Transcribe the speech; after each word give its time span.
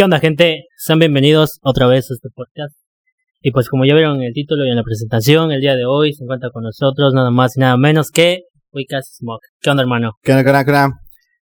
¿Qué 0.00 0.04
onda, 0.04 0.20
gente? 0.20 0.66
Sean 0.76 1.00
bienvenidos 1.00 1.58
otra 1.60 1.88
vez 1.88 2.08
a 2.08 2.14
este 2.14 2.28
podcast. 2.32 2.76
Y 3.42 3.50
pues 3.50 3.68
como 3.68 3.84
ya 3.84 3.96
vieron 3.96 4.18
en 4.18 4.28
el 4.28 4.32
título 4.32 4.64
y 4.64 4.70
en 4.70 4.76
la 4.76 4.84
presentación, 4.84 5.50
el 5.50 5.60
día 5.60 5.74
de 5.74 5.86
hoy 5.86 6.12
se 6.12 6.22
encuentra 6.22 6.50
con 6.52 6.62
nosotros 6.62 7.12
nada 7.14 7.32
más 7.32 7.56
y 7.56 7.60
nada 7.60 7.76
menos 7.76 8.12
que 8.12 8.42
Wicas 8.70 9.16
Smoke. 9.18 9.42
¿Qué 9.60 9.70
onda, 9.70 9.82
hermano? 9.82 10.12
¿Qué 10.22 10.30
onda, 10.30 10.44
qué 10.44 10.50
onda, 10.50 10.64
qué 10.64 10.70
onda? 10.70 10.88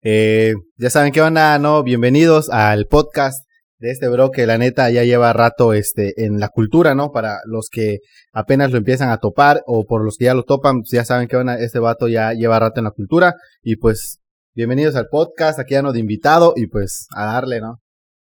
Eh, 0.03 0.55
ya 0.77 0.91
saben 0.91 1.13
qué 1.13 1.23
onda, 1.23 1.59
¿no? 1.59 1.83
Bienvenidos 1.83 2.51
al 2.51 2.85
podcast 2.89 3.43
de 3.79 3.91
este 3.91 4.09
bro 4.09 4.31
que 4.31 4.45
la 4.45 4.59
neta 4.59 4.91
ya 4.91 5.03
lleva 5.05 5.33
rato 5.33 5.73
este, 5.73 6.23
en 6.23 6.39
la 6.39 6.51
cultura, 6.51 6.95
¿no? 6.95 7.11
Para 7.11 7.39
los 7.47 7.71
que 7.73 8.01
apenas 8.35 8.71
lo 8.71 8.77
empiezan 8.77 9.09
a 9.09 9.17
topar 9.17 9.63
o 9.65 9.87
por 9.87 10.05
los 10.05 10.19
que 10.19 10.27
ya 10.27 10.35
lo 10.35 10.43
topan, 10.43 10.81
pues 10.81 10.91
ya 10.91 11.07
saben 11.07 11.27
qué 11.27 11.37
onda, 11.37 11.59
este 11.59 11.79
vato 11.79 12.07
ya 12.07 12.35
lleva 12.35 12.59
rato 12.59 12.81
en 12.81 12.85
la 12.85 12.91
cultura. 12.91 13.33
Y 13.63 13.77
pues, 13.77 14.19
bienvenidos 14.55 14.95
al 14.95 15.07
podcast, 15.11 15.59
aquí 15.59 15.73
ya 15.73 15.81
no 15.81 15.95
de 15.95 16.01
invitado 16.01 16.53
y 16.55 16.67
pues 16.67 17.07
a 17.17 17.25
darle, 17.25 17.63
¿no? 17.63 17.82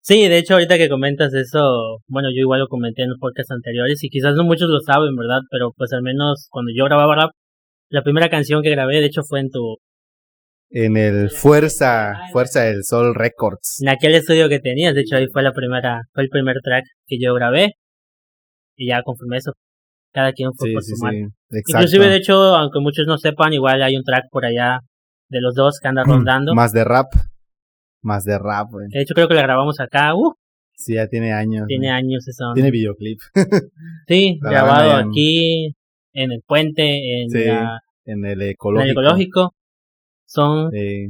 Sí, 0.03 0.29
de 0.29 0.39
hecho, 0.39 0.55
ahorita 0.55 0.79
que 0.79 0.89
comentas 0.89 1.35
eso, 1.35 1.99
bueno, 2.09 2.31
yo 2.31 2.41
igual 2.41 2.61
lo 2.61 2.69
comenté 2.69 3.03
en 3.03 3.11
los 3.11 3.19
podcasts 3.19 3.51
anteriores 3.51 4.03
y 4.03 4.09
quizás 4.09 4.35
no 4.35 4.45
muchos 4.45 4.69
lo 4.71 4.81
saben, 4.81 5.15
¿verdad? 5.15 5.41
Pero 5.51 5.73
pues 5.77 5.93
al 5.93 6.03
menos 6.03 6.49
cuando 6.51 6.73
yo 6.75 6.85
grababa 6.87 7.15
rap, 7.15 7.31
la 7.91 8.03
primera 8.03 8.31
canción 8.31 8.63
que 8.63 8.71
grabé, 8.71 9.01
de 9.01 9.07
hecho, 9.07 9.23
fue 9.23 9.41
en 9.41 9.51
tu... 9.51 9.77
En 10.73 10.97
el 10.97 11.31
Fuerza, 11.31 12.15
Fuerza 12.33 12.63
del 12.63 12.85
Sol 12.85 13.15
Records. 13.15 13.79
En 13.83 13.89
aquel 13.89 14.15
estudio 14.15 14.49
que 14.49 14.61
tenías, 14.61 14.95
de 14.95 15.01
hecho, 15.01 15.17
ahí 15.17 15.27
fue 15.27 15.43
la 15.43 15.53
primera, 15.53 16.03
fue 16.13 16.23
el 16.23 16.29
primer 16.29 16.59
track 16.63 16.85
que 17.07 17.19
yo 17.21 17.35
grabé. 17.35 17.73
Y 18.77 18.89
ya 18.89 19.03
conforme 19.03 19.39
eso, 19.39 19.53
cada 20.13 20.33
quien 20.33 20.51
fue 20.55 20.69
Sí, 20.69 20.75
por 20.75 20.83
su 20.85 20.97
mano. 21.03 21.29
sí. 21.51 21.59
Inclusive, 21.67 22.09
de 22.09 22.17
hecho, 22.17 22.35
aunque 22.55 22.79
muchos 22.79 23.07
no 23.07 23.19
sepan, 23.19 23.53
igual 23.53 23.83
hay 23.83 23.97
un 23.97 24.05
track 24.05 24.27
por 24.31 24.47
allá 24.47 24.79
de 25.29 25.41
los 25.41 25.55
dos 25.55 25.79
que 25.83 25.89
anda 25.89 26.05
rondando. 26.05 26.55
Más 26.55 26.73
de 26.73 26.85
rap. 26.85 27.07
Más 28.03 28.25
de 28.25 28.39
rap, 28.39 28.71
güey. 28.71 28.87
De 28.91 29.03
hecho, 29.03 29.15
creo 29.15 29.29
que 29.29 29.35
la 29.35 29.43
grabamos 29.43 29.79
acá. 29.81 30.15
Uh, 30.15 30.33
Sí, 30.75 30.95
ya 30.95 31.07
tiene 31.09 31.33
años. 31.33 31.67
tiene 31.69 31.89
güey. 31.89 31.99
años 31.99 32.27
eso. 32.27 32.53
Tiene 32.55 32.71
videoclip. 32.71 33.19
Sí, 34.09 34.39
grabado 34.41 35.01
en- 35.01 35.09
aquí, 35.09 35.67
en 36.15 36.33
el 36.33 36.41
puente, 36.47 36.83
en, 37.23 37.31
Sí, 37.31 37.45
la- 37.45 37.81
en 38.07 38.25
el 38.25 38.41
en 38.43 38.49
ecológico. 38.51 38.85
el 38.85 38.91
ecológico. 38.93 39.55
Son 40.27 40.75
Eh, 40.75 41.09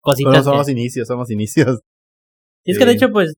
cositas. 0.00 0.44
que- 0.44 0.50
los 0.56 0.68
inicios, 0.68 1.08
son 1.08 1.18
los 1.18 1.30
inicios. 1.30 1.80
Y 2.64 2.70
es 2.72 2.78
que 2.78 2.84
de 2.84 2.92
hecho, 2.92 3.10
pues, 3.10 3.32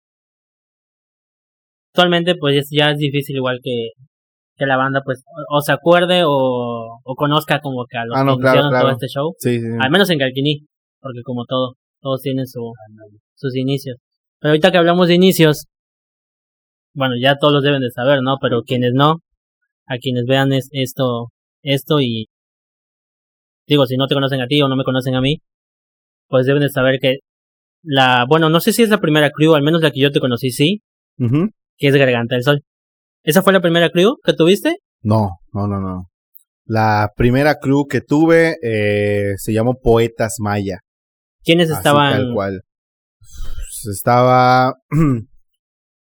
actualmente, 1.94 2.34
pues 2.36 2.56
es- 2.56 2.68
ya 2.70 2.90
es 2.90 2.98
difícil 2.98 3.36
igual 3.36 3.60
que, 3.62 3.90
que 4.56 4.66
la 4.66 4.76
banda, 4.76 5.02
pues, 5.04 5.22
o, 5.48 5.58
o 5.58 5.60
se 5.60 5.72
acuerde 5.72 6.22
o, 6.24 6.98
o 7.04 7.14
conozca 7.14 7.60
como 7.60 7.84
que 7.88 7.98
a 7.98 8.04
los 8.04 8.16
Ah, 8.18 8.24
no, 8.24 8.36
que 8.36 8.42
claro, 8.42 8.58
hicieron 8.60 8.80
todo 8.80 8.90
este 8.90 9.06
show. 9.08 9.34
Sí, 9.38 9.60
sí, 9.60 9.66
sí. 9.66 9.76
Al 9.80 9.90
menos 9.90 10.10
en 10.10 10.18
Calquiní, 10.18 10.66
porque 11.00 11.20
como 11.24 11.44
todo, 11.46 11.76
todos 12.02 12.20
tienen 12.20 12.46
su, 12.46 12.72
sus 13.34 13.56
inicios. 13.56 13.96
Pero 14.40 14.50
ahorita 14.50 14.70
que 14.70 14.78
hablamos 14.78 15.08
de 15.08 15.14
inicios, 15.14 15.66
bueno, 16.94 17.14
ya 17.20 17.38
todos 17.38 17.54
los 17.54 17.62
deben 17.62 17.80
de 17.80 17.90
saber, 17.90 18.18
¿no? 18.22 18.36
Pero 18.40 18.62
quienes 18.62 18.92
no, 18.92 19.20
a 19.86 19.96
quienes 19.98 20.24
vean 20.26 20.52
es, 20.52 20.68
esto, 20.72 21.28
esto 21.62 22.00
y 22.00 22.26
digo, 23.66 23.86
si 23.86 23.96
no 23.96 24.06
te 24.06 24.14
conocen 24.14 24.40
a 24.40 24.46
ti 24.46 24.60
o 24.60 24.68
no 24.68 24.76
me 24.76 24.84
conocen 24.84 25.14
a 25.14 25.20
mí, 25.20 25.38
pues 26.28 26.46
deben 26.46 26.62
de 26.62 26.68
saber 26.68 26.98
que 27.00 27.18
la, 27.82 28.26
bueno, 28.28 28.48
no 28.48 28.60
sé 28.60 28.72
si 28.72 28.82
es 28.82 28.90
la 28.90 29.00
primera 29.00 29.30
crew, 29.30 29.54
al 29.54 29.62
menos 29.62 29.82
la 29.82 29.90
que 29.90 30.00
yo 30.00 30.10
te 30.10 30.20
conocí, 30.20 30.50
sí, 30.50 30.82
que 31.18 31.88
es 31.88 31.94
Garganta 31.94 32.34
del 32.34 32.44
Sol. 32.44 32.62
¿Esa 33.22 33.42
fue 33.42 33.52
la 33.52 33.60
primera 33.60 33.90
crew 33.90 34.16
que 34.24 34.32
tuviste? 34.32 34.76
No, 35.02 35.38
no, 35.52 35.66
no, 35.66 35.80
no. 35.80 36.08
La 36.64 37.10
primera 37.16 37.56
crew 37.56 37.86
que 37.86 38.00
tuve 38.00 38.56
eh, 38.62 39.34
se 39.36 39.52
llamó 39.52 39.74
Poetas 39.80 40.36
Maya. 40.38 40.78
¿Quiénes 41.44 41.70
Así 41.70 41.78
estaban? 41.78 42.12
tal 42.12 42.34
cual. 42.34 42.62
Pues, 43.18 43.96
Estaba. 43.96 44.74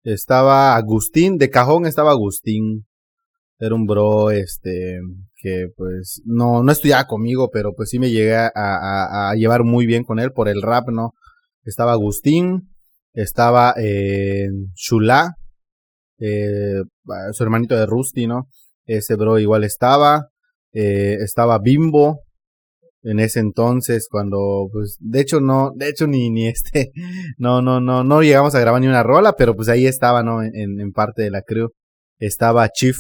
estaba 0.05 0.77
Agustín, 0.77 1.39
de 1.39 1.51
cajón 1.51 1.87
estaba 1.87 2.11
Agustín. 2.13 2.87
Era 3.59 3.75
un 3.75 3.87
bro, 3.87 4.31
este, 4.31 5.01
que 5.37 5.67
pues 5.77 6.23
no, 6.25 6.63
no 6.63 6.73
estudiaba 6.73 7.07
conmigo, 7.07 7.51
pero 7.53 7.75
pues 7.75 7.91
sí 7.91 7.99
me 7.99 8.11
llegué 8.11 8.35
a, 8.35 8.51
a- 8.55 9.31
a 9.31 9.35
llevar 9.35 9.65
muy 9.65 9.85
bien 9.85 10.03
con 10.03 10.19
él 10.19 10.33
por 10.33 10.49
el 10.49 10.63
rap, 10.63 10.89
¿no? 10.89 11.13
Estaba 11.65 11.93
Agustín, 11.93 12.71
estaba 13.13 13.75
eh, 13.77 14.49
Shula, 14.75 15.35
eh, 16.21 16.83
su 17.33 17.43
hermanito 17.43 17.77
de 17.77 17.85
Rusty, 17.85 18.27
¿no? 18.27 18.49
Ese 18.87 19.15
bro 19.17 19.39
igual 19.39 19.65
estaba, 19.65 20.29
eh, 20.73 21.19
estaba 21.21 21.59
Bimbo, 21.59 22.21
en 23.03 23.19
ese 23.19 23.41
entonces 23.41 24.09
cuando 24.11 24.69
pues 24.73 24.97
de 25.01 25.21
hecho 25.21 25.41
no 25.41 25.73
de 25.75 25.89
hecho 25.89 26.07
ni 26.07 26.31
ni 26.31 26.49
este 26.49 26.93
no 27.39 27.63
no 27.63 27.81
no 27.81 28.05
no 28.05 28.23
llegamos 28.23 28.55
a 28.55 28.61
grabar 28.61 28.81
ni 28.81 28.89
una 28.89 29.03
rola 29.03 29.35
pero 29.37 29.57
pues 29.57 29.69
ahí 29.69 29.87
estaba 29.87 30.23
no 30.23 30.43
en, 30.43 30.81
en 30.81 30.93
parte 30.93 31.23
de 31.23 31.31
la 31.31 31.43
crew. 31.43 31.71
Estaba 32.19 32.69
Chief. 32.69 32.97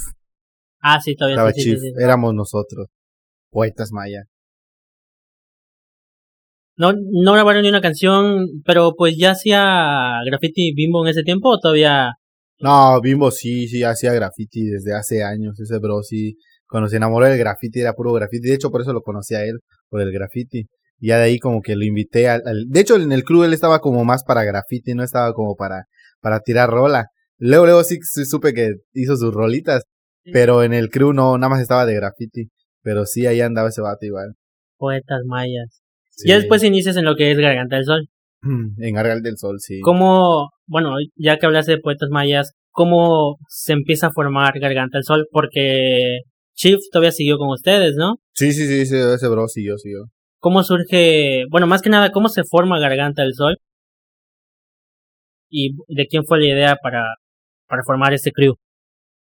Ah, 0.80 0.98
sí, 0.98 1.14
todavía 1.14 1.34
estaba 1.34 1.52
sí, 1.52 1.62
Chief 1.62 1.78
sí, 1.78 1.88
sí. 1.88 1.94
éramos 2.02 2.34
nosotros 2.34 2.86
poetas 3.50 3.92
maya. 3.92 4.24
No, 6.76 6.92
no 6.94 7.32
grabaron 7.34 7.62
ni 7.62 7.68
una 7.68 7.82
canción, 7.82 8.46
pero 8.64 8.94
pues 8.96 9.16
ya 9.18 9.32
hacía 9.32 10.20
graffiti 10.24 10.72
bimbo 10.74 11.04
en 11.04 11.10
ese 11.10 11.22
tiempo 11.22 11.50
o 11.50 11.58
todavía 11.58 12.14
no 12.60 13.00
Bimbo 13.00 13.30
sí 13.30 13.68
sí 13.68 13.82
hacía 13.82 14.12
graffiti 14.12 14.66
desde 14.66 14.94
hace 14.94 15.22
años 15.22 15.58
ese 15.58 15.78
bro 15.78 16.02
sí 16.02 16.36
cuando 16.68 16.88
se 16.88 16.96
enamoró 16.96 17.26
del 17.26 17.38
graffiti 17.38 17.80
era 17.80 17.94
puro 17.94 18.12
graffiti 18.12 18.48
de 18.48 18.54
hecho 18.54 18.70
por 18.70 18.82
eso 18.82 18.92
lo 18.92 19.00
conocí 19.00 19.34
a 19.34 19.44
él 19.44 19.60
por 19.90 20.00
el 20.00 20.12
graffiti 20.12 20.66
y 20.98 21.08
ya 21.08 21.18
de 21.18 21.24
ahí 21.24 21.38
como 21.38 21.60
que 21.62 21.76
lo 21.76 21.84
invité 21.84 22.28
al, 22.28 22.42
al- 22.46 22.66
de 22.68 22.80
hecho 22.80 22.96
en 22.96 23.12
el 23.12 23.24
crew 23.24 23.44
él 23.44 23.52
estaba 23.52 23.80
como 23.80 24.04
más 24.04 24.24
para 24.24 24.44
graffiti 24.44 24.94
no 24.94 25.02
estaba 25.04 25.32
como 25.34 25.56
para 25.56 25.84
para 26.20 26.40
tirar 26.40 26.70
rola 26.70 27.06
luego 27.38 27.64
luego 27.66 27.84
sí, 27.84 27.98
sí 28.02 28.24
supe 28.24 28.54
que 28.54 28.68
hizo 28.94 29.16
sus 29.16 29.34
rolitas 29.34 29.82
pero 30.32 30.62
en 30.62 30.72
el 30.74 30.88
crew 30.90 31.12
no 31.12 31.36
nada 31.38 31.48
más 31.50 31.60
estaba 31.60 31.84
de 31.86 31.94
graffiti 31.94 32.48
pero 32.82 33.04
sí 33.06 33.26
ahí 33.26 33.40
andaba 33.40 33.68
ese 33.70 33.80
vato 33.82 34.06
igual 34.06 34.34
poetas 34.78 35.20
mayas. 35.26 35.82
Sí. 36.10 36.28
Ya 36.28 36.36
después 36.36 36.62
inicias 36.64 36.96
en 36.96 37.04
lo 37.04 37.14
que 37.16 37.30
es 37.30 37.38
Garganta 37.38 37.76
del 37.76 37.84
Sol. 37.84 38.08
en 38.78 38.96
Argal 38.98 39.20
del 39.22 39.36
Sol 39.36 39.56
sí 39.60 39.80
¿Cómo, 39.80 40.48
bueno, 40.66 40.94
ya 41.16 41.36
que 41.38 41.44
hablaste 41.46 41.72
de 41.72 41.78
poetas 41.78 42.08
mayas, 42.10 42.52
cómo 42.70 43.36
se 43.48 43.72
empieza 43.74 44.06
a 44.08 44.12
formar 44.12 44.58
Garganta 44.58 44.96
del 44.98 45.04
Sol? 45.04 45.26
Porque 45.30 46.20
Chief 46.54 46.78
todavía 46.92 47.12
siguió 47.12 47.38
con 47.38 47.48
ustedes, 47.48 47.94
¿no? 47.96 48.16
sí 48.32 48.52
sí 48.52 48.66
sí 48.66 48.80
ese, 48.80 49.14
ese 49.14 49.28
bro 49.28 49.48
siguió 49.48 49.78
siguió 49.78 50.06
¿Cómo 50.40 50.62
surge, 50.64 51.44
bueno, 51.50 51.66
más 51.66 51.82
que 51.82 51.90
nada, 51.90 52.12
cómo 52.12 52.30
se 52.30 52.44
forma 52.44 52.80
Garganta 52.80 53.22
del 53.22 53.34
Sol? 53.34 53.58
¿Y 55.50 55.76
de 55.94 56.06
quién 56.06 56.24
fue 56.24 56.40
la 56.40 56.46
idea 56.46 56.76
para, 56.82 57.04
para 57.68 57.82
formar 57.84 58.14
este 58.14 58.32
crew? 58.32 58.54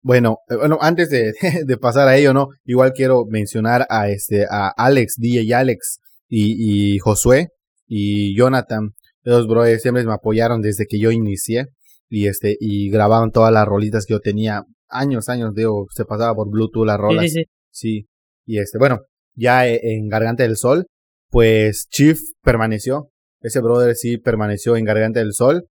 Bueno, 0.02 0.38
eh, 0.48 0.56
bueno, 0.56 0.78
antes 0.80 1.10
de, 1.10 1.34
de 1.66 1.76
pasar 1.76 2.08
a 2.08 2.16
ello, 2.16 2.32
¿no? 2.32 2.48
Igual 2.64 2.92
quiero 2.94 3.26
mencionar 3.28 3.86
a 3.90 4.08
este, 4.08 4.46
a 4.50 4.72
Alex, 4.74 5.16
DJ 5.18 5.52
Alex 5.54 5.98
y, 6.28 6.94
y 6.94 6.98
Josué 6.98 7.48
y 7.86 8.34
Jonathan. 8.34 8.92
Los 9.22 9.46
brothers 9.46 9.82
siempre 9.82 10.04
me 10.04 10.14
apoyaron 10.14 10.62
desde 10.62 10.86
que 10.88 10.98
yo 10.98 11.10
inicié 11.10 11.66
y 12.08 12.26
este, 12.26 12.56
y 12.58 12.90
grababan 12.90 13.32
todas 13.32 13.52
las 13.52 13.66
rolitas 13.66 14.06
que 14.06 14.14
yo 14.14 14.20
tenía. 14.20 14.62
Años, 14.92 15.28
años, 15.28 15.54
digo, 15.54 15.86
se 15.94 16.04
pasaba 16.04 16.34
por 16.34 16.48
Bluetooth 16.50 16.86
las 16.86 16.96
Sí, 16.96 17.02
rolas. 17.02 17.24
sí, 17.24 17.30
sí. 17.30 17.44
Sí. 17.70 18.06
Y 18.46 18.58
este, 18.58 18.78
bueno, 18.78 18.98
ya 19.34 19.66
eh, 19.66 19.80
en 19.82 20.08
Garganta 20.08 20.42
del 20.42 20.56
Sol, 20.56 20.86
pues 21.30 21.86
Chief 21.90 22.18
permaneció. 22.42 23.08
Ese 23.40 23.60
brother 23.60 23.96
sí 23.96 24.18
permaneció 24.18 24.76
en 24.76 24.84
Garganta 24.84 25.20
del 25.20 25.32
Sol. 25.32 25.64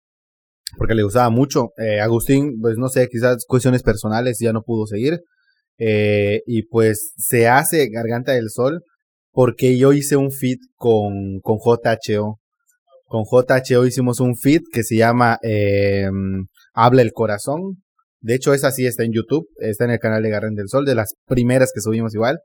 Porque 0.77 0.93
le 0.95 1.03
gustaba 1.03 1.29
mucho. 1.29 1.69
Eh, 1.77 1.99
Agustín, 1.99 2.59
pues 2.61 2.77
no 2.77 2.89
sé, 2.89 3.07
quizás 3.09 3.43
cuestiones 3.47 3.81
personales 3.83 4.37
ya 4.39 4.53
no 4.53 4.61
pudo 4.61 4.85
seguir. 4.85 5.19
Eh, 5.79 6.41
y 6.45 6.63
pues 6.67 7.13
se 7.17 7.47
hace 7.47 7.89
Garganta 7.89 8.33
del 8.33 8.49
Sol 8.49 8.83
porque 9.31 9.77
yo 9.77 9.93
hice 9.93 10.15
un 10.17 10.31
feat 10.31 10.59
con, 10.75 11.39
con 11.41 11.57
JHO. 11.57 12.39
Con 13.05 13.23
JHO 13.23 13.85
hicimos 13.85 14.19
un 14.19 14.35
feat 14.35 14.61
que 14.71 14.83
se 14.83 14.95
llama 14.97 15.39
eh, 15.41 16.07
Habla 16.73 17.01
el 17.01 17.13
Corazón. 17.13 17.81
De 18.21 18.35
hecho, 18.35 18.53
esa 18.53 18.71
sí 18.71 18.85
está 18.85 19.03
en 19.03 19.13
YouTube, 19.13 19.47
está 19.57 19.85
en 19.85 19.91
el 19.91 19.99
canal 19.99 20.23
de 20.23 20.29
Garganta 20.29 20.61
del 20.61 20.69
Sol, 20.69 20.85
de 20.85 20.95
las 20.95 21.15
primeras 21.25 21.71
que 21.73 21.81
subimos 21.81 22.13
igual. 22.13 22.39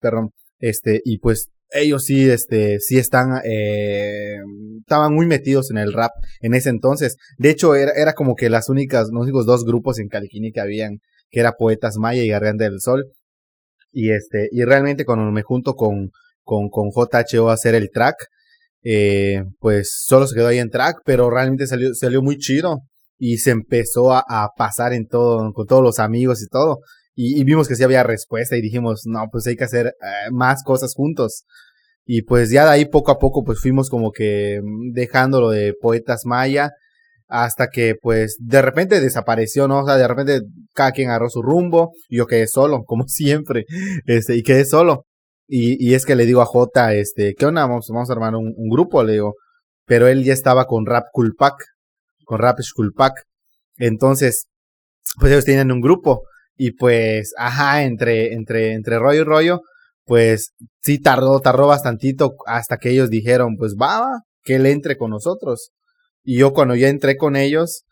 Perdón. 0.00 0.30
Este, 0.58 1.00
y 1.04 1.18
pues 1.18 1.50
ellos 1.72 2.04
sí, 2.04 2.28
este, 2.28 2.80
sí 2.80 2.98
están, 2.98 3.40
eh, 3.44 4.36
estaban 4.80 5.14
muy 5.14 5.26
metidos 5.26 5.70
en 5.70 5.78
el 5.78 5.92
rap 5.92 6.10
en 6.40 6.54
ese 6.54 6.70
entonces. 6.70 7.16
De 7.38 7.50
hecho, 7.50 7.74
era, 7.74 7.92
era 7.92 8.14
como 8.14 8.34
que 8.34 8.50
las 8.50 8.68
únicas, 8.68 9.08
los 9.12 9.22
únicos 9.22 9.46
dos 9.46 9.64
grupos 9.64 9.98
en 9.98 10.08
Caliquini 10.08 10.52
que 10.52 10.60
habían, 10.60 10.98
que 11.30 11.40
era 11.40 11.52
Poetas 11.52 11.96
Maya 11.96 12.22
y 12.22 12.28
Garganta 12.28 12.64
del 12.64 12.80
Sol. 12.80 13.04
Y 13.92 14.10
este, 14.10 14.48
y 14.52 14.64
realmente 14.64 15.04
cuando 15.04 15.30
me 15.30 15.42
junto 15.42 15.74
con, 15.74 16.10
con, 16.42 16.68
con 16.68 16.90
JHO 16.90 17.50
a 17.50 17.54
hacer 17.54 17.74
el 17.74 17.90
track, 17.90 18.16
eh, 18.82 19.44
pues 19.58 19.92
solo 20.06 20.26
se 20.26 20.34
quedó 20.34 20.48
ahí 20.48 20.58
en 20.58 20.70
track, 20.70 21.02
pero 21.04 21.30
realmente 21.30 21.66
salió, 21.66 21.94
salió 21.94 22.22
muy 22.22 22.38
chido. 22.38 22.80
Y 23.20 23.36
se 23.36 23.50
empezó 23.50 24.12
a, 24.12 24.48
pasar 24.56 24.94
en 24.94 25.06
todo, 25.06 25.52
con 25.52 25.66
todos 25.66 25.82
los 25.82 25.98
amigos 26.00 26.42
y 26.42 26.48
todo. 26.48 26.80
Y, 27.14 27.38
y 27.38 27.44
vimos 27.44 27.68
que 27.68 27.76
sí 27.76 27.84
había 27.84 28.02
respuesta 28.02 28.56
y 28.56 28.62
dijimos, 28.62 29.02
no, 29.04 29.26
pues 29.30 29.46
hay 29.46 29.56
que 29.56 29.64
hacer 29.64 29.88
eh, 29.88 30.30
más 30.32 30.64
cosas 30.64 30.94
juntos. 30.94 31.44
Y 32.12 32.22
pues 32.22 32.50
ya 32.50 32.64
de 32.64 32.70
ahí 32.70 32.86
poco 32.86 33.12
a 33.12 33.18
poco 33.18 33.44
pues 33.44 33.60
fuimos 33.60 33.88
como 33.88 34.10
que 34.10 34.60
mm, 34.60 34.92
dejándolo 34.92 35.50
de 35.50 35.74
poetas 35.80 36.22
maya 36.24 36.72
hasta 37.28 37.68
que 37.68 37.94
pues 38.00 38.36
de 38.40 38.62
repente 38.62 39.00
desapareció, 39.00 39.68
¿no? 39.68 39.80
O 39.82 39.86
sea, 39.86 39.96
de 39.96 40.08
repente 40.08 40.40
cada 40.74 40.92
quien 40.92 41.08
agarró 41.08 41.30
su 41.30 41.42
rumbo 41.42 41.92
y 42.08 42.16
yo 42.18 42.26
quedé 42.26 42.48
solo, 42.48 42.82
como 42.86 43.06
siempre, 43.06 43.64
este, 44.06 44.36
y 44.36 44.42
quedé 44.42 44.64
solo. 44.64 45.04
Y, 45.46 45.76
y 45.84 45.94
es 45.94 46.04
que 46.04 46.16
le 46.16 46.26
digo 46.26 46.42
a 46.42 46.46
Jota, 46.46 46.94
este, 46.94 47.34
¿qué 47.38 47.46
onda? 47.46 47.62
Vamos, 47.66 47.86
vamos 47.92 48.10
a 48.10 48.12
armar 48.12 48.34
un, 48.34 48.52
un 48.56 48.68
grupo, 48.68 49.02
le 49.04 49.14
digo. 49.14 49.34
Pero 49.86 50.08
él 50.08 50.24
ya 50.24 50.32
estaba 50.32 50.66
con 50.66 50.86
Rap 50.86 51.06
Kulpak, 51.12 51.54
con 52.30 52.38
Rap 52.38 52.60
Kulpak. 52.76 53.24
Entonces, 53.76 54.46
pues 55.18 55.32
ellos 55.32 55.44
tienen 55.44 55.72
un 55.72 55.80
grupo. 55.80 56.22
Y 56.56 56.72
pues, 56.72 57.34
ajá, 57.36 57.82
entre, 57.82 58.34
entre, 58.34 58.74
entre 58.74 59.00
rollo 59.00 59.22
y 59.22 59.24
rollo, 59.24 59.60
pues 60.04 60.52
sí 60.80 61.00
tardó, 61.00 61.40
tardó 61.40 61.66
bastantito 61.66 62.36
hasta 62.46 62.76
que 62.76 62.90
ellos 62.90 63.10
dijeron, 63.10 63.56
pues 63.56 63.74
va, 63.74 64.06
que 64.44 64.56
él 64.56 64.66
entre 64.66 64.96
con 64.96 65.10
nosotros. 65.10 65.72
Y 66.22 66.38
yo 66.38 66.52
cuando 66.52 66.76
ya 66.76 66.88
entré 66.88 67.16
con 67.16 67.34
ellos, 67.34 67.82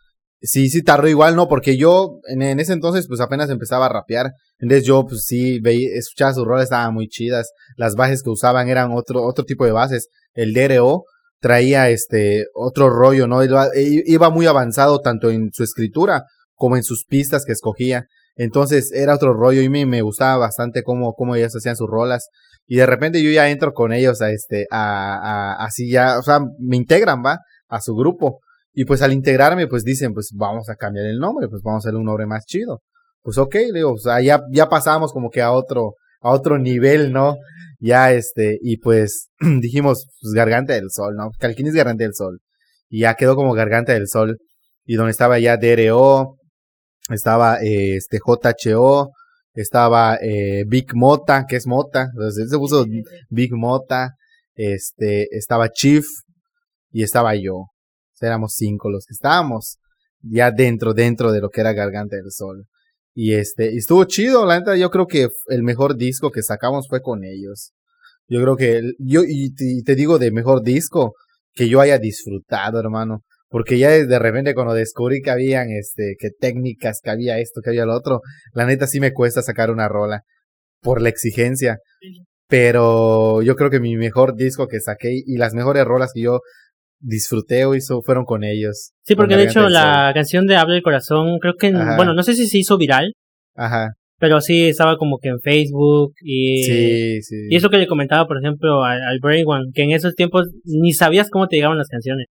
sí, 0.40 0.68
sí 0.68 0.82
tardó 0.82 1.08
igual, 1.08 1.34
¿no? 1.34 1.48
Porque 1.48 1.76
yo 1.76 2.20
en, 2.28 2.42
en 2.42 2.60
ese 2.60 2.74
entonces 2.74 3.08
pues 3.08 3.20
apenas 3.20 3.50
empezaba 3.50 3.86
a 3.86 3.88
rapear. 3.88 4.34
Entonces 4.60 4.86
yo 4.86 5.04
pues 5.04 5.22
sí, 5.24 5.58
veía, 5.58 5.88
escuchaba 5.94 6.34
sus 6.34 6.46
roles, 6.46 6.64
estaban 6.64 6.94
muy 6.94 7.08
chidas. 7.08 7.50
Las 7.76 7.96
bases 7.96 8.22
que 8.22 8.30
usaban 8.30 8.68
eran 8.68 8.92
otro, 8.92 9.24
otro 9.24 9.44
tipo 9.44 9.64
de 9.64 9.72
bases. 9.72 10.08
El 10.34 10.52
DRO 10.52 11.06
traía 11.40 11.88
este 11.90 12.46
otro 12.54 12.90
rollo, 12.90 13.26
¿no? 13.26 13.42
Iba, 13.44 13.68
iba 13.74 14.30
muy 14.30 14.46
avanzado 14.46 15.00
tanto 15.00 15.30
en 15.30 15.50
su 15.52 15.62
escritura 15.62 16.24
como 16.54 16.76
en 16.76 16.82
sus 16.82 17.04
pistas 17.04 17.44
que 17.44 17.52
escogía. 17.52 18.06
Entonces 18.36 18.92
era 18.92 19.14
otro 19.14 19.34
rollo 19.34 19.62
y 19.62 19.68
me, 19.68 19.84
me 19.86 20.02
gustaba 20.02 20.36
bastante 20.36 20.82
cómo, 20.82 21.14
cómo 21.14 21.34
ellos 21.34 21.54
hacían 21.56 21.76
sus 21.76 21.88
rolas. 21.88 22.28
Y 22.66 22.76
de 22.76 22.86
repente 22.86 23.22
yo 23.22 23.30
ya 23.30 23.48
entro 23.48 23.72
con 23.72 23.92
ellos 23.92 24.20
a 24.20 24.30
este, 24.30 24.66
a, 24.70 25.14
a, 25.14 25.64
así 25.64 25.90
ya, 25.90 26.18
o 26.18 26.22
sea, 26.22 26.40
me 26.58 26.76
integran, 26.76 27.22
va, 27.24 27.40
a 27.68 27.80
su 27.80 27.94
grupo. 27.94 28.40
Y 28.72 28.84
pues 28.84 29.02
al 29.02 29.12
integrarme, 29.12 29.66
pues 29.66 29.82
dicen, 29.82 30.14
pues 30.14 30.30
vamos 30.34 30.68
a 30.68 30.76
cambiar 30.76 31.06
el 31.06 31.18
nombre, 31.18 31.48
pues 31.48 31.62
vamos 31.62 31.84
a 31.84 31.88
hacer 31.88 31.98
un 31.98 32.04
nombre 32.04 32.26
más 32.26 32.44
chido. 32.44 32.82
Pues 33.22 33.38
ok, 33.38 33.56
digo, 33.74 33.92
o 33.92 33.98
sea, 33.98 34.20
ya, 34.20 34.42
ya 34.52 34.68
pasamos 34.68 35.12
como 35.12 35.30
que 35.30 35.42
a 35.42 35.50
otro, 35.50 35.94
a 36.20 36.30
otro 36.30 36.58
nivel, 36.58 37.12
¿no? 37.12 37.36
Ya 37.78 38.12
este, 38.12 38.58
y 38.60 38.78
pues 38.78 39.28
dijimos, 39.60 40.06
pues 40.20 40.32
Garganta 40.34 40.74
del 40.74 40.90
Sol, 40.90 41.14
¿no? 41.16 41.30
Calquín 41.38 41.66
es 41.68 41.74
Garganta 41.74 42.04
del 42.04 42.14
Sol. 42.14 42.40
Y 42.88 43.00
ya 43.00 43.14
quedó 43.14 43.36
como 43.36 43.54
Garganta 43.54 43.92
del 43.92 44.08
Sol. 44.08 44.38
Y 44.84 44.94
donde 44.94 45.12
estaba 45.12 45.38
ya 45.38 45.56
DRO, 45.56 46.38
estaba 47.10 47.62
eh, 47.62 47.96
este 47.96 48.18
JHO, 48.18 49.10
estaba 49.54 50.16
eh, 50.20 50.64
Big 50.66 50.94
Mota, 50.94 51.44
que 51.46 51.56
es 51.56 51.66
Mota, 51.66 52.08
entonces 52.12 52.50
se 52.50 52.58
puso 52.58 52.86
Big 53.28 53.52
Mota, 53.54 54.14
este, 54.54 55.26
estaba 55.36 55.68
Chief 55.70 56.04
y 56.90 57.02
estaba 57.02 57.34
yo. 57.34 57.66
Éramos 58.20 58.54
cinco 58.56 58.90
los 58.90 59.04
que 59.06 59.12
estábamos 59.12 59.78
ya 60.20 60.50
dentro, 60.50 60.94
dentro 60.94 61.32
de 61.32 61.40
lo 61.40 61.50
que 61.50 61.60
era 61.60 61.72
Garganta 61.72 62.16
del 62.16 62.30
Sol. 62.30 62.66
Y 63.20 63.34
este, 63.34 63.72
y 63.72 63.78
estuvo 63.78 64.04
chido, 64.04 64.46
la 64.46 64.60
neta, 64.60 64.76
yo 64.76 64.90
creo 64.90 65.08
que 65.08 65.26
el 65.48 65.64
mejor 65.64 65.96
disco 65.96 66.30
que 66.30 66.40
sacamos 66.40 66.86
fue 66.88 67.00
con 67.00 67.24
ellos. 67.24 67.72
Yo 68.28 68.40
creo 68.40 68.54
que, 68.54 68.92
yo, 69.00 69.22
y 69.26 69.52
te 69.82 69.96
digo 69.96 70.20
de 70.20 70.30
mejor 70.30 70.62
disco, 70.62 71.14
que 71.52 71.68
yo 71.68 71.80
haya 71.80 71.98
disfrutado, 71.98 72.78
hermano. 72.78 73.24
Porque 73.48 73.76
ya 73.76 73.90
de 73.90 74.18
repente 74.20 74.54
cuando 74.54 74.72
descubrí 74.72 75.20
que 75.20 75.32
habían, 75.32 75.68
este, 75.70 76.14
que 76.16 76.28
técnicas, 76.30 77.00
que 77.02 77.10
había 77.10 77.40
esto, 77.40 77.60
que 77.60 77.70
había 77.70 77.86
lo 77.86 77.96
otro, 77.96 78.20
la 78.52 78.66
neta 78.66 78.86
sí 78.86 79.00
me 79.00 79.12
cuesta 79.12 79.42
sacar 79.42 79.72
una 79.72 79.88
rola. 79.88 80.22
Por 80.80 81.02
la 81.02 81.08
exigencia. 81.08 81.78
Pero 82.46 83.42
yo 83.42 83.56
creo 83.56 83.68
que 83.68 83.80
mi 83.80 83.96
mejor 83.96 84.36
disco 84.36 84.68
que 84.68 84.78
saqué 84.78 85.10
y 85.26 85.38
las 85.38 85.54
mejores 85.54 85.84
rolas 85.84 86.12
que 86.14 86.20
yo 86.22 86.38
disfruté 87.00 87.64
o 87.64 87.74
hizo 87.74 88.02
fueron 88.02 88.24
con 88.24 88.44
ellos. 88.44 88.92
Sí, 89.02 89.14
porque 89.14 89.36
de 89.36 89.44
hecho 89.44 89.68
la 89.68 90.10
canción 90.14 90.46
de 90.46 90.56
Habla 90.56 90.76
el 90.76 90.82
Corazón, 90.82 91.38
creo 91.38 91.54
que, 91.54 91.70
bueno, 91.70 92.14
no 92.14 92.22
sé 92.22 92.34
si 92.34 92.46
se 92.46 92.58
hizo 92.58 92.76
viral. 92.78 93.12
Ajá. 93.54 93.94
Pero 94.20 94.40
sí, 94.40 94.68
estaba 94.68 94.96
como 94.96 95.18
que 95.18 95.28
en 95.28 95.38
Facebook 95.38 96.12
y... 96.22 96.62
Sí, 96.64 97.22
sí. 97.22 97.36
Y 97.50 97.56
eso 97.56 97.70
que 97.70 97.78
le 97.78 97.86
comentaba, 97.86 98.26
por 98.26 98.38
ejemplo, 98.38 98.82
al, 98.82 99.00
al 99.00 99.20
Brain 99.20 99.44
One, 99.46 99.66
que 99.72 99.84
en 99.84 99.92
esos 99.92 100.16
tiempos 100.16 100.48
ni 100.64 100.92
sabías 100.92 101.30
cómo 101.30 101.46
te 101.46 101.54
llegaban 101.54 101.78
las 101.78 101.88
canciones 101.88 102.26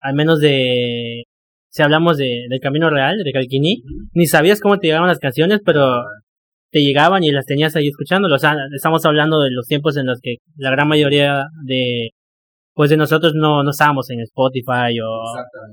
al 0.00 0.14
menos 0.14 0.40
de, 0.40 1.24
si 1.68 1.82
hablamos 1.82 2.16
de, 2.16 2.46
del 2.48 2.60
Camino 2.60 2.90
Real, 2.90 3.18
de 3.22 3.32
Calquini, 3.32 3.82
ni 4.12 4.26
sabías 4.26 4.60
cómo 4.60 4.78
te 4.78 4.88
llegaban 4.88 5.08
las 5.08 5.18
canciones, 5.18 5.60
pero 5.64 6.02
te 6.70 6.80
llegaban 6.80 7.22
y 7.24 7.32
las 7.32 7.46
tenías 7.46 7.76
ahí 7.76 7.88
escuchándolo. 7.88 8.34
O 8.34 8.38
sea, 8.38 8.56
estamos 8.74 9.04
hablando 9.04 9.40
de 9.40 9.50
los 9.50 9.66
tiempos 9.66 9.96
en 9.96 10.06
los 10.06 10.20
que 10.20 10.36
la 10.56 10.70
gran 10.70 10.88
mayoría 10.88 11.44
de, 11.64 12.10
pues 12.80 12.88
de 12.88 12.96
nosotros 12.96 13.34
no, 13.34 13.62
no 13.62 13.72
estábamos 13.72 14.08
en 14.08 14.20
Spotify 14.20 14.98
o, 15.04 15.22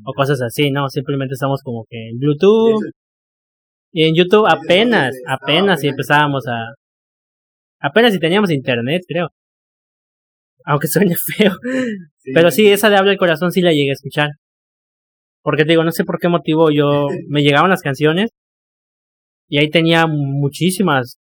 o 0.03 0.13
cosas 0.13 0.41
así, 0.41 0.71
¿no? 0.71 0.89
Simplemente 0.89 1.35
estamos 1.35 1.61
como 1.63 1.85
que 1.89 2.09
en 2.09 2.19
Bluetooth. 2.19 2.83
Y 3.93 4.03
en 4.03 4.13
YouTube 4.13 4.45
apenas, 4.45 5.15
apenas 5.25 5.81
y 5.85 5.87
empezábamos 5.87 6.45
a, 6.47 6.65
apenas 7.79 8.11
si 8.11 8.19
teníamos 8.19 8.51
internet, 8.51 9.03
creo 9.07 9.29
aunque 10.67 10.87
suene 10.87 11.15
feo. 11.15 11.53
Pero 12.33 12.51
sí, 12.51 12.67
esa 12.67 12.89
de 12.89 12.97
Habla 12.97 13.13
el 13.13 13.17
Corazón 13.17 13.51
sí 13.51 13.61
la 13.61 13.71
llegué 13.71 13.91
a 13.91 13.93
escuchar. 13.93 14.31
Porque 15.41 15.63
te 15.63 15.69
digo, 15.69 15.83
no 15.85 15.91
sé 15.93 16.03
por 16.03 16.19
qué 16.19 16.27
motivo 16.27 16.69
yo 16.71 17.07
me 17.29 17.41
llegaban 17.41 17.71
las 17.71 17.81
canciones 17.81 18.31
y 19.49 19.59
ahí 19.59 19.69
tenía 19.69 20.05
muchísimas. 20.07 21.17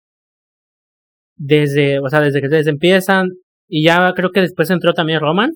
Desde, 1.36 1.98
o 1.98 2.08
sea, 2.08 2.20
desde 2.20 2.40
que 2.40 2.46
ustedes 2.46 2.68
empiezan 2.68 3.28
y 3.68 3.84
ya 3.84 4.12
creo 4.14 4.30
que 4.30 4.40
después 4.40 4.70
entró 4.70 4.94
también 4.94 5.20
Roman. 5.20 5.50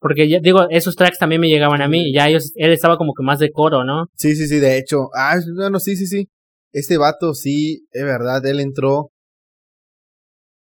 Porque 0.00 0.28
ya 0.28 0.38
digo, 0.40 0.68
esos 0.70 0.94
tracks 0.94 1.18
también 1.18 1.40
me 1.40 1.48
llegaban 1.48 1.82
a 1.82 1.88
mí, 1.88 2.12
ya 2.12 2.28
ellos, 2.28 2.52
él 2.54 2.72
estaba 2.72 2.96
como 2.96 3.12
que 3.14 3.24
más 3.24 3.38
de 3.38 3.50
coro, 3.50 3.84
¿no? 3.84 4.06
Sí, 4.14 4.36
sí, 4.36 4.46
sí, 4.46 4.60
de 4.60 4.78
hecho. 4.78 5.08
Ah, 5.14 5.36
bueno, 5.56 5.80
sí, 5.80 5.96
sí, 5.96 6.06
sí. 6.06 6.28
Este 6.72 6.98
vato 6.98 7.34
sí, 7.34 7.86
es 7.90 8.04
verdad, 8.04 8.44
él 8.46 8.60
entró 8.60 9.10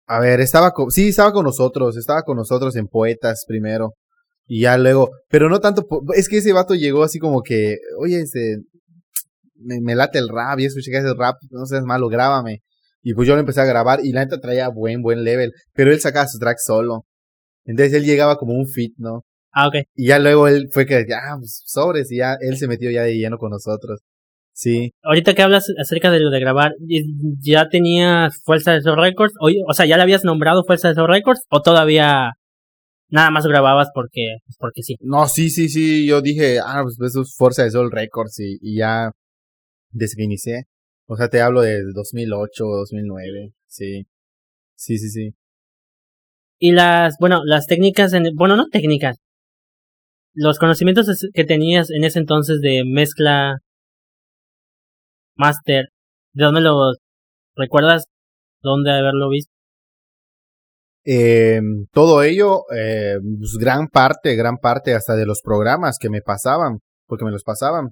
a 0.06 0.20
ver, 0.20 0.42
estaba 0.42 0.72
con, 0.72 0.92
sí, 0.92 1.10
estaba 1.10 1.32
con 1.32 1.46
nosotros, 1.46 1.98
estaba 1.98 2.24
con 2.24 2.38
nosotros 2.38 2.76
en 2.76 2.88
Poetas 2.88 3.46
primero. 3.48 3.94
Y 4.46 4.62
ya 4.62 4.78
luego, 4.78 5.10
pero 5.30 5.50
no 5.50 5.60
tanto, 5.60 5.88
es 6.16 6.28
que 6.28 6.38
ese 6.38 6.52
vato 6.54 6.76
llegó 6.76 7.04
así 7.04 7.20
como 7.20 7.42
que, 7.42 7.78
oye, 7.98 8.20
este, 8.20 8.58
me, 9.56 9.96
late 9.96 10.20
el 10.20 10.30
rap 10.30 10.60
y 10.60 10.66
escuché 10.66 10.92
que 10.92 10.98
hace 10.98 11.14
rap, 11.18 11.36
no 11.50 11.66
seas 11.66 11.84
malo, 11.84 12.10
grábame. 12.10 12.60
Y 13.02 13.14
pues 13.14 13.28
yo 13.28 13.36
lo 13.36 13.40
empecé 13.40 13.62
a 13.62 13.66
grabar 13.66 14.02
y 14.04 14.12
la 14.12 14.24
neta 14.26 14.40
traía 14.40 14.70
buen, 14.70 15.02
buen 15.02 15.24
level, 15.24 15.54
pero 15.74 15.92
él 15.92 16.00
sacaba 16.02 16.28
su 16.28 16.40
track 16.40 16.58
solo. 16.60 17.06
Entonces 17.66 17.94
él 17.94 18.06
llegaba 18.06 18.38
como 18.38 18.54
un 18.54 18.68
fit, 18.68 18.94
¿no? 18.98 19.24
Ah, 19.52 19.68
ok. 19.68 19.76
Y 19.96 20.08
ya 20.08 20.20
luego 20.20 20.48
él 20.48 20.68
fue 20.72 20.86
que, 20.86 21.06
ya, 21.08 21.20
pues 21.38 21.64
sobres, 21.66 22.12
y 22.12 22.18
ya 22.18 22.36
él 22.40 22.58
se 22.58 22.68
metió 22.68 22.90
ya 22.92 23.04
de 23.04 23.16
lleno 23.16 23.38
con 23.38 23.52
nosotros. 23.52 24.02
Sí. 24.54 24.92
Ahorita 25.04 25.34
que 25.34 25.42
hablas 25.42 25.66
acerca 25.80 26.12
de 26.12 26.20
lo 26.20 26.30
de 26.30 26.40
grabar, 26.40 26.74
¿ya 27.40 27.70
tenías 27.70 28.40
Fuerza 28.44 28.72
de 28.72 28.80
esos 28.80 28.96
Records? 28.96 29.34
O, 29.40 29.50
o 29.68 29.74
sea, 29.74 29.86
¿ya 29.86 29.98
le 29.98 30.04
habías 30.04 30.24
nombrado 30.24 30.64
Fuerza 30.64 30.90
de 30.90 30.94
esos 30.94 31.08
Records? 31.08 31.42
¿O 31.50 31.62
todavía 31.62 32.34
nada 33.10 33.32
más 33.32 33.46
grababas 33.46 33.90
porque, 33.94 34.38
pues, 34.46 34.58
porque 34.60 34.82
sí? 34.84 34.96
No, 35.02 35.28
sí, 35.28 35.50
sí, 35.50 35.70
sí. 35.70 36.06
Yo 36.08 36.22
dije, 36.22 36.60
ah, 36.60 36.82
pues 36.84 36.98
eso 37.12 37.22
es 37.22 37.36
Fuerza 37.36 37.64
de 37.64 37.72
Sol 37.72 37.92
Records 37.92 38.40
y, 38.40 38.58
y 38.62 38.78
ya 38.78 39.12
desde 39.92 40.18
que 40.18 40.24
inicié. 40.24 40.64
O 41.08 41.16
sea, 41.16 41.30
te 41.30 41.42
hablo 41.42 41.62
de 41.62 41.82
2008, 41.94 42.64
2009. 42.64 43.54
Sí. 43.68 44.06
Sí, 44.76 44.98
sí, 44.98 45.10
sí. 45.10 45.34
Y 46.66 46.72
las, 46.72 47.18
bueno, 47.20 47.42
las 47.44 47.68
técnicas, 47.68 48.14
en, 48.14 48.24
bueno, 48.36 48.56
no 48.56 48.70
técnicas. 48.70 49.18
Los 50.34 50.60
conocimientos 50.60 51.08
que 51.34 51.44
tenías 51.44 51.90
en 51.92 52.06
ese 52.06 52.20
entonces 52.20 52.62
de 52.62 52.84
mezcla 52.86 53.58
Master, 55.36 55.90
¿de 56.34 56.46
dónde 56.46 56.62
lo 56.62 56.94
recuerdas? 57.58 58.06
¿Dónde 58.62 58.92
haberlo 58.94 59.30
visto? 59.30 59.52
Eh, 61.04 61.60
todo 61.92 62.24
ello, 62.24 62.62
eh, 62.74 63.18
pues 63.40 63.58
gran 63.60 63.90
parte, 63.90 64.38
gran 64.38 64.56
parte 64.56 64.94
hasta 64.94 65.18
de 65.18 65.26
los 65.26 65.42
programas 65.42 65.98
que 66.00 66.10
me 66.10 66.22
pasaban, 66.22 66.80
porque 67.08 67.26
me 67.26 67.32
los 67.32 67.44
pasaban, 67.44 67.90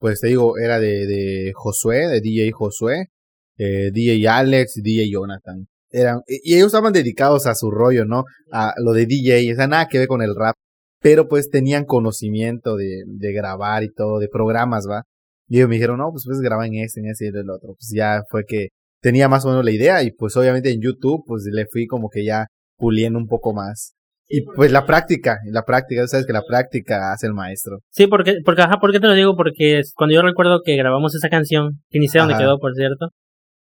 pues 0.00 0.18
te 0.20 0.26
digo, 0.26 0.58
era 0.58 0.80
de, 0.80 1.06
de 1.06 1.52
Josué, 1.54 2.08
de 2.08 2.20
DJ 2.20 2.50
Josué, 2.50 3.10
eh, 3.58 3.92
DJ 3.92 4.26
Alex, 4.26 4.80
DJ 4.82 5.08
Jonathan. 5.08 5.68
Eran, 5.90 6.20
y 6.26 6.54
ellos 6.54 6.66
estaban 6.66 6.92
dedicados 6.92 7.46
a 7.46 7.54
su 7.54 7.70
rollo, 7.70 8.04
¿no? 8.04 8.24
A 8.52 8.74
lo 8.84 8.92
de 8.92 9.06
DJ, 9.06 9.52
o 9.52 9.56
sea, 9.56 9.66
nada 9.66 9.88
que 9.88 9.98
ver 9.98 10.08
con 10.08 10.22
el 10.22 10.34
rap, 10.36 10.54
pero 11.00 11.28
pues 11.28 11.48
tenían 11.50 11.84
conocimiento 11.84 12.76
de, 12.76 13.02
de 13.06 13.32
grabar 13.32 13.84
y 13.84 13.92
todo, 13.92 14.18
de 14.18 14.28
programas, 14.28 14.86
¿va? 14.88 15.02
Y 15.48 15.56
ellos 15.56 15.68
me 15.68 15.76
dijeron, 15.76 15.98
no, 15.98 16.10
pues 16.10 16.24
pues 16.26 16.40
graba 16.40 16.66
en 16.66 16.74
este, 16.74 17.00
en 17.00 17.06
ese 17.06 17.26
y 17.26 17.28
en 17.28 17.36
el 17.36 17.50
otro. 17.50 17.68
Pues 17.68 17.90
ya 17.94 18.22
fue 18.28 18.44
que 18.46 18.68
tenía 19.00 19.28
más 19.28 19.44
o 19.44 19.48
menos 19.48 19.64
la 19.64 19.70
idea 19.70 20.02
y 20.02 20.10
pues 20.12 20.36
obviamente 20.36 20.70
en 20.70 20.80
YouTube 20.82 21.24
pues 21.26 21.44
le 21.50 21.66
fui 21.70 21.86
como 21.86 22.08
que 22.10 22.24
ya 22.24 22.46
puliendo 22.76 23.18
un 23.18 23.26
poco 23.26 23.54
más. 23.54 23.94
Y 24.30 24.42
pues 24.42 24.70
la 24.70 24.84
práctica, 24.84 25.38
la 25.50 25.62
práctica, 25.62 26.06
sabes 26.06 26.26
que 26.26 26.34
la 26.34 26.42
práctica 26.46 27.12
hace 27.12 27.26
el 27.26 27.32
maestro. 27.32 27.78
Sí, 27.90 28.06
porque, 28.06 28.34
porque, 28.44 28.60
ajá, 28.60 28.76
¿por 28.78 28.92
qué 28.92 29.00
te 29.00 29.06
lo 29.06 29.14
digo? 29.14 29.34
Porque 29.34 29.80
cuando 29.94 30.14
yo 30.14 30.20
recuerdo 30.20 30.60
que 30.62 30.76
grabamos 30.76 31.14
esa 31.14 31.30
canción, 31.30 31.80
que 31.88 31.98
ni 31.98 32.08
sé 32.08 32.18
dónde 32.18 32.36
quedó, 32.36 32.58
por 32.58 32.74
cierto. 32.74 33.08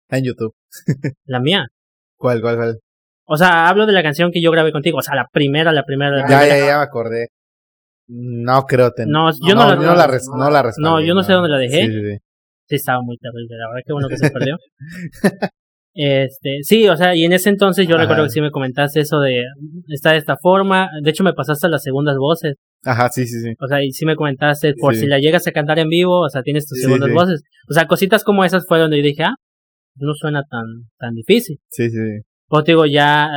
En 0.10 0.24
YouTube. 0.24 0.56
la 1.26 1.40
mía. 1.40 1.68
¿Cuál, 2.26 2.42
cuál, 2.42 2.56
cuál? 2.56 2.80
O 3.28 3.38
sea, 3.38 3.68
hablo 3.68 3.86
de 3.86 3.94
la 3.94 4.02
canción 4.02 4.32
que 4.32 4.42
yo 4.42 4.50
grabé 4.50 4.72
contigo, 4.72 4.98
o 4.98 5.02
sea, 5.04 5.14
la 5.14 5.28
primera, 5.32 5.72
la 5.72 5.84
primera. 5.84 6.28
ya, 6.28 6.44
ya, 6.48 6.58
ya 6.58 6.78
me 6.78 6.84
acordé. 6.84 7.28
No 8.08 8.64
creo 8.64 8.90
tener. 8.92 9.12
No, 9.12 9.30
yo 9.48 9.54
no, 9.54 9.68
la, 9.68 9.76
no, 9.76 9.96
la, 9.96 10.08
res- 10.08 10.28
no 10.28 10.50
la 10.50 10.64
respaldé, 10.64 10.90
No, 10.90 11.06
yo 11.06 11.14
no 11.14 11.22
sé 11.22 11.34
dónde 11.34 11.50
la 11.50 11.60
dejé. 11.60 11.86
Sí, 11.86 11.92
sí, 11.92 12.02
sí. 12.02 12.18
Sí, 12.68 12.76
estaba 12.78 13.00
muy 13.04 13.16
terrible, 13.18 13.56
la 13.58 13.68
verdad 13.70 13.82
que 13.86 13.94
bueno 13.94 14.08
que 14.10 14.18
se 14.18 14.32
perdió. 14.32 14.56
este, 15.94 16.58
sí, 16.64 16.90
o 16.90 16.98
sea, 16.98 17.16
y 17.16 17.26
en 17.26 17.34
ese 17.34 17.50
entonces 17.50 17.88
yo 17.88 17.94
Ajá. 17.94 18.02
recuerdo 18.04 18.24
que 18.24 18.30
sí 18.32 18.42
me 18.42 18.50
comentaste 18.50 19.02
eso 19.02 19.20
de, 19.20 19.44
está 19.90 20.14
de 20.14 20.18
esta 20.18 20.36
forma, 20.42 20.90
de 21.04 21.10
hecho 21.12 21.24
me 21.24 21.34
pasaste 21.34 21.70
las 21.70 21.84
segundas 21.84 22.18
voces, 22.18 22.56
Ajá, 22.84 23.10
sí, 23.10 23.28
sí, 23.28 23.40
sí. 23.40 23.54
o 23.60 23.68
sea, 23.68 23.84
y 23.84 23.92
sí 23.92 24.06
me 24.08 24.16
comentaste 24.16 24.74
por 24.80 24.96
si 24.96 25.06
la 25.06 25.20
llegas 25.20 25.46
a 25.48 25.52
cantar 25.52 25.78
en 25.78 25.90
vivo, 25.90 26.22
o 26.22 26.30
sea, 26.30 26.42
tienes 26.42 26.68
tus 26.68 26.80
segundas 26.80 27.12
voces. 27.12 27.44
O 27.70 27.74
sea, 27.74 27.86
cositas 27.88 28.24
como 28.24 28.44
esas 28.46 28.66
fue 28.68 28.80
donde 28.80 28.98
yo 28.98 29.04
dije, 29.04 29.24
ah, 29.24 29.36
no 29.96 30.14
suena 30.14 30.44
tan, 30.50 30.64
tan 30.98 31.14
difícil. 31.14 31.58
Sí, 31.70 31.90
sí. 31.90 32.22
Pues 32.48 32.66
digo, 32.66 32.86
ya, 32.86 33.30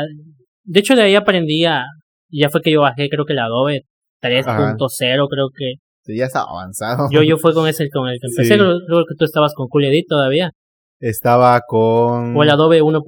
de 0.64 0.80
hecho 0.80 0.94
de 0.94 1.02
ahí 1.02 1.14
aprendí 1.14 1.64
a, 1.64 1.84
ya 2.30 2.50
fue 2.50 2.60
que 2.62 2.72
yo 2.72 2.82
bajé 2.82 3.08
creo 3.08 3.24
que 3.24 3.34
la 3.34 3.44
Adobe 3.44 3.82
3.0 4.22 5.28
creo 5.30 5.48
que, 5.56 5.74
Sí, 6.04 6.16
ya 6.16 6.24
estaba 6.26 6.46
avanzado. 6.50 7.08
yo, 7.10 7.22
yo 7.22 7.36
fue 7.38 7.52
con 7.54 7.68
ese 7.68 7.88
con 7.90 8.08
el 8.08 8.18
que 8.20 8.26
empecé, 8.28 8.54
Sí. 8.54 8.54
creo, 8.58 8.78
creo 8.86 9.04
que 9.06 9.14
tú 9.18 9.24
estabas 9.24 9.52
con 9.54 9.68
Cool 9.68 9.84
Edit 9.84 10.06
todavía, 10.08 10.50
Estaba 11.00 11.60
con... 11.66 12.36
o 12.36 12.42
el 12.42 12.50
Adobe 12.50 12.82
1. 12.82 13.02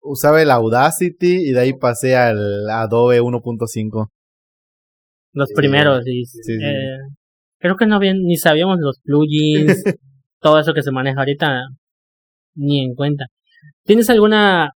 Usaba 0.00 0.42
el 0.42 0.50
Audacity 0.50 1.48
y 1.48 1.52
de 1.52 1.60
ahí 1.60 1.72
pasé 1.74 2.16
al 2.16 2.68
Adobe 2.70 3.20
1.5. 3.20 4.08
Los 5.34 5.52
primeros, 5.54 6.02
y, 6.06 6.24
sí, 6.24 6.38
sí. 6.42 6.52
eh, 6.54 6.96
creo 7.60 7.76
que 7.76 7.86
no 7.86 7.96
habían, 7.96 8.22
ni 8.22 8.36
sabíamos 8.36 8.78
los 8.80 8.98
plugins, 9.04 9.84
todo 10.40 10.58
eso 10.58 10.72
que 10.74 10.82
se 10.82 10.90
maneja 10.90 11.20
ahorita, 11.20 11.60
ni 12.58 12.84
en 12.84 12.94
cuenta. 12.94 13.26
¿Tienes 13.84 14.10
alguna, 14.10 14.72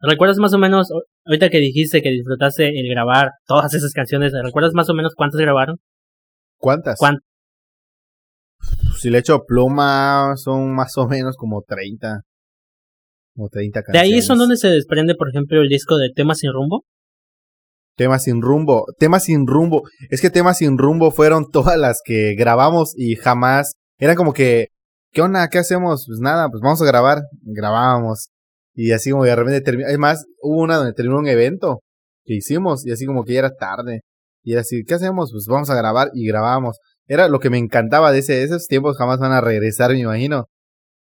recuerdas 0.00 0.38
más 0.38 0.52
o 0.54 0.58
menos, 0.58 0.88
ahorita 1.24 1.48
que 1.50 1.58
dijiste 1.58 2.02
que 2.02 2.10
disfrutaste 2.10 2.68
el 2.68 2.88
grabar 2.88 3.30
todas 3.46 3.72
esas 3.74 3.92
canciones, 3.92 4.32
¿recuerdas 4.42 4.72
más 4.74 4.88
o 4.90 4.94
menos 4.94 5.14
cuántas 5.14 5.40
grabaron? 5.40 5.76
¿Cuántas? 6.58 6.98
¿Cuán- 6.98 7.18
Si 8.98 9.08
le 9.10 9.18
echo 9.18 9.44
pluma, 9.46 10.34
son 10.36 10.74
más 10.74 10.96
o 10.98 11.06
menos 11.08 11.36
como 11.36 11.62
30. 11.66 12.22
Como 13.34 13.48
30 13.48 13.80
De 13.80 13.84
canciones. 13.84 14.12
ahí 14.12 14.22
son 14.22 14.38
donde 14.38 14.56
se 14.56 14.68
desprende, 14.68 15.14
por 15.14 15.30
ejemplo, 15.30 15.60
el 15.62 15.68
disco 15.68 15.96
de 15.96 16.10
Temas 16.14 16.38
sin 16.40 16.52
rumbo. 16.52 16.84
Temas 17.96 18.24
sin 18.24 18.42
rumbo. 18.42 18.84
Temas 18.98 19.24
sin 19.24 19.46
rumbo. 19.46 19.82
Es 20.10 20.20
que 20.20 20.28
temas 20.30 20.58
sin 20.58 20.76
rumbo 20.78 21.10
fueron 21.10 21.50
todas 21.50 21.78
las 21.78 22.00
que 22.04 22.34
grabamos 22.34 22.92
y 22.96 23.16
jamás. 23.16 23.72
Eran 23.98 24.16
como 24.16 24.32
que. 24.34 24.68
¿Qué 25.12 25.22
onda? 25.22 25.48
¿Qué 25.48 25.58
hacemos? 25.58 26.04
Pues 26.06 26.20
nada, 26.20 26.48
pues 26.48 26.60
vamos 26.62 26.80
a 26.82 26.84
grabar. 26.84 27.22
Grabábamos. 27.42 28.30
Y 28.74 28.92
así 28.92 29.10
como 29.10 29.24
de 29.24 29.34
repente 29.34 29.60
terminó. 29.60 29.88
Es 29.88 29.98
más, 29.98 30.24
hubo 30.40 30.62
una 30.62 30.76
donde 30.76 30.92
terminó 30.92 31.18
un 31.18 31.26
evento 31.26 31.80
que 32.24 32.34
hicimos 32.34 32.86
y 32.86 32.92
así 32.92 33.06
como 33.06 33.24
que 33.24 33.32
ya 33.34 33.40
era 33.40 33.56
tarde. 33.56 34.02
Y 34.44 34.52
era 34.52 34.60
así, 34.60 34.84
¿qué 34.84 34.94
hacemos? 34.94 35.32
Pues 35.32 35.46
vamos 35.48 35.68
a 35.68 35.74
grabar 35.74 36.10
y 36.14 36.28
grabábamos. 36.28 36.78
Era 37.08 37.28
lo 37.28 37.40
que 37.40 37.50
me 37.50 37.58
encantaba 37.58 38.12
de 38.12 38.20
ese, 38.20 38.44
esos 38.44 38.68
tiempos 38.68 38.96
jamás 38.96 39.18
van 39.18 39.32
a 39.32 39.40
regresar, 39.40 39.90
me 39.90 39.98
imagino. 39.98 40.46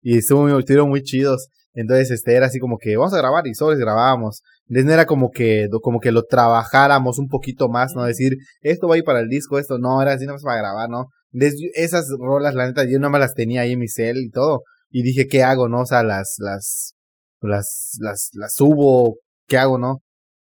Y 0.01 0.17
estuvo 0.17 0.41
muy, 0.43 0.57
estuvieron 0.59 0.89
muy 0.89 1.03
chidos. 1.03 1.49
Entonces, 1.73 2.09
este, 2.11 2.35
era 2.35 2.47
así 2.47 2.59
como 2.59 2.79
que 2.79 2.97
vamos 2.97 3.13
a 3.13 3.17
grabar 3.17 3.45
y 3.45 3.53
sobres 3.53 3.79
grabábamos. 3.79 4.41
Entonces 4.67 4.85
no 4.85 4.93
era 4.93 5.05
como 5.05 5.29
que, 5.29 5.67
como 5.83 5.99
que 5.99 6.11
lo 6.11 6.23
trabajáramos 6.23 7.19
un 7.19 7.27
poquito 7.27 7.69
más, 7.69 7.93
¿no? 7.95 8.05
Decir, 8.05 8.37
esto 8.61 8.87
va 8.87 8.95
a 8.95 8.97
ir 8.97 9.03
para 9.03 9.19
el 9.19 9.29
disco, 9.29 9.59
esto 9.59 9.77
no, 9.77 10.01
era 10.01 10.13
así 10.13 10.25
nada 10.25 10.33
más 10.33 10.43
para 10.43 10.57
grabar, 10.57 10.89
¿no? 10.89 11.09
Esas 11.33 12.07
rolas, 12.19 12.55
la 12.55 12.67
neta, 12.67 12.83
yo 12.89 12.97
nada 12.99 13.09
más 13.11 13.21
las 13.21 13.33
tenía 13.35 13.61
ahí 13.61 13.73
en 13.73 13.79
mi 13.79 13.87
cel 13.87 14.17
y 14.17 14.29
todo. 14.29 14.63
Y 14.89 15.03
dije, 15.03 15.27
¿qué 15.27 15.43
hago, 15.43 15.69
no? 15.69 15.81
O 15.81 15.85
sea, 15.85 16.03
las, 16.03 16.35
las, 16.39 16.93
las, 17.41 17.97
las, 17.99 18.29
las 18.33 18.53
subo, 18.55 19.17
¿qué 19.47 19.57
hago, 19.57 19.77
no? 19.77 19.99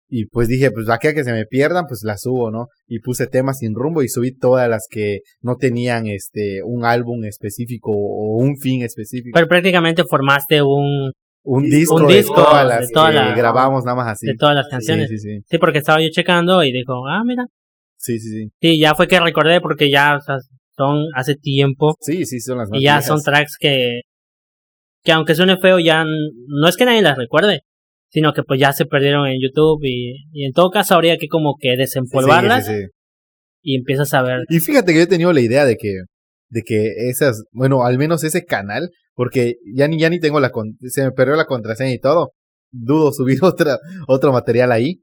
Y 0.09 0.27
pues 0.27 0.47
dije, 0.47 0.71
pues 0.71 0.89
aquí 0.89 1.09
a 1.09 1.15
que 1.15 1.25
se 1.25 1.33
me 1.33 1.47
pierdan, 1.47 1.87
pues 1.89 2.03
las 2.05 2.21
subo, 2.23 2.51
¿no? 2.51 2.67
Y 2.87 3.01
puse 3.01 3.27
temas 3.27 3.59
sin 3.59 3.75
rumbo 3.75 4.03
y 4.03 4.09
subí 4.09 4.37
todas 4.37 4.69
las 4.69 4.87
que 4.89 5.21
no 5.41 5.57
tenían, 5.57 6.07
este, 6.07 6.63
un 6.63 6.85
álbum 6.85 7.25
específico 7.25 7.91
o 7.93 8.37
un 8.37 8.57
fin 8.59 8.83
específico. 8.83 9.35
Pero 9.35 9.49
prácticamente 9.49 10.05
formaste 10.05 10.63
un, 10.63 11.11
un 11.45 11.63
disco, 11.65 11.97
un 11.97 12.07
de 12.07 12.17
disco 12.19 12.35
todas 12.37 12.63
de 12.63 12.69
las 12.69 12.91
toda 12.93 13.09
que 13.09 13.15
la- 13.17 13.35
grabamos 13.35 13.85
nada 13.85 13.97
más 13.97 14.13
así. 14.13 14.27
de 14.29 14.35
todas 14.39 14.55
las 14.55 14.69
canciones. 14.69 15.09
Sí, 15.09 15.19
sí, 15.19 15.29
sí. 15.39 15.45
Sí, 15.51 15.59
porque 15.59 15.79
estaba 15.79 16.01
yo 16.01 16.09
checando 16.13 16.63
y 16.63 16.71
dijo, 16.73 17.05
ah, 17.09 17.23
mira. 17.27 17.45
Sí, 17.99 18.21
sí, 18.21 18.29
sí. 18.31 18.49
Sí, 18.61 18.79
ya 18.79 18.95
fue 18.95 19.09
que 19.09 19.19
recordé 19.19 19.61
porque 19.61 19.91
ya, 19.91 20.17
o 20.19 20.21
sea, 20.21 20.37
son 20.77 21.05
hace 21.15 21.35
tiempo 21.37 21.95
Sí, 22.01 22.25
sí, 22.27 22.41
son 22.41 22.59
las 22.59 22.69
más 22.71 22.79
y 22.79 22.85
ya 22.85 22.93
viejas. 22.99 23.07
son 23.07 23.23
tracks 23.23 23.57
que, 23.59 24.01
que 25.03 25.13
aunque 25.13 25.35
suene 25.35 25.57
feo 25.59 25.79
ya 25.79 26.05
no 26.05 26.69
es 26.69 26.77
que 26.77 26.85
nadie 26.85 27.03
las 27.03 27.17
recuerde, 27.17 27.61
sino 28.11 28.33
que 28.33 28.43
pues 28.43 28.61
ya 28.61 28.73
se 28.73 28.87
perdieron 28.87 29.27
en 29.27 29.39
YouTube 29.41 29.81
y, 29.85 30.25
y 30.33 30.45
en 30.47 30.53
todo 30.53 30.71
caso 30.71 30.95
habría 30.95 31.17
que 31.19 31.29
como 31.29 31.55
que 31.61 31.77
desempolvarlas 31.77 32.67
Sí, 32.67 32.73
sí, 32.73 32.81
sí. 32.83 32.87
y 33.63 33.77
empiezas 33.77 34.13
a 34.15 34.23
ver. 34.23 34.41
Y 34.49 34.61
fíjate 34.61 34.93
que 34.93 34.99
yo 34.99 35.05
he 35.05 35.09
tenido 35.09 35.33
la 35.33 35.41
idea 35.41 35.65
de 35.65 35.77
que, 35.77 36.01
de 36.51 36.63
que 36.63 37.09
esas, 37.09 37.45
bueno, 37.53 37.85
al 37.85 37.99
menos 37.99 38.23
ese 38.25 38.45
canal, 38.45 38.91
porque 39.15 39.55
ya 39.75 39.89
ni, 39.89 39.99
ya 39.99 40.11
ni 40.11 40.21
tengo 40.21 40.41
la, 40.41 40.51
con- 40.51 40.77
se 40.83 41.03
me 41.05 41.11
perdió 41.13 41.37
la 41.37 41.47
contraseña 41.47 41.93
y 41.93 41.99
todo. 41.99 42.33
Dudo 42.71 43.13
subir 43.13 43.39
otra, 43.43 43.79
otro 44.09 44.33
material 44.33 44.73
ahí. 44.73 45.01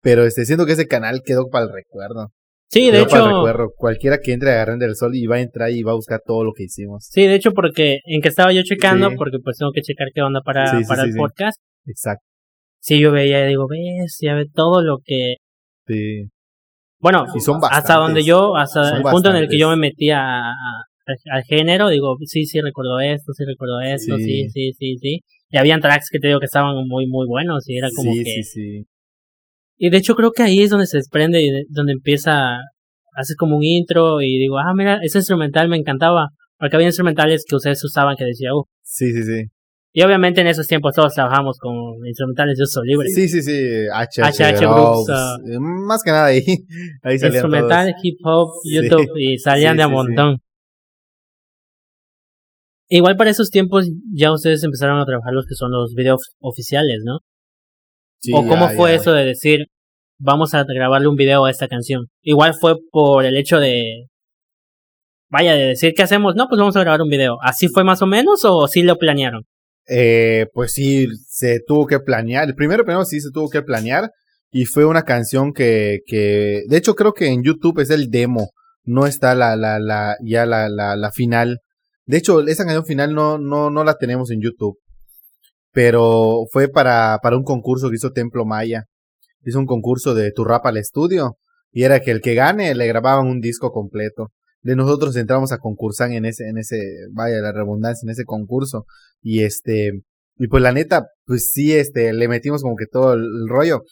Pero 0.00 0.24
este, 0.24 0.44
siento 0.46 0.64
que 0.66 0.72
ese 0.72 0.86
canal 0.86 1.20
quedó 1.24 1.48
para 1.50 1.66
el 1.66 1.72
recuerdo. 1.72 2.28
Sí, 2.68 2.90
de 2.90 3.02
hecho, 3.02 3.24
recuerdo. 3.26 3.70
Cualquiera 3.76 4.18
que 4.18 4.32
entre 4.32 4.50
a 4.50 4.54
Agarren 4.54 4.78
del 4.78 4.96
Sol 4.96 5.14
y 5.14 5.26
va 5.26 5.36
a 5.36 5.40
entrar 5.40 5.70
y 5.70 5.82
va 5.82 5.92
a 5.92 5.94
buscar 5.94 6.20
todo 6.26 6.42
lo 6.44 6.52
que 6.52 6.64
hicimos. 6.64 7.06
sí, 7.10 7.22
de 7.26 7.34
hecho 7.34 7.52
porque 7.52 8.00
en 8.04 8.20
que 8.20 8.28
estaba 8.28 8.52
yo 8.52 8.62
checando, 8.64 9.10
Sí. 9.10 9.16
porque 9.16 9.38
pues 9.42 9.56
tengo 9.58 9.70
que 9.72 9.82
checar 9.82 10.08
qué 10.14 10.22
onda 10.22 10.40
para, 10.42 10.66
Sí, 10.66 10.78
sí, 10.78 10.88
para 10.88 11.02
sí, 11.02 11.08
el 11.08 11.12
sí. 11.14 11.18
podcast. 11.18 11.60
Exacto. 11.86 12.24
Sí, 12.80 13.00
yo 13.00 13.12
veía 13.12 13.44
y 13.44 13.48
digo, 13.48 13.66
ves, 13.68 14.18
ya 14.20 14.34
ve 14.34 14.46
todo 14.52 14.82
lo 14.82 14.98
que, 15.04 15.36
Sí. 15.86 16.28
bueno, 17.00 17.24
Y 17.36 17.40
son 17.40 17.60
hasta 17.70 17.94
donde 17.94 18.22
yo, 18.24 18.56
hasta 18.56 18.84
Son 18.84 18.96
el 18.98 19.02
punto 19.02 19.30
en 19.30 19.36
el 19.36 19.48
que 19.48 19.58
yo 19.58 19.68
me 19.70 19.76
metía 19.76 20.18
a- 20.20 20.50
a- 20.50 20.84
al 21.36 21.42
género, 21.44 21.88
digo, 21.88 22.16
sí, 22.24 22.44
sí 22.46 22.60
recuerdo 22.60 22.98
esto, 23.00 23.32
sí 23.32 23.44
recuerdo 23.44 23.80
esto, 23.80 24.16
Sí. 24.16 24.24
sí, 24.24 24.48
sí, 24.50 24.72
sí, 24.76 24.96
sí. 25.00 25.20
Y 25.50 25.56
habían 25.56 25.80
tracks 25.80 26.08
que 26.10 26.18
te 26.18 26.26
digo 26.28 26.40
que 26.40 26.46
estaban 26.46 26.74
muy, 26.88 27.06
muy 27.06 27.26
buenos 27.28 27.68
y 27.68 27.76
era 27.78 27.88
como 27.94 28.12
sí, 28.12 28.24
que... 28.24 28.30
sí, 28.30 28.42
sí. 28.42 28.86
Y 29.78 29.90
de 29.90 29.98
hecho 29.98 30.14
creo 30.14 30.32
que 30.32 30.42
ahí 30.42 30.62
es 30.62 30.70
donde 30.70 30.86
se 30.86 30.96
desprende 30.98 31.42
y 31.42 31.50
de- 31.50 31.64
donde 31.68 31.92
empieza, 31.92 32.58
hace 33.14 33.34
como 33.36 33.56
un 33.56 33.62
intro 33.64 34.20
y 34.22 34.38
digo, 34.38 34.58
ah, 34.58 34.72
mira, 34.74 34.98
ese 35.02 35.18
instrumental 35.18 35.68
me 35.68 35.76
encantaba. 35.76 36.28
Porque 36.58 36.76
había 36.76 36.88
instrumentales 36.88 37.44
que 37.46 37.56
ustedes 37.56 37.84
usaban 37.84 38.16
que 38.16 38.24
decía, 38.24 38.54
uh. 38.54 38.64
Sí, 38.82 39.12
sí, 39.12 39.22
sí. 39.22 39.44
Y 39.92 40.02
obviamente 40.02 40.40
en 40.42 40.46
esos 40.46 40.66
tiempos 40.66 40.94
todos 40.94 41.12
trabajamos 41.14 41.58
con 41.58 41.72
instrumentales 42.06 42.56
de 42.58 42.64
uso 42.64 42.82
libre. 42.82 43.08
Sí, 43.08 43.28
sí, 43.28 43.42
sí. 43.42 43.86
HH, 43.90 44.22
HH 44.22 44.58
Groups, 44.60 45.06
Groups, 45.06 45.10
ah. 45.10 45.36
eh, 45.50 45.58
Más 45.58 46.02
que 46.02 46.10
nada 46.10 46.26
ahí. 46.26 46.42
Ahí 47.02 47.18
salían 47.18 47.34
instrumental, 47.44 47.86
todos. 47.90 48.04
hip 48.04 48.18
hop, 48.24 48.48
Sí. 48.62 48.74
YouTube 48.74 49.16
y 49.18 49.38
salían 49.38 49.72
Sí, 49.74 49.76
de 49.78 49.82
a 49.82 49.86
sí. 49.86 49.92
montón. 49.92 50.36
Igual 52.88 53.16
para 53.16 53.30
esos 53.30 53.50
tiempos 53.50 53.88
ya 54.14 54.32
ustedes 54.32 54.62
empezaron 54.64 55.00
a 55.00 55.04
trabajar 55.04 55.32
los 55.32 55.46
que 55.46 55.54
son 55.56 55.72
los 55.72 55.92
videos 55.94 56.36
oficiales, 56.40 57.02
¿no? 57.04 57.18
Sí, 58.20 58.32
o 58.34 58.38
cómo 58.46 58.68
ya, 58.68 58.76
fue 58.76 58.90
ya. 58.90 58.96
eso 58.96 59.12
de 59.12 59.24
decir, 59.24 59.66
vamos 60.18 60.54
a 60.54 60.64
grabarle 60.64 61.08
un 61.08 61.16
video 61.16 61.44
a 61.44 61.50
esta 61.50 61.68
canción. 61.68 62.06
Igual 62.22 62.54
fue 62.54 62.76
por 62.90 63.24
el 63.24 63.36
hecho 63.36 63.58
de, 63.58 64.06
vaya, 65.28 65.54
de 65.54 65.64
decir, 65.66 65.94
¿qué 65.94 66.02
hacemos? 66.02 66.34
No, 66.34 66.48
pues 66.48 66.58
vamos 66.58 66.76
a 66.76 66.80
grabar 66.80 67.02
un 67.02 67.08
video. 67.08 67.38
¿Así 67.42 67.68
fue 67.68 67.84
más 67.84 68.02
o 68.02 68.06
menos 68.06 68.44
o 68.44 68.66
sí 68.68 68.82
lo 68.82 68.96
planearon? 68.96 69.44
Eh, 69.88 70.46
pues 70.52 70.72
sí, 70.72 71.06
se 71.28 71.60
tuvo 71.66 71.86
que 71.86 72.00
planear. 72.00 72.48
El 72.48 72.54
primero, 72.54 72.84
primero 72.84 73.04
sí 73.04 73.20
se 73.20 73.30
tuvo 73.30 73.48
que 73.48 73.62
planear. 73.62 74.10
Y 74.50 74.64
fue 74.64 74.84
una 74.84 75.02
canción 75.02 75.52
que, 75.52 76.00
que, 76.06 76.62
de 76.68 76.76
hecho 76.76 76.94
creo 76.94 77.12
que 77.12 77.26
en 77.26 77.42
YouTube 77.42 77.80
es 77.80 77.90
el 77.90 78.10
demo. 78.10 78.50
No 78.84 79.06
está 79.06 79.34
la, 79.34 79.56
la, 79.56 79.78
la, 79.78 80.16
ya 80.22 80.46
la, 80.46 80.68
la, 80.68 80.96
la 80.96 81.10
final. 81.10 81.60
De 82.06 82.16
hecho, 82.18 82.40
esa 82.46 82.64
canción 82.64 82.86
final 82.86 83.14
no, 83.14 83.36
no, 83.38 83.70
no 83.70 83.84
la 83.84 83.98
tenemos 83.98 84.30
en 84.30 84.40
YouTube. 84.40 84.78
Pero 85.76 86.46
fue 86.52 86.68
para, 86.68 87.18
para 87.22 87.36
un 87.36 87.44
concurso 87.44 87.90
que 87.90 87.96
hizo 87.96 88.12
Templo 88.12 88.46
Maya. 88.46 88.84
Hizo 89.44 89.58
un 89.58 89.66
concurso 89.66 90.14
de 90.14 90.32
Tu 90.32 90.42
Rap 90.42 90.64
al 90.64 90.78
Estudio. 90.78 91.36
Y 91.70 91.82
era 91.82 92.00
que 92.00 92.12
el 92.12 92.22
que 92.22 92.32
gane 92.32 92.74
le 92.74 92.86
grababan 92.86 93.26
un 93.26 93.40
disco 93.40 93.72
completo. 93.72 94.32
De 94.62 94.74
nosotros 94.74 95.14
entramos 95.16 95.52
a 95.52 95.58
concursar 95.58 96.10
en 96.12 96.24
ese, 96.24 96.48
en 96.48 96.56
ese, 96.56 96.80
vaya 97.12 97.42
la 97.42 97.52
redundancia, 97.52 98.06
en 98.06 98.10
ese 98.10 98.24
concurso. 98.24 98.86
Y 99.20 99.42
este, 99.42 99.90
y 100.38 100.48
pues 100.48 100.62
la 100.62 100.72
neta, 100.72 101.08
pues 101.26 101.50
sí, 101.52 101.74
este, 101.74 102.14
le 102.14 102.26
metimos 102.26 102.62
como 102.62 102.76
que 102.76 102.86
todo 102.86 103.12
el, 103.12 103.46
rollo. 103.46 103.82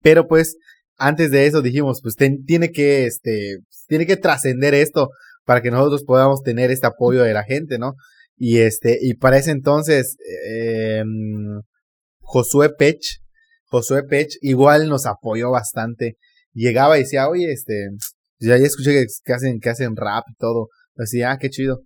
Pero 0.00 0.26
pues, 0.26 0.56
antes 0.96 1.30
de 1.30 1.44
eso 1.44 1.60
dijimos, 1.60 2.00
pues 2.00 2.16
tiene 2.16 2.70
que, 2.70 3.04
este, 3.04 3.58
tiene 3.88 4.06
que 4.06 4.16
trascender 4.16 4.72
esto 4.72 5.10
para 5.44 5.60
que 5.60 5.70
nosotros 5.70 6.02
podamos 6.04 6.40
tener 6.42 6.70
este 6.70 6.86
apoyo 6.86 7.24
de 7.24 7.34
la 7.34 7.44
gente, 7.44 7.78
¿no? 7.78 7.92
Y 8.38 8.58
este, 8.58 8.98
y 9.00 9.14
para 9.14 9.38
ese 9.38 9.50
entonces, 9.50 10.16
eh, 10.46 11.02
Josué 12.20 12.70
Pech, 12.78 13.00
Josué 13.66 14.02
Pech 14.04 14.28
igual 14.42 14.88
nos 14.88 15.06
apoyó 15.06 15.50
bastante. 15.50 16.16
Llegaba 16.52 16.98
y 16.98 17.02
decía, 17.02 17.28
oye, 17.28 17.52
este, 17.52 17.88
ya, 18.40 18.56
ya 18.56 18.66
escuché 18.66 18.92
que, 18.92 19.06
que 19.24 19.32
hacen, 19.32 19.60
que 19.60 19.70
hacen 19.70 19.96
rap 19.96 20.24
y 20.30 20.34
todo. 20.36 20.68
Decía, 20.94 21.32
ah, 21.32 21.38
qué 21.38 21.50
chido. 21.50 21.82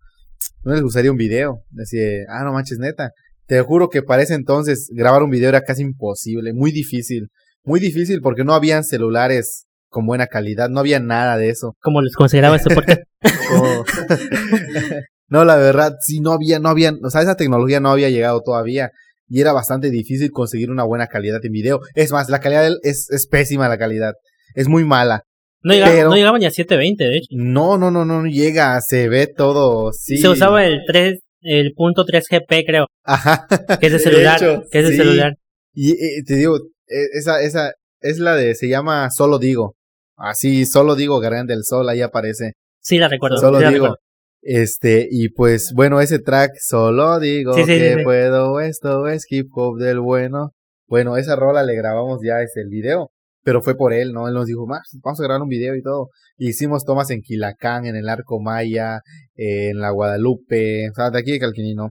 ¿No 0.64 0.72
les 0.72 0.82
gustaría 0.82 1.10
un 1.10 1.16
video? 1.16 1.62
Decía, 1.70 2.24
ah, 2.28 2.44
no 2.44 2.52
manches, 2.52 2.78
neta. 2.78 3.10
Te 3.46 3.60
juro 3.60 3.88
que 3.88 4.02
para 4.02 4.22
ese 4.22 4.34
entonces 4.34 4.88
grabar 4.94 5.22
un 5.22 5.30
video 5.30 5.48
era 5.48 5.62
casi 5.62 5.82
imposible, 5.82 6.52
muy 6.52 6.70
difícil. 6.72 7.28
Muy 7.64 7.80
difícil 7.80 8.20
porque 8.20 8.44
no 8.44 8.54
habían 8.54 8.82
celulares 8.84 9.66
con 9.88 10.06
buena 10.06 10.26
calidad, 10.26 10.68
no 10.68 10.80
había 10.80 11.00
nada 11.00 11.36
de 11.36 11.50
eso. 11.50 11.76
Como 11.80 12.00
les 12.02 12.14
consideraba 12.14 12.56
este 12.56 12.74
podcast. 12.74 13.00
Como- 13.48 13.84
no, 15.32 15.44
la 15.44 15.56
verdad, 15.56 15.94
sí, 16.00 16.20
no 16.20 16.32
había, 16.32 16.58
no 16.58 16.68
había, 16.68 16.92
o 17.02 17.10
sea, 17.10 17.22
esa 17.22 17.36
tecnología 17.36 17.80
no 17.80 17.90
había 17.90 18.10
llegado 18.10 18.42
todavía. 18.42 18.90
Y 19.28 19.40
era 19.40 19.52
bastante 19.52 19.88
difícil 19.90 20.30
conseguir 20.30 20.70
una 20.70 20.84
buena 20.84 21.06
calidad 21.06 21.40
en 21.42 21.52
video. 21.52 21.80
Es 21.94 22.12
más, 22.12 22.28
la 22.28 22.40
calidad 22.40 22.68
es, 22.82 23.08
es 23.10 23.26
pésima 23.26 23.66
la 23.68 23.78
calidad. 23.78 24.12
Es 24.54 24.68
muy 24.68 24.84
mala. 24.84 25.22
No 25.62 25.72
llegaba, 25.72 25.92
Pero- 25.92 26.08
no 26.10 26.16
llegaba 26.16 26.38
ni 26.38 26.44
a 26.44 26.50
720, 26.50 27.04
de 27.04 27.16
hecho. 27.16 27.26
No, 27.30 27.78
no, 27.78 27.90
no, 27.90 28.04
no 28.04 28.26
llega, 28.26 28.78
se 28.82 29.08
ve 29.08 29.26
todo, 29.26 29.90
sí. 29.92 30.18
Se 30.18 30.28
usaba 30.28 30.66
el 30.66 30.80
3, 30.86 31.18
el 31.42 31.72
punto 31.74 32.04
3 32.04 32.24
GP, 32.30 32.64
creo, 32.66 32.86
Ajá. 33.04 33.46
que 33.80 33.86
es 33.86 33.92
de 33.92 33.98
De 33.98 34.04
celular, 34.04 34.36
hecho, 34.42 34.62
que 34.70 34.78
es 34.80 34.84
de 34.84 34.90
sí. 34.90 34.96
celular. 34.98 35.32
Y 35.72 35.92
eh, 35.92 36.22
te 36.26 36.34
digo, 36.36 36.56
eh, 36.88 37.06
esa, 37.14 37.40
esa, 37.40 37.72
es 38.00 38.18
la 38.18 38.34
de, 38.36 38.54
se 38.54 38.68
llama 38.68 39.08
Solo 39.10 39.38
Digo. 39.38 39.76
Así, 40.16 40.66
Solo 40.66 40.94
Digo, 40.94 41.20
Garganta 41.20 41.54
del 41.54 41.64
Sol, 41.64 41.88
ahí 41.88 42.02
aparece. 42.02 42.52
Sí 42.82 42.98
la 42.98 43.08
recuerdo. 43.08 43.38
Solo 43.38 43.58
sí 43.58 43.64
la 43.64 43.70
digo. 43.70 43.84
recuerdo. 43.86 44.02
Este, 44.42 45.06
y 45.08 45.28
pues, 45.28 45.72
bueno, 45.74 46.00
ese 46.00 46.18
track, 46.18 46.50
solo 46.60 47.20
digo 47.20 47.54
Sí, 47.54 47.60
sí, 47.60 47.66
que 47.66 47.94
sí, 47.98 48.04
puedo, 48.04 48.60
esto 48.60 49.06
es 49.06 49.24
hip 49.30 49.48
hop 49.54 49.78
del 49.78 50.00
bueno. 50.00 50.50
Bueno, 50.88 51.16
esa 51.16 51.36
rola 51.36 51.62
le 51.62 51.76
grabamos 51.76 52.20
ya 52.24 52.42
este 52.42 52.60
el 52.60 52.68
video, 52.68 53.12
pero 53.44 53.62
fue 53.62 53.76
por 53.76 53.92
él, 53.92 54.12
¿no? 54.12 54.26
Él 54.28 54.34
nos 54.34 54.46
dijo, 54.46 54.66
"Max, 54.66 54.98
vamos 55.02 55.20
a 55.20 55.22
grabar 55.22 55.42
un 55.42 55.48
video 55.48 55.76
y 55.76 55.82
todo. 55.82 56.08
Y 56.36 56.48
hicimos 56.48 56.84
tomas 56.84 57.10
en 57.10 57.22
Quilacán, 57.22 57.86
en 57.86 57.94
el 57.96 58.08
Arco 58.08 58.40
Maya, 58.40 59.00
eh, 59.36 59.70
en 59.70 59.78
la 59.78 59.90
Guadalupe, 59.90 60.90
o 60.90 60.94
sea, 60.94 61.10
de 61.10 61.20
aquí 61.20 61.32
de 61.32 61.38
Calquinino. 61.38 61.90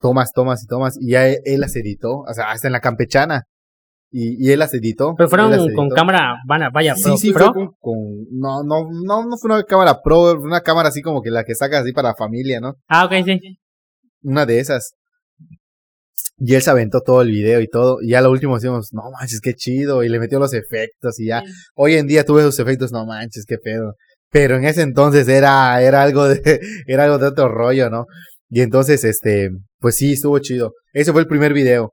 Tomas, 0.00 0.32
tomas 0.32 0.62
y 0.62 0.66
tomas, 0.66 0.96
y 1.00 1.12
ya 1.12 1.28
él, 1.28 1.38
él 1.44 1.60
las 1.60 1.76
editó, 1.76 2.18
o 2.20 2.34
sea, 2.34 2.50
hasta 2.50 2.68
en 2.68 2.72
la 2.72 2.80
Campechana. 2.80 3.44
Y, 4.12 4.44
y 4.44 4.50
él 4.52 4.58
las 4.58 4.74
editó. 4.74 5.14
Pero 5.16 5.28
fueron 5.28 5.52
con 5.74 5.88
cámara, 5.90 6.34
vaya, 6.46 6.68
vaya, 6.70 6.94
Sí, 6.96 7.02
pro, 7.04 7.16
sí, 7.16 7.32
pro. 7.32 7.44
fue 7.46 7.54
con, 7.54 7.68
con- 7.78 8.26
no, 8.32 8.62
no, 8.64 8.88
no, 8.90 9.24
no 9.26 9.36
fue 9.38 9.52
una 9.54 9.62
cámara 9.62 10.00
pro, 10.02 10.36
fue 10.36 10.46
una 10.48 10.60
cámara 10.62 10.88
así 10.88 11.00
como 11.00 11.22
que 11.22 11.30
la 11.30 11.44
que 11.44 11.54
sacas 11.54 11.82
así 11.82 11.92
para 11.92 12.14
familia, 12.16 12.60
¿no? 12.60 12.74
Ah, 12.88 13.04
ok, 13.04 13.12
sí. 13.24 13.38
Una 14.22 14.46
de 14.46 14.58
esas. 14.58 14.94
Y 16.38 16.54
él 16.54 16.62
se 16.62 16.70
aventó 16.70 17.02
todo 17.02 17.20
el 17.22 17.30
video 17.30 17.60
y 17.60 17.68
todo. 17.68 17.98
Y 18.02 18.10
ya 18.10 18.20
lo 18.22 18.30
último 18.30 18.54
decimos, 18.54 18.88
no 18.92 19.02
manches, 19.12 19.40
qué 19.40 19.54
chido. 19.54 20.02
Y 20.02 20.08
le 20.08 20.18
metió 20.18 20.38
los 20.38 20.54
efectos 20.54 21.20
y 21.20 21.26
ya. 21.28 21.42
Hoy 21.74 21.94
en 21.96 22.06
día 22.06 22.24
tuve 22.24 22.40
esos 22.40 22.58
efectos, 22.58 22.92
no 22.92 23.04
manches, 23.06 23.44
qué 23.46 23.58
pedo. 23.58 23.94
Pero 24.30 24.56
en 24.56 24.64
ese 24.64 24.82
entonces 24.82 25.28
era, 25.28 25.80
era 25.82 26.02
algo 26.02 26.26
de, 26.28 26.40
era 26.86 27.04
algo 27.04 27.18
de 27.18 27.26
otro 27.26 27.48
rollo, 27.48 27.90
¿no? 27.90 28.06
Y 28.48 28.62
entonces, 28.62 29.04
este, 29.04 29.50
pues 29.78 29.96
sí, 29.96 30.14
estuvo 30.14 30.38
chido. 30.40 30.72
Ese 30.94 31.12
fue 31.12 31.20
el 31.20 31.28
primer 31.28 31.52
video. 31.52 31.92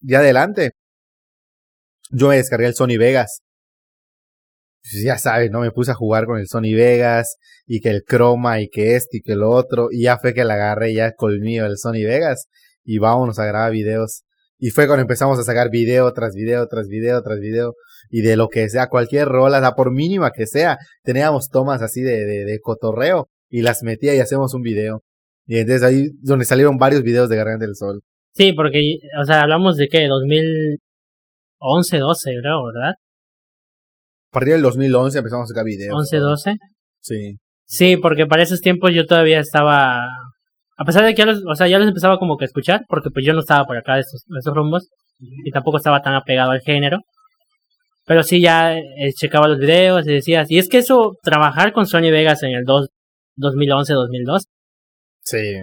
Y 0.00 0.14
adelante. 0.14 0.72
Yo 2.10 2.28
me 2.28 2.36
descargué 2.36 2.66
el 2.66 2.74
Sony 2.74 2.98
Vegas. 2.98 3.40
Pues 4.82 5.02
ya 5.02 5.18
sabes, 5.18 5.50
¿no? 5.50 5.60
Me 5.60 5.72
puse 5.72 5.90
a 5.90 5.94
jugar 5.94 6.26
con 6.26 6.38
el 6.38 6.46
Sony 6.46 6.74
Vegas 6.74 7.36
y 7.66 7.80
que 7.80 7.90
el 7.90 8.04
croma 8.04 8.60
y 8.60 8.68
que 8.68 8.94
esto 8.94 9.16
y 9.16 9.22
que 9.22 9.34
lo 9.34 9.50
otro. 9.50 9.88
Y 9.90 10.02
ya 10.04 10.18
fue 10.18 10.32
que 10.32 10.44
le 10.44 10.52
agarré 10.52 10.94
ya 10.94 11.12
colmillo 11.12 11.66
el 11.66 11.76
Sony 11.76 12.04
Vegas 12.04 12.46
y 12.84 12.98
vámonos 12.98 13.38
a 13.38 13.46
grabar 13.46 13.72
videos. 13.72 14.22
Y 14.58 14.70
fue 14.70 14.86
cuando 14.86 15.02
empezamos 15.02 15.38
a 15.38 15.42
sacar 15.42 15.70
video 15.70 16.12
tras 16.12 16.34
video, 16.34 16.66
tras 16.68 16.88
video, 16.88 17.20
tras 17.22 17.40
video. 17.40 17.74
Y 18.10 18.22
de 18.22 18.36
lo 18.36 18.48
que 18.48 18.68
sea, 18.68 18.86
cualquier 18.86 19.26
rola, 19.28 19.58
o 19.58 19.60
sea, 19.60 19.72
por 19.72 19.92
mínima 19.92 20.30
que 20.30 20.46
sea, 20.46 20.78
teníamos 21.02 21.48
tomas 21.50 21.82
así 21.82 22.02
de, 22.02 22.24
de, 22.24 22.58
cotorreo 22.60 23.28
y 23.50 23.62
las 23.62 23.82
metía 23.82 24.14
y 24.14 24.20
hacemos 24.20 24.54
un 24.54 24.62
video. 24.62 25.02
Y 25.46 25.58
entonces 25.58 25.82
ahí 25.82 26.08
donde 26.22 26.44
salieron 26.44 26.78
varios 26.78 27.02
videos 27.02 27.28
de 27.28 27.36
Garganta 27.36 27.66
del 27.66 27.74
Sol. 27.74 28.00
Sí, 28.34 28.52
porque, 28.52 28.98
o 29.20 29.24
sea, 29.24 29.42
hablamos 29.42 29.76
de 29.76 29.88
que 29.88 30.06
2011, 31.66 31.98
12, 31.98 32.30
creo, 32.40 32.64
¿verdad? 32.64 32.90
A 32.90 34.32
partir 34.32 34.52
del 34.54 34.62
2011 34.62 35.18
empezamos 35.18 35.44
a 35.44 35.48
sacar 35.48 35.64
videos. 35.64 35.94
11, 35.94 36.16
12. 36.18 36.54
Sí. 37.00 37.36
Sí, 37.64 37.96
porque 37.96 38.26
para 38.26 38.42
esos 38.42 38.60
tiempos 38.60 38.92
yo 38.94 39.06
todavía 39.06 39.40
estaba, 39.40 40.04
a 40.76 40.84
pesar 40.84 41.04
de 41.04 41.14
que 41.14 41.18
ya 41.22 41.26
los, 41.26 41.42
o 41.46 41.54
sea, 41.54 41.66
ya 41.66 41.78
los 41.78 41.88
empezaba 41.88 42.18
como 42.18 42.36
que 42.36 42.44
a 42.44 42.46
escuchar, 42.46 42.82
porque 42.88 43.10
pues 43.10 43.24
yo 43.24 43.32
no 43.32 43.40
estaba 43.40 43.64
por 43.64 43.76
acá 43.76 43.94
de 43.94 44.00
esos, 44.00 44.22
de 44.26 44.38
esos 44.38 44.54
rumbos 44.54 44.88
y 45.18 45.50
tampoco 45.50 45.78
estaba 45.78 46.02
tan 46.02 46.14
apegado 46.14 46.52
al 46.52 46.60
género. 46.60 46.98
Pero 48.04 48.22
sí 48.22 48.40
ya 48.40 48.76
eh, 48.76 48.82
checaba 49.16 49.48
los 49.48 49.58
videos 49.58 50.06
y 50.06 50.12
decías, 50.12 50.48
y 50.50 50.58
es 50.58 50.68
que 50.68 50.78
eso, 50.78 51.16
trabajar 51.22 51.72
con 51.72 51.86
Sony 51.86 52.10
Vegas 52.12 52.42
en 52.44 52.50
el 52.50 52.64
2, 52.64 52.88
2011, 53.36 53.92
2002, 53.94 54.44
Sí. 55.26 55.60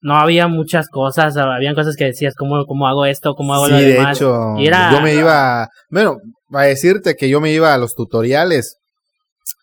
No 0.00 0.16
había 0.16 0.46
muchas 0.48 0.88
cosas, 0.88 1.36
habían 1.36 1.74
cosas 1.74 1.96
que 1.96 2.04
decías, 2.06 2.34
¿cómo, 2.36 2.64
cómo 2.66 2.86
hago 2.86 3.04
esto? 3.06 3.34
¿Cómo 3.34 3.54
hago 3.54 3.66
Sí, 3.66 3.72
lo 3.72 3.78
de 3.78 3.86
demás? 3.86 4.16
hecho, 4.16 4.54
Y 4.58 4.66
era- 4.66 4.92
yo 4.92 5.00
me 5.00 5.14
iba, 5.14 5.68
bueno, 5.90 6.18
a 6.52 6.62
decirte 6.62 7.14
que 7.16 7.28
yo 7.28 7.40
me 7.40 7.52
iba 7.52 7.74
a 7.74 7.78
los 7.78 7.94
tutoriales 7.94 8.76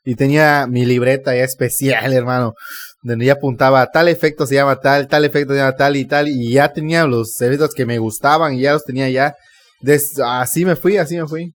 y 0.03 0.15
tenía 0.15 0.67
mi 0.67 0.85
libreta 0.85 1.35
ya 1.35 1.43
especial, 1.43 2.11
hermano, 2.13 2.53
donde 3.01 3.25
ya 3.25 3.33
apuntaba 3.33 3.85
tal 3.87 4.07
efecto 4.07 4.45
se 4.45 4.55
llama 4.55 4.75
tal, 4.79 5.07
tal 5.07 5.25
efecto 5.25 5.53
se 5.53 5.59
llama 5.59 5.75
tal 5.75 5.95
y 5.95 6.05
tal, 6.05 6.27
y 6.27 6.51
ya 6.53 6.73
tenía 6.73 7.05
los 7.05 7.39
efectos 7.41 7.73
que 7.73 7.85
me 7.85 7.97
gustaban 7.99 8.55
y 8.55 8.61
ya 8.61 8.73
los 8.73 8.83
tenía 8.83 9.09
ya. 9.09 9.35
Des- 9.81 10.19
así 10.23 10.65
me 10.65 10.75
fui, 10.75 10.97
así 10.97 11.17
me 11.17 11.27
fui. 11.27 11.51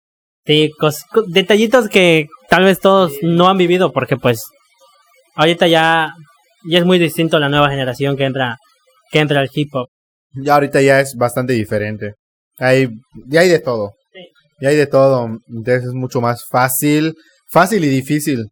Sí, 0.47 0.71
cos- 0.79 1.05
detallitos 1.29 1.89
que 1.89 2.27
tal 2.49 2.65
vez 2.65 2.81
todos 2.81 3.13
no 3.23 3.49
han 3.49 3.57
vivido 3.59 3.93
porque 3.93 4.17
pues 4.17 4.43
ahorita 5.35 5.67
ya, 5.67 6.13
ya 6.69 6.79
es 6.79 6.85
muy 6.85 6.99
distinto 6.99 7.39
la 7.39 7.49
nueva 7.49 7.71
generación 7.71 8.17
que 8.17 8.25
entra, 8.25 8.57
que 9.11 9.19
entra 9.19 9.41
al 9.41 9.51
hip 9.53 9.69
hop. 9.75 9.89
Ya 10.35 10.55
ahorita 10.55 10.81
ya 10.83 11.01
es 11.01 11.15
bastante 11.17 11.53
diferente. 11.53 12.15
Hay, 12.59 12.89
ya 13.27 13.41
hay 13.41 13.49
de 13.49 13.59
todo. 13.59 13.93
Sí. 14.13 14.21
Ya 14.61 14.69
hay 14.71 14.77
de 14.77 14.87
todo. 14.87 15.27
Entonces 15.49 15.85
es 15.85 15.93
mucho 15.95 16.21
más 16.21 16.45
fácil, 16.49 17.15
fácil 17.51 17.85
y 17.85 17.89
difícil. 17.89 18.49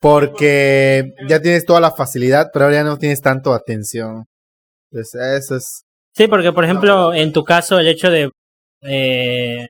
Porque 0.00 1.10
ya 1.28 1.40
tienes 1.40 1.64
toda 1.64 1.80
la 1.80 1.90
facilidad, 1.90 2.50
pero 2.52 2.66
ahora 2.66 2.76
ya 2.78 2.84
no 2.84 2.98
tienes 2.98 3.20
tanto 3.20 3.52
atención. 3.52 4.24
Entonces 4.90 5.20
eso 5.42 5.56
es... 5.56 5.82
Sí, 6.14 6.28
porque 6.28 6.52
por 6.52 6.64
ejemplo, 6.64 7.14
en 7.14 7.32
tu 7.32 7.44
caso, 7.44 7.78
el 7.78 7.88
hecho 7.88 8.10
de... 8.10 8.30
Eh, 8.82 9.66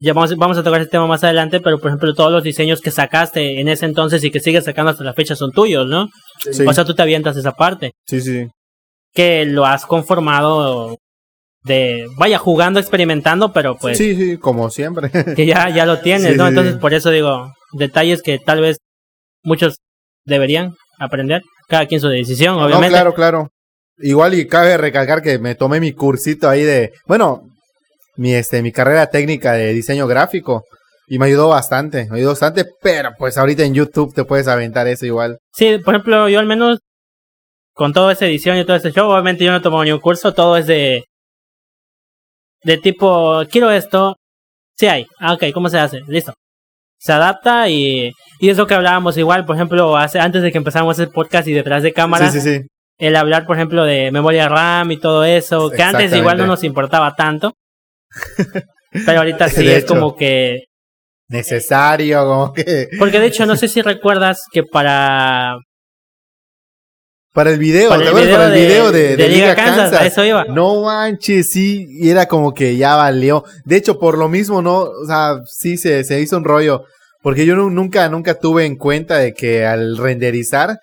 ya 0.00 0.12
vamos, 0.12 0.36
vamos 0.36 0.56
a 0.58 0.62
tocar 0.62 0.80
ese 0.80 0.90
tema 0.90 1.06
más 1.06 1.24
adelante, 1.24 1.60
pero 1.60 1.78
por 1.78 1.88
ejemplo, 1.88 2.14
todos 2.14 2.30
los 2.30 2.44
diseños 2.44 2.80
que 2.80 2.90
sacaste 2.92 3.60
en 3.60 3.68
ese 3.68 3.84
entonces 3.86 4.22
y 4.22 4.30
que 4.30 4.38
sigues 4.40 4.64
sacando 4.64 4.90
hasta 4.92 5.02
la 5.04 5.14
fecha 5.14 5.34
son 5.34 5.50
tuyos, 5.50 5.86
¿no? 5.88 6.08
Sí, 6.40 6.64
O 6.64 6.72
sea, 6.72 6.84
tú 6.84 6.94
te 6.94 7.02
avientas 7.02 7.36
esa 7.36 7.52
parte. 7.52 7.92
sí, 8.06 8.20
sí. 8.20 8.46
Que 9.14 9.44
lo 9.44 9.66
has 9.66 9.86
conformado 9.86 10.96
de... 11.64 12.06
Vaya, 12.16 12.38
jugando, 12.38 12.78
experimentando, 12.80 13.52
pero 13.52 13.76
pues... 13.76 13.98
Sí, 13.98 14.14
sí, 14.14 14.36
como 14.38 14.70
siempre. 14.70 15.10
que 15.36 15.46
ya, 15.46 15.68
ya 15.70 15.86
lo 15.86 16.00
tienes, 16.00 16.32
Sí, 16.32 16.38
¿no? 16.38 16.48
Entonces, 16.48 16.76
por 16.76 16.94
eso 16.94 17.10
digo, 17.10 17.52
detalles 17.72 18.22
que 18.22 18.38
tal 18.38 18.60
vez 18.60 18.78
muchos 19.42 19.78
deberían 20.24 20.74
aprender, 20.98 21.42
cada 21.68 21.86
quien 21.86 22.00
su 22.00 22.08
decisión, 22.08 22.56
No, 22.56 22.64
obviamente. 22.66 22.90
claro, 22.90 23.14
claro. 23.14 23.48
Igual 23.98 24.34
y 24.34 24.46
cabe 24.46 24.76
recalcar 24.76 25.22
que 25.22 25.38
me 25.38 25.54
tomé 25.54 25.80
mi 25.80 25.92
cursito 25.92 26.48
ahí 26.48 26.62
de, 26.62 26.92
bueno, 27.06 27.42
mi 28.16 28.34
este 28.34 28.62
mi 28.62 28.72
carrera 28.72 29.06
técnica 29.08 29.52
de 29.52 29.72
diseño 29.72 30.06
gráfico 30.06 30.64
y 31.08 31.18
me 31.18 31.26
ayudó 31.26 31.48
bastante, 31.48 32.06
me 32.10 32.18
ayudó 32.18 32.30
bastante, 32.30 32.64
pero 32.82 33.10
pues 33.18 33.38
ahorita 33.38 33.64
en 33.64 33.74
YouTube 33.74 34.14
te 34.14 34.24
puedes 34.24 34.46
aventar 34.46 34.86
eso 34.86 35.06
igual. 35.06 35.38
Sí, 35.54 35.78
por 35.84 35.94
ejemplo, 35.94 36.28
yo 36.28 36.38
al 36.38 36.46
menos 36.46 36.78
con 37.78 37.92
toda 37.92 38.12
esa 38.12 38.26
edición 38.26 38.58
y 38.58 38.64
todo 38.64 38.76
ese 38.76 38.90
show, 38.90 39.08
obviamente 39.08 39.44
yo 39.44 39.52
no 39.52 39.58
he 39.58 39.62
tomado 39.62 39.84
ni 39.84 39.92
un 39.92 40.00
curso, 40.00 40.34
todo 40.34 40.56
es 40.56 40.66
de 40.66 41.04
de 42.64 42.76
tipo, 42.76 43.42
quiero 43.48 43.70
esto, 43.70 44.16
sí 44.76 44.88
hay, 44.88 45.06
ah, 45.20 45.34
ok, 45.34 45.44
¿cómo 45.54 45.68
se 45.68 45.78
hace? 45.78 46.00
Listo. 46.08 46.34
Se 47.00 47.12
adapta 47.12 47.68
y, 47.68 48.10
y 48.40 48.48
es 48.48 48.56
lo 48.56 48.66
que 48.66 48.74
hablábamos 48.74 49.16
igual, 49.16 49.46
por 49.46 49.54
ejemplo, 49.54 49.96
hace, 49.96 50.18
antes 50.18 50.42
de 50.42 50.50
que 50.50 50.58
empezáramos 50.58 50.98
el 50.98 51.10
podcast 51.10 51.46
y 51.46 51.52
detrás 51.52 51.84
de 51.84 51.92
cámara, 51.92 52.28
Sí, 52.32 52.40
sí, 52.40 52.58
sí. 52.58 52.66
el 52.98 53.14
hablar, 53.14 53.46
por 53.46 53.54
ejemplo, 53.56 53.84
de 53.84 54.10
memoria 54.10 54.48
RAM 54.48 54.90
y 54.90 54.96
todo 54.98 55.24
eso, 55.24 55.70
que 55.70 55.82
antes 55.84 56.12
igual 56.12 56.36
no 56.36 56.46
nos 56.46 56.64
importaba 56.64 57.14
tanto. 57.14 57.52
Pero 59.06 59.18
ahorita 59.20 59.48
sí 59.48 59.68
es 59.68 59.84
hecho. 59.84 59.94
como 59.94 60.16
que... 60.16 60.64
Necesario, 61.28 62.24
como 62.26 62.52
que 62.54 62.88
Porque 62.98 63.20
de 63.20 63.26
hecho, 63.26 63.46
no 63.46 63.54
sé 63.54 63.68
si 63.68 63.82
recuerdas 63.82 64.42
que 64.50 64.64
para... 64.64 65.58
para 67.32 67.50
el 67.50 67.58
video, 67.58 67.90
Para 67.90 68.02
¿te 68.02 68.08
el 68.08 68.14
video 68.14 68.32
para 68.36 68.46
el 68.46 68.52
de- 68.54 68.66
video 68.66 68.92
de, 68.92 69.02
de 69.08 69.16
de 69.16 69.28
Liga 69.28 69.48
Liga 69.50 69.54
Kansas, 69.54 70.06
eso 70.06 70.24
iba. 70.24 70.44
No 70.46 70.82
manches, 70.82 71.50
sí, 71.50 71.86
y 71.88 72.10
era 72.10 72.26
como 72.26 72.52
que 72.54 72.76
ya 72.76 72.96
valió. 72.96 73.44
De 73.64 73.76
hecho, 73.76 73.98
por 73.98 74.18
lo 74.18 74.28
mismo, 74.28 74.62
no, 74.62 74.78
o 74.80 75.06
sea, 75.06 75.40
sí 75.46 75.76
se, 75.76 76.04
se 76.04 76.20
hizo 76.20 76.36
un 76.36 76.44
rollo. 76.44 76.84
Porque 77.22 77.44
yo 77.44 77.56
nu- 77.56 77.70
nunca, 77.70 78.08
nunca 78.08 78.34
tuve 78.38 78.64
en 78.64 78.76
cuenta 78.76 79.18
de 79.18 79.34
que 79.34 79.66
al 79.66 79.96
renderizar, 79.98 80.78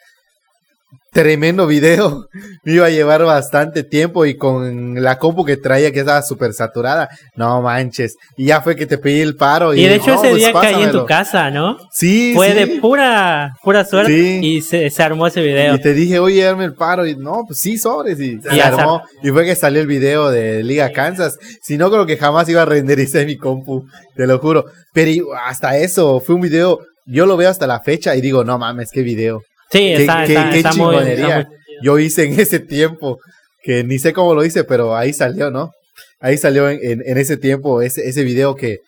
tremendo 1.16 1.66
video. 1.66 2.28
Me 2.64 2.74
iba 2.74 2.88
a 2.88 2.90
llevar 2.90 3.24
bastante 3.24 3.84
tiempo 3.84 4.26
y 4.26 4.36
con 4.36 5.02
la 5.02 5.18
compu 5.18 5.46
que 5.46 5.56
traía 5.56 5.92
que 5.94 6.02
estaba 6.02 6.22
súper 6.22 6.54
saturada. 6.54 7.08
No 7.36 7.62
manches. 7.62 8.18
Y 8.36 8.48
ya 8.48 8.62
fue 8.62 8.76
que 8.76 8.86
te 8.86 8.98
pedí 8.98 9.22
el 9.22 9.36
paro. 9.36 9.74
Y, 9.74 9.84
de 9.86 9.96
hecho 9.96 10.22
ese 10.22 10.36
día 10.36 10.52
caí 10.52 10.84
en 10.84 10.92
tu 10.92 11.06
casa, 11.06 11.50
¿no? 11.50 11.78
Sí. 11.92 12.34
Fue 12.36 12.54
de 12.54 12.68
pura, 12.82 13.56
pura 13.64 13.86
suerte 13.86 14.12
y 14.42 14.62
se, 14.62 14.92
armó 15.02 15.28
ese 15.28 15.42
video. 15.42 15.76
Y 15.76 15.82
te 15.82 15.94
dije, 15.94 16.20
oye, 16.20 16.44
dame 16.44 16.66
el 16.66 16.74
paro. 16.74 17.08
Y 17.08 17.16
no, 17.16 17.44
pues 17.48 17.60
sí, 17.60 17.78
sobres. 17.78 18.20
Y 18.20 18.42
se 18.42 18.62
armó. 18.62 19.02
Y 19.24 19.30
fue 19.30 19.46
que 19.46 19.56
salió 19.56 19.80
el 19.80 19.88
video 19.88 20.30
de 20.30 20.64
Liga 20.64 20.92
Kansas. 20.92 21.38
Si 21.62 21.78
no, 21.78 21.90
creo 21.90 22.06
que 22.06 22.18
jamás 22.18 22.50
iba 22.50 22.64
a 22.64 22.66
renderizar 22.66 23.26
mi 23.26 23.38
compu. 23.38 23.86
Te 24.16 24.28
lo 24.28 24.40
juro. 24.40 24.66
Pero 24.92 25.34
hasta 25.46 25.78
eso, 25.78 26.20
fue 26.20 26.36
un 26.36 26.42
video. 26.42 26.80
Yo 27.06 27.26
lo 27.26 27.38
veo 27.38 27.50
hasta 27.50 27.68
la 27.68 27.80
fecha 27.80 28.16
y 28.16 28.22
digo, 28.22 28.44
no 28.44 28.58
mames, 28.58 28.90
qué 28.92 29.02
video. 29.02 29.44
Sí, 29.72 29.94
está, 29.94 30.26
qué, 30.26 30.64
chingonería 30.64 31.48
yo 31.82 32.00
hice 32.00 32.26
en 32.26 32.40
ese 32.40 32.60
tiempo, 32.60 33.20
que 33.62 33.84
ni 33.84 34.00
sé 34.00 34.14
cómo 34.14 34.34
lo 34.34 34.44
hice, 34.44 34.64
pero 34.64 34.96
ahí 34.96 35.14
salió, 35.14 35.52
¿no? 35.52 35.72
Ahí 36.20 36.38
salió 36.38 36.70
en, 36.70 37.02
en, 37.06 37.18
ese 37.18 37.38
tiempo 37.38 37.82
ese, 37.82 38.08
ese 38.08 38.24
video 38.24 38.56
que, 38.56 38.80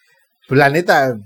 la 0.50 0.70
neta, 0.70 1.18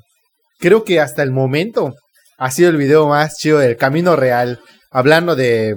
creo 0.59 0.83
que 0.83 0.99
hasta 0.99 1.21
el 1.23 1.31
momento 1.31 1.93
ha 2.37 2.49
sido 2.51 2.69
el 2.69 2.77
video 2.77 3.07
más 3.07 3.37
chido 3.37 3.59
del 3.59 3.77
Camino 3.77 4.15
Real, 4.15 4.59
hablando 4.89 5.35
de, 5.35 5.75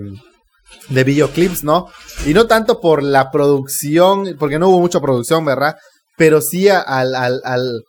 de 0.88 1.04
videoclips, 1.04 1.62
¿no? 1.62 1.88
Y 2.26 2.32
no 2.32 2.46
tanto 2.46 2.80
por 2.80 3.02
la 3.02 3.30
producción, 3.30 4.36
porque 4.38 4.58
no 4.58 4.68
hubo 4.68 4.80
mucha 4.80 5.00
producción, 5.00 5.44
¿verdad? 5.44 5.76
Pero 6.16 6.40
sí 6.40 6.68
al, 6.68 7.14
al, 7.14 7.40
al, 7.44 7.82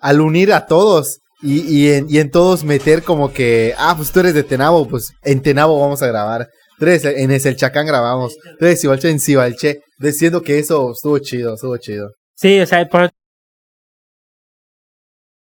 al 0.00 0.20
unir 0.20 0.52
a 0.52 0.66
todos 0.66 1.18
y, 1.42 1.60
y, 1.60 1.92
en, 1.92 2.06
y 2.08 2.18
en 2.18 2.30
todos 2.30 2.64
meter 2.64 3.02
como 3.02 3.32
que, 3.32 3.74
ah, 3.78 3.94
pues 3.96 4.10
tú 4.10 4.20
eres 4.20 4.34
de 4.34 4.42
Tenabo, 4.42 4.88
pues 4.88 5.12
en 5.22 5.42
Tenabo 5.42 5.80
vamos 5.80 6.02
a 6.02 6.06
grabar. 6.06 6.48
Tres, 6.78 7.04
en 7.04 7.30
el 7.30 7.56
Chacán 7.56 7.86
grabamos. 7.86 8.36
Tres, 8.58 8.80
Sibalche 8.80 9.10
en 9.10 9.18
Sibalche. 9.18 9.80
Diciendo 9.98 10.42
que 10.42 10.58
eso 10.58 10.92
estuvo 10.92 11.18
chido, 11.18 11.54
estuvo 11.54 11.76
chido. 11.78 12.10
Sí, 12.34 12.60
o 12.60 12.66
sea, 12.66 12.86
por 12.86 13.10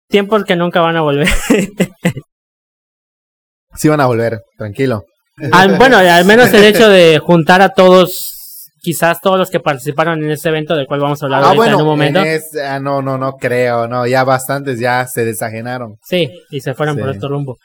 tiempos 0.08 0.44
que 0.44 0.54
nunca 0.54 0.80
van 0.80 0.96
a 0.96 1.00
volver. 1.00 1.26
sí 3.74 3.88
van 3.88 4.00
a 4.00 4.06
volver, 4.06 4.40
tranquilo. 4.56 5.04
bueno, 5.78 5.98
al 5.98 6.24
menos 6.24 6.52
el 6.52 6.64
hecho 6.64 6.88
de 6.88 7.18
juntar 7.18 7.60
a 7.60 7.70
todos 7.70 8.35
quizás 8.86 9.20
todos 9.20 9.36
los 9.36 9.50
que 9.50 9.58
participaron 9.58 10.22
en 10.22 10.30
ese 10.30 10.48
evento 10.48 10.76
del 10.76 10.86
cual 10.86 11.00
vamos 11.00 11.20
a 11.20 11.26
hablar 11.26 11.42
ah, 11.42 11.66
en 11.66 11.74
un 11.74 11.84
momento. 11.84 12.20
ah, 12.64 12.78
no, 12.78 13.02
no, 13.02 13.18
no 13.18 13.32
creo, 13.32 13.88
no, 13.88 14.06
ya 14.06 14.22
bastantes 14.22 14.78
ya 14.78 15.04
se 15.08 15.24
desajenaron. 15.24 15.96
Sí, 16.04 16.30
y 16.50 16.60
se 16.60 16.72
fueron 16.72 16.96
por 16.96 17.08
otro 17.08 17.28
rumbo. 17.28 17.58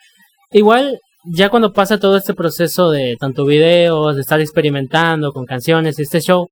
Igual, 0.50 1.00
ya 1.24 1.50
cuando 1.50 1.74
pasa 1.74 2.00
todo 2.00 2.18
este 2.18 2.34
proceso 2.34 2.90
de 2.90 3.18
tanto 3.20 3.46
videos, 3.46 4.16
de 4.16 4.22
estar 4.22 4.42
experimentando 4.42 5.32
con 5.32 5.46
canciones 5.46 6.00
y 6.00 6.02
este 6.02 6.22
show, 6.22 6.48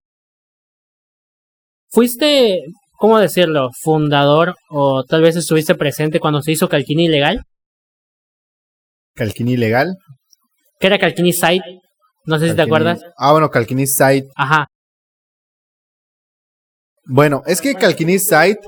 ¿fuiste, 1.87 2.61
cómo 2.91 3.17
decirlo, 3.17 3.71
fundador 3.81 4.53
o 4.69 5.03
tal 5.03 5.23
vez 5.23 5.35
estuviste 5.35 5.73
presente 5.73 6.19
cuando 6.19 6.43
se 6.43 6.51
hizo 6.51 6.69
Calquini 6.69 7.07
Legal? 7.07 7.41
¿Calquini 9.15 9.57
Legal? 9.57 9.95
¿Qué 10.79 10.85
era 10.85 10.99
Calquini 10.99 11.33
Site? 11.33 11.79
No 12.29 12.37
sé 12.37 12.49
si 12.49 12.55
te 12.55 12.61
acuerdas. 12.61 13.01
Ah, 13.17 13.31
bueno, 13.31 13.49
Calquini 13.49 13.87
Site. 13.87 14.29
Ajá. 14.35 14.67
Bueno, 17.05 17.41
es 17.47 17.59
que 17.59 17.73
Calquini 17.73 18.19
Site 18.19 18.59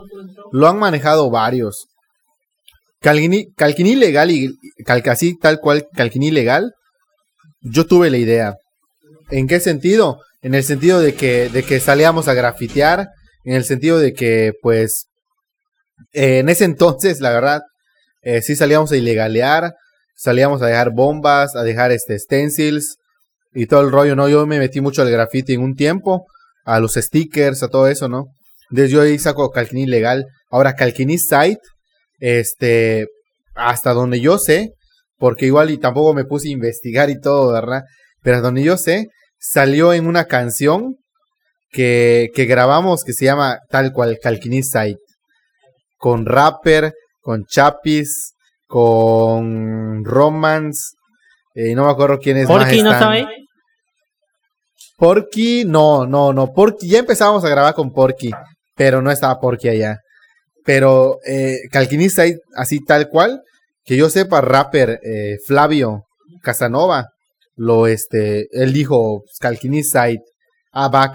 lo 0.52 0.68
han 0.68 0.80
manejado 0.80 1.30
varios. 1.30 1.86
Calquini, 3.02 3.54
Calquini 3.54 3.96
legal 3.96 4.32
y 4.32 4.50
así 4.88 5.38
tal 5.38 5.60
cual 5.60 5.88
Calquini 5.94 6.32
legal. 6.32 6.74
Yo 7.62 7.86
tuve 7.86 8.10
la 8.10 8.18
idea. 8.18 8.56
¿En 9.30 9.48
qué 9.48 9.60
sentido? 9.60 10.18
En 10.42 10.56
el 10.56 10.64
sentido 10.64 11.00
de 11.00 11.14
que, 11.14 11.50
de 11.50 11.62
que 11.62 11.80
salíamos 11.80 12.28
a 12.28 12.34
grafitear, 12.34 13.10
en 13.44 13.54
el 13.54 13.64
sentido 13.64 14.00
de 14.00 14.14
que, 14.14 14.54
pues, 14.64 15.06
eh, 16.14 16.40
en 16.40 16.50
ese 16.50 16.66
entonces, 16.66 17.22
la 17.22 17.30
verdad, 17.30 17.62
eh, 18.24 18.42
sí 18.42 18.56
salíamos 18.56 18.92
a 18.92 18.98
ilegalear, 18.98 19.76
salíamos 20.16 20.64
a 20.64 20.66
dejar 20.66 20.90
bombas, 20.90 21.56
a 21.56 21.62
dejar 21.62 21.92
este 21.92 22.18
stencils, 22.18 22.98
y 23.54 23.66
todo 23.66 23.82
el 23.82 23.92
rollo, 23.92 24.16
¿no? 24.16 24.30
Yo 24.30 24.46
me 24.48 24.60
metí 24.60 24.82
mucho 24.82 25.02
al 25.02 25.12
graffiti 25.12 25.54
en 25.54 25.62
un 25.62 25.76
tiempo, 25.76 26.26
a 26.64 26.80
los 26.80 26.94
stickers, 26.94 27.64
a 27.64 27.68
todo 27.68 27.88
eso, 27.88 28.08
¿no? 28.08 28.28
Entonces 28.70 28.92
yo 28.92 29.02
ahí 29.02 29.20
saco 29.20 29.52
Calquini 29.52 29.86
legal. 29.86 30.26
Ahora, 30.50 30.76
Calquini 30.76 31.18
site, 31.18 31.60
este, 32.20 33.08
hasta 33.56 33.94
donde 33.94 34.22
yo 34.22 34.38
sé, 34.38 34.74
porque 35.18 35.46
igual 35.46 35.70
y 35.72 35.78
tampoco 35.78 36.14
me 36.14 36.26
puse 36.26 36.48
a 36.48 36.52
investigar 36.52 37.10
y 37.10 37.20
todo, 37.20 37.52
¿verdad? 37.52 37.84
Pero 38.22 38.38
hasta 38.38 38.48
donde 38.48 38.64
yo 38.64 38.78
sé, 38.78 39.08
salió 39.38 39.94
en 39.94 40.08
una 40.08 40.26
canción 40.26 40.96
que, 41.70 42.30
que 42.34 42.46
grabamos 42.46 43.04
que 43.04 43.14
se 43.14 43.26
llama 43.26 43.60
tal 43.70 43.92
cual 43.92 44.20
Calquini 44.22 44.64
site. 44.64 45.00
Con 45.98 46.26
rapper, 46.26 46.94
con 47.20 47.46
Chapis, 47.46 48.34
con 48.66 50.04
Romance, 50.04 50.96
y 51.54 51.76
no 51.76 51.86
me 51.86 51.92
acuerdo 51.92 52.18
quién 52.20 52.38
es. 52.38 52.48
¿Porky 52.48 52.82
no 52.82 52.92
sabe? 52.92 53.28
Porky, 55.02 55.66
no, 55.66 56.06
no, 56.06 56.32
no. 56.32 56.54
Porky, 56.54 56.88
ya 56.88 57.00
empezábamos 57.00 57.44
a 57.44 57.50
grabar 57.50 57.74
con 57.74 57.92
Porky, 57.92 58.30
pero 58.76 59.02
no 59.02 59.10
estaba 59.10 59.40
Porky 59.40 59.68
allá. 59.68 59.98
Pero 60.64 61.18
eh, 61.26 61.58
Calquinista, 61.72 62.24
así 62.56 62.86
tal 62.86 63.10
cual, 63.10 63.42
que 63.84 63.98
yo 63.98 64.12
sepa, 64.12 64.42
rapper 64.42 65.00
eh, 65.02 65.38
Flavio 65.48 66.04
Casanova, 66.44 67.08
lo 67.56 67.88
este, 67.88 68.46
él 68.52 68.74
dijo 68.74 69.24
Calquinista, 69.40 70.06
ah, 70.72 70.88
va. 70.90 71.12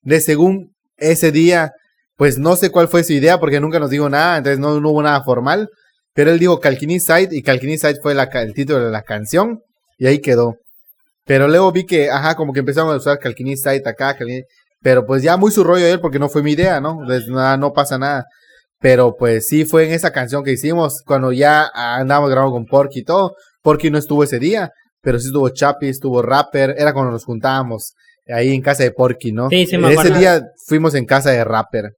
De 0.00 0.20
según 0.22 0.72
ese 0.96 1.32
día, 1.32 1.72
pues 2.16 2.38
no 2.38 2.56
sé 2.56 2.70
cuál 2.70 2.88
fue 2.88 3.04
su 3.04 3.12
idea 3.12 3.38
porque 3.38 3.60
nunca 3.60 3.78
nos 3.78 3.90
dijo 3.90 4.08
nada, 4.08 4.38
entonces 4.38 4.58
no, 4.58 4.80
no 4.80 4.88
hubo 4.88 5.02
nada 5.02 5.22
formal. 5.22 5.68
Pero 6.14 6.30
él 6.30 6.38
dijo 6.38 6.58
Calquini 6.58 6.96
y 7.30 7.42
Calquini 7.42 7.76
fue 8.00 8.14
el 8.14 8.54
título 8.54 8.86
de 8.86 8.90
la 8.90 9.02
canción 9.02 9.60
y 9.98 10.06
ahí 10.06 10.20
quedó. 10.22 10.56
Pero 11.24 11.48
luego 11.48 11.70
vi 11.72 11.84
que, 11.84 12.10
ajá, 12.10 12.34
como 12.34 12.52
que 12.52 12.60
empezaron 12.60 12.92
a 12.92 12.96
usar 12.96 13.18
Calquini 13.18 13.56
Side 13.56 13.82
acá, 13.86 14.16
pero 14.80 15.06
pues 15.06 15.22
ya 15.22 15.36
muy 15.36 15.50
su 15.50 15.62
rollo 15.62 15.86
él 15.86 16.00
porque 16.00 16.18
no 16.18 16.28
fue 16.28 16.42
mi 16.42 16.52
idea, 16.52 16.80
¿no? 16.80 16.98
Entonces 17.02 17.28
nada, 17.28 17.56
no 17.56 17.72
pasa 17.72 17.98
nada. 17.98 18.24
Pero 18.78 19.14
pues 19.18 19.46
sí 19.46 19.64
fue 19.64 19.86
en 19.86 19.92
esa 19.92 20.10
canción 20.10 20.42
que 20.42 20.52
hicimos 20.52 21.02
cuando 21.04 21.32
ya 21.32 21.70
andábamos 21.74 22.30
grabando 22.30 22.52
con 22.52 22.64
Porky 22.64 23.00
y 23.00 23.04
todo. 23.04 23.34
Porky 23.62 23.90
no 23.90 23.98
estuvo 23.98 24.24
ese 24.24 24.38
día, 24.38 24.70
pero 25.02 25.18
sí 25.18 25.26
estuvo 25.26 25.48
Chapi, 25.50 25.88
estuvo 25.88 26.22
Rapper, 26.22 26.74
era 26.78 26.94
cuando 26.94 27.12
nos 27.12 27.24
juntábamos 27.24 27.92
ahí 28.26 28.54
en 28.54 28.62
casa 28.62 28.82
de 28.82 28.92
Porky, 28.92 29.32
¿no? 29.32 29.50
Sí, 29.50 29.66
sí, 29.66 29.76
me 29.76 29.92
Ese 29.92 30.10
día 30.10 30.42
fuimos 30.66 30.94
en 30.94 31.04
casa 31.04 31.30
de 31.30 31.44
Rapper. 31.44 31.90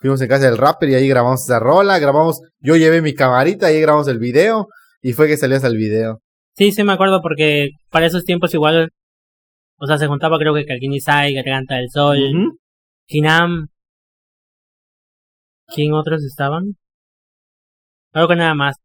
Fuimos 0.00 0.20
en 0.22 0.28
casa 0.28 0.46
del 0.46 0.56
rapper 0.56 0.88
y 0.88 0.94
ahí 0.94 1.08
grabamos 1.08 1.42
esa 1.42 1.58
rola, 1.58 1.98
grabamos, 1.98 2.40
yo 2.58 2.74
llevé 2.74 3.02
mi 3.02 3.12
camarita 3.12 3.70
y 3.70 3.74
ahí 3.76 3.80
grabamos 3.82 4.08
el 4.08 4.18
video 4.18 4.68
y 5.02 5.12
fue 5.12 5.28
que 5.28 5.36
salió 5.36 5.56
hasta 5.56 5.68
el 5.68 5.76
video. 5.76 6.20
Sí, 6.60 6.72
sí 6.72 6.84
me 6.84 6.92
acuerdo 6.92 7.22
porque 7.22 7.70
para 7.88 8.04
esos 8.04 8.26
tiempos 8.26 8.52
igual, 8.52 8.90
o 9.78 9.86
sea, 9.86 9.96
se 9.96 10.06
juntaba 10.06 10.38
creo 10.38 10.52
que 10.52 10.66
Calquini 10.66 11.00
Sai, 11.00 11.32
Garganta 11.32 11.76
del 11.76 11.88
Sol, 11.88 12.18
Kinam, 13.06 13.68
¿quién 15.68 15.94
otros 15.94 16.22
estaban? 16.22 16.76
Creo 18.12 18.28
que 18.28 18.36
nada 18.36 18.52
más. 18.54 18.76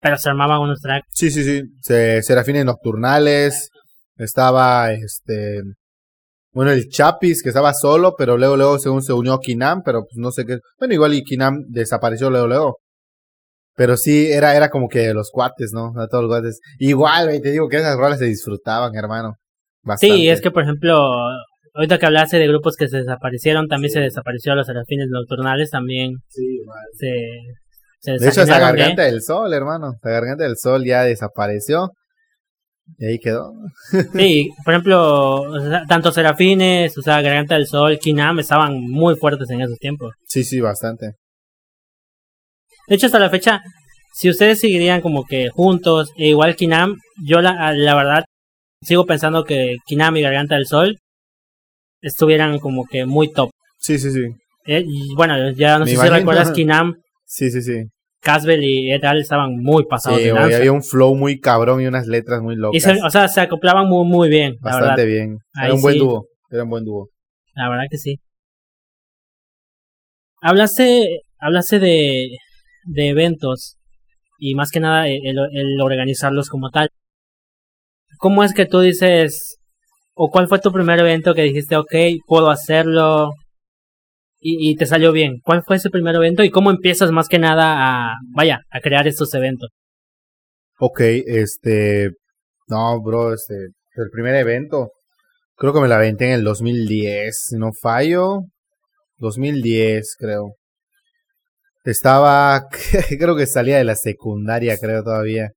Pero 0.00 0.16
se 0.16 0.30
armaban 0.30 0.62
unos 0.62 0.80
tracks. 0.80 1.06
Sí, 1.10 1.30
sí, 1.30 1.44
sí. 1.44 1.62
Serafines 1.82 2.64
Nocturnales. 2.64 3.68
Estaba 4.16 4.90
este 4.94 5.60
bueno, 6.52 6.70
el 6.70 6.88
Chapis, 6.88 7.42
que 7.42 7.50
estaba 7.50 7.74
solo, 7.74 8.14
pero 8.16 8.38
luego, 8.38 8.56
luego, 8.56 8.78
según 8.78 9.02
se 9.02 9.12
unió 9.12 9.38
Kinam, 9.40 9.82
pero 9.84 10.04
pues 10.04 10.16
no 10.16 10.30
sé 10.30 10.46
qué. 10.46 10.56
Bueno, 10.78 10.94
igual 10.94 11.12
y 11.12 11.22
Kinam 11.22 11.66
desapareció 11.68 12.30
luego, 12.30 12.46
luego. 12.46 12.78
Pero 13.78 13.96
sí, 13.96 14.26
era, 14.26 14.56
era 14.56 14.70
como 14.70 14.88
que 14.88 15.14
los 15.14 15.30
cuates, 15.30 15.70
¿no? 15.72 15.92
A 16.00 16.08
todos 16.08 16.24
los 16.24 16.32
cuates. 16.32 16.60
Igual, 16.80 17.28
te 17.40 17.52
digo 17.52 17.68
que 17.68 17.76
esas 17.76 17.96
rolas 17.96 18.18
se 18.18 18.24
disfrutaban, 18.24 18.92
hermano. 18.96 19.36
Bastante. 19.84 20.16
Sí, 20.16 20.28
es 20.28 20.40
que, 20.40 20.50
por 20.50 20.64
ejemplo, 20.64 20.98
ahorita 21.74 21.96
que 21.96 22.06
hablaste 22.06 22.38
de 22.38 22.48
grupos 22.48 22.74
que 22.74 22.88
se 22.88 22.96
desaparecieron, 22.98 23.68
también 23.68 23.92
se 23.92 24.00
desapareció 24.00 24.56
los 24.56 24.66
serafines 24.66 25.06
nocturnales, 25.08 25.70
también. 25.70 26.16
Sí, 26.26 26.56
igual. 26.60 26.80
Se, 26.98 27.06
se 28.00 28.18
de 28.18 28.28
hecho, 28.28 28.42
esa 28.42 28.58
garganta 28.58 29.04
del 29.04 29.22
sol, 29.22 29.54
hermano. 29.54 29.94
La 30.02 30.10
garganta 30.10 30.42
del 30.42 30.56
sol 30.56 30.84
ya 30.84 31.04
desapareció. 31.04 31.92
Y 32.98 33.06
ahí 33.06 33.18
quedó. 33.20 33.52
Sí, 34.12 34.50
por 34.64 34.74
ejemplo, 34.74 35.44
tanto 35.86 36.10
Serafines, 36.10 36.98
o 36.98 37.02
sea, 37.02 37.20
Garganta 37.20 37.54
del 37.54 37.66
Sol, 37.66 37.98
Kinam 37.98 38.40
estaban 38.40 38.80
muy 38.80 39.14
fuertes 39.14 39.48
en 39.50 39.60
esos 39.60 39.78
tiempos. 39.78 40.14
Sí, 40.24 40.42
sí, 40.42 40.58
bastante. 40.58 41.12
De 42.88 42.94
hecho, 42.94 43.06
hasta 43.06 43.18
la 43.18 43.30
fecha, 43.30 43.60
si 44.14 44.28
ustedes 44.30 44.60
seguirían 44.60 45.00
como 45.00 45.24
que 45.24 45.48
juntos, 45.50 46.10
e 46.16 46.28
igual 46.28 46.56
Kinam, 46.56 46.96
yo 47.24 47.40
la, 47.40 47.72
la 47.74 47.94
verdad 47.94 48.24
sigo 48.82 49.04
pensando 49.06 49.44
que 49.44 49.76
Kinam 49.86 50.16
y 50.16 50.22
Garganta 50.22 50.54
del 50.54 50.66
Sol 50.66 50.96
estuvieran 52.00 52.58
como 52.58 52.84
que 52.86 53.04
muy 53.06 53.32
top. 53.32 53.50
Sí, 53.78 53.98
sí, 53.98 54.10
sí. 54.10 54.22
Eh, 54.66 54.84
y 54.86 55.14
bueno, 55.14 55.50
ya 55.52 55.78
no 55.78 55.86
sé 55.86 55.96
si 55.96 56.08
recuerdas 56.08 56.52
Kinam. 56.52 56.94
Sí, 57.24 57.50
sí, 57.50 57.62
sí. 57.62 57.84
Caswell 58.20 58.62
y 58.64 58.90
Ed 58.92 59.04
Al 59.04 59.20
estaban 59.20 59.56
muy 59.62 59.84
pasados 59.86 60.18
Sí, 60.18 60.24
de 60.24 60.30
güey, 60.32 60.42
lanza. 60.42 60.56
había 60.58 60.72
un 60.72 60.82
flow 60.82 61.14
muy 61.14 61.38
cabrón 61.40 61.80
y 61.80 61.86
unas 61.86 62.06
letras 62.08 62.42
muy 62.42 62.56
locas. 62.56 62.76
Y 62.76 62.80
se- 62.80 63.00
o 63.02 63.10
sea, 63.10 63.28
se 63.28 63.40
acoplaban 63.40 63.86
muy, 63.88 64.04
muy 64.06 64.28
bien, 64.28 64.56
la. 64.60 64.70
Bastante 64.80 65.04
bien. 65.06 65.38
Ahí 65.54 65.66
Era 65.66 65.74
un 65.74 65.82
buen 65.82 65.94
sí. 65.94 66.00
dúo. 66.00 66.26
Era 66.50 66.64
un 66.64 66.70
buen 66.70 66.84
dúo. 66.84 67.08
La 67.54 67.68
verdad 67.68 67.84
que 67.90 67.96
sí. 67.96 68.18
Hablaste, 70.40 71.22
hablaste 71.38 71.78
de, 71.78 72.28
de 72.88 73.08
eventos 73.08 73.76
y 74.38 74.54
más 74.54 74.70
que 74.70 74.80
nada 74.80 75.08
el, 75.08 75.38
el 75.52 75.80
organizarlos 75.80 76.48
como 76.48 76.70
tal. 76.70 76.88
¿Cómo 78.18 78.42
es 78.42 78.54
que 78.54 78.66
tú 78.66 78.80
dices, 78.80 79.58
o 80.14 80.30
cuál 80.30 80.48
fue 80.48 80.60
tu 80.60 80.72
primer 80.72 80.98
evento 80.98 81.34
que 81.34 81.42
dijiste, 81.42 81.76
ok, 81.76 81.94
puedo 82.26 82.50
hacerlo 82.50 83.30
y, 84.40 84.70
y 84.70 84.76
te 84.76 84.86
salió 84.86 85.12
bien? 85.12 85.40
¿Cuál 85.44 85.62
fue 85.64 85.76
ese 85.76 85.90
primer 85.90 86.14
evento 86.16 86.42
y 86.42 86.50
cómo 86.50 86.70
empiezas 86.70 87.10
más 87.12 87.28
que 87.28 87.38
nada 87.38 88.10
a, 88.10 88.14
vaya, 88.34 88.62
a 88.70 88.80
crear 88.80 89.06
estos 89.06 89.32
eventos? 89.34 89.70
Ok, 90.80 91.00
este. 91.00 92.10
No, 92.68 93.00
bro, 93.02 93.34
este. 93.34 93.54
El 93.96 94.10
primer 94.12 94.36
evento. 94.36 94.92
Creo 95.56 95.72
que 95.72 95.80
me 95.80 95.88
la 95.88 95.96
aventé 95.96 96.26
en 96.26 96.34
el 96.34 96.44
2010. 96.44 97.36
Si 97.50 97.56
no 97.56 97.70
fallo. 97.72 98.42
2010, 99.18 100.14
creo. 100.18 100.54
Estaba. 101.88 102.66
Creo 103.18 103.36
que 103.36 103.46
salía 103.46 103.78
de 103.78 103.84
la 103.84 103.96
secundaria, 103.96 104.76
creo 104.76 105.02
todavía. 105.02 105.52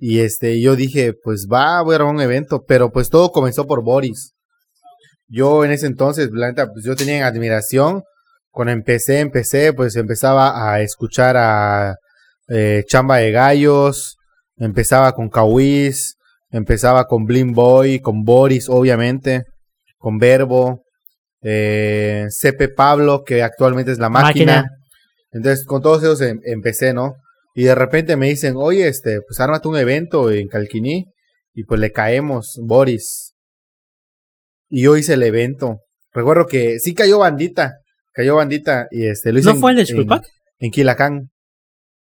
Y 0.00 0.20
este, 0.20 0.60
yo 0.62 0.76
dije, 0.76 1.12
pues 1.12 1.46
va, 1.52 1.82
voy 1.82 1.92
a 1.92 1.96
armar 1.96 2.14
un 2.14 2.20
evento. 2.22 2.64
Pero 2.66 2.90
pues 2.90 3.10
todo 3.10 3.30
comenzó 3.30 3.66
por 3.66 3.82
Boris. 3.82 4.32
Yo 5.26 5.64
en 5.64 5.72
ese 5.72 5.86
entonces, 5.86 6.30
la 6.32 6.48
neta, 6.48 6.68
pues 6.72 6.84
yo 6.86 6.96
tenía 6.96 7.18
en 7.18 7.24
admiración. 7.24 8.02
Cuando 8.50 8.72
empecé, 8.72 9.20
empecé, 9.20 9.74
pues 9.74 9.94
empezaba 9.96 10.72
a 10.72 10.80
escuchar 10.80 11.36
a 11.36 11.96
eh, 12.48 12.84
Chamba 12.86 13.18
de 13.18 13.30
Gallos. 13.30 14.16
Empezaba 14.56 15.12
con 15.12 15.28
Kawis, 15.28 16.16
empezaba 16.50 17.04
con 17.04 17.26
Blim 17.26 17.52
Boy, 17.52 18.00
con 18.00 18.24
Boris, 18.24 18.68
obviamente, 18.68 19.44
con 19.98 20.18
Verbo, 20.18 20.82
eh, 21.42 22.26
CP 22.30 22.70
Pablo, 22.70 23.22
que 23.22 23.42
actualmente 23.42 23.92
es 23.92 23.98
la 23.98 24.08
máquina. 24.08 24.56
Máquina. 24.56 24.77
Entonces, 25.32 25.64
con 25.66 25.82
todos 25.82 26.02
esos 26.02 26.20
em- 26.20 26.40
empecé, 26.44 26.92
¿no? 26.94 27.14
Y 27.54 27.64
de 27.64 27.74
repente 27.74 28.16
me 28.16 28.28
dicen, 28.28 28.54
oye, 28.56 28.88
este, 28.88 29.20
pues 29.26 29.40
ármate 29.40 29.68
un 29.68 29.76
evento 29.76 30.30
en 30.30 30.48
Calquiní, 30.48 31.06
y 31.54 31.64
pues 31.64 31.80
le 31.80 31.90
caemos, 31.92 32.58
Boris. 32.62 33.34
Y 34.68 34.82
yo 34.82 34.96
hice 34.96 35.14
el 35.14 35.22
evento. 35.22 35.80
Recuerdo 36.12 36.46
que 36.46 36.78
sí 36.78 36.94
cayó 36.94 37.18
bandita, 37.18 37.78
cayó 38.12 38.36
bandita, 38.36 38.86
y 38.90 39.06
este, 39.06 39.32
lo 39.32 39.38
hice 39.40 39.48
¿No 39.48 39.54
en- 39.54 39.60
fue 39.60 39.70
el 39.72 39.76
de 39.84 39.92
en-? 39.92 40.22
En 40.60 40.70
Quilacán. 40.70 41.30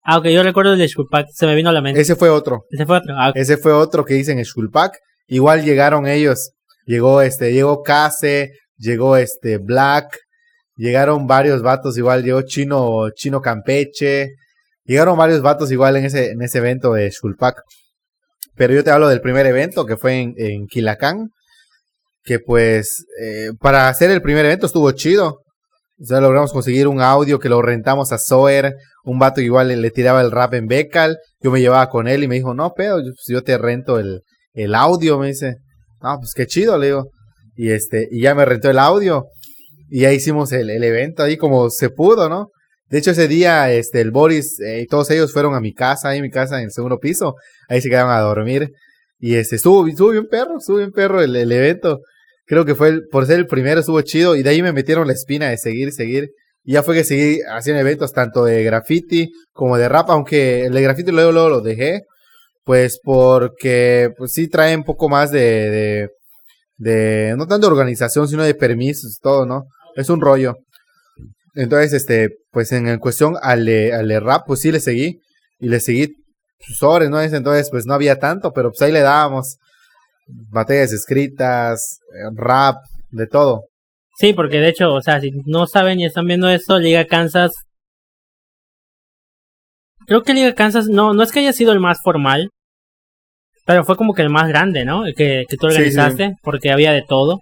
Ah, 0.03 0.17
ok, 0.17 0.25
yo 0.27 0.41
recuerdo 0.41 0.73
el 0.73 0.79
de 0.79 0.87
Shulpak, 0.87 1.27
se 1.31 1.45
me 1.45 1.55
vino 1.55 1.69
a 1.69 1.73
la 1.73 1.81
mente. 1.81 2.01
Ese 2.01 2.15
fue 2.15 2.29
otro. 2.29 2.65
Ese 2.71 2.85
fue 2.85 2.97
otro. 2.97 3.13
Ah. 3.17 3.31
Ese 3.35 3.57
fue 3.57 3.71
otro 3.71 4.03
que 4.03 4.17
hice 4.17 4.31
en 4.31 4.41
Shulpak. 4.41 4.97
Igual 5.27 5.63
llegaron 5.63 6.07
ellos. 6.07 6.51
Llegó 6.85 7.21
este, 7.21 7.53
llegó 7.53 7.83
Case, 7.83 8.51
llegó 8.77 9.15
este 9.15 9.57
Black, 9.59 10.17
llegaron 10.75 11.27
varios 11.27 11.61
vatos 11.61 11.97
igual, 11.97 12.23
llegó 12.23 12.41
Chino, 12.43 13.09
Chino 13.15 13.41
Campeche, 13.41 14.35
llegaron 14.85 15.17
varios 15.17 15.41
vatos 15.41 15.71
igual 15.71 15.97
en 15.97 16.05
ese, 16.05 16.31
en 16.31 16.41
ese 16.41 16.59
evento 16.59 16.93
de 16.93 17.09
Shulpak. 17.09 17.61
Pero 18.55 18.73
yo 18.73 18.83
te 18.83 18.91
hablo 18.91 19.07
del 19.07 19.21
primer 19.21 19.45
evento 19.45 19.85
que 19.85 19.97
fue 19.97 20.19
en, 20.19 20.33
en 20.37 20.67
Quilacán, 20.67 21.29
que 22.23 22.39
pues 22.39 23.05
eh, 23.21 23.51
para 23.59 23.87
hacer 23.87 24.11
el 24.11 24.21
primer 24.21 24.45
evento 24.45 24.65
estuvo 24.65 24.91
chido. 24.91 25.39
O 25.99 26.05
sea, 26.05 26.19
logramos 26.19 26.51
conseguir 26.51 26.87
un 26.87 26.99
audio 26.99 27.39
que 27.39 27.49
lo 27.49 27.61
rentamos 27.61 28.11
a 28.11 28.17
Soer, 28.17 28.75
un 29.03 29.19
vato 29.19 29.39
igual 29.39 29.67
le, 29.67 29.91
tiraba 29.91 30.21
el 30.21 30.31
rap 30.31 30.55
en 30.55 30.67
Becal, 30.67 31.19
yo 31.41 31.51
me 31.51 31.61
llevaba 31.61 31.89
con 31.89 32.07
él 32.07 32.23
y 32.23 32.27
me 32.27 32.35
dijo, 32.35 32.55
no, 32.55 32.73
pero 32.75 32.99
yo, 32.99 33.11
pues, 33.11 33.25
yo 33.27 33.43
te 33.43 33.57
rento 33.57 33.99
el, 33.99 34.21
el 34.53 34.75
audio, 34.75 35.19
me 35.19 35.27
dice. 35.27 35.57
No, 36.01 36.17
pues 36.17 36.33
qué 36.35 36.47
chido, 36.47 36.77
le 36.77 36.87
digo. 36.87 37.11
Y 37.55 37.71
este, 37.71 38.07
y 38.09 38.21
ya 38.21 38.33
me 38.33 38.45
rentó 38.45 38.69
el 38.69 38.79
audio. 38.79 39.27
Y 39.91 40.01
ya 40.01 40.13
hicimos 40.13 40.53
el, 40.53 40.69
el 40.69 40.83
evento 40.83 41.21
ahí 41.21 41.35
como 41.35 41.69
se 41.69 41.89
pudo, 41.89 42.29
¿no? 42.29 42.49
De 42.89 42.97
hecho, 42.97 43.11
ese 43.11 43.27
día, 43.27 43.71
este, 43.71 43.99
el 43.99 44.11
Boris 44.11 44.57
eh, 44.61 44.81
y 44.81 44.87
todos 44.87 45.09
ellos 45.11 45.33
fueron 45.33 45.53
a 45.53 45.59
mi 45.59 45.73
casa, 45.73 46.09
ahí 46.09 46.17
en 46.17 46.23
mi 46.23 46.29
casa 46.29 46.59
en 46.59 46.65
el 46.65 46.71
segundo 46.71 46.97
piso. 46.97 47.35
Ahí 47.67 47.81
se 47.81 47.89
quedaron 47.89 48.11
a 48.11 48.21
dormir. 48.21 48.71
Y 49.19 49.35
este, 49.35 49.57
estuvo, 49.57 49.85
estuvo 49.85 50.11
bien 50.11 50.27
perro, 50.27 50.57
estuvo 50.59 50.77
bien 50.77 50.91
perro 50.91 51.21
el, 51.21 51.35
el 51.35 51.51
evento. 51.51 51.99
Creo 52.45 52.65
que 52.65 52.73
fue, 52.73 53.01
por 53.11 53.25
ser 53.25 53.39
el 53.39 53.47
primero, 53.47 53.81
estuvo 53.81 54.01
chido. 54.01 54.37
Y 54.37 54.43
de 54.43 54.49
ahí 54.49 54.61
me 54.61 54.71
metieron 54.71 55.07
la 55.07 55.13
espina 55.13 55.49
de 55.49 55.57
seguir, 55.57 55.91
seguir. 55.91 56.31
Y 56.63 56.73
ya 56.73 56.83
fue 56.83 56.95
que 56.95 57.03
seguí 57.03 57.39
haciendo 57.49 57.81
eventos 57.81 58.13
tanto 58.13 58.45
de 58.45 58.63
graffiti 58.63 59.31
como 59.51 59.77
de 59.77 59.89
rap, 59.89 60.09
aunque 60.09 60.65
el 60.65 60.73
de 60.73 60.81
graffiti 60.81 61.11
luego, 61.11 61.31
luego 61.33 61.49
lo 61.49 61.61
dejé. 61.61 62.03
Pues 62.63 62.99
porque, 63.03 64.09
pues 64.17 64.31
sí 64.31 64.47
trae 64.47 64.75
un 64.75 64.83
poco 64.83 65.09
más 65.09 65.31
de, 65.31 65.39
de, 65.69 66.09
de, 66.77 67.35
no 67.37 67.47
tanto 67.47 67.67
organización, 67.67 68.27
sino 68.27 68.43
de 68.43 68.53
permisos, 68.53 69.17
todo, 69.21 69.45
¿no? 69.45 69.65
Es 69.95 70.09
un 70.09 70.21
rollo. 70.21 70.55
Entonces, 71.53 71.93
este, 71.93 72.29
pues 72.51 72.71
en 72.71 72.97
cuestión 72.99 73.35
al 73.41 73.65
de, 73.65 73.93
al 73.93 74.09
rap, 74.21 74.43
pues 74.47 74.61
sí 74.61 74.71
le 74.71 74.79
seguí. 74.79 75.19
Y 75.59 75.67
le 75.69 75.79
seguí 75.79 76.15
sobre, 76.59 77.09
¿no? 77.09 77.21
Entonces, 77.21 77.69
pues 77.69 77.85
no 77.85 77.93
había 77.93 78.17
tanto, 78.19 78.51
pero 78.53 78.69
pues 78.69 78.81
ahí 78.81 78.91
le 78.91 79.01
dábamos 79.01 79.57
batallas 80.27 80.91
escritas, 80.93 81.99
eh, 82.13 82.29
rap, 82.35 82.77
de 83.09 83.27
todo. 83.27 83.65
Sí, 84.17 84.33
porque 84.33 84.57
de 84.57 84.69
hecho, 84.69 84.93
o 84.93 85.01
sea, 85.01 85.19
si 85.19 85.31
no 85.45 85.67
saben 85.67 85.99
y 85.99 86.05
están 86.05 86.25
viendo 86.25 86.49
esto, 86.49 86.79
Liga 86.79 87.05
Kansas. 87.05 87.51
Creo 90.07 90.23
que 90.23 90.33
Liga 90.33 90.53
Kansas 90.53 90.87
no, 90.87 91.13
no 91.13 91.23
es 91.23 91.31
que 91.31 91.39
haya 91.39 91.53
sido 91.53 91.71
el 91.73 91.79
más 91.79 91.99
formal, 92.03 92.49
pero 93.65 93.83
fue 93.85 93.95
como 93.95 94.13
que 94.13 94.21
el 94.23 94.29
más 94.29 94.47
grande, 94.47 94.83
¿no? 94.85 95.05
El 95.05 95.13
que, 95.15 95.45
que 95.47 95.57
tú 95.57 95.67
Sí, 95.69 95.73
sí. 95.75 95.77
organizaste, 95.81 96.35
porque 96.41 96.71
había 96.71 96.91
de 96.91 97.03
todo. 97.07 97.41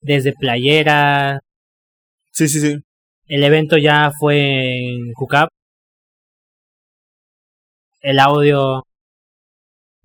Desde 0.00 0.32
playera, 0.32 1.40
Sí, 2.36 2.48
sí, 2.48 2.60
sí. 2.60 2.76
el 3.28 3.44
evento 3.44 3.78
ya 3.78 4.12
fue 4.20 4.36
en 4.36 5.14
Jucap. 5.14 5.48
El 8.02 8.20
audio, 8.20 8.82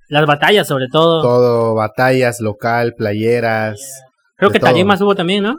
las 0.08 0.26
batallas 0.26 0.66
sobre 0.66 0.86
todo. 0.90 1.22
Todo, 1.22 1.76
batallas 1.76 2.40
local, 2.40 2.94
playeras. 2.96 3.82
creo 4.38 4.50
que 4.50 4.60
todo. 4.60 4.72
tarimas 4.72 5.02
hubo 5.02 5.14
también, 5.14 5.44
¿no? 5.44 5.58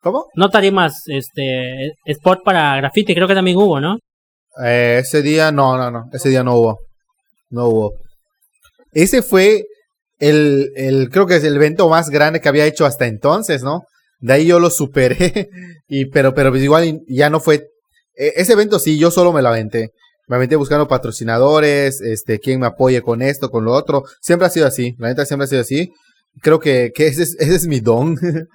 ¿Cómo? 0.00 0.28
No 0.34 0.48
tarimas, 0.48 1.02
este, 1.08 1.92
spot 2.06 2.42
para 2.42 2.74
graffiti, 2.76 3.14
creo 3.14 3.28
que 3.28 3.34
también 3.34 3.58
hubo, 3.58 3.78
¿no? 3.78 3.98
Eh, 4.64 5.00
ese 5.00 5.20
día, 5.20 5.52
no, 5.52 5.76
no, 5.76 5.90
no. 5.90 6.04
Ese 6.10 6.30
día 6.30 6.42
no 6.42 6.54
hubo. 6.54 6.78
No 7.50 7.66
hubo. 7.66 7.92
Ese 8.92 9.20
fue 9.20 9.64
el, 10.18 10.70
el, 10.74 11.10
creo 11.10 11.26
que 11.26 11.36
es 11.36 11.44
el 11.44 11.56
evento 11.56 11.86
más 11.90 12.08
grande 12.08 12.40
que 12.40 12.48
había 12.48 12.64
hecho 12.64 12.86
hasta 12.86 13.04
entonces, 13.04 13.62
¿no? 13.62 13.82
De 14.24 14.32
ahí 14.32 14.46
yo 14.46 14.58
lo 14.58 14.70
superé. 14.70 15.50
y, 15.88 16.06
pero, 16.06 16.34
pero 16.34 16.50
pues 16.50 16.62
igual 16.62 17.02
ya 17.06 17.28
no 17.28 17.40
fue. 17.40 17.68
e- 18.16 18.32
Ese 18.36 18.54
evento 18.54 18.78
sí, 18.78 18.98
yo 18.98 19.10
solo 19.10 19.34
me 19.34 19.42
lo 19.42 19.48
aventé. 19.50 19.90
Me 20.26 20.36
aventé 20.36 20.56
buscando 20.56 20.88
patrocinadores, 20.88 22.00
este, 22.00 22.38
quién 22.38 22.58
me 22.58 22.66
apoye 22.66 23.02
con 23.02 23.20
esto, 23.20 23.50
con 23.50 23.66
lo 23.66 23.72
otro. 23.72 24.02
Siempre 24.22 24.46
ha 24.46 24.50
sido 24.50 24.66
así. 24.66 24.94
La 24.98 25.08
neta 25.08 25.26
siempre 25.26 25.44
ha 25.44 25.48
sido 25.48 25.60
así. 25.60 25.92
Creo 26.40 26.58
que, 26.58 26.90
que 26.94 27.06
ese, 27.08 27.24
es, 27.38 27.66
mi 27.66 27.80
don. 27.80 28.16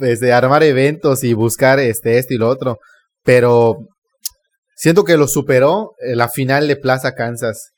Este, 0.00 0.32
armar 0.32 0.64
eventos 0.64 1.22
y 1.22 1.32
buscar 1.32 1.78
este, 1.78 2.18
esto 2.18 2.34
y 2.34 2.38
lo 2.38 2.48
otro. 2.48 2.78
Pero 3.22 3.76
siento 4.74 5.04
que 5.04 5.16
lo 5.16 5.28
superó 5.28 5.92
eh, 6.00 6.16
la 6.16 6.28
final 6.28 6.66
de 6.66 6.74
Plaza 6.74 7.14
Kansas. 7.14 7.70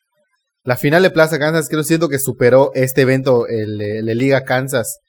La 0.65 0.79
final 0.79 1.03
de 1.03 1.11
Plaza 1.11 1.39
Kansas 1.39 1.69
creo 1.69 1.85
siento 1.85 2.09
que 2.09 2.19
superó 2.19 2.71
este 2.75 3.03
evento, 3.03 3.47
el, 3.47 3.79
el 3.83 4.07
de 4.07 4.15
Liga 4.15 4.45
Kansas. 4.45 5.01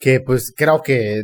Que 0.00 0.18
pues 0.20 0.52
creo 0.56 0.82
que 0.82 1.22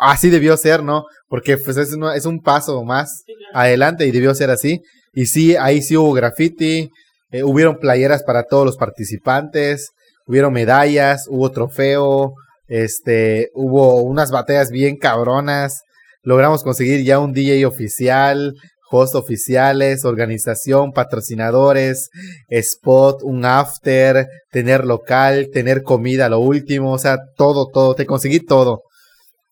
así 0.00 0.30
debió 0.30 0.56
ser, 0.56 0.82
¿no? 0.82 1.04
Porque 1.28 1.56
pues 1.58 1.76
es, 1.76 2.26
un 2.26 2.40
paso 2.40 2.82
más 2.84 3.24
adelante 3.52 4.06
y 4.06 4.10
debió 4.10 4.34
ser 4.34 4.50
así. 4.50 4.82
Y 5.12 5.26
sí, 5.26 5.56
ahí 5.56 5.82
sí 5.82 5.96
hubo 5.96 6.12
graffiti, 6.12 6.90
eh, 7.30 7.42
hubieron 7.42 7.78
playeras 7.78 8.22
para 8.22 8.44
todos 8.44 8.64
los 8.64 8.76
participantes, 8.76 9.90
hubieron 10.26 10.52
medallas, 10.52 11.26
hubo 11.28 11.50
trofeo, 11.50 12.34
este, 12.68 13.50
hubo 13.54 14.02
unas 14.02 14.30
batallas 14.30 14.70
bien 14.70 14.96
cabronas, 14.96 15.82
logramos 16.22 16.62
conseguir 16.62 17.04
ya 17.04 17.18
un 17.18 17.32
DJ 17.32 17.66
oficial, 17.66 18.54
host 18.92 19.14
oficiales, 19.14 20.04
organización, 20.04 20.92
patrocinadores, 20.92 22.10
spot, 22.48 23.22
un 23.22 23.44
after, 23.44 24.28
tener 24.50 24.84
local, 24.84 25.48
tener 25.52 25.82
comida, 25.82 26.28
lo 26.28 26.40
último, 26.40 26.92
o 26.92 26.98
sea, 26.98 27.18
todo, 27.36 27.66
todo, 27.72 27.94
te 27.94 28.06
conseguí 28.06 28.40
todo. 28.40 28.82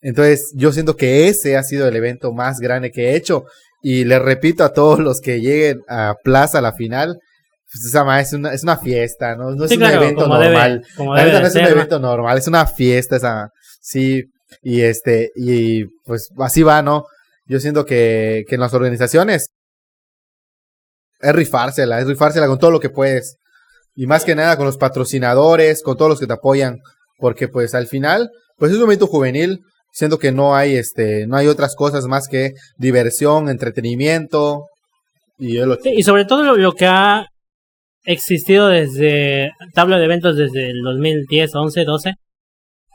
Entonces, 0.02 0.52
yo 0.54 0.72
siento 0.72 0.96
que 0.96 1.28
ese 1.28 1.56
ha 1.56 1.62
sido 1.62 1.86
el 1.88 1.96
evento 1.96 2.32
más 2.32 2.58
grande 2.60 2.90
que 2.90 3.10
he 3.10 3.16
hecho. 3.16 3.44
Y 3.82 4.04
les 4.04 4.20
repito 4.20 4.64
a 4.64 4.72
todos 4.72 4.98
los 4.98 5.20
que 5.20 5.40
lleguen 5.40 5.80
a 5.88 6.14
Plaza 6.22 6.58
a 6.58 6.62
la 6.62 6.72
final, 6.72 7.18
pues 7.72 7.84
esa 7.86 8.04
ma- 8.04 8.20
es 8.20 8.32
una, 8.32 8.52
es 8.52 8.62
una 8.62 8.76
fiesta, 8.76 9.36
¿no? 9.36 9.50
No 9.54 9.64
es 9.64 9.70
Sí, 9.70 9.76
un 9.76 9.80
claro, 9.82 10.02
evento 10.02 10.26
normal. 10.28 10.82
debe, 10.96 11.14
La 11.14 11.24
de 11.24 11.40
no 11.40 11.46
es 11.46 11.54
un 11.54 11.60
evento 11.64 11.98
normal, 11.98 12.36
es 12.38 12.46
una 12.48 12.66
fiesta 12.66 13.16
esa, 13.16 13.48
sí, 13.80 14.24
y 14.62 14.80
este, 14.82 15.30
y 15.36 15.84
pues 16.04 16.28
así 16.38 16.62
va, 16.62 16.82
¿no? 16.82 17.04
Yo 17.46 17.58
siento 17.60 17.86
que, 17.86 18.44
que 18.48 18.56
en 18.56 18.60
las 18.60 18.74
organizaciones, 18.74 19.48
es 21.20 21.32
rifársela, 21.34 22.00
es 22.00 22.06
rifársela 22.06 22.46
con 22.46 22.58
todo 22.58 22.70
lo 22.70 22.80
que 22.80 22.90
puedes. 22.90 23.36
Y 23.94 24.06
más 24.06 24.24
que 24.24 24.34
nada 24.34 24.56
con 24.56 24.66
los 24.66 24.76
patrocinadores, 24.78 25.82
con 25.82 25.96
todos 25.96 26.08
los 26.10 26.20
que 26.20 26.26
te 26.26 26.32
apoyan. 26.32 26.78
Porque 27.18 27.48
pues 27.48 27.74
al 27.74 27.86
final, 27.86 28.30
pues 28.56 28.70
es 28.70 28.76
un 28.76 28.82
momento 28.84 29.06
juvenil, 29.06 29.60
siendo 29.92 30.18
que 30.18 30.32
no 30.32 30.54
hay 30.56 30.76
este, 30.76 31.26
no 31.26 31.36
hay 31.36 31.46
otras 31.46 31.74
cosas 31.76 32.04
más 32.06 32.28
que 32.28 32.52
diversión, 32.78 33.48
entretenimiento. 33.48 34.66
Y, 35.38 35.58
es 35.58 35.66
lo- 35.66 35.76
Sí, 35.76 35.92
y 35.96 36.02
sobre 36.02 36.24
todo 36.24 36.42
lo, 36.44 36.56
lo 36.56 36.72
que 36.72 36.86
ha 36.86 37.26
existido 38.04 38.68
desde 38.68 39.50
tabla 39.74 39.98
de 39.98 40.04
eventos 40.04 40.36
desde 40.36 40.70
el 40.70 40.82
2010, 40.82 41.54
11, 41.54 41.84
12, 41.84 42.14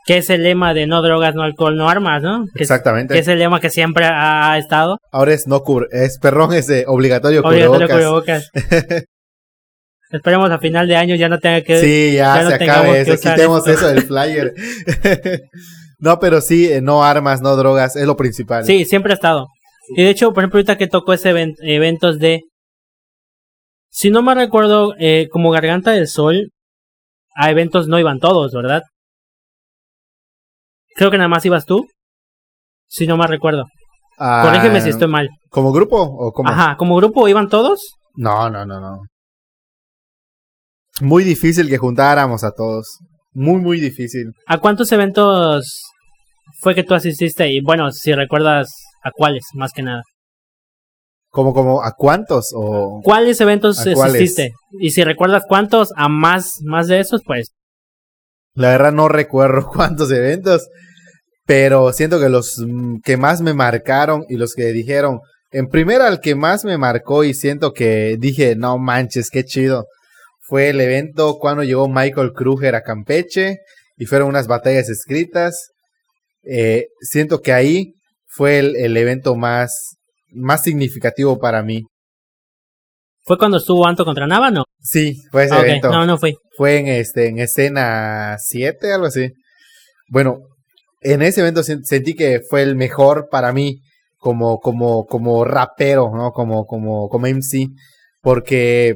que 0.06 0.18
es 0.18 0.30
el 0.30 0.42
lema 0.44 0.72
de 0.74 0.86
no 0.86 1.02
drogas, 1.02 1.34
no 1.34 1.42
alcohol, 1.42 1.76
no 1.76 1.88
armas, 1.88 2.22
¿no? 2.22 2.44
Que, 2.54 2.62
es, 2.64 2.70
Exactamente. 2.70 3.14
que 3.14 3.20
es 3.20 3.28
el 3.28 3.38
lema 3.40 3.60
que 3.60 3.70
siempre 3.70 4.06
ha 4.06 4.56
estado. 4.58 4.98
Ahora 5.12 5.32
es 5.34 5.46
no 5.46 5.60
cubr 5.60 5.88
es 5.90 6.18
perrón, 6.18 6.52
es 6.54 6.66
de 6.68 6.84
obligatorio 6.86 7.40
Obligatorio 7.42 7.88
cubrebocas. 7.88 8.50
cubrebocas. 8.52 9.04
Esperemos 10.12 10.50
a 10.52 10.58
final 10.58 10.86
de 10.86 10.94
año 10.96 11.16
ya 11.16 11.28
no 11.28 11.40
tenga 11.40 11.62
que... 11.62 11.80
Sí, 11.80 12.12
ya, 12.14 12.40
ya 12.42 12.48
se 12.48 12.54
acabe 12.64 13.00
eso, 13.00 13.16
quitemos 13.16 13.66
eso 13.66 13.88
del 13.88 14.02
flyer. 14.02 14.54
no, 15.98 16.18
pero 16.18 16.40
sí, 16.40 16.70
eh, 16.72 16.80
no 16.80 17.02
armas, 17.04 17.40
no 17.40 17.56
drogas, 17.56 17.96
es 17.96 18.06
lo 18.06 18.16
principal. 18.16 18.64
Sí, 18.64 18.84
siempre 18.84 19.12
ha 19.12 19.14
estado. 19.14 19.46
Y 19.96 20.02
de 20.02 20.10
hecho, 20.10 20.32
por 20.32 20.42
ejemplo, 20.42 20.58
ahorita 20.58 20.76
que 20.78 20.86
tocó 20.88 21.12
ese 21.12 21.30
event- 21.32 21.56
eventos 21.62 22.18
de... 22.18 22.42
Si 23.90 24.10
no 24.10 24.20
me 24.22 24.34
recuerdo, 24.34 24.94
eh, 24.98 25.28
como 25.30 25.50
Garganta 25.50 25.92
del 25.92 26.08
Sol, 26.08 26.50
a 27.34 27.50
eventos 27.50 27.86
no 27.88 27.98
iban 27.98 28.18
todos, 28.18 28.52
¿verdad? 28.52 28.82
Creo 30.94 31.10
que 31.10 31.18
nada 31.18 31.28
más 31.28 31.44
ibas 31.46 31.64
tú. 31.66 31.86
Si 32.88 33.06
no 33.06 33.16
me 33.16 33.26
recuerdo. 33.26 33.64
Ah, 34.18 34.42
Corrígeme 34.44 34.80
si 34.80 34.90
estoy 34.90 35.08
mal. 35.08 35.28
¿Como 35.50 35.72
grupo 35.72 36.00
o 36.00 36.32
como? 36.32 36.48
Ajá, 36.48 36.76
como 36.76 36.96
grupo 36.96 37.28
iban 37.28 37.48
todos. 37.48 37.96
No, 38.14 38.48
no, 38.50 38.64
no, 38.64 38.80
no. 38.80 39.00
Muy 41.02 41.24
difícil 41.24 41.68
que 41.68 41.76
juntáramos 41.78 42.42
a 42.44 42.52
todos. 42.52 42.98
Muy, 43.38 43.60
muy 43.60 43.78
difícil. 43.78 44.32
¿A 44.46 44.56
cuántos 44.56 44.90
eventos 44.92 45.82
fue 46.62 46.74
que 46.74 46.84
tú 46.84 46.94
asististe? 46.94 47.52
Y 47.52 47.60
bueno, 47.60 47.92
si 47.92 48.14
recuerdas 48.14 48.70
a 49.04 49.10
cuáles, 49.10 49.44
más 49.52 49.72
que 49.74 49.82
nada. 49.82 50.02
¿Como, 51.28 51.52
como, 51.52 51.84
a 51.84 51.92
cuántos? 51.92 52.54
O... 52.54 53.02
¿Cuáles 53.04 53.38
eventos 53.42 53.78
asististe? 53.86 54.52
Y 54.80 54.92
si 54.92 55.04
recuerdas 55.04 55.42
cuántos, 55.46 55.90
a 55.96 56.08
más, 56.08 56.60
más 56.64 56.88
de 56.88 56.98
esos, 56.98 57.20
pues 57.26 57.52
La 58.54 58.70
verdad 58.70 58.92
no 58.92 59.06
recuerdo 59.06 59.68
cuántos 59.74 60.10
eventos, 60.12 60.66
pero 61.44 61.92
siento 61.92 62.18
que 62.18 62.30
los 62.30 62.56
mm, 62.66 63.00
que 63.04 63.18
más 63.18 63.42
me 63.42 63.52
marcaron 63.52 64.24
y 64.30 64.36
los 64.36 64.54
que 64.54 64.72
dijeron, 64.72 65.20
en 65.50 65.68
primera 65.68 66.08
el 66.08 66.20
que 66.20 66.34
más 66.36 66.64
me 66.64 66.78
marcó 66.78 67.22
y 67.22 67.34
siento 67.34 67.74
que 67.74 68.16
dije, 68.18 68.56
no 68.56 68.78
manches, 68.78 69.28
qué 69.28 69.44
chido, 69.44 69.84
fue 70.46 70.68
el 70.70 70.80
evento 70.80 71.38
cuando 71.40 71.62
llegó 71.64 71.88
Michael 71.88 72.32
Kruger 72.32 72.74
a 72.74 72.82
Campeche 72.82 73.58
y 73.96 74.06
fueron 74.06 74.28
unas 74.28 74.46
batallas 74.46 74.88
escritas. 74.88 75.70
Eh, 76.42 76.86
siento 77.00 77.40
que 77.40 77.52
ahí 77.52 77.94
fue 78.26 78.58
el, 78.58 78.76
el 78.76 78.96
evento 78.96 79.34
más, 79.34 79.96
más 80.30 80.62
significativo 80.62 81.38
para 81.38 81.62
mí. 81.62 81.82
¿Fue 83.24 83.38
cuando 83.38 83.56
estuvo 83.56 83.86
Anto 83.86 84.04
contra 84.04 84.26
Nava? 84.26 84.50
No. 84.52 84.64
Sí, 84.80 85.16
fue 85.32 85.44
ese 85.44 85.54
Ah, 85.54 85.60
evento. 85.62 85.90
No, 85.90 86.06
no 86.06 86.16
fui. 86.16 86.36
Fue 86.56 86.78
en 86.78 86.86
este 86.86 87.26
en 87.26 87.40
escena 87.40 88.36
7, 88.38 88.92
algo 88.92 89.06
así. 89.06 89.32
Bueno, 90.08 90.38
en 91.00 91.22
ese 91.22 91.40
evento 91.40 91.62
sen- 91.62 91.82
sentí 91.82 92.14
que 92.14 92.40
fue 92.48 92.62
el 92.62 92.76
mejor 92.76 93.28
para 93.28 93.52
mí 93.52 93.80
como 94.18 94.60
como 94.60 95.06
como 95.06 95.44
rapero, 95.44 96.12
¿no? 96.14 96.30
Como 96.30 96.66
como 96.66 97.08
como 97.08 97.26
MC 97.26 97.66
porque 98.22 98.94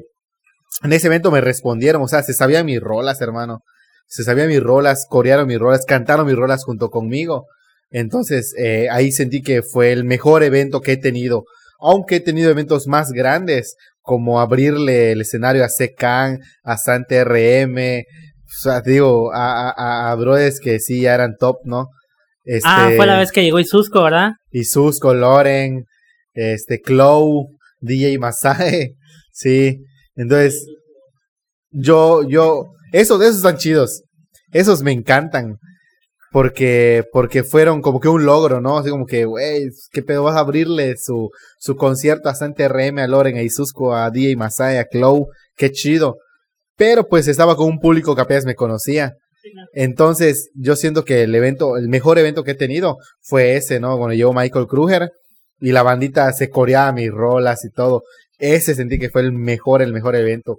en 0.82 0.92
ese 0.92 1.08
evento 1.08 1.30
me 1.30 1.40
respondieron, 1.40 2.02
o 2.02 2.08
sea, 2.08 2.22
se 2.22 2.34
sabían 2.34 2.66
mis 2.66 2.80
rolas, 2.80 3.20
hermano. 3.20 3.60
Se 4.06 4.24
sabían 4.24 4.48
mis 4.48 4.62
rolas, 4.62 5.06
corearon 5.08 5.46
mis 5.46 5.58
rolas, 5.58 5.84
cantaron 5.86 6.26
mis 6.26 6.36
rolas 6.36 6.64
junto 6.64 6.90
conmigo. 6.90 7.46
Entonces, 7.90 8.54
eh, 8.58 8.88
ahí 8.90 9.12
sentí 9.12 9.42
que 9.42 9.62
fue 9.62 9.92
el 9.92 10.04
mejor 10.04 10.42
evento 10.42 10.80
que 10.80 10.92
he 10.92 10.96
tenido. 10.96 11.44
Aunque 11.80 12.16
he 12.16 12.20
tenido 12.20 12.50
eventos 12.50 12.86
más 12.86 13.12
grandes, 13.12 13.76
como 14.00 14.40
abrirle 14.40 15.12
el 15.12 15.20
escenario 15.20 15.64
a 15.64 15.68
Secan, 15.68 16.40
a 16.64 16.76
Santa 16.76 17.24
RM, 17.24 18.02
o 18.50 18.62
sea, 18.62 18.80
digo, 18.80 19.32
a, 19.32 19.70
a, 19.70 20.10
a 20.10 20.14
brothers 20.16 20.58
que 20.60 20.80
sí 20.80 21.02
ya 21.02 21.14
eran 21.14 21.36
top, 21.38 21.58
¿no? 21.64 21.88
Este, 22.44 22.68
Ah, 22.68 22.90
fue 22.96 23.06
la 23.06 23.18
vez 23.18 23.30
que 23.30 23.42
llegó 23.42 23.60
Isusco, 23.60 24.02
¿verdad? 24.02 24.32
Isusco, 24.50 25.14
Loren, 25.14 25.84
este, 26.34 26.80
Clow, 26.80 27.46
DJ 27.80 28.18
Masae, 28.18 28.94
sí. 29.32 29.84
Entonces, 30.16 30.66
yo, 31.70 32.22
yo, 32.28 32.66
esos, 32.92 33.20
esos 33.22 33.36
están 33.36 33.56
chidos. 33.56 34.02
Esos 34.52 34.82
me 34.82 34.92
encantan. 34.92 35.58
Porque, 36.32 37.02
porque 37.12 37.42
fueron 37.42 37.82
como 37.82 37.98
que 37.98 38.08
un 38.08 38.24
logro, 38.24 38.60
¿no? 38.60 38.78
Así 38.78 38.90
como 38.90 39.04
que, 39.04 39.24
güey, 39.24 39.68
¿qué 39.90 40.00
pedo 40.00 40.22
vas 40.22 40.36
a 40.36 40.40
abrirle 40.40 40.96
su, 40.96 41.30
su 41.58 41.74
concierto 41.74 42.28
a 42.28 42.36
Santa 42.36 42.68
RM, 42.68 43.00
a 43.00 43.08
Loren, 43.08 43.36
a 43.36 43.42
Isusco, 43.42 43.94
a 43.94 44.10
DJ 44.10 44.36
Masai, 44.36 44.78
a 44.78 44.84
Clow? 44.84 45.26
Qué 45.56 45.72
chido. 45.72 46.18
Pero 46.76 47.08
pues 47.08 47.26
estaba 47.26 47.56
con 47.56 47.66
un 47.66 47.80
público 47.80 48.14
que 48.14 48.22
apenas 48.22 48.44
me 48.44 48.54
conocía. 48.54 49.14
Entonces, 49.72 50.50
yo 50.54 50.76
siento 50.76 51.04
que 51.04 51.22
el 51.22 51.34
evento, 51.34 51.76
el 51.76 51.88
mejor 51.88 52.18
evento 52.18 52.44
que 52.44 52.52
he 52.52 52.56
tenido 52.56 52.98
fue 53.22 53.56
ese, 53.56 53.80
¿no? 53.80 53.96
Cuando 53.96 54.14
llegó 54.14 54.32
Michael 54.32 54.66
Kruger 54.66 55.10
y 55.60 55.72
la 55.72 55.82
bandita 55.82 56.32
se 56.32 56.48
coreaba 56.48 56.92
mis 56.92 57.10
rolas 57.10 57.64
y 57.64 57.70
todo. 57.70 58.02
Ese 58.40 58.74
sentí 58.74 58.98
que 58.98 59.10
fue 59.10 59.20
el 59.22 59.32
mejor, 59.32 59.82
el 59.82 59.92
mejor 59.92 60.16
evento. 60.16 60.58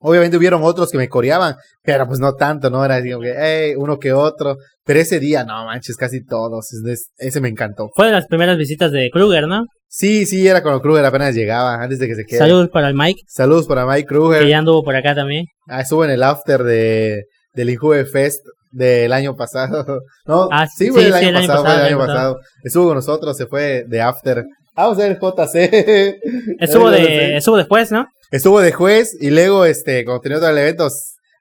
Obviamente 0.00 0.36
hubieron 0.36 0.62
otros 0.62 0.92
que 0.92 0.98
me 0.98 1.08
coreaban, 1.08 1.56
pero 1.82 2.06
pues 2.06 2.20
no 2.20 2.34
tanto, 2.34 2.70
¿no? 2.70 2.84
Era 2.84 2.96
así 2.96 3.10
como 3.10 3.22
que, 3.24 3.34
hey, 3.36 3.74
uno 3.76 3.98
que 3.98 4.12
otro. 4.12 4.56
Pero 4.84 5.00
ese 5.00 5.18
día, 5.18 5.42
no 5.44 5.64
manches, 5.64 5.96
casi 5.96 6.24
todos. 6.24 6.72
Es- 6.72 6.84
es- 6.86 7.08
Ese 7.16 7.40
me 7.40 7.48
encantó. 7.48 7.88
Fue 7.96 8.06
de 8.06 8.12
las 8.12 8.26
primeras 8.28 8.56
visitas 8.56 8.92
de 8.92 9.10
Kruger, 9.12 9.48
¿no? 9.48 9.64
Sí, 9.88 10.24
sí, 10.26 10.46
era 10.46 10.62
cuando 10.62 10.80
Kruger 10.80 11.04
apenas 11.04 11.34
llegaba, 11.34 11.82
antes 11.82 11.98
de 11.98 12.06
que 12.06 12.14
se 12.14 12.24
quede. 12.24 12.38
Saludos 12.38 12.68
para 12.68 12.88
el 12.88 12.94
Mike, 12.94 13.22
Saludos 13.26 13.66
para 13.66 13.86
Mike 13.86 14.02
que 14.02 14.06
Kruger. 14.06 14.46
ya 14.46 14.58
anduvo 14.58 14.84
por 14.84 14.94
acá 14.94 15.14
también. 15.16 15.46
Ah, 15.66 15.80
estuvo 15.80 16.04
en 16.04 16.10
el 16.12 16.22
after 16.22 16.62
de, 16.62 17.24
del 17.54 17.70
Injuve 17.70 18.04
Fest 18.04 18.44
del 18.70 19.12
año 19.12 19.34
pasado. 19.34 20.00
No, 20.26 20.48
Ah, 20.52 20.66
sí, 20.68 20.84
sí, 20.86 20.90
fue 20.92 21.06
el 21.06 21.12
sí, 21.14 21.18
año 21.18 21.28
el 21.30 21.36
año 21.38 21.46
pasado, 21.48 21.64
fue 21.64 21.74
el 21.74 21.80
año 21.86 21.98
pasado. 21.98 22.38
Estuvo 22.62 22.86
con 22.88 22.94
nosotros, 22.96 23.36
se 23.36 23.46
fue 23.46 23.84
de 23.88 24.00
after. 24.02 24.44
Vamos 24.78 24.96
a 25.00 25.08
ver 25.08 25.18
JC. 25.18 26.20
Estuvo, 26.60 26.88
de, 26.88 27.36
estuvo 27.36 27.56
después, 27.56 27.90
¿no? 27.90 28.06
Estuvo 28.30 28.60
de 28.60 28.70
juez 28.70 29.16
y 29.20 29.30
luego, 29.30 29.64
este, 29.64 30.04
cuando 30.04 30.20
tenía 30.20 30.38
todo 30.38 30.50
el 30.50 30.58
evento, 30.58 30.86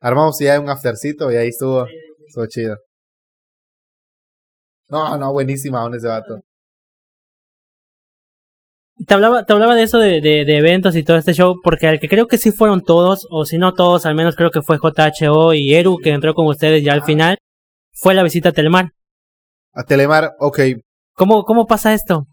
armamos 0.01 0.39
ya 0.39 0.59
un 0.59 0.71
aftercito 0.71 1.31
y 1.31 1.35
ahí 1.35 1.49
estuvo. 1.49 1.85
Estuvo 2.27 2.47
chido. 2.47 2.77
No, 4.89 5.15
no, 5.19 5.31
buenísima 5.33 5.85
onda 5.85 5.97
ese 5.97 6.07
vato. 6.07 6.39
Te 9.05 9.13
hablaba, 9.13 9.45
te 9.45 9.53
hablaba 9.53 9.75
de 9.75 9.83
eso 9.83 9.99
de, 9.99 10.19
de, 10.19 10.43
de 10.43 10.57
eventos 10.57 10.95
y 10.95 11.03
todo 11.03 11.17
este 11.17 11.33
show, 11.33 11.57
porque 11.63 11.85
al 11.85 11.99
que 11.99 12.09
creo 12.09 12.25
que 12.25 12.39
sí 12.39 12.51
fueron 12.51 12.81
todos, 12.81 13.27
o 13.29 13.45
si 13.45 13.59
no 13.59 13.75
todos, 13.75 14.07
al 14.07 14.15
menos 14.15 14.35
creo 14.35 14.49
que 14.49 14.63
fue 14.63 14.79
JHO 14.79 15.53
y 15.53 15.75
Eru, 15.75 15.97
que 15.97 16.09
entró 16.09 16.33
con 16.33 16.47
ustedes 16.47 16.83
ya 16.83 16.93
al 16.93 17.03
final, 17.03 17.37
fue 17.93 18.15
la 18.15 18.23
visita 18.23 18.49
a 18.49 18.53
Telemar. 18.53 18.93
A 19.73 19.83
Telemar, 19.83 20.31
ok. 20.39 20.59
¿Cómo, 21.13 21.43
cómo 21.43 21.67
pasa 21.67 21.93
esto? 21.93 22.25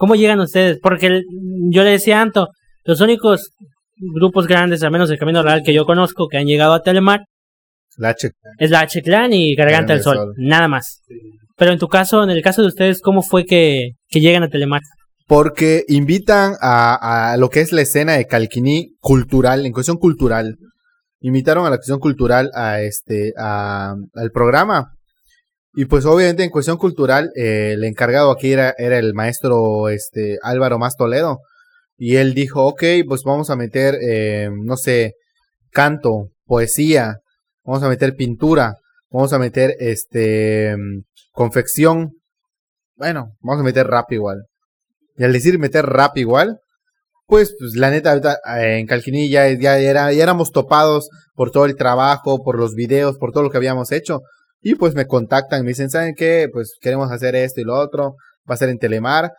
¿Cómo 0.00 0.14
llegan 0.14 0.40
ustedes? 0.40 0.78
Porque 0.82 1.06
el- 1.08 1.24
yo 1.70 1.84
le 1.84 1.90
decía 1.90 2.18
a 2.18 2.22
Anto, 2.22 2.48
los 2.84 3.02
únicos 3.02 3.50
grupos 4.14 4.46
grandes, 4.46 4.82
al 4.82 4.90
menos 4.90 5.10
el 5.10 5.18
Camino 5.18 5.42
Real 5.42 5.62
que 5.62 5.74
yo 5.74 5.84
conozco, 5.84 6.26
que 6.26 6.38
han 6.38 6.46
llegado 6.46 6.72
a 6.72 6.80
Telemar, 6.82 7.20
La 7.98 8.08
H. 8.08 8.30
es 8.58 8.70
la 8.70 8.80
H-Clan 8.80 9.32
y 9.34 9.54
Garganta 9.54 9.92
del 9.92 10.02
Sol, 10.02 10.16
Sol. 10.16 10.34
nada 10.38 10.68
más. 10.68 11.02
Pero 11.58 11.72
en 11.72 11.78
tu 11.78 11.86
caso, 11.88 12.22
en 12.22 12.30
el 12.30 12.40
caso 12.42 12.62
de 12.62 12.68
ustedes, 12.68 13.02
¿cómo 13.02 13.20
fue 13.22 13.44
que, 13.44 13.90
que 14.08 14.20
llegan 14.20 14.42
a 14.42 14.48
Telemar? 14.48 14.80
Porque 15.26 15.84
invitan 15.88 16.54
a, 16.62 17.32
a 17.32 17.36
lo 17.36 17.50
que 17.50 17.60
es 17.60 17.70
la 17.72 17.82
escena 17.82 18.14
de 18.14 18.24
Calquiní 18.26 18.94
cultural, 19.00 19.66
en 19.66 19.72
cuestión 19.72 19.98
cultural. 19.98 20.56
Invitaron 21.20 21.66
a 21.66 21.70
la 21.70 21.76
cuestión 21.76 21.98
cultural 21.98 22.50
a 22.54 22.80
este, 22.80 23.34
a, 23.38 23.94
al 24.14 24.30
programa. 24.32 24.94
Y 25.72 25.84
pues 25.84 26.04
obviamente 26.04 26.42
en 26.42 26.50
cuestión 26.50 26.78
cultural, 26.78 27.30
eh, 27.36 27.72
el 27.74 27.84
encargado 27.84 28.30
aquí 28.30 28.52
era, 28.52 28.74
era 28.76 28.98
el 28.98 29.14
maestro 29.14 29.88
este, 29.88 30.38
Álvaro 30.42 30.78
Más 30.78 30.96
Toledo. 30.96 31.40
Y 31.96 32.16
él 32.16 32.34
dijo, 32.34 32.66
ok, 32.66 32.82
pues 33.06 33.22
vamos 33.24 33.50
a 33.50 33.56
meter, 33.56 33.96
eh, 34.02 34.50
no 34.52 34.76
sé, 34.76 35.14
canto, 35.70 36.30
poesía, 36.44 37.18
vamos 37.64 37.82
a 37.82 37.88
meter 37.88 38.16
pintura, 38.16 38.76
vamos 39.10 39.32
a 39.32 39.38
meter 39.38 39.76
este, 39.78 40.74
confección. 41.32 42.12
Bueno, 42.96 43.36
vamos 43.40 43.60
a 43.60 43.64
meter 43.64 43.86
rap 43.86 44.10
igual. 44.12 44.46
Y 45.16 45.24
al 45.24 45.32
decir 45.32 45.58
meter 45.58 45.86
rap 45.86 46.16
igual, 46.16 46.58
pues, 47.26 47.54
pues 47.58 47.76
la 47.76 47.90
neta, 47.90 48.16
eh, 48.16 48.78
en 48.78 48.86
Calquiní 48.86 49.28
ya, 49.28 49.48
ya, 49.52 49.78
era, 49.78 50.12
ya 50.12 50.22
éramos 50.22 50.50
topados 50.50 51.10
por 51.34 51.52
todo 51.52 51.66
el 51.66 51.76
trabajo, 51.76 52.42
por 52.42 52.58
los 52.58 52.74
videos, 52.74 53.18
por 53.18 53.30
todo 53.30 53.44
lo 53.44 53.50
que 53.50 53.58
habíamos 53.58 53.92
hecho. 53.92 54.22
Y 54.62 54.74
pues 54.74 54.94
me 54.94 55.06
contactan, 55.06 55.62
me 55.62 55.68
dicen, 55.68 55.90
¿saben 55.90 56.14
qué? 56.14 56.48
Pues 56.52 56.74
queremos 56.80 57.10
hacer 57.10 57.34
esto 57.34 57.60
y 57.60 57.64
lo 57.64 57.74
otro, 57.74 58.16
va 58.48 58.54
a 58.54 58.58
ser 58.58 58.68
en 58.68 58.78
Telemar. 58.78 59.32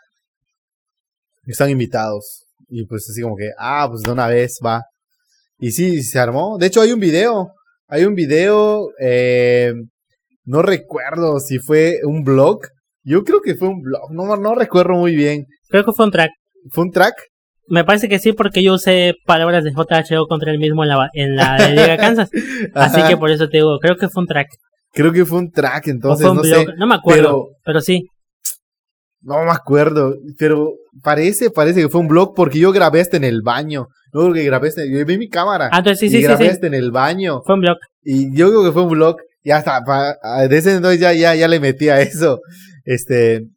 Están 1.45 1.69
invitados. 1.69 2.45
Y 2.67 2.85
pues 2.85 3.07
así 3.09 3.21
como 3.21 3.35
que, 3.35 3.51
ah, 3.57 3.87
pues 3.89 4.03
de 4.03 4.11
una 4.11 4.27
vez 4.27 4.59
va. 4.65 4.83
Y 5.59 5.71
sí, 5.71 6.01
se 6.01 6.19
armó. 6.19 6.57
De 6.57 6.67
hecho, 6.67 6.81
hay 6.81 6.91
un 6.91 6.99
video. 6.99 7.51
Hay 7.87 8.05
un 8.05 8.15
video, 8.15 8.87
eh, 9.01 9.73
no 10.45 10.61
recuerdo 10.61 11.41
si 11.41 11.59
fue 11.59 11.99
un 12.05 12.23
blog. 12.23 12.61
Yo 13.03 13.25
creo 13.25 13.41
que 13.41 13.55
fue 13.55 13.67
un 13.67 13.81
blog, 13.81 14.13
no, 14.13 14.37
no 14.37 14.55
recuerdo 14.55 14.93
muy 14.93 15.13
bien. 15.13 15.45
Creo 15.67 15.83
que 15.83 15.91
fue 15.91 16.05
un 16.05 16.11
track. 16.11 16.31
¿Fue 16.69 16.85
un 16.85 16.91
track? 16.91 17.15
Me 17.67 17.83
parece 17.83 18.07
que 18.07 18.19
sí, 18.19 18.31
porque 18.31 18.63
yo 18.63 18.75
usé 18.75 19.15
palabras 19.25 19.65
de 19.65 19.71
JHO 19.71 20.25
contra 20.27 20.51
el 20.51 20.57
mismo 20.59 20.83
en 20.83 20.89
la, 20.89 21.09
en 21.11 21.35
la 21.35 21.57
de 21.57 21.69
Liga 21.71 21.97
Kansas. 21.97 22.29
Así 22.73 23.01
que 23.09 23.17
por 23.17 23.29
eso 23.29 23.49
te 23.49 23.57
digo, 23.57 23.77
creo 23.79 23.97
que 23.97 24.07
fue 24.07 24.23
un 24.23 24.27
track. 24.27 24.47
Creo 24.93 25.11
que 25.11 25.25
fue 25.25 25.39
un 25.39 25.51
track, 25.51 25.87
entonces 25.87 26.25
no 26.25 26.43
sé. 26.43 26.65
No 26.77 26.87
me 26.87 26.95
acuerdo, 26.95 27.49
pero, 27.63 27.81
sí. 27.81 28.07
No 29.21 29.43
me 29.45 29.51
acuerdo, 29.51 30.15
pero 30.37 30.73
parece, 31.03 31.51
parece 31.51 31.81
que 31.81 31.89
fue 31.89 32.01
un 32.01 32.07
blog 32.07 32.33
porque 32.35 32.59
yo 32.59 32.71
grabé 32.71 32.99
este 32.99 33.17
en 33.17 33.23
el 33.23 33.41
baño. 33.41 33.87
No 34.13 34.21
creo 34.21 34.33
que 34.33 34.43
grabé 34.43 34.67
este, 34.69 34.91
yo 34.91 35.05
vi 35.05 35.17
mi 35.17 35.29
cámara. 35.29 35.69
Ah, 35.71 35.77
entonces 35.77 35.99
sí, 35.99 36.05
y 36.07 36.09
sí, 36.09 36.21
grabé 36.23 36.45
sí, 36.45 36.51
este 36.51 36.67
en 36.67 36.73
el 36.73 36.91
baño. 36.91 37.41
Fue 37.45 37.55
un 37.55 37.61
blog. 37.61 37.77
Y 38.03 38.35
yo 38.35 38.49
creo 38.49 38.63
que 38.63 38.71
fue 38.71 38.83
un 38.83 38.89
blog. 38.89 39.17
Ya 39.43 39.59
está, 39.59 39.81
desde 40.47 40.75
entonces 40.75 40.99
ya, 40.99 41.13
ya, 41.13 41.33
ya 41.35 41.47
le 41.47 41.59
metí 41.59 41.89
a 41.89 42.01
eso. 42.01 42.39
Este, 42.83 43.47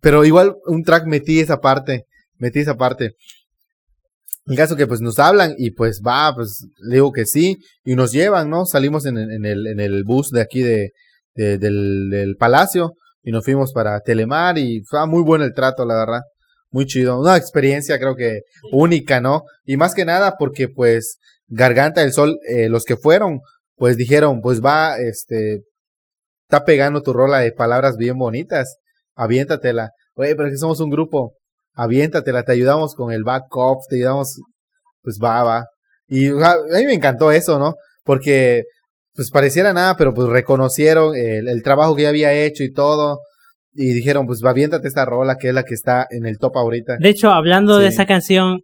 pero 0.00 0.24
igual 0.24 0.56
un 0.66 0.82
track 0.82 1.06
metí 1.06 1.40
esa 1.40 1.60
parte, 1.60 2.04
metí 2.38 2.60
esa 2.60 2.76
parte. 2.76 3.12
En 4.46 4.56
caso 4.56 4.76
que 4.76 4.86
pues 4.86 5.00
nos 5.00 5.18
hablan 5.18 5.54
y 5.58 5.72
pues 5.72 6.00
va, 6.06 6.32
pues 6.34 6.66
le 6.78 6.96
digo 6.96 7.12
que 7.12 7.26
sí 7.26 7.58
y 7.84 7.96
nos 7.96 8.12
llevan, 8.12 8.48
¿no? 8.48 8.64
Salimos 8.64 9.04
en, 9.06 9.18
en 9.18 9.44
el, 9.44 9.66
en 9.66 9.80
el 9.80 10.04
bus 10.04 10.30
de 10.30 10.40
aquí 10.40 10.62
de, 10.62 10.92
de 11.34 11.58
del, 11.58 12.10
del, 12.10 12.36
palacio 12.36 12.92
y 13.22 13.32
nos 13.32 13.44
fuimos 13.44 13.72
para 13.72 14.00
Telemar 14.00 14.56
y 14.56 14.82
fue 14.84 15.04
muy 15.08 15.22
bueno 15.22 15.44
el 15.44 15.52
trato, 15.52 15.84
la 15.84 15.96
verdad. 15.96 16.20
Muy 16.70 16.86
chido. 16.86 17.18
Una 17.20 17.36
experiencia 17.36 17.98
creo 17.98 18.14
que 18.14 18.42
única, 18.70 19.20
¿no? 19.20 19.42
Y 19.64 19.76
más 19.76 19.94
que 19.94 20.04
nada 20.04 20.36
porque 20.38 20.68
pues 20.68 21.18
Garganta 21.48 22.02
del 22.02 22.12
Sol, 22.12 22.38
eh, 22.48 22.68
los 22.68 22.84
que 22.84 22.96
fueron, 22.96 23.40
pues 23.76 23.96
dijeron, 23.96 24.40
pues 24.40 24.60
va, 24.64 24.96
este, 24.98 25.62
está 26.48 26.64
pegando 26.64 27.02
tu 27.02 27.12
rola 27.12 27.38
de 27.38 27.52
palabras 27.52 27.96
bien 27.96 28.16
bonitas, 28.16 28.76
aviéntatela. 29.14 29.90
Oye, 30.14 30.34
pero 30.34 30.48
que 30.50 30.56
somos 30.56 30.80
un 30.80 30.90
grupo, 30.90 31.34
aviéntatela, 31.76 32.42
te 32.42 32.52
ayudamos 32.52 32.94
con 32.94 33.12
el 33.12 33.22
backup, 33.22 33.82
te 33.88 33.96
ayudamos, 33.96 34.40
pues 35.02 35.18
va, 35.22 35.44
va. 35.44 35.66
Y 36.08 36.28
a 36.28 36.56
mí 36.78 36.86
me 36.86 36.94
encantó 36.94 37.30
eso, 37.30 37.58
¿no? 37.58 37.74
Porque, 38.02 38.64
pues 39.14 39.30
pareciera 39.30 39.72
nada, 39.72 39.96
pero 39.96 40.12
pues 40.14 40.28
reconocieron 40.28 41.14
el, 41.14 41.48
el 41.48 41.62
trabajo 41.62 41.94
que 41.94 42.02
ya 42.02 42.08
había 42.08 42.32
hecho 42.32 42.64
y 42.64 42.72
todo. 42.72 43.20
Y 43.72 43.92
dijeron, 43.92 44.26
pues 44.26 44.40
va, 44.44 44.50
aviéntate 44.50 44.88
esta 44.88 45.04
rola 45.04 45.36
que 45.36 45.48
es 45.48 45.54
la 45.54 45.64
que 45.64 45.74
está 45.74 46.06
en 46.10 46.26
el 46.26 46.38
top 46.38 46.56
ahorita. 46.56 46.96
De 46.98 47.10
hecho, 47.10 47.30
hablando 47.30 47.78
de 47.78 47.88
esa 47.88 48.06
canción, 48.06 48.60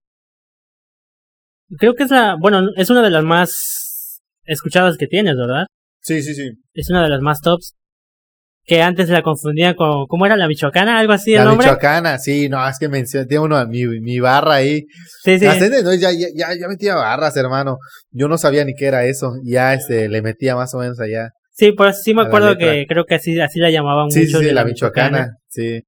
creo 1.79 1.95
que 1.95 2.05
es 2.05 2.11
la, 2.11 2.37
bueno, 2.41 2.63
es 2.77 2.89
una 2.91 3.03
de 3.03 3.11
las 3.11 3.25
más 3.25 4.21
escuchadas 4.45 4.97
que 4.97 5.07
tienes, 5.07 5.37
¿verdad? 5.37 5.67
Sí, 6.01 6.23
sí, 6.23 6.35
sí. 6.35 6.51
Es 6.73 6.91
una 6.91 7.03
de 7.03 7.11
las 7.11 7.21
más 7.21 7.41
tops. 7.41 7.75
Que 8.65 8.81
antes 8.81 9.09
la 9.09 9.23
confundía 9.23 9.75
con, 9.75 10.07
¿cómo 10.07 10.25
era? 10.25 10.37
¿La 10.37 10.47
Michoacana? 10.47 10.99
¿Algo 10.99 11.13
así 11.13 11.33
el 11.33 11.39
la 11.39 11.45
nombre? 11.47 11.67
Michoacana, 11.67 12.19
sí, 12.19 12.49
no, 12.49 12.67
es 12.69 12.79
que 12.79 12.89
mencioné, 12.89 13.27
tiene 13.27 13.45
uno, 13.45 13.67
mi, 13.67 13.85
mi 14.01 14.21
barra 14.21 14.55
ahí. 14.55 14.87
Sí, 15.25 15.39
sí. 15.39 15.47
no, 15.83 15.95
ya, 15.95 16.11
ya, 16.13 16.69
metía 16.69 16.95
barras, 16.95 17.37
hermano. 17.37 17.79
Yo 18.11 18.29
no 18.29 18.39
sabía 18.39 18.65
ni 18.65 18.75
qué 18.75 18.87
era 18.87 19.05
eso. 19.05 19.33
Ya, 19.45 19.75
este, 19.75 20.09
le 20.09 20.23
metía 20.23 20.55
más 20.55 20.73
o 20.75 20.79
menos 20.79 21.01
allá. 21.01 21.31
Sí, 21.51 21.73
pues 21.73 22.03
sí 22.03 22.15
me 22.15 22.23
acuerdo 22.23 22.57
que 22.57 22.87
creo 22.89 23.05
que 23.05 23.17
así, 23.17 23.39
así 23.41 23.59
la 23.59 23.71
llamaban 23.71 24.11
sí, 24.11 24.21
mucho. 24.21 24.39
Sí, 24.39 24.47
de 24.47 24.53
la, 24.53 24.65
Michoacana, 24.65 25.37
sí. 25.49 25.83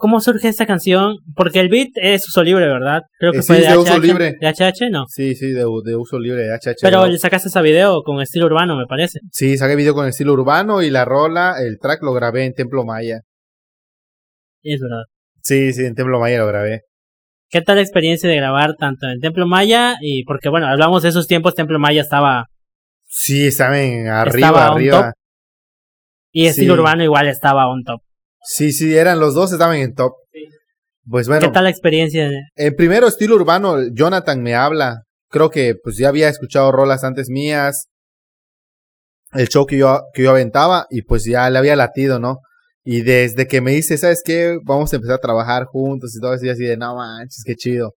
¿Cómo 0.00 0.20
surge 0.20 0.46
esta 0.46 0.64
canción? 0.64 1.16
Porque 1.34 1.58
el 1.58 1.68
beat 1.68 1.88
es 1.96 2.26
uso 2.28 2.44
libre, 2.44 2.68
¿verdad? 2.68 3.02
Creo 3.18 3.32
que 3.32 3.38
Eh, 3.38 3.42
fue 3.42 3.56
sí, 3.56 3.62
de, 3.62 3.68
de 3.68 3.74
HH. 3.74 3.78
uso 3.80 3.98
libre. 3.98 4.36
¿De 4.40 4.46
HH? 4.46 4.90
No. 4.92 5.04
Sí, 5.08 5.34
sí, 5.34 5.46
de, 5.48 5.64
de 5.84 5.96
uso 5.96 6.20
libre 6.20 6.42
de 6.44 6.52
HH. 6.54 6.76
Pero 6.82 6.98
¿no? 6.98 7.06
le 7.08 7.18
sacaste 7.18 7.48
ese 7.48 7.60
video 7.62 8.02
con 8.04 8.20
estilo 8.22 8.46
urbano, 8.46 8.76
me 8.76 8.86
parece. 8.86 9.18
Sí, 9.32 9.58
saqué 9.58 9.74
video 9.74 9.94
con 9.94 10.06
estilo 10.06 10.34
urbano 10.34 10.82
y 10.82 10.90
la 10.90 11.04
rola, 11.04 11.56
el 11.60 11.78
track 11.80 12.00
lo 12.04 12.12
grabé 12.12 12.44
en 12.44 12.54
Templo 12.54 12.84
Maya. 12.84 13.22
Es 14.62 14.80
verdad. 14.80 15.02
Sí, 15.42 15.72
sí, 15.72 15.84
en 15.84 15.94
Templo 15.96 16.20
Maya 16.20 16.38
lo 16.38 16.46
grabé. 16.46 16.82
¿Qué 17.50 17.60
tal 17.62 17.76
la 17.76 17.82
experiencia 17.82 18.28
de 18.28 18.36
grabar 18.36 18.74
tanto 18.78 19.08
en 19.08 19.18
Templo 19.20 19.46
Maya? 19.48 19.96
Y 20.00 20.22
porque, 20.24 20.48
bueno, 20.48 20.68
hablamos 20.68 21.02
de 21.02 21.08
esos 21.08 21.26
tiempos, 21.26 21.54
Templo 21.56 21.78
Maya 21.80 22.02
estaba. 22.02 22.46
Sí, 23.06 23.50
saben, 23.50 24.06
arriba, 24.08 24.46
Estaba 24.48 24.66
arriba. 24.68 25.02
top. 25.06 25.12
Y 26.30 26.46
estilo 26.46 26.74
Sí. 26.74 26.80
urbano 26.80 27.02
igual 27.02 27.26
estaba 27.26 27.66
on 27.68 27.82
top. 27.82 28.00
Sí, 28.42 28.72
sí, 28.72 28.96
eran 28.96 29.20
los 29.20 29.34
dos, 29.34 29.52
estaban 29.52 29.76
en 29.76 29.94
top. 29.94 30.12
Pues 31.10 31.26
bueno, 31.26 31.46
¿Qué 31.46 31.52
tal 31.52 31.64
la 31.64 31.70
experiencia? 31.70 32.28
en 32.56 32.74
primero 32.76 33.06
estilo 33.08 33.34
urbano, 33.34 33.76
Jonathan 33.92 34.42
me 34.42 34.54
habla. 34.54 35.02
Creo 35.30 35.50
que 35.50 35.74
pues 35.82 35.96
ya 35.96 36.08
había 36.08 36.28
escuchado 36.28 36.70
rolas 36.70 37.04
antes 37.04 37.28
mías. 37.30 37.86
El 39.32 39.48
show 39.48 39.66
que 39.66 39.78
yo, 39.78 40.02
que 40.14 40.22
yo 40.22 40.30
aventaba 40.30 40.86
y 40.90 41.02
pues 41.02 41.24
ya 41.24 41.48
le 41.50 41.58
había 41.58 41.76
latido, 41.76 42.18
¿no? 42.18 42.38
Y 42.84 43.02
desde 43.02 43.46
que 43.46 43.60
me 43.60 43.72
dice, 43.72 43.98
¿sabes 43.98 44.22
qué? 44.24 44.58
Vamos 44.64 44.92
a 44.92 44.96
empezar 44.96 45.16
a 45.16 45.20
trabajar 45.20 45.64
juntos 45.64 46.14
y 46.16 46.20
todo 46.20 46.32
eso, 46.32 46.46
y 46.46 46.48
así 46.48 46.64
de, 46.64 46.76
no 46.78 46.96
manches, 46.96 47.42
qué 47.44 47.54
chido. 47.54 47.92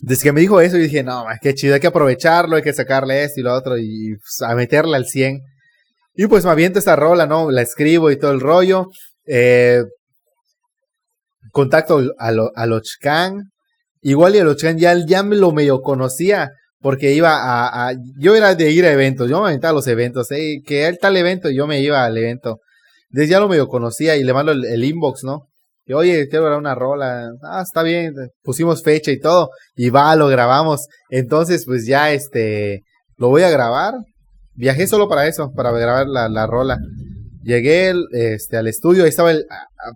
Desde 0.00 0.22
que 0.22 0.32
me 0.32 0.40
dijo 0.40 0.60
eso, 0.62 0.78
yo 0.78 0.84
dije, 0.84 1.02
no, 1.02 1.24
man, 1.26 1.36
qué 1.42 1.52
chido, 1.54 1.74
hay 1.74 1.80
que 1.80 1.86
aprovecharlo, 1.88 2.56
hay 2.56 2.62
que 2.62 2.72
sacarle 2.72 3.22
esto 3.24 3.40
y 3.40 3.42
lo 3.42 3.52
otro 3.52 3.76
y 3.76 4.14
pues, 4.14 4.48
a 4.48 4.54
meterle 4.54 4.96
al 4.96 5.04
100. 5.04 5.40
Y 6.20 6.26
pues 6.26 6.44
me 6.44 6.50
aviento 6.50 6.78
esta 6.78 6.96
rola, 6.96 7.26
¿no? 7.26 7.50
La 7.50 7.62
escribo 7.62 8.10
y 8.10 8.18
todo 8.18 8.32
el 8.32 8.40
rollo. 8.40 8.88
Eh, 9.26 9.82
contacto 11.50 12.02
a, 12.18 12.30
lo, 12.30 12.50
a 12.54 12.66
Lochcan. 12.66 13.50
Igual 14.02 14.36
y 14.36 14.40
a 14.40 14.44
Lochcan 14.44 14.76
ya, 14.76 14.94
ya 15.06 15.22
me 15.22 15.34
lo 15.34 15.50
medio 15.52 15.80
conocía. 15.80 16.50
Porque 16.78 17.14
iba 17.14 17.38
a, 17.40 17.94
Yo 18.18 18.36
era 18.36 18.54
de 18.54 18.70
ir 18.70 18.84
a 18.84 18.92
eventos. 18.92 19.30
Yo 19.30 19.40
me 19.40 19.46
aventaba 19.46 19.70
a 19.70 19.74
los 19.76 19.86
eventos. 19.86 20.28
Que 20.28 20.86
el 20.88 20.98
tal 20.98 21.16
evento, 21.16 21.48
yo 21.48 21.66
me 21.66 21.80
iba 21.80 22.04
al 22.04 22.18
evento. 22.18 22.60
Entonces 23.08 23.30
ya 23.30 23.40
lo 23.40 23.48
medio 23.48 23.66
conocía 23.66 24.14
y 24.16 24.22
le 24.22 24.34
mando 24.34 24.52
el, 24.52 24.66
el 24.66 24.84
inbox, 24.84 25.24
¿no? 25.24 25.48
Que, 25.86 25.94
oye, 25.94 26.28
quiero 26.28 26.44
grabar 26.44 26.60
una 26.60 26.74
rola. 26.74 27.30
Ah, 27.42 27.62
está 27.62 27.82
bien. 27.82 28.12
Pusimos 28.42 28.82
fecha 28.82 29.10
y 29.10 29.18
todo. 29.18 29.48
Y 29.74 29.88
va, 29.88 30.14
lo 30.16 30.28
grabamos. 30.28 30.86
Entonces, 31.08 31.64
pues 31.64 31.86
ya 31.86 32.12
este. 32.12 32.82
Lo 33.16 33.28
voy 33.28 33.42
a 33.42 33.48
grabar. 33.48 33.94
Viajé 34.54 34.86
solo 34.86 35.08
para 35.08 35.26
eso, 35.26 35.52
para 35.54 35.70
grabar 35.72 36.06
la, 36.06 36.28
la 36.28 36.46
rola. 36.46 36.78
Llegué 37.42 37.88
el- 37.88 38.06
este, 38.12 38.56
al 38.56 38.66
estudio, 38.68 39.04
ahí 39.04 39.08
estaba 39.08 39.30
el, 39.30 39.44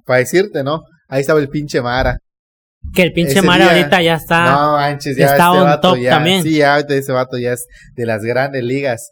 para 0.06 0.20
decirte, 0.20 0.62
¿no? 0.64 0.82
Ahí 1.08 1.20
estaba 1.20 1.40
el 1.40 1.48
pinche 1.48 1.82
Mara. 1.82 2.18
Que 2.94 3.02
el 3.02 3.12
pinche 3.12 3.32
Ese 3.38 3.42
Mara 3.42 3.64
día- 3.64 3.76
ahorita 3.78 4.02
ya 4.02 4.14
está. 4.14 4.44
no 4.52 4.72
manches, 4.72 5.16
ya 5.16 5.26
está 5.26 5.48
este 5.48 5.58
on 5.58 5.64
vato 5.64 5.90
top 5.92 5.98
ya, 6.00 6.10
también. 6.10 6.42
Sí, 6.42 6.56
ya 6.58 6.78
ese 6.78 7.12
vato 7.12 7.38
ya 7.38 7.52
es 7.52 7.66
de 7.94 8.06
las 8.06 8.22
grandes 8.22 8.62
ligas. 8.64 9.10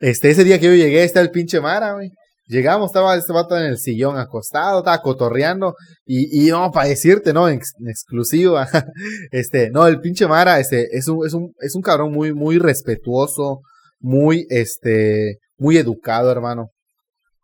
Este, 0.00 0.30
ese 0.30 0.44
día 0.44 0.58
que 0.58 0.66
yo 0.66 0.74
llegué, 0.74 1.04
está 1.04 1.20
el 1.20 1.30
pinche 1.30 1.60
Mara, 1.60 1.92
güey. 1.94 2.10
Llegamos, 2.46 2.86
estaba 2.90 3.14
este 3.16 3.32
vato 3.32 3.56
en 3.56 3.64
el 3.64 3.78
sillón 3.78 4.18
acostado, 4.18 4.78
estaba 4.80 5.00
cotorreando. 5.02 5.74
Y, 6.04 6.46
y 6.46 6.50
no, 6.50 6.70
para 6.72 6.88
decirte, 6.88 7.32
¿no? 7.32 7.48
En, 7.48 7.56
ex- 7.58 7.74
en 7.78 7.88
exclusiva. 7.88 8.66
este, 9.30 9.70
no, 9.70 9.86
el 9.86 10.00
pinche 10.00 10.26
Mara, 10.26 10.58
este, 10.58 10.88
es 10.96 11.06
un, 11.08 11.24
es 11.26 11.32
un, 11.34 11.52
es 11.60 11.74
un 11.74 11.82
cabrón 11.82 12.12
muy, 12.12 12.32
muy 12.34 12.58
respetuoso, 12.58 13.60
muy, 14.00 14.46
este, 14.50 15.38
muy 15.56 15.76
educado, 15.76 16.30
hermano. 16.30 16.70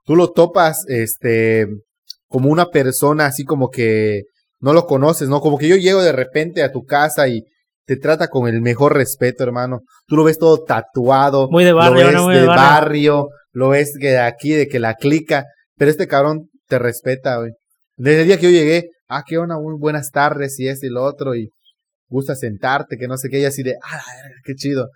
Tú 0.04 0.16
lo 0.16 0.30
topas, 0.30 0.84
este, 0.88 1.66
como 2.28 2.50
una 2.50 2.66
persona 2.66 3.26
así 3.26 3.44
como 3.44 3.70
que 3.70 4.22
no 4.60 4.72
lo 4.72 4.86
conoces, 4.86 5.28
¿no? 5.28 5.40
Como 5.40 5.58
que 5.58 5.68
yo 5.68 5.76
llego 5.76 6.02
de 6.02 6.12
repente 6.12 6.62
a 6.62 6.72
tu 6.72 6.84
casa 6.84 7.28
y 7.28 7.44
te 7.86 7.96
trata 7.96 8.28
con 8.28 8.48
el 8.48 8.62
mejor 8.62 8.94
respeto, 8.94 9.44
hermano. 9.44 9.82
Tú 10.06 10.16
lo 10.16 10.24
ves 10.24 10.38
todo 10.38 10.64
tatuado. 10.64 11.48
Muy 11.50 11.64
de 11.64 11.72
barrio, 11.72 12.00
lo 12.00 12.06
ves 12.06 12.14
¿no? 12.14 12.24
Muy 12.24 12.34
de 12.34 12.40
de 12.40 12.46
barrio. 12.46 12.62
barrio, 12.62 13.28
lo 13.52 13.68
ves 13.68 13.94
que 14.00 14.08
de 14.08 14.18
aquí, 14.18 14.52
de 14.52 14.66
que 14.66 14.80
la 14.80 14.94
clica, 14.94 15.44
pero 15.76 15.90
este 15.90 16.08
cabrón 16.08 16.48
te 16.66 16.78
respeta, 16.78 17.38
güey. 17.38 17.52
Desde 17.96 18.22
el 18.22 18.26
día 18.26 18.38
que 18.38 18.44
yo 18.44 18.50
llegué, 18.50 18.90
ah, 19.08 19.22
qué 19.26 19.38
onda, 19.38 19.56
muy 19.58 19.74
buenas 19.78 20.10
tardes 20.10 20.58
y 20.58 20.68
este 20.68 20.88
y 20.88 20.90
lo 20.90 21.04
otro, 21.04 21.34
y 21.34 21.48
gusta 22.08 22.34
sentarte, 22.34 22.96
que 22.96 23.08
no 23.08 23.16
sé 23.16 23.28
qué, 23.28 23.38
y 23.40 23.44
así 23.44 23.62
de, 23.62 23.76
ah, 23.82 24.02
qué 24.44 24.54
chido. 24.54 24.88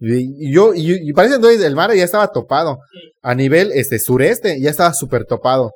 Y, 0.00 0.52
yo, 0.52 0.74
y, 0.74 1.08
y 1.08 1.12
parece 1.12 1.36
entonces 1.36 1.62
el 1.62 1.74
mar 1.74 1.94
ya 1.94 2.04
estaba 2.04 2.28
topado. 2.28 2.78
A 3.22 3.34
nivel 3.34 3.72
este 3.72 3.98
sureste, 3.98 4.60
ya 4.60 4.70
estaba 4.70 4.94
súper 4.94 5.24
topado. 5.24 5.72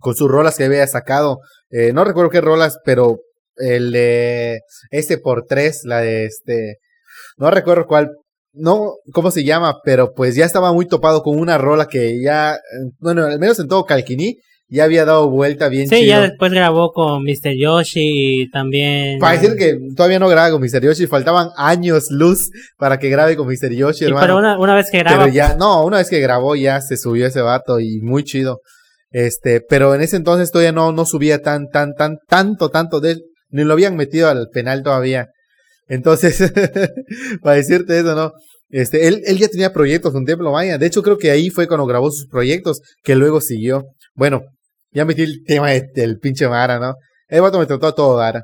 Con 0.00 0.14
sus 0.14 0.30
rolas 0.30 0.56
que 0.56 0.64
había 0.64 0.86
sacado. 0.86 1.40
Eh, 1.70 1.92
no 1.92 2.04
recuerdo 2.04 2.30
qué 2.30 2.40
rolas, 2.40 2.78
pero 2.84 3.18
el 3.56 3.90
de 3.92 4.60
este 4.90 5.18
por 5.18 5.44
tres, 5.46 5.82
la 5.84 6.00
de 6.00 6.24
este. 6.24 6.78
No 7.36 7.50
recuerdo 7.50 7.86
cuál. 7.86 8.10
No, 8.52 8.94
cómo 9.12 9.30
se 9.30 9.44
llama, 9.44 9.80
pero 9.84 10.14
pues 10.14 10.34
ya 10.34 10.46
estaba 10.46 10.72
muy 10.72 10.86
topado 10.86 11.22
con 11.22 11.38
una 11.38 11.58
rola 11.58 11.86
que 11.86 12.20
ya, 12.20 12.54
eh, 12.54 12.58
bueno, 12.98 13.26
al 13.26 13.38
menos 13.38 13.58
en 13.58 13.68
todo 13.68 13.84
Calquiní, 13.84 14.38
ya 14.70 14.84
había 14.84 15.04
dado 15.04 15.30
vuelta 15.30 15.68
bien 15.68 15.88
Sí, 15.88 15.96
chido. 15.96 16.08
ya 16.08 16.20
después 16.20 16.52
grabó 16.52 16.92
con 16.92 17.22
Mr. 17.22 17.54
Yoshi 17.58 18.42
y 18.42 18.50
también. 18.50 19.18
Para 19.18 19.38
decir 19.40 19.56
que 19.56 19.78
todavía 19.96 20.18
no 20.18 20.28
graba 20.28 20.50
con 20.50 20.60
Mr. 20.60 20.82
Yoshi, 20.82 21.06
faltaban 21.06 21.48
años 21.56 22.08
luz 22.10 22.50
para 22.76 22.98
que 22.98 23.08
grabe 23.08 23.36
con 23.36 23.46
Mr. 23.46 23.72
Yoshi, 23.72 24.04
hermano. 24.04 24.26
pero 24.26 24.38
una, 24.38 24.58
una 24.58 24.74
vez 24.74 24.90
que 24.90 24.98
graba, 24.98 25.24
Pero 25.24 25.34
ya, 25.34 25.54
no, 25.54 25.84
una 25.84 25.98
vez 25.98 26.10
que 26.10 26.20
grabó 26.20 26.54
ya 26.54 26.80
se 26.80 26.96
subió 26.96 27.26
ese 27.26 27.40
vato 27.40 27.80
y 27.80 28.00
muy 28.02 28.24
chido. 28.24 28.60
Este, 29.10 29.62
pero 29.62 29.94
en 29.94 30.02
ese 30.02 30.16
entonces 30.16 30.50
todavía 30.50 30.72
no, 30.72 30.92
no 30.92 31.06
subía 31.06 31.40
tan, 31.40 31.68
tan, 31.70 31.94
tan, 31.94 32.18
tanto, 32.28 32.68
tanto. 32.68 33.00
De, 33.00 33.16
ni 33.50 33.64
lo 33.64 33.72
habían 33.72 33.96
metido 33.96 34.28
al 34.28 34.48
penal 34.52 34.82
todavía. 34.82 35.28
Entonces, 35.88 36.52
para 37.42 37.56
decirte 37.56 37.98
eso, 37.98 38.14
¿no? 38.14 38.32
Este, 38.68 39.08
él, 39.08 39.22
él 39.24 39.38
ya 39.38 39.48
tenía 39.48 39.72
proyectos 39.72 40.12
con 40.12 40.26
Templo 40.26 40.52
Maya. 40.52 40.76
De 40.76 40.84
hecho, 40.86 41.02
creo 41.02 41.16
que 41.16 41.30
ahí 41.30 41.48
fue 41.48 41.66
cuando 41.66 41.86
grabó 41.86 42.10
sus 42.10 42.26
proyectos, 42.28 42.82
que 43.02 43.14
luego 43.14 43.40
siguió. 43.40 43.84
Bueno, 44.14 44.42
ya 44.92 45.04
metí 45.04 45.22
el 45.22 45.44
tema 45.44 45.70
del 45.70 46.18
pinche 46.18 46.48
Mara, 46.48 46.78
¿no? 46.78 46.94
El 47.28 47.42
vato 47.42 47.58
me 47.58 47.66
trató 47.66 47.88
a 47.88 47.94
todo 47.94 48.16
dar. 48.16 48.42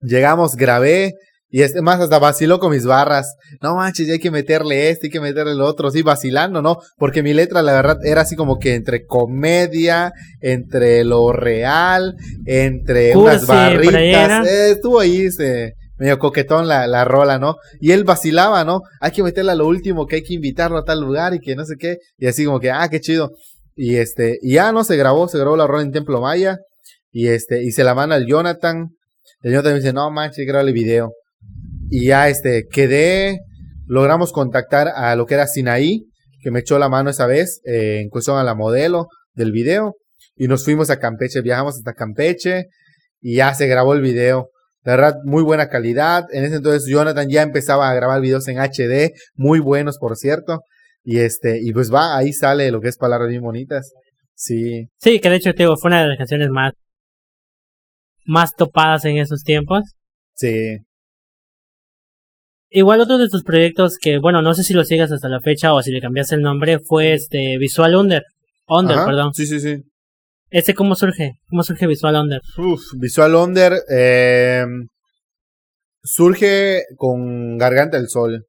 Llegamos, 0.00 0.56
grabé, 0.56 1.14
y 1.54 1.62
este 1.62 1.82
más 1.82 2.00
hasta 2.00 2.18
vaciló 2.18 2.58
con 2.58 2.72
mis 2.72 2.84
barras. 2.84 3.36
No 3.62 3.76
manches, 3.76 4.08
ya 4.08 4.14
hay 4.14 4.18
que 4.18 4.32
meterle 4.32 4.90
este, 4.90 5.06
hay 5.06 5.10
que 5.12 5.20
meterle 5.20 5.52
el 5.52 5.60
otro. 5.60 5.88
Sí, 5.92 6.02
vacilando, 6.02 6.60
¿no? 6.62 6.78
Porque 6.96 7.22
mi 7.22 7.32
letra, 7.32 7.62
la 7.62 7.74
verdad, 7.74 7.98
era 8.04 8.22
así 8.22 8.34
como 8.34 8.58
que 8.58 8.74
entre 8.74 9.06
comedia, 9.06 10.12
entre 10.40 11.04
lo 11.04 11.32
real, 11.32 12.16
entre 12.44 13.16
unas 13.16 13.46
barritas. 13.46 14.48
Eh, 14.48 14.70
estuvo 14.72 14.98
ahí, 14.98 15.26
este, 15.26 15.74
medio 15.96 16.18
coquetón 16.18 16.66
la, 16.66 16.88
la 16.88 17.04
rola, 17.04 17.38
¿no? 17.38 17.54
Y 17.80 17.92
él 17.92 18.02
vacilaba, 18.02 18.64
¿no? 18.64 18.80
Hay 19.00 19.12
que 19.12 19.22
meterle 19.22 19.52
a 19.52 19.54
lo 19.54 19.68
último, 19.68 20.06
que 20.06 20.16
hay 20.16 20.22
que 20.24 20.34
invitarlo 20.34 20.78
a 20.78 20.84
tal 20.84 21.02
lugar 21.02 21.34
y 21.34 21.38
que 21.38 21.54
no 21.54 21.64
sé 21.64 21.76
qué. 21.78 21.98
Y 22.18 22.26
así 22.26 22.44
como 22.44 22.58
que, 22.58 22.72
ah, 22.72 22.88
qué 22.88 23.00
chido. 23.00 23.30
Y 23.76 23.96
este, 23.96 24.38
y 24.40 24.54
ya 24.54 24.72
no 24.72 24.84
se 24.84 24.96
grabó, 24.96 25.28
se 25.28 25.38
grabó 25.38 25.56
la 25.56 25.66
rola 25.66 25.82
en 25.82 25.92
Templo 25.92 26.20
Maya. 26.20 26.58
Y 27.10 27.28
este, 27.28 27.62
y 27.62 27.70
se 27.70 27.84
la 27.84 27.94
manda 27.94 28.16
al 28.16 28.26
Jonathan. 28.26 28.90
El 29.42 29.52
Jonathan 29.52 29.76
dice, 29.76 29.92
no 29.92 30.10
manches, 30.10 30.46
graba 30.46 30.66
el 30.66 30.72
video. 30.72 31.12
Y 31.90 32.06
ya 32.06 32.28
este, 32.28 32.66
quedé, 32.70 33.40
logramos 33.86 34.32
contactar 34.32 34.88
a 34.88 35.14
lo 35.16 35.26
que 35.26 35.34
era 35.34 35.46
Sinaí, 35.46 36.06
que 36.40 36.50
me 36.50 36.60
echó 36.60 36.78
la 36.78 36.88
mano 36.88 37.10
esa 37.10 37.26
vez, 37.26 37.60
eh, 37.64 38.00
en 38.00 38.08
cuestión 38.08 38.38
a 38.38 38.44
la 38.44 38.54
modelo 38.54 39.08
del 39.34 39.52
video. 39.52 39.96
Y 40.36 40.48
nos 40.48 40.64
fuimos 40.64 40.90
a 40.90 40.98
Campeche, 40.98 41.40
viajamos 41.42 41.76
hasta 41.76 41.92
Campeche 41.92 42.66
y 43.20 43.36
ya 43.36 43.54
se 43.54 43.66
grabó 43.66 43.94
el 43.94 44.00
video. 44.00 44.50
La 44.82 44.96
verdad, 44.96 45.16
muy 45.24 45.42
buena 45.42 45.68
calidad. 45.68 46.24
En 46.32 46.44
ese 46.44 46.56
entonces 46.56 46.86
Jonathan 46.86 47.28
ya 47.28 47.42
empezaba 47.42 47.88
a 47.88 47.94
grabar 47.94 48.20
videos 48.20 48.46
en 48.48 48.58
HD, 48.58 49.12
muy 49.34 49.60
buenos 49.60 49.98
por 49.98 50.16
cierto. 50.16 50.62
Y 51.04 51.18
este, 51.18 51.60
y 51.62 51.72
pues 51.72 51.92
va, 51.92 52.16
ahí 52.16 52.32
sale 52.32 52.70
lo 52.70 52.80
que 52.80 52.88
es 52.88 52.96
palabras 52.96 53.28
bien 53.28 53.42
bonitas. 53.42 53.92
Sí. 54.34 54.88
Sí, 54.98 55.20
que 55.20 55.30
de 55.30 55.36
hecho, 55.36 55.54
te 55.54 55.64
fue 55.64 55.88
una 55.88 56.02
de 56.02 56.08
las 56.08 56.18
canciones 56.18 56.48
más, 56.48 56.72
más 58.24 58.54
topadas 58.56 59.04
en 59.04 59.18
esos 59.18 59.42
tiempos. 59.42 59.82
Sí. 60.34 60.78
Igual 62.70 63.00
otro 63.00 63.18
de 63.18 63.28
tus 63.28 63.44
proyectos 63.44 63.98
que, 64.00 64.18
bueno, 64.18 64.42
no 64.42 64.54
sé 64.54 64.64
si 64.64 64.74
lo 64.74 64.84
sigas 64.84 65.12
hasta 65.12 65.28
la 65.28 65.40
fecha 65.40 65.74
o 65.74 65.82
si 65.82 65.92
le 65.92 66.00
cambiaste 66.00 66.34
el 66.34 66.40
nombre, 66.40 66.80
fue 66.80 67.12
este 67.12 67.56
Visual 67.58 67.94
Under. 67.94 68.24
Under, 68.66 68.96
perdón. 69.04 69.32
Sí, 69.34 69.46
sí, 69.46 69.60
sí. 69.60 69.84
¿Ese 70.50 70.74
cómo 70.74 70.94
surge? 70.94 71.32
¿Cómo 71.48 71.62
surge 71.62 71.86
Visual 71.86 72.16
Under? 72.16 72.40
Uf, 72.58 72.80
Visual 72.96 73.34
Under 73.34 73.74
eh, 73.90 74.64
surge 76.02 76.84
con 76.96 77.58
Garganta 77.58 77.96
del 77.96 78.08
Sol. 78.08 78.46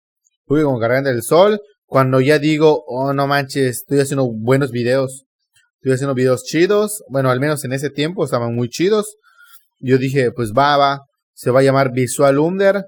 Surge 0.47 0.63
con 0.63 0.79
Garganta 0.79 1.11
del 1.11 1.23
Sol. 1.23 1.59
Cuando 1.95 2.19
ya 2.19 2.39
digo, 2.39 2.83
oh 2.87 3.13
no 3.13 3.25
manches, 3.25 3.77
estoy 3.77 4.01
haciendo 4.01 4.29
buenos 4.29 4.71
videos. 4.71 5.23
Estoy 5.75 5.93
haciendo 5.93 6.13
videos 6.13 6.43
chidos. 6.43 7.01
Bueno, 7.07 7.29
al 7.29 7.39
menos 7.39 7.63
en 7.63 7.71
ese 7.71 7.89
tiempo 7.89 8.25
estaban 8.25 8.53
muy 8.53 8.67
chidos. 8.67 9.15
Yo 9.79 9.97
dije, 9.97 10.33
pues 10.33 10.51
va, 10.51 10.75
va. 10.75 11.05
Se 11.33 11.51
va 11.51 11.61
a 11.61 11.63
llamar 11.63 11.93
Visual 11.93 12.37
Under. 12.37 12.83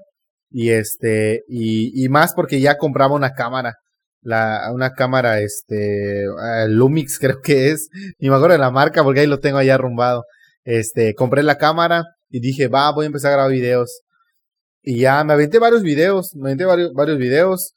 Y 0.50 0.72
este, 0.72 1.42
y, 1.48 2.06
más 2.10 2.34
porque 2.34 2.60
ya 2.60 2.76
compraba 2.76 3.14
una 3.14 3.32
cámara. 3.32 3.76
La, 4.20 4.70
una 4.74 4.92
cámara, 4.92 5.40
este, 5.40 6.28
uh, 6.28 6.68
Lumix 6.68 7.18
creo 7.18 7.40
que 7.42 7.70
es. 7.70 7.88
Ni 8.18 8.28
me 8.28 8.34
acuerdo 8.34 8.52
de 8.52 8.58
la 8.58 8.70
marca 8.70 9.02
porque 9.02 9.20
ahí 9.20 9.26
lo 9.26 9.40
tengo 9.40 9.56
allá 9.56 9.76
arrumbado. 9.76 10.24
Este, 10.64 11.14
compré 11.14 11.42
la 11.42 11.56
cámara 11.56 12.04
y 12.28 12.40
dije, 12.40 12.68
va, 12.68 12.92
voy 12.92 13.04
a 13.04 13.06
empezar 13.06 13.30
a 13.30 13.36
grabar 13.36 13.52
videos. 13.52 14.02
Y 14.82 14.98
ya 14.98 15.24
me 15.24 15.32
aventé 15.32 15.58
varios 15.58 15.82
videos, 15.82 16.34
me 16.34 16.50
aventé 16.50 16.66
varios, 16.66 16.92
varios 16.92 17.16
videos, 17.16 17.72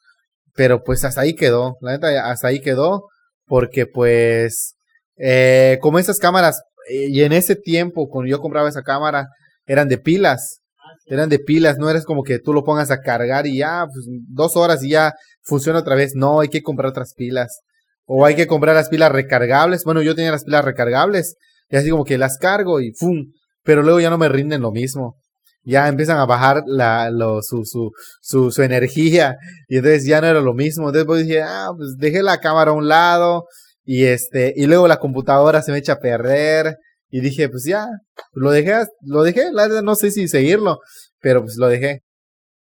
pero 0.55 0.83
pues 0.83 1.03
hasta 1.03 1.21
ahí 1.21 1.35
quedó, 1.35 1.77
la 1.81 1.91
neta, 1.93 2.29
hasta 2.29 2.47
ahí 2.47 2.59
quedó, 2.59 3.07
porque 3.45 3.85
pues, 3.85 4.75
eh, 5.17 5.77
como 5.81 5.99
esas 5.99 6.19
cámaras, 6.19 6.61
y 6.89 7.21
en 7.23 7.33
ese 7.33 7.55
tiempo, 7.55 8.09
cuando 8.09 8.29
yo 8.29 8.39
compraba 8.39 8.69
esa 8.69 8.81
cámara, 8.81 9.27
eran 9.65 9.87
de 9.87 9.97
pilas, 9.97 10.61
eran 11.05 11.29
de 11.29 11.39
pilas, 11.39 11.77
no 11.77 11.89
eres 11.89 12.05
como 12.05 12.23
que 12.23 12.39
tú 12.39 12.53
lo 12.53 12.63
pongas 12.63 12.91
a 12.91 13.01
cargar 13.01 13.47
y 13.47 13.57
ya, 13.57 13.85
pues 13.85 14.05
dos 14.29 14.55
horas 14.55 14.83
y 14.83 14.91
ya 14.91 15.13
funciona 15.43 15.79
otra 15.79 15.95
vez. 15.95 16.13
No, 16.15 16.39
hay 16.39 16.49
que 16.49 16.61
comprar 16.61 16.89
otras 16.89 17.13
pilas. 17.15 17.61
O 18.05 18.25
hay 18.25 18.35
que 18.35 18.47
comprar 18.47 18.75
las 18.75 18.89
pilas 18.89 19.11
recargables. 19.11 19.83
Bueno, 19.83 20.01
yo 20.01 20.15
tenía 20.15 20.31
las 20.31 20.43
pilas 20.43 20.65
recargables 20.65 21.35
y 21.69 21.75
así 21.75 21.89
como 21.89 22.05
que 22.05 22.17
las 22.17 22.37
cargo 22.37 22.79
y 22.81 22.91
¡fum! 22.93 23.31
Pero 23.63 23.83
luego 23.83 23.99
ya 23.99 24.09
no 24.09 24.17
me 24.17 24.29
rinden 24.29 24.61
lo 24.61 24.71
mismo. 24.71 25.15
Ya 25.63 25.87
empiezan 25.87 26.17
a 26.17 26.25
bajar 26.25 26.63
la, 26.65 27.11
lo, 27.11 27.41
su, 27.41 27.65
su, 27.65 27.91
su, 28.21 28.51
su 28.51 28.63
energía 28.63 29.35
y 29.67 29.77
entonces 29.77 30.05
ya 30.05 30.21
no 30.21 30.27
era 30.27 30.41
lo 30.41 30.53
mismo. 30.53 30.91
Después 30.91 31.25
dije, 31.25 31.41
ah, 31.43 31.69
pues 31.75 31.95
dejé 31.97 32.23
la 32.23 32.39
cámara 32.39 32.71
a 32.71 32.73
un 32.73 32.87
lado 32.87 33.45
y 33.83 34.05
este, 34.05 34.53
y 34.55 34.65
luego 34.65 34.87
la 34.87 34.97
computadora 34.97 35.61
se 35.61 35.71
me 35.71 35.77
echa 35.77 35.93
a 35.93 35.99
perder 35.99 36.77
y 37.09 37.19
dije, 37.21 37.49
pues 37.49 37.65
ya, 37.65 37.85
lo 38.33 38.51
dejé, 38.51 38.85
lo 39.01 39.23
dejé, 39.23 39.51
la 39.51 39.67
verdad 39.67 39.83
no 39.83 39.95
sé 39.95 40.11
si 40.11 40.27
seguirlo, 40.27 40.79
pero 41.19 41.41
pues 41.41 41.57
lo 41.57 41.67
dejé. 41.67 42.01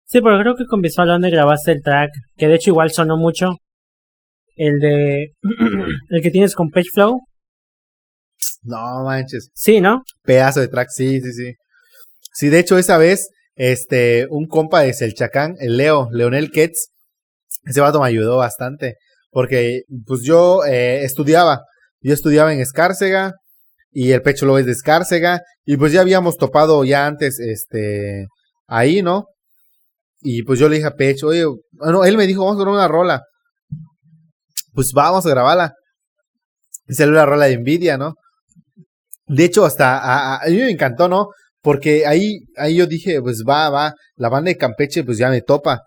Sí, 0.06 0.22
pero 0.22 0.40
creo 0.40 0.56
que 0.56 0.66
con 0.66 0.80
Visual 0.80 1.10
donde 1.10 1.30
grabaste 1.30 1.74
el 1.74 1.82
track, 1.84 2.12
que 2.38 2.48
de 2.48 2.56
hecho 2.56 2.70
igual 2.70 2.92
sonó 2.92 3.18
mucho. 3.18 3.58
El 4.56 4.80
de. 4.80 5.34
el 6.10 6.22
que 6.22 6.32
tienes 6.32 6.56
con 6.56 6.70
Page 6.70 6.88
Flow. 6.94 7.20
No 8.64 9.04
manches. 9.04 9.50
Sí, 9.54 9.82
¿no? 9.82 10.04
Pedazo 10.24 10.62
de 10.62 10.70
track, 10.70 10.88
sí, 10.90 11.20
sí, 11.20 11.34
sí. 11.34 11.54
Sí, 12.38 12.50
de 12.50 12.60
hecho, 12.60 12.78
esa 12.78 13.00
vez, 13.00 13.30
este, 13.56 14.28
un 14.30 14.46
compa 14.46 14.82
de 14.82 14.94
Selchacán, 14.94 15.56
el 15.60 15.76
Leo, 15.76 16.08
Leonel 16.12 16.52
Ketz, 16.52 16.90
ese 17.66 17.82
vato 17.82 18.00
me 18.00 18.08
ayudó 18.08 18.38
bastante. 18.38 18.98
Porque, 19.32 19.86
pues 20.06 20.22
yo 20.22 20.64
eh, 20.64 21.04
estudiaba. 21.04 21.64
Yo 22.00 22.14
estudiaba 22.14 22.54
en 22.54 22.60
Escárcega 22.60 23.34
y 23.92 24.12
el 24.12 24.22
pecho 24.22 24.46
lo 24.46 24.60
es 24.60 24.68
de 24.68 24.74
Escárcega, 24.74 25.42
y 25.66 25.78
pues 25.78 25.92
ya 25.92 26.02
habíamos 26.02 26.38
topado 26.38 26.84
ya 26.84 27.08
antes, 27.08 27.40
este, 27.40 28.28
ahí, 28.68 29.02
¿no? 29.02 29.26
Y 30.22 30.44
pues 30.44 30.60
yo 30.60 30.70
le 30.70 30.76
dije 30.76 30.88
a 30.88 30.96
Pecho, 30.96 31.30
oye, 31.30 31.46
bueno, 31.72 32.06
él 32.06 32.18
me 32.18 32.28
dijo, 32.28 32.46
vamos 32.46 32.58
a 32.58 32.64
grabar 32.64 32.80
una 32.80 32.88
rola. 32.88 33.24
Pues 34.74 34.92
vamos 34.94 35.26
a 35.26 35.30
grabarla. 35.30 35.74
Y 36.88 36.94
salió 36.94 37.14
la 37.14 37.26
rola 37.26 37.46
de 37.46 37.58
Nvidia, 37.58 37.98
¿no? 37.98 38.14
De 39.26 39.46
hecho, 39.46 39.66
hasta 39.66 39.98
a, 39.98 40.44
a, 40.44 40.48
mí 40.48 40.58
me 40.58 40.70
encantó, 40.70 41.08
¿no? 41.08 41.30
Porque 41.62 42.06
ahí, 42.06 42.40
ahí 42.56 42.76
yo 42.76 42.88
dije, 42.88 43.22
pues 43.22 43.44
va, 43.48 43.70
va, 43.70 43.94
la 44.16 44.30
banda 44.30 44.50
de 44.50 44.58
Campeche 44.58 45.04
pues 45.04 45.18
ya 45.18 45.30
me 45.30 45.42
topa. 45.42 45.82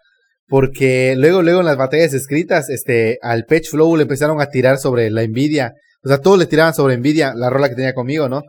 Porque 0.47 1.15
luego, 1.17 1.43
luego 1.43 1.61
en 1.61 1.67
las 1.67 1.77
batallas 1.77 2.13
escritas, 2.13 2.71
este, 2.71 3.19
al 3.23 3.45
Pech 3.45 3.71
Flow 3.71 3.97
le 3.97 4.03
empezaron 4.03 4.41
a 4.41 4.47
tirar 4.47 4.79
sobre 4.79 5.09
la 5.11 5.25
Nvidia. 5.27 5.73
O 6.03 6.09
sea, 6.09 6.19
todos 6.19 6.39
le 6.39 6.47
tiraban 6.47 6.75
sobre 6.75 6.97
Nvidia 6.97 7.35
la 7.35 7.51
rola 7.51 7.69
que 7.69 7.77
tenía 7.77 7.95
conmigo, 7.95 8.29
¿no? 8.29 8.43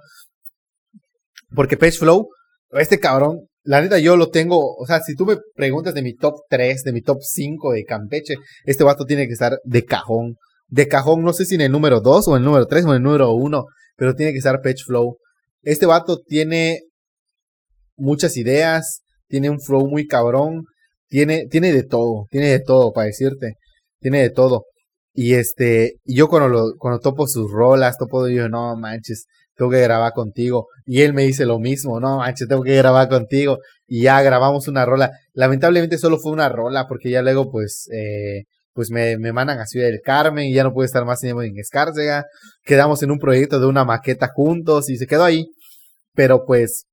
Porque 1.54 1.78
Page 1.78 2.00
Flow, 2.00 2.30
este 2.72 3.00
cabrón, 3.00 3.48
la 3.64 3.82
neta 3.82 4.00
yo 4.00 4.16
lo 4.18 4.30
tengo, 4.30 4.76
o 4.76 4.86
sea, 4.88 5.02
si 5.02 5.16
tú 5.16 5.26
me 5.26 5.38
preguntas 5.56 5.94
de 5.94 6.02
mi 6.02 6.16
top 6.16 6.36
3, 6.50 6.84
de 6.84 6.92
mi 6.94 7.02
top 7.02 7.20
5 7.22 7.74
de 7.74 7.84
Campeche, 7.84 8.36
este 8.66 8.84
vato 8.84 9.06
tiene 9.06 9.28
que 9.28 9.34
estar 9.34 9.60
de 9.64 9.86
cajón. 9.86 10.36
De 10.68 10.88
cajón, 10.88 11.22
no 11.24 11.34
sé 11.34 11.46
si 11.46 11.56
en 11.56 11.62
el 11.62 11.72
número 11.72 12.00
2 12.00 12.28
o 12.28 12.32
en 12.32 12.38
el 12.38 12.46
número 12.46 12.66
3 12.66 12.86
o 12.86 12.90
en 12.90 12.96
el 12.96 13.04
número 13.04 13.32
1, 13.34 13.66
pero 13.96 14.16
tiene 14.16 14.32
que 14.32 14.40
estar 14.40 14.62
Page 14.62 14.84
Flow. 14.86 15.18
Este 15.62 15.86
vato 15.86 16.18
tiene 16.26 16.80
muchas 18.02 18.36
ideas, 18.38 19.02
tiene 19.28 19.50
un 19.50 19.62
flow 19.62 19.88
muy 19.88 20.08
cabrón, 20.08 20.66
tiene, 21.08 21.48
tiene 21.48 21.72
de 21.72 21.84
todo, 21.84 22.26
tiene 22.30 22.48
de 22.50 22.60
todo 22.60 22.92
para 22.92 23.08
decirte, 23.08 23.56
tiene 24.00 24.22
de 24.22 24.30
todo. 24.30 24.66
Y 25.14 25.34
este, 25.34 25.96
yo 26.06 26.30
cuando 26.30 26.48
lo, 26.50 26.64
cuando 26.78 27.00
topo 27.00 27.28
sus 27.28 27.52
rolas, 27.52 27.98
topo 27.98 28.28
yo, 28.28 28.50
no 28.50 28.76
manches, 28.78 29.26
tengo 29.56 29.72
que 29.72 29.82
grabar 29.82 30.14
contigo. 30.14 30.68
Y 30.86 31.02
él 31.02 31.14
me 31.14 31.24
dice 31.24 31.46
lo 31.46 31.60
mismo, 31.60 32.00
no 32.00 32.18
manches, 32.18 32.48
tengo 32.48 32.64
que 32.64 32.76
grabar 32.76 33.10
contigo. 33.10 33.58
Y 33.88 34.04
ya 34.04 34.22
grabamos 34.22 34.68
una 34.68 34.86
rola. 34.86 35.12
Lamentablemente 35.34 35.98
solo 35.98 36.18
fue 36.18 36.32
una 36.32 36.50
rola, 36.50 36.88
porque 36.88 37.10
ya 37.10 37.22
luego 37.22 37.52
pues, 37.52 37.88
eh, 37.94 38.44
pues 38.74 38.90
me, 38.90 39.18
me 39.18 39.34
mandan 39.34 39.60
a 39.60 39.66
Ciudad 39.66 39.88
del 39.88 40.02
Carmen 40.02 40.46
y 40.46 40.54
ya 40.54 40.64
no 40.64 40.74
pude 40.74 40.86
estar 40.86 41.06
más 41.06 41.24
en 41.24 41.58
Escárcega. 41.58 42.26
Quedamos 42.64 43.04
en 43.04 43.12
un 43.12 43.20
proyecto 43.20 43.60
de 43.60 43.68
una 43.68 43.84
maqueta 43.84 44.30
juntos 44.34 44.90
y 44.90 44.98
se 44.98 45.08
quedó 45.08 45.26
ahí. 45.26 45.46
Pero 46.16 46.46
pues, 46.46 46.86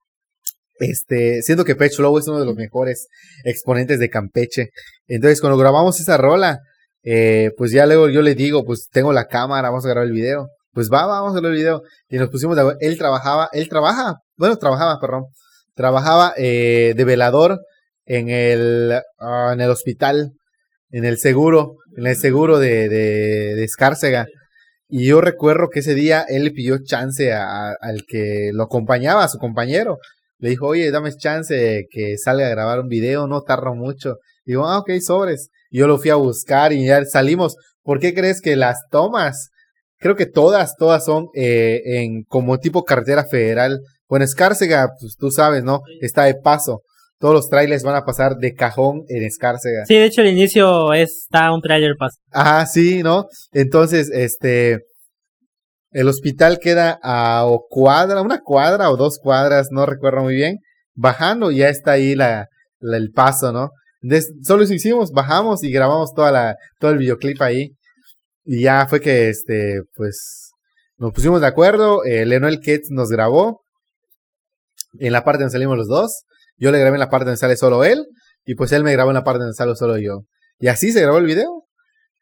este, 0.80 1.42
siento 1.42 1.64
que 1.64 1.76
Pecho 1.76 2.02
Lobo 2.02 2.18
es 2.18 2.28
uno 2.28 2.40
de 2.40 2.46
los 2.46 2.54
mejores 2.54 3.08
exponentes 3.44 3.98
de 3.98 4.10
Campeche. 4.10 4.70
Entonces, 5.06 5.40
cuando 5.40 5.58
grabamos 5.58 6.00
esa 6.00 6.16
rola, 6.16 6.60
eh, 7.02 7.52
pues 7.56 7.72
ya 7.72 7.86
luego 7.86 8.08
yo 8.08 8.22
le 8.22 8.34
digo, 8.34 8.64
pues 8.64 8.88
tengo 8.90 9.12
la 9.12 9.26
cámara, 9.26 9.70
vamos 9.70 9.84
a 9.86 9.88
grabar 9.88 10.06
el 10.06 10.12
video. 10.12 10.48
Pues 10.72 10.90
va, 10.92 11.06
vamos 11.06 11.32
a 11.32 11.40
grabar 11.40 11.52
el 11.52 11.58
video. 11.58 11.82
Y 12.08 12.18
nos 12.18 12.28
pusimos, 12.28 12.56
de, 12.56 12.76
él 12.80 12.98
trabajaba, 12.98 13.48
él 13.52 13.68
trabaja, 13.68 14.16
bueno, 14.36 14.56
trabajaba, 14.56 15.00
perdón, 15.00 15.24
trabajaba 15.74 16.34
eh, 16.36 16.94
de 16.96 17.04
velador 17.04 17.60
en 18.04 18.28
el, 18.28 19.00
uh, 19.20 19.52
en 19.52 19.60
el 19.60 19.70
hospital, 19.70 20.32
en 20.90 21.04
el 21.04 21.18
seguro, 21.18 21.76
en 21.96 22.06
el 22.06 22.16
seguro 22.16 22.58
de, 22.58 22.88
de, 22.88 23.64
Escárcega. 23.64 24.26
Y 24.88 25.06
yo 25.06 25.20
recuerdo 25.20 25.68
que 25.70 25.80
ese 25.80 25.94
día 25.94 26.24
él 26.28 26.44
le 26.44 26.50
pidió 26.50 26.78
chance 26.82 27.32
a, 27.32 27.72
al 27.80 28.04
que 28.08 28.50
lo 28.52 28.64
acompañaba, 28.64 29.24
a 29.24 29.28
su 29.28 29.38
compañero. 29.38 29.98
Le 30.38 30.50
dijo, 30.50 30.66
oye, 30.66 30.90
dame 30.90 31.12
chance 31.16 31.86
que 31.90 32.16
salga 32.16 32.46
a 32.46 32.50
grabar 32.50 32.80
un 32.80 32.88
video, 32.88 33.26
no 33.26 33.42
tardo 33.42 33.74
mucho. 33.74 34.18
Y 34.44 34.52
digo, 34.52 34.66
ah, 34.66 34.78
ok, 34.78 34.90
sobres. 35.00 35.50
Y 35.70 35.78
yo 35.78 35.86
lo 35.86 35.98
fui 35.98 36.10
a 36.10 36.14
buscar 36.14 36.72
y 36.72 36.86
ya 36.86 37.04
salimos. 37.04 37.56
¿Por 37.82 37.98
qué 37.98 38.14
crees 38.14 38.40
que 38.40 38.56
las 38.56 38.78
tomas? 38.90 39.50
Creo 39.98 40.14
que 40.14 40.26
todas, 40.26 40.76
todas 40.76 41.04
son 41.04 41.28
eh, 41.34 41.80
en 41.84 42.22
como 42.24 42.58
tipo 42.58 42.84
carretera 42.84 43.24
federal. 43.24 43.80
Bueno, 44.08 44.24
Escárcega, 44.24 44.88
pues 45.00 45.16
tú 45.18 45.30
sabes, 45.30 45.64
¿no? 45.64 45.80
Está 46.00 46.24
de 46.24 46.34
paso. 46.34 46.82
Todos 47.18 47.34
los 47.34 47.48
trailers 47.48 47.82
van 47.82 47.96
a 47.96 48.04
pasar 48.04 48.36
de 48.36 48.54
cajón 48.54 49.02
en 49.08 49.24
Escárcega. 49.24 49.84
Sí, 49.86 49.94
de 49.94 50.04
hecho 50.04 50.22
el 50.22 50.28
inicio 50.28 50.92
está 50.92 51.52
un 51.52 51.60
trailer 51.60 51.96
paso. 51.98 52.18
Ajá, 52.30 52.64
sí, 52.66 53.02
¿no? 53.02 53.26
Entonces, 53.52 54.08
este, 54.14 54.78
el 55.90 56.08
hospital 56.08 56.58
queda 56.58 56.98
a 57.02 57.44
o 57.46 57.66
cuadra, 57.68 58.22
una 58.22 58.40
cuadra 58.40 58.90
o 58.90 58.96
dos 58.96 59.18
cuadras, 59.22 59.68
no 59.70 59.86
recuerdo 59.86 60.22
muy 60.22 60.34
bien. 60.34 60.58
Bajando, 60.94 61.50
ya 61.50 61.68
está 61.68 61.92
ahí 61.92 62.14
la, 62.14 62.48
el 62.80 63.10
paso, 63.12 63.52
¿no? 63.52 63.70
solo 64.44 64.62
eso 64.62 64.74
hicimos, 64.74 65.10
bajamos 65.10 65.64
y 65.64 65.72
grabamos 65.72 66.14
toda 66.14 66.30
la, 66.30 66.56
todo 66.78 66.92
el 66.92 66.98
videoclip 66.98 67.40
ahí. 67.42 67.72
Y 68.44 68.62
ya 68.62 68.86
fue 68.86 69.00
que, 69.00 69.28
este, 69.28 69.82
pues, 69.94 70.52
nos 70.96 71.12
pusimos 71.12 71.40
de 71.40 71.46
acuerdo. 71.46 72.04
Eh, 72.04 72.26
Leonel 72.26 72.60
Ketz 72.60 72.90
nos 72.90 73.08
grabó. 73.08 73.62
En 74.98 75.12
la 75.12 75.22
parte 75.22 75.40
donde 75.40 75.52
salimos 75.52 75.76
los 75.76 75.86
dos. 75.86 76.24
Yo 76.56 76.72
le 76.72 76.78
grabé 76.78 76.96
en 76.96 77.00
la 77.00 77.10
parte 77.10 77.26
donde 77.26 77.36
sale 77.36 77.56
solo 77.56 77.84
él. 77.84 78.06
Y 78.44 78.54
pues 78.54 78.72
él 78.72 78.82
me 78.82 78.92
grabó 78.92 79.10
en 79.10 79.14
la 79.14 79.24
parte 79.24 79.40
donde 79.40 79.54
sale 79.54 79.76
solo 79.76 79.98
yo. 79.98 80.24
Y 80.58 80.68
así 80.68 80.92
se 80.92 81.02
grabó 81.02 81.18
el 81.18 81.26
video. 81.26 81.67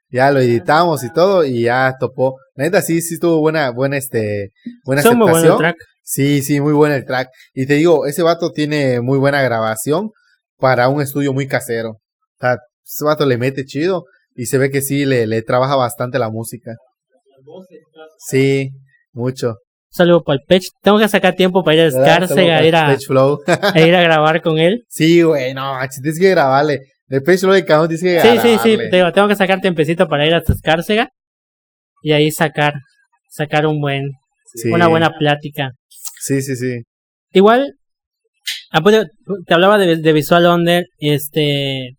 Ya 0.08 0.30
lo 0.30 0.40
editamos 0.40 1.02
y 1.04 1.12
todo. 1.12 1.44
Y 1.44 1.62
ya 1.62 1.94
topó. 1.98 2.36
La 2.54 2.64
neta 2.64 2.82
sí, 2.82 3.00
sí 3.02 3.14
estuvo 3.14 3.40
buena, 3.40 3.70
buena, 3.70 3.96
este, 3.96 4.50
buena 4.84 5.02
aceptación. 5.02 5.58
track. 5.58 5.76
Sí, 6.02 6.42
sí, 6.42 6.60
muy 6.60 6.72
buena 6.72 6.96
el 6.96 7.04
track. 7.04 7.28
Y 7.52 7.66
te 7.66 7.74
digo, 7.74 8.06
ese 8.06 8.22
vato 8.22 8.52
tiene 8.52 9.00
muy 9.00 9.18
buena 9.18 9.42
grabación 9.42 10.10
para 10.58 10.88
un 10.88 11.02
estudio 11.02 11.32
muy 11.32 11.48
casero. 11.48 11.90
O 11.90 12.38
sea, 12.40 12.56
ese 12.84 13.04
vato 13.04 13.26
le 13.26 13.38
mete 13.38 13.64
chido 13.64 14.04
y 14.34 14.46
se 14.46 14.58
ve 14.58 14.70
que 14.70 14.82
sí, 14.82 15.04
le, 15.04 15.26
le 15.26 15.42
trabaja 15.42 15.74
bastante 15.74 16.18
la 16.18 16.30
música. 16.30 16.76
Sí, 18.18 18.70
mucho. 19.12 19.56
Saludo 19.90 20.22
para 20.22 20.38
el 20.38 20.44
Pech. 20.46 20.68
Tengo 20.82 20.98
que 20.98 21.08
sacar 21.08 21.34
tiempo 21.34 21.64
para 21.64 21.76
ir 21.76 21.82
a 21.84 21.90
Scarcega, 21.90 22.62
ir 22.64 22.76
a, 22.76 22.88
a 22.90 22.94
ir 23.80 23.94
a 23.94 24.02
grabar 24.02 24.42
con 24.42 24.58
él. 24.58 24.84
Sí, 24.88 25.22
güey, 25.22 25.54
no, 25.54 25.72
tienes 26.02 26.18
que 26.18 26.30
grabarle. 26.30 26.80
El 27.08 27.22
Pech 27.22 27.40
Flow 27.40 27.52
de 27.52 27.64
Cajón 27.64 27.88
tienes 27.88 28.02
que 28.02 28.12
grabarle. 28.14 28.40
Sí, 28.40 28.58
sí, 28.62 28.76
sí, 28.76 28.90
tengo, 28.90 29.12
tengo 29.12 29.28
que 29.28 29.36
sacar 29.36 29.60
tiempecito 29.60 30.08
para 30.08 30.26
ir 30.26 30.34
a 30.34 30.42
Scarcega 30.42 31.08
y 32.02 32.12
ahí 32.12 32.30
sacar, 32.30 32.74
sacar 33.28 33.66
un 33.66 33.80
buen, 33.80 34.10
una 34.72 34.88
buena 34.88 35.16
plática. 35.16 35.72
Sí, 36.20 36.42
sí, 36.42 36.56
sí. 36.56 36.82
Igual, 37.32 37.74
Ah, 38.70 38.80
pues, 38.82 39.06
te 39.46 39.54
hablaba 39.54 39.78
de, 39.78 40.12
Visual 40.12 40.46
Under, 40.46 40.84
este... 40.98 41.96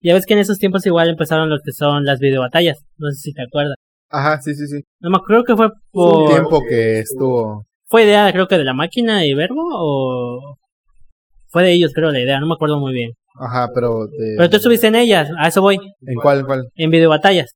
Ya 0.00 0.14
ves 0.14 0.26
que 0.26 0.34
en 0.34 0.40
esos 0.40 0.58
tiempos 0.58 0.84
igual 0.86 1.08
empezaron 1.08 1.48
lo 1.48 1.58
que 1.64 1.72
son 1.72 2.04
las 2.04 2.20
videobatallas, 2.20 2.78
no 2.98 3.10
sé 3.10 3.16
si 3.16 3.32
te 3.32 3.42
acuerdas. 3.42 3.76
Ajá, 4.10 4.40
sí, 4.40 4.54
sí, 4.54 4.66
sí. 4.66 4.82
No 5.00 5.10
me 5.10 5.18
creo 5.26 5.44
que 5.44 5.56
fue 5.56 5.70
por... 5.90 6.22
Un 6.22 6.28
tiempo 6.30 6.62
que 6.68 6.98
estuvo... 7.00 7.64
¿Fue 7.86 8.04
idea 8.04 8.30
creo 8.32 8.46
que 8.46 8.58
de 8.58 8.64
la 8.64 8.74
máquina 8.74 9.24
y 9.26 9.34
Verbo 9.34 9.62
o...? 9.72 10.56
Fue 11.48 11.62
de 11.62 11.72
ellos 11.72 11.92
creo 11.94 12.10
la 12.10 12.20
idea, 12.20 12.40
no 12.40 12.46
me 12.46 12.54
acuerdo 12.54 12.80
muy 12.80 12.92
bien. 12.92 13.12
Ajá, 13.34 13.68
pero... 13.74 14.08
Pero 14.36 14.50
tú 14.50 14.56
estuviste 14.56 14.86
en 14.86 14.94
ellas, 14.94 15.28
a 15.38 15.48
eso 15.48 15.60
voy. 15.60 15.76
¿En 15.76 16.14
cuál, 16.14 16.40
en 16.40 16.46
cuál? 16.46 16.68
En 16.76 16.90
videobatallas. 16.90 17.50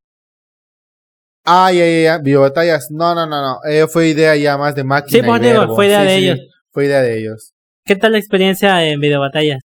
Ah, 1.45 1.73
ya, 1.73 1.87
ya, 1.87 2.03
ya, 2.03 2.19
videobatallas. 2.19 2.89
No, 2.91 3.15
no, 3.15 3.27
no, 3.27 3.41
no. 3.41 3.59
Eh, 3.69 3.87
fue 3.89 4.09
idea 4.09 4.37
ya 4.37 4.59
más 4.59 4.75
de 4.75 4.85
máquina. 4.85 5.19
Sí, 5.19 5.27
pues 5.27 5.41
digo, 5.41 5.75
fue 5.75 5.87
idea 5.87 6.03
de 6.03 6.17
ellos. 6.17 6.39
Fue 6.71 6.85
idea 6.85 7.01
de 7.01 7.19
ellos. 7.19 7.53
¿Qué 7.85 7.97
tal 7.97 8.13
la 8.13 8.19
experiencia 8.19 8.85
en 8.85 9.01
videobatallas? 9.01 9.61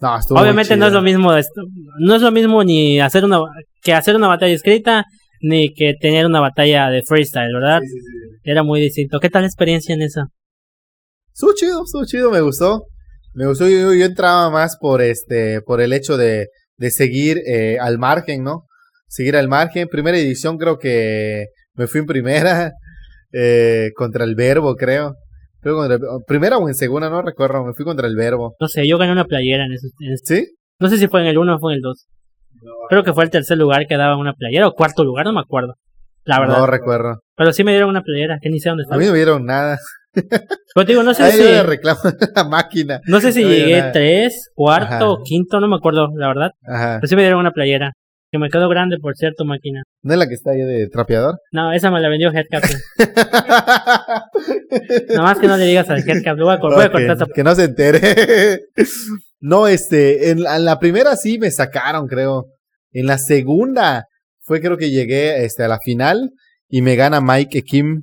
No, 0.00 0.16
Obviamente 0.30 0.76
no 0.76 0.86
es 0.86 0.92
lo 0.92 1.02
mismo, 1.02 1.32
no 1.32 2.14
es 2.14 2.22
lo 2.22 2.30
mismo 2.30 2.62
ni 2.62 3.00
hacer 3.00 3.24
una 3.24 3.40
que 3.82 3.92
hacer 3.94 4.14
una 4.14 4.28
batalla 4.28 4.54
escrita 4.54 5.04
ni 5.40 5.74
que 5.74 5.94
tener 6.00 6.26
una 6.26 6.40
batalla 6.40 6.88
de 6.88 7.02
freestyle, 7.02 7.52
¿verdad? 7.52 7.80
Sí. 7.80 7.98
Era 8.44 8.62
muy 8.62 8.80
distinto. 8.80 9.18
¿Qué 9.18 9.28
tal 9.28 9.42
la 9.42 9.48
experiencia 9.48 9.94
en 9.94 10.02
eso? 10.02 10.22
Estuvo 11.32 11.52
chido, 11.54 11.84
estuvo 11.84 12.04
chido, 12.04 12.30
me 12.30 12.40
gustó. 12.40 12.84
Me 13.38 13.46
gustó, 13.46 13.68
yo, 13.68 13.94
yo 13.94 14.04
entraba 14.04 14.50
más 14.50 14.76
por 14.80 15.00
este, 15.00 15.60
por 15.62 15.80
el 15.80 15.92
hecho 15.92 16.16
de, 16.16 16.48
de 16.76 16.90
seguir 16.90 17.38
eh, 17.46 17.78
al 17.80 17.96
margen, 17.96 18.42
¿no? 18.42 18.64
Seguir 19.06 19.36
al 19.36 19.46
margen. 19.46 19.86
Primera 19.86 20.18
edición 20.18 20.58
creo 20.58 20.78
que 20.78 21.46
me 21.74 21.86
fui 21.86 22.00
en 22.00 22.06
primera 22.06 22.72
eh, 23.32 23.90
contra 23.94 24.24
el 24.24 24.34
verbo, 24.34 24.74
creo 24.74 25.14
primera 26.26 26.58
o 26.58 26.68
en 26.68 26.74
segunda, 26.74 27.10
no 27.10 27.22
recuerdo, 27.22 27.64
me 27.64 27.74
fui 27.74 27.84
contra 27.84 28.08
el 28.08 28.16
verbo. 28.16 28.56
No 28.60 28.66
sé, 28.68 28.88
yo 28.88 28.98
gané 28.98 29.12
una 29.12 29.24
playera 29.24 29.66
en 29.66 29.72
ese. 29.72 29.88
¿Sí? 30.24 30.46
No 30.80 30.88
sé 30.88 30.98
si 30.98 31.06
fue 31.06 31.20
en 31.20 31.28
el 31.28 31.38
1 31.38 31.56
o 31.56 31.58
fue 31.58 31.72
en 31.74 31.76
el 31.76 31.82
2. 31.82 32.06
Creo 32.88 33.04
que 33.04 33.12
fue 33.12 33.24
el 33.24 33.30
tercer 33.30 33.56
lugar 33.56 33.86
que 33.86 33.96
daba 33.96 34.16
una 34.16 34.34
playera 34.34 34.66
o 34.66 34.72
cuarto 34.72 35.04
lugar, 35.04 35.26
no 35.26 35.32
me 35.32 35.40
acuerdo. 35.40 35.74
La 36.24 36.40
verdad. 36.40 36.58
No 36.58 36.66
recuerdo. 36.66 37.20
Pero 37.36 37.52
sí 37.52 37.64
me 37.64 37.70
dieron 37.70 37.90
una 37.90 38.02
playera, 38.02 38.38
que 38.40 38.50
ni 38.50 38.58
sé 38.58 38.68
dónde 38.68 38.82
estaba. 38.82 38.96
A 38.96 39.00
mí 39.00 39.06
no 39.06 39.12
me 39.12 39.18
dieron 39.18 39.44
nada. 39.44 39.78
Digo, 40.86 41.02
no 41.02 41.14
sé 41.14 41.32
si. 41.32 41.62
reclamo 41.62 42.00
la 42.34 42.44
máquina. 42.44 43.00
No 43.06 43.20
sé 43.20 43.32
si 43.32 43.44
llegué 43.44 43.90
tres, 43.92 44.50
cuarto 44.54 45.12
o 45.12 45.22
quinto, 45.22 45.60
no 45.60 45.68
me 45.68 45.76
acuerdo, 45.76 46.08
la 46.16 46.28
verdad. 46.28 46.50
Ajá. 46.66 46.98
Pero 47.00 47.08
sí 47.08 47.16
me 47.16 47.22
dieron 47.22 47.40
una 47.40 47.52
playera. 47.52 47.92
Que 48.30 48.38
me 48.38 48.50
quedó 48.50 48.68
grande, 48.68 48.98
por 49.00 49.16
cierto, 49.16 49.46
máquina. 49.46 49.84
¿No 50.02 50.12
es 50.12 50.18
la 50.18 50.28
que 50.28 50.34
está 50.34 50.50
ahí 50.50 50.60
de 50.60 50.90
trapeador? 50.90 51.38
No, 51.50 51.72
esa 51.72 51.90
me 51.90 51.98
la 51.98 52.10
vendió 52.10 52.30
Headcap. 52.30 52.62
Nada 55.08 55.22
más 55.22 55.38
que 55.38 55.46
no 55.46 55.56
le 55.56 55.64
digas 55.64 55.88
al 55.88 56.06
Headcap. 56.06 56.38
Voy 56.38 56.52
a, 56.52 56.58
voy 56.58 56.84
a 56.84 56.92
cortar. 56.92 57.26
Que 57.34 57.42
no 57.42 57.54
se 57.54 57.64
entere. 57.64 58.66
no, 59.40 59.66
este, 59.66 60.30
en 60.30 60.42
la, 60.42 60.78
primera 60.78 61.16
sí 61.16 61.38
me 61.38 61.50
sacaron, 61.50 62.06
creo. 62.06 62.48
En 62.92 63.06
la 63.06 63.16
segunda 63.16 64.04
fue 64.42 64.60
creo 64.60 64.76
que 64.76 64.90
llegué 64.90 65.46
este, 65.46 65.64
a 65.64 65.68
la 65.68 65.78
final 65.78 66.28
y 66.68 66.82
me 66.82 66.96
gana 66.96 67.22
Mike 67.22 67.62
Kim. 67.62 68.02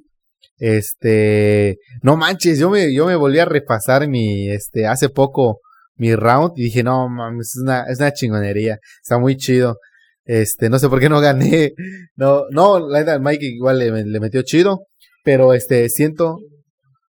Este, 0.58 1.78
no 2.02 2.16
manches, 2.16 2.60
yo 2.60 2.70
me, 2.70 2.94
yo 2.94 3.06
me 3.06 3.16
volví 3.16 3.40
a 3.40 3.46
repasar 3.46 4.08
mi, 4.08 4.50
este, 4.50 4.88
hace 4.88 5.10
poco 5.10 5.60
mi 5.98 6.16
round 6.16 6.54
y 6.56 6.66
dije, 6.66 6.84
no 6.84 7.10
mames, 7.10 7.56
es 7.56 7.62
una, 7.62 7.84
es 7.90 8.00
una 8.00 8.14
chingonería, 8.14 8.80
está 9.02 9.18
muy 9.20 9.38
chido. 9.38 9.78
Este, 10.26 10.70
no 10.70 10.80
sé 10.80 10.90
por 10.90 11.00
qué 11.00 11.10
no 11.10 11.22
gané. 11.22 11.74
No, 12.18 12.46
no, 12.50 12.80
la 12.80 13.00
verdad, 13.00 13.20
Mike 13.20 13.46
igual 13.46 13.80
le, 13.80 14.20
metió 14.20 14.42
chido. 14.42 14.88
Pero 15.24 15.54
este, 15.54 15.90
siento. 15.90 16.40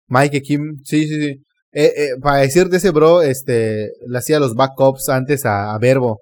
Mike 0.07 0.41
Kim, 0.41 0.81
sí, 0.83 1.07
sí, 1.07 1.21
sí. 1.21 1.43
Eh, 1.73 1.93
eh, 1.95 2.09
para 2.21 2.37
decirte 2.37 2.77
ese 2.77 2.91
bro, 2.91 3.21
este, 3.21 3.91
le 4.07 4.17
hacía 4.17 4.39
los 4.39 4.55
backups 4.55 5.09
antes 5.09 5.45
a, 5.45 5.77
Verbo. 5.79 6.21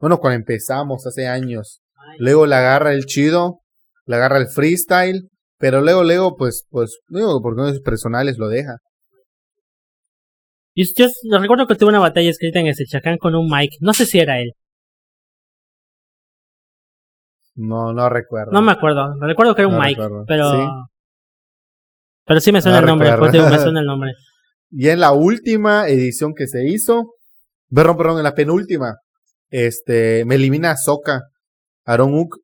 Bueno, 0.00 0.18
cuando 0.18 0.36
empezamos 0.36 1.06
hace 1.06 1.26
años. 1.26 1.82
Luego 2.18 2.46
le 2.46 2.56
agarra 2.56 2.92
el 2.92 3.04
chido, 3.06 3.60
le 4.06 4.16
agarra 4.16 4.38
el 4.38 4.48
freestyle, 4.48 5.28
pero 5.58 5.80
luego, 5.80 6.04
luego, 6.04 6.36
pues, 6.36 6.66
pues, 6.70 6.98
digo, 7.08 7.40
por 7.42 7.56
cosas 7.56 7.80
personales 7.80 8.38
lo 8.38 8.48
deja. 8.48 8.78
Y 10.74 10.84
yo 10.94 11.06
recuerdo 11.38 11.66
que 11.66 11.76
tuve 11.76 11.90
una 11.90 12.00
batalla 12.00 12.30
escrita 12.30 12.58
en 12.58 12.66
ese 12.66 12.84
chacán 12.84 13.16
con 13.18 13.34
un 13.34 13.48
Mike, 13.48 13.76
no 13.80 13.92
sé 13.94 14.06
si 14.06 14.18
era 14.18 14.40
él. 14.40 14.52
No, 17.54 17.92
no 17.92 18.08
recuerdo. 18.08 18.50
No 18.50 18.62
me 18.62 18.72
acuerdo. 18.72 19.14
Recuerdo 19.20 19.54
que 19.54 19.62
era 19.62 19.68
un 19.68 19.78
Mike, 19.78 20.02
pero. 20.26 20.50
¿Sí? 20.50 20.58
Pero 22.26 22.40
sí 22.40 22.52
me 22.52 22.60
suena 22.60 22.80
el 22.80 22.86
nombre. 22.86 23.10
Digo, 23.30 23.48
me 23.48 23.58
suena 23.58 23.80
el 23.80 23.86
nombre. 23.86 24.12
Y 24.76 24.88
en 24.88 24.98
la 24.98 25.12
última 25.12 25.86
edición 25.86 26.34
que 26.34 26.48
se 26.48 26.66
hizo, 26.66 27.14
perdón, 27.72 27.96
perdón, 27.96 28.16
en 28.16 28.24
la 28.24 28.34
penúltima, 28.34 28.96
este, 29.48 30.24
me 30.24 30.34
elimina 30.34 30.76
Soka, 30.76 31.20
Aaron 31.84 32.12
Uk. 32.18 32.38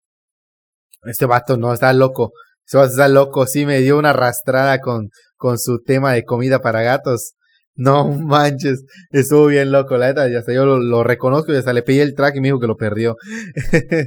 Este 1.07 1.27
vato 1.27 1.57
no, 1.57 1.73
está 1.73 1.93
loco. 1.93 2.31
Este 2.71 2.79
vato 2.79 2.91
está 2.93 3.09
loco, 3.09 3.47
sí 3.49 3.67
me 3.67 3.81
dio 3.81 3.99
una 3.99 4.11
arrastrada 4.11 4.79
con, 4.79 5.09
con 5.37 5.59
su 5.59 5.83
tema 5.83 6.13
de 6.13 6.23
comida 6.23 6.61
para 6.61 6.83
gatos. 6.83 7.33
No 7.75 8.05
manches, 8.07 8.85
estuvo 9.11 9.47
bien 9.47 9.73
loco, 9.73 9.97
la 9.97 10.07
neta, 10.07 10.29
ya 10.29 10.39
hasta 10.39 10.53
yo 10.53 10.65
lo, 10.65 11.03
reconozco 11.03 11.53
y 11.53 11.57
hasta 11.57 11.73
le 11.73 11.83
pedí 11.83 11.99
el 11.99 12.15
track 12.15 12.37
y 12.37 12.41
me 12.41 12.47
dijo 12.47 12.61
que 12.61 12.69
lo 12.69 12.77
perdió. 12.77 13.17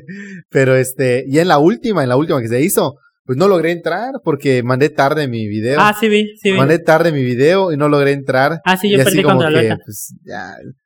Pero 0.49 0.77
este, 0.77 1.25
y 1.27 1.39
en 1.39 1.49
la 1.49 1.57
última, 1.57 2.03
en 2.03 2.09
la 2.09 2.15
última 2.15 2.39
que 2.39 2.47
se 2.47 2.61
hizo, 2.61 2.93
pues 3.25 3.37
no 3.37 3.49
logré 3.49 3.71
entrar 3.71 4.13
porque 4.23 4.63
mandé 4.63 4.87
tarde 4.87 5.27
mi 5.27 5.45
video. 5.45 5.81
Ah, 5.81 5.93
sí 5.99 6.07
vi, 6.07 6.33
sí 6.41 6.53
vi. 6.53 6.57
Mandé 6.57 6.79
tarde 6.79 7.11
mi 7.11 7.21
video 7.21 7.73
y 7.73 7.75
no 7.75 7.89
logré 7.89 8.13
entrar. 8.13 8.61
Ah, 8.63 8.77
sí, 8.77 8.89
yo 8.89 9.03
perdí 9.03 9.23
contra 9.23 9.49
Lota. 9.49 9.77
Pues, 9.83 10.15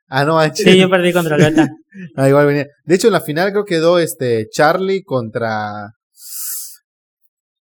ah, 0.10 0.26
no 0.26 0.34
manches. 0.34 0.66
Sí, 0.66 0.80
yo 0.80 0.90
perdí 0.90 1.14
contra 1.14 1.38
Lota. 1.38 1.70
ah, 2.16 2.28
igual 2.28 2.48
venía. 2.48 2.66
De 2.86 2.96
hecho, 2.96 3.06
en 3.06 3.14
la 3.14 3.22
final 3.22 3.52
creo 3.52 3.66
quedó 3.66 4.00
este 4.00 4.48
Charlie 4.50 5.04
contra 5.04 5.92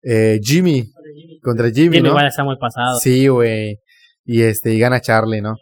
eh, 0.03 0.39
Jimmy. 0.41 0.85
Contra 1.41 1.71
Jimmy, 1.71 1.97
Jimmy 1.97 2.09
igual 2.09 2.27
está 2.27 2.43
muy 2.43 2.57
pasado. 2.57 2.99
Sí, 2.99 3.27
güey 3.27 3.79
y 4.25 4.43
este 4.43 4.73
y 4.73 4.79
gana 4.79 5.01
Charlie, 5.01 5.41
¿no? 5.41 5.55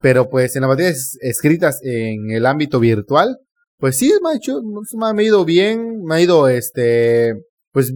Pero 0.00 0.28
pues 0.28 0.54
en 0.56 0.62
las 0.62 0.68
batallas 0.68 1.16
escritas 1.20 1.80
en 1.82 2.30
el 2.30 2.46
ámbito 2.46 2.78
virtual, 2.78 3.38
pues 3.78 3.96
sí, 3.96 4.12
me 4.22 4.30
ha, 4.30 4.36
hecho, 4.36 4.60
me 4.62 5.22
ha 5.22 5.24
ido 5.24 5.44
bien, 5.44 6.02
me 6.04 6.16
ha 6.16 6.20
ido 6.20 6.48
este, 6.48 7.34
pues 7.72 7.92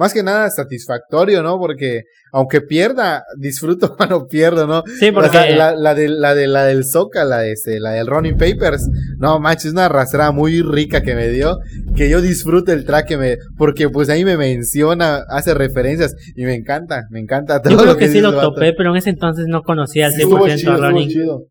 más 0.00 0.14
que 0.14 0.22
nada 0.22 0.48
satisfactorio, 0.48 1.42
¿no? 1.42 1.58
Porque 1.58 2.04
aunque 2.32 2.62
pierda, 2.62 3.22
disfruto 3.38 3.94
cuando 3.96 4.26
pierdo, 4.26 4.66
¿no? 4.66 4.82
Sí, 4.98 5.12
porque... 5.12 5.28
O 5.28 5.32
sea, 5.32 5.50
la, 5.54 5.76
la, 5.76 5.94
de, 5.94 6.08
la, 6.08 6.34
de, 6.34 6.46
la 6.46 6.64
del 6.64 6.86
Soca, 6.86 7.22
la, 7.24 7.40
de 7.40 7.52
este, 7.52 7.78
la 7.80 7.90
del 7.90 8.06
Running 8.06 8.38
Papers, 8.38 8.88
no 9.18 9.38
manches, 9.40 9.66
es 9.66 9.72
una 9.72 9.84
arrastrada 9.84 10.32
muy 10.32 10.62
rica 10.62 11.02
que 11.02 11.14
me 11.14 11.28
dio, 11.28 11.58
que 11.94 12.08
yo 12.08 12.22
disfrute 12.22 12.72
el 12.72 12.86
track 12.86 13.08
que 13.08 13.18
me, 13.18 13.36
porque 13.58 13.90
pues 13.90 14.08
ahí 14.08 14.24
me 14.24 14.38
menciona, 14.38 15.22
hace 15.28 15.52
referencias 15.52 16.14
y 16.34 16.44
me 16.44 16.54
encanta, 16.54 17.02
me 17.10 17.20
encanta 17.20 17.60
todo 17.60 17.72
Yo 17.72 17.78
creo 17.78 17.92
lo 17.92 17.98
que, 17.98 18.06
que 18.06 18.10
sí 18.12 18.20
lo 18.22 18.32
vato. 18.32 18.54
topé, 18.54 18.72
pero 18.72 18.90
en 18.92 18.96
ese 18.96 19.10
entonces 19.10 19.44
no 19.46 19.62
conocía 19.62 20.06
al 20.06 20.12
Sí, 20.12 20.22
100% 20.22 20.24
estuvo 20.24 20.48
chido, 20.56 20.76
running. 20.78 21.08
chido. 21.10 21.42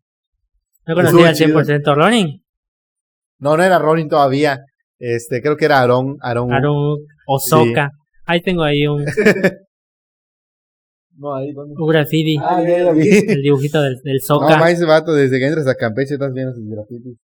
No 0.88 0.94
conocía 0.96 1.28
al 1.28 1.32
estuvo 1.34 1.60
100% 1.60 1.94
running. 1.94 2.42
No, 3.38 3.56
no 3.56 3.62
era 3.62 3.78
Ronin 3.78 4.08
todavía. 4.08 4.58
Este, 4.98 5.40
creo 5.40 5.56
que 5.56 5.64
era 5.66 5.80
Aaron, 5.80 6.16
Aaron. 6.20 6.52
Aaron 6.52 6.96
Osoka. 7.26 7.90
Ahí 8.30 8.40
tengo 8.42 8.62
ahí 8.62 8.86
un, 8.86 9.04
No, 11.16 11.34
ahí, 11.36 11.52
¿dónde? 11.52 11.74
un 11.76 11.88
graffiti. 11.88 12.36
Ah, 12.40 12.62
ya 12.66 12.84
lo 12.84 12.94
vi. 12.94 13.08
El 13.08 13.42
dibujito 13.42 13.82
del, 13.82 13.96
del 14.02 14.16
No, 14.16 14.20
Soka. 14.40 14.56
ma, 14.56 14.70
ese 14.70 14.84
vato, 14.86 15.12
desde 15.12 15.38
que 15.38 15.46
entras 15.46 15.66
a 15.66 15.74
Campeche 15.74 16.14
estás 16.14 16.32
viendo 16.32 16.54
sus 16.54 16.64
grafitis. 16.68 17.18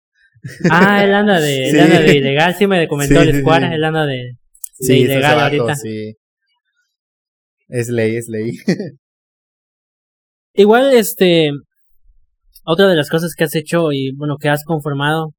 ah, 0.69 1.03
él 1.03 1.13
anda 1.13 1.39
de, 1.39 1.69
él 1.69 1.79
anda 1.81 1.99
de 2.01 2.17
ilegal. 2.17 2.55
Sí, 2.55 2.67
me 2.67 2.87
comentó 2.87 3.21
Sí, 3.21 3.29
el 3.29 3.39
Squad. 3.41 3.59
sí. 3.61 3.65
Él 3.73 3.83
anda 3.83 4.05
de, 4.05 4.31
de 4.79 4.97
ilegal 4.97 5.35
vato, 5.37 5.55
ahorita. 5.61 5.75
sí. 5.75 6.15
Es 7.67 7.89
ley, 7.89 8.15
es 8.17 8.27
ley. 8.27 8.51
Igual, 10.53 10.93
este. 10.93 11.51
Otra 12.65 12.87
de 12.87 12.95
las 12.95 13.09
cosas 13.09 13.33
que 13.37 13.43
has 13.43 13.55
hecho 13.55 13.91
y 13.91 14.11
bueno, 14.15 14.37
que 14.39 14.49
has 14.49 14.63
conformado 14.63 15.33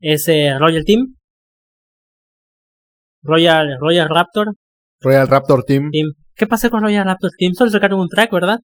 es 0.00 0.28
eh, 0.28 0.52
Royal 0.58 0.84
Team. 0.84 1.14
Royal, 3.24 3.78
Royal 3.80 4.08
Raptor 4.08 4.54
Royal 5.00 5.28
Raptor 5.28 5.64
Team. 5.64 5.90
Team. 5.90 6.12
¿Qué 6.34 6.46
pasa 6.46 6.70
con 6.70 6.82
Royal 6.82 7.04
Raptor 7.04 7.30
Team? 7.36 7.54
Solo 7.54 7.70
sacaron 7.70 8.00
un 8.00 8.08
track, 8.08 8.30
¿verdad? 8.30 8.60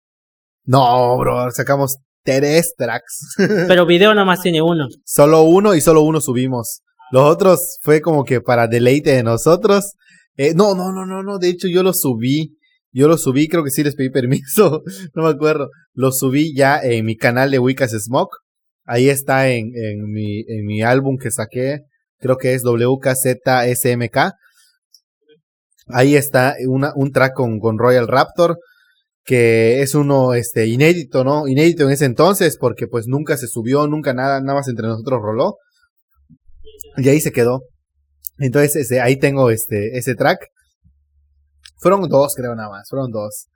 No, 0.65 1.17
bro, 1.19 1.51
sacamos 1.51 1.97
tres 2.23 2.75
tracks. 2.77 3.35
Pero 3.69 3.87
video 3.87 4.15
nomás 4.15 4.43
tiene 4.43 4.63
uno. 4.63 4.87
solo 5.05 5.43
uno 5.43 5.75
y 5.75 5.81
solo 5.81 6.03
uno 6.03 6.21
subimos. 6.21 6.83
Los 7.11 7.25
otros 7.25 7.79
fue 7.83 8.01
como 8.01 8.25
que 8.25 8.41
para 8.41 8.69
deleite 8.69 9.13
de 9.13 9.23
nosotros. 9.23 9.95
Eh, 10.37 10.55
no, 10.55 10.75
no, 10.75 10.93
no, 10.93 11.07
no, 11.07 11.23
no. 11.23 11.39
De 11.39 11.49
hecho, 11.49 11.67
yo 11.67 11.83
lo 11.83 11.93
subí. 11.93 12.57
Yo 12.93 13.09
lo 13.09 13.17
subí, 13.19 13.49
creo 13.49 13.65
que 13.65 13.71
sí 13.71 13.83
les 13.83 13.95
pedí 13.95 14.11
permiso. 14.13 14.83
no 15.15 15.23
me 15.23 15.31
acuerdo. 15.31 15.71
Lo 15.93 16.13
subí 16.13 16.55
ya 16.55 16.79
en 16.83 17.05
mi 17.05 17.17
canal 17.17 17.51
de 17.51 17.59
Wicas 17.59 17.93
Smoke. 17.93 18.37
Ahí 18.85 19.09
está 19.09 19.49
en, 19.49 19.73
en, 19.75 20.11
mi, 20.11 20.41
en 20.41 20.67
mi 20.67 20.83
álbum 20.83 21.17
que 21.17 21.31
saqué. 21.31 21.81
Creo 22.19 22.37
que 22.37 22.55
es 22.55 22.63
WKZSMK. 22.65 24.33
Ahí 25.93 26.17
está 26.17 26.57
un 26.67 27.13
track 27.13 27.35
con, 27.35 27.79
Royal 27.79 28.09
Raptor. 28.09 28.59
Que 29.23 29.83
es 29.83 29.95
uno 29.95 30.35
este, 30.35 30.67
inédito, 30.67 31.25
¿no? 31.25 31.47
Inédito 31.47 31.85
en 31.85 31.91
ese 31.91 32.07
entonces. 32.07 32.57
Porque 32.59 32.87
pues 32.87 33.07
nunca 33.07 33.37
se 33.37 33.47
subió, 33.47 33.87
nunca 33.87 34.13
nada, 34.15 34.41
nada 34.41 34.59
más 34.59 34.69
entre 34.69 34.87
nosotros 34.87 35.21
roló. 35.23 35.57
Y 36.97 37.09
ahí 37.09 37.21
se 37.21 37.33
quedó. 37.33 37.63
Entonces, 38.39 38.77
ese, 38.77 39.01
ahí 39.01 39.19
tengo 39.19 39.51
este, 39.51 39.99
ese 39.99 40.15
track. 40.15 40.49
Fueron 41.79 42.09
dos, 42.09 42.35
creo, 42.35 42.55
nada 42.55 42.71
más. 42.71 42.89
Fueron 42.89 43.11
dos. 43.11 43.47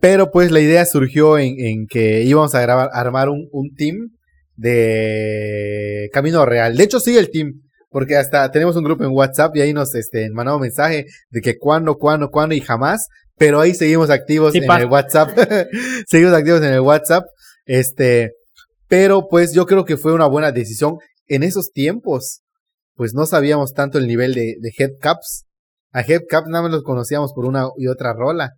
Pero 0.00 0.30
pues 0.30 0.52
la 0.52 0.60
idea 0.60 0.86
surgió 0.86 1.38
en, 1.38 1.58
en 1.58 1.86
que 1.86 2.22
íbamos 2.22 2.54
a 2.54 2.60
grabar, 2.60 2.90
armar 2.92 3.28
un, 3.28 3.48
un 3.50 3.74
team 3.74 4.10
de 4.58 6.10
Camino 6.12 6.44
Real. 6.44 6.76
De 6.76 6.84
hecho, 6.84 7.00
sigue 7.00 7.18
el 7.18 7.30
team. 7.30 7.62
Porque 7.90 8.16
hasta 8.16 8.50
tenemos 8.50 8.76
un 8.76 8.84
grupo 8.84 9.04
en 9.04 9.10
WhatsApp 9.12 9.56
y 9.56 9.62
ahí 9.62 9.72
nos 9.72 9.94
este, 9.94 10.28
mandamos 10.30 10.60
mensaje 10.60 11.06
de 11.30 11.40
que 11.40 11.56
cuándo, 11.58 11.96
cuándo, 11.96 12.30
cuándo 12.30 12.54
y 12.54 12.60
jamás. 12.60 13.06
Pero 13.36 13.60
ahí 13.60 13.74
seguimos 13.74 14.10
activos 14.10 14.52
Sí, 14.52 14.58
en 14.58 14.70
el 14.70 14.86
WhatsApp. 14.86 15.30
seguimos 16.06 16.34
activos 16.34 16.60
en 16.62 16.72
el 16.72 16.80
WhatsApp. 16.80 17.24
Este, 17.64 18.32
pero 18.88 19.28
pues 19.28 19.52
yo 19.52 19.66
creo 19.66 19.84
que 19.84 19.96
fue 19.96 20.12
una 20.12 20.26
buena 20.26 20.52
decisión. 20.52 20.98
En 21.26 21.42
esos 21.42 21.70
tiempos, 21.72 22.40
pues 22.94 23.14
no 23.14 23.26
sabíamos 23.26 23.72
tanto 23.74 23.98
el 23.98 24.06
nivel 24.06 24.34
de, 24.34 24.56
de 24.60 24.72
headcaps. 24.76 25.44
A 25.92 26.00
headcaps 26.00 26.48
nada 26.48 26.62
más 26.62 26.72
los 26.72 26.82
conocíamos 26.82 27.32
por 27.32 27.46
una 27.46 27.68
y 27.76 27.86
otra 27.86 28.12
rola. 28.12 28.52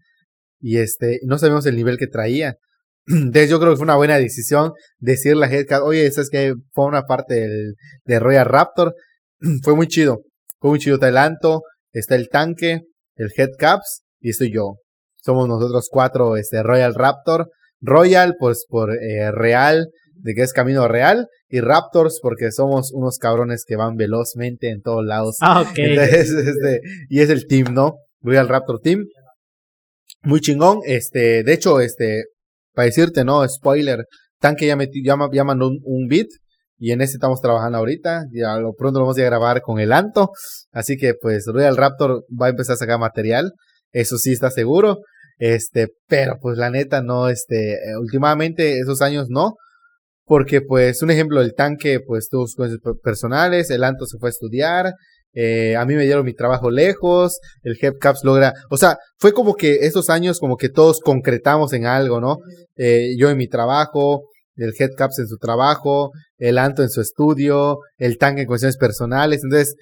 Y 0.61 0.78
este, 0.78 1.20
no 1.24 1.39
sabíamos 1.39 1.66
el 1.66 1.76
nivel 1.76 1.99
que 1.99 2.07
traía. 2.07 2.57
Entonces 3.07 3.51
yo 3.51 3.61
creo 3.61 3.72
que 3.72 3.76
fue 3.76 3.85
una 3.85 3.97
buena 3.97 4.18
decisión 4.18 4.72
decirle 4.99 5.47
a 5.47 5.51
headcap, 5.51 5.83
oye, 5.83 6.11
¿sabes 6.11 6.31
que 6.31 6.55
Fue 6.72 6.87
una 6.87 7.03
parte 7.03 7.35
del, 7.35 7.74
de 8.05 8.18
Royal 8.18 8.47
Raptor. 8.47 8.95
fue 9.62 9.74
muy 9.74 9.86
chido. 9.88 10.22
Fue 10.59 10.70
muy 10.70 10.78
chido. 10.78 10.97
Está 10.97 11.09
el 11.09 11.16
Anto, 11.16 11.62
está 11.93 12.16
el 12.16 12.28
tanque, 12.28 12.80
el 13.16 13.30
headcaps 13.36 14.03
y 14.20 14.30
estoy 14.30 14.53
yo. 14.53 14.76
Somos 15.22 15.49
nosotros 15.49 15.88
cuatro, 15.91 16.36
este, 16.36 16.62
Royal 16.62 16.95
Raptor. 16.95 17.51
Royal, 17.82 18.36
pues 18.38 18.64
por 18.68 18.93
eh, 18.93 19.30
real, 19.32 19.88
de 20.14 20.34
que 20.34 20.43
es 20.43 20.53
camino 20.53 20.86
real. 20.88 21.28
Y 21.49 21.61
Raptors, 21.61 22.20
porque 22.22 22.53
somos 22.53 22.93
unos 22.93 23.18
cabrones 23.18 23.64
que 23.66 23.74
van 23.76 23.97
velozmente 23.97 24.70
en 24.70 24.82
todos 24.82 25.05
lados. 25.05 25.36
Ah, 25.41 25.62
ok. 25.62 25.72
Entonces, 25.78 26.30
este, 26.47 26.80
y 27.09 27.20
es 27.20 27.30
el 27.30 27.47
team, 27.47 27.74
¿no? 27.74 27.97
Royal 28.22 28.49
Raptor 28.49 28.80
Team. 28.80 29.05
Muy 30.22 30.41
chingón. 30.41 30.80
Este, 30.84 31.43
de 31.43 31.53
hecho, 31.53 31.80
este, 31.80 32.24
para 32.74 32.86
decirte, 32.86 33.24
¿no? 33.24 33.47
Spoiler. 33.49 34.05
Tanque 34.38 34.66
ya, 34.66 34.76
meti- 34.76 35.05
ya, 35.05 35.16
ya 35.32 35.45
mandó 35.45 35.68
un, 35.68 35.80
un 35.82 36.07
beat. 36.09 36.28
Y 36.81 36.93
en 36.93 37.03
ese 37.03 37.12
estamos 37.12 37.41
trabajando 37.41 37.78
ahorita. 37.78 38.24
Ya 38.33 38.57
lo 38.57 38.72
pronto 38.72 38.99
lo 38.99 39.05
vamos 39.05 39.18
a 39.18 39.22
grabar 39.22 39.61
con 39.61 39.78
el 39.78 39.93
Anto. 39.93 40.31
Así 40.72 40.97
que 40.97 41.14
pues 41.14 41.45
Royal 41.47 41.76
Raptor 41.76 42.24
va 42.41 42.47
a 42.47 42.51
empezar 42.51 42.74
a 42.74 42.78
sacar 42.78 42.99
material. 42.99 43.53
Eso 43.93 44.16
sí 44.18 44.33
está 44.33 44.51
seguro. 44.51 44.99
Este, 45.39 45.89
pero 46.09 46.39
pues 46.41 46.59
la 46.59 46.70
neta 46.70 47.03
no, 47.03 47.28
este, 47.28 47.74
eh, 47.74 47.97
últimamente 48.01 48.78
esos 48.78 49.03
años 49.03 49.26
no. 49.28 49.55
Porque 50.24 50.61
pues 50.62 51.03
un 51.03 51.11
ejemplo, 51.11 51.41
el 51.43 51.55
tanque 51.55 52.01
pues 52.01 52.28
tuvo 52.31 52.47
sus 52.47 52.55
cosas 52.57 52.78
per- 52.83 52.95
personales, 53.03 53.68
el 53.70 53.85
Anto 53.85 54.07
se 54.07 54.16
fue 54.18 54.28
a 54.28 54.31
estudiar, 54.31 54.95
eh, 55.33 55.74
a 55.76 55.85
mí 55.85 55.95
me 55.95 56.05
dieron 56.05 56.24
mi 56.24 56.35
trabajo 56.35 56.70
lejos, 56.70 57.41
el 57.62 57.76
Hepcaps 57.81 58.22
logra, 58.22 58.53
o 58.70 58.76
sea, 58.76 58.97
fue 59.18 59.33
como 59.33 59.55
que 59.55 59.87
esos 59.87 60.09
años 60.09 60.39
como 60.39 60.57
que 60.57 60.68
todos 60.68 61.01
concretamos 61.01 61.72
en 61.72 61.87
algo, 61.87 62.20
¿no? 62.20 62.37
Eh, 62.76 63.16
yo 63.18 63.28
en 63.28 63.39
mi 63.39 63.49
trabajo, 63.49 64.22
el 64.55 64.72
Headcaps 64.78 65.18
en 65.18 65.26
su 65.26 65.37
trabajo, 65.37 66.12
el 66.41 66.59
Anto 66.59 66.82
en 66.82 66.91
su 66.91 67.01
estudio, 67.01 67.78
el 67.99 68.18
tanque 68.18 68.41
en 68.43 68.47
cuestiones 68.49 68.76
personales, 68.76 69.43
entonces, 69.45 69.76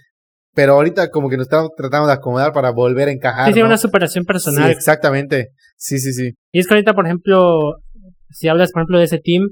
pero 0.54 0.74
ahorita 0.74 1.10
como 1.10 1.30
que 1.30 1.36
nos 1.38 1.46
estamos 1.46 1.70
tratando 1.76 2.08
de 2.08 2.12
acomodar 2.12 2.52
para 2.52 2.70
volver 2.70 3.08
a 3.08 3.12
encajar. 3.12 3.46
Sí, 3.46 3.54
sí, 3.54 3.60
¿no? 3.60 3.66
una 3.66 3.78
superación 3.78 4.24
personal. 4.24 4.66
Sí, 4.66 4.70
exactamente. 4.72 5.48
Sí, 5.76 5.98
sí, 5.98 6.12
sí. 6.12 6.32
Y 6.52 6.58
es 6.58 6.66
que 6.66 6.74
ahorita, 6.74 6.92
por 6.94 7.06
ejemplo, 7.06 7.76
si 8.30 8.48
hablas, 8.48 8.72
por 8.72 8.82
ejemplo, 8.82 8.98
de 8.98 9.04
ese 9.04 9.18
team, 9.18 9.44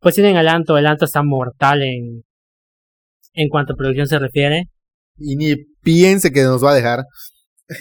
pues 0.00 0.14
tienen 0.14 0.36
al 0.36 0.48
Anto. 0.48 0.78
El 0.78 0.86
Anto 0.86 1.04
está 1.04 1.22
mortal 1.24 1.82
en, 1.82 2.22
en 3.34 3.48
cuanto 3.48 3.72
a 3.72 3.76
producción 3.76 4.06
se 4.06 4.18
refiere. 4.18 4.64
Y 5.18 5.36
ni 5.36 5.56
piense 5.82 6.30
que 6.32 6.42
nos 6.44 6.64
va 6.64 6.70
a 6.72 6.74
dejar. 6.76 7.00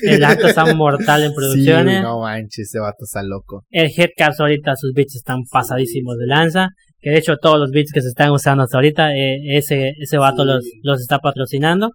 El 0.02 0.24
Anto 0.24 0.48
está 0.48 0.66
mortal 0.76 1.22
en 1.24 1.30
Sí, 1.30 1.36
producciones. 1.36 2.02
no 2.02 2.22
manches, 2.22 2.70
ese 2.70 2.80
vato 2.80 3.04
está 3.04 3.22
loco. 3.24 3.66
El 3.70 3.92
Headcaps 3.96 4.40
ahorita, 4.40 4.76
sus 4.76 4.94
beats 4.94 5.16
están 5.16 5.40
pasadísimos 5.52 6.18
de 6.18 6.26
lanza. 6.28 6.70
Que 7.02 7.10
de 7.10 7.18
hecho 7.18 7.38
todos 7.38 7.60
los 7.60 7.72
beats 7.72 7.92
que 7.92 8.02
se 8.02 8.10
están 8.10 8.32
usando 8.32 8.64
hasta 8.64 8.78
ahorita, 8.78 9.16
eh, 9.16 9.58
ese, 9.58 9.94
ese 10.00 10.18
vato 10.18 10.44
Sí. 10.44 10.48
los, 10.48 10.66
los 10.84 11.02
está 11.02 11.20
patrocinando. 11.20 11.92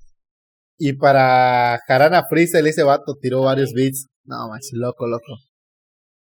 Y 0.78 0.92
para 0.94 1.78
Jarana 1.86 2.24
Freestyle, 2.28 2.66
ese 2.66 2.82
vato 2.82 3.14
tiró 3.20 3.42
varios 3.42 3.72
beats. 3.72 4.08
No 4.24 4.48
manches, 4.48 4.72
loco, 4.74 5.06
loco. 5.06 5.38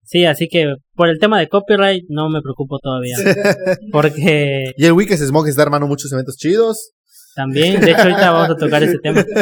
Sí, 0.05 0.25
así 0.25 0.49
que 0.49 0.75
por 0.95 1.09
el 1.09 1.19
tema 1.19 1.39
de 1.39 1.49
copyright 1.49 2.05
no 2.09 2.29
me 2.31 2.41
preocupo 2.41 2.79
todavía. 2.79 3.17
Porque 3.93 4.73
Y 4.77 4.85
el 4.87 4.93
Wicked 4.93 5.17
Smoke 5.17 5.49
está 5.49 5.63
armando 5.63 5.87
muchos 5.87 6.13
eventos 6.13 6.37
chidos. 6.37 6.93
también, 7.35 7.81
de 7.81 7.91
hecho 7.91 8.03
ahorita 8.03 8.31
vamos 8.31 8.51
a 8.51 8.57
tocar 8.57 8.83
ese 8.83 8.99
tema. 8.99 9.25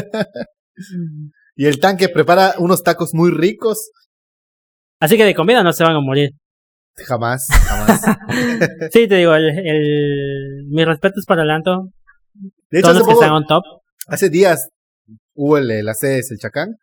Y 1.57 1.67
el 1.67 1.81
tanque 1.81 2.09
prepara 2.09 2.55
unos 2.59 2.85
tacos 2.85 3.15
muy 3.15 3.33
ricos. 3.33 3.91
Así 5.01 5.17
que 5.17 5.25
de 5.25 5.35
comida 5.35 5.65
no 5.65 5.73
se 5.73 5.83
van 5.83 5.97
a 5.97 6.01
morir. 6.01 6.31
Jamás, 7.07 7.47
jamás. 7.51 8.03
Sí, 8.93 9.07
te 9.09 9.17
digo, 9.17 9.35
el, 9.35 9.49
el, 9.51 10.67
mis 10.71 10.87
respetos 10.87 11.25
para 11.27 11.43
el 11.43 11.51
Anto. 11.51 11.89
De 12.71 12.79
hecho, 12.81 12.89
Todos 12.89 12.97
hace, 12.97 12.99
los 12.99 13.07
que 13.09 13.13
están 13.15 13.31
on 13.33 13.47
top. 13.47 13.63
hace 14.07 14.29
días 14.31 14.69
hubo 15.35 15.59
el, 15.59 15.71
el 15.71 15.89
ACS, 15.89 16.31
el 16.33 16.39
Chacán. 16.39 16.77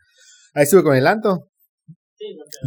Ahí 0.53 0.63
estuve 0.63 0.83
con 0.83 0.95
el 0.95 1.05
Anto. 1.07 1.49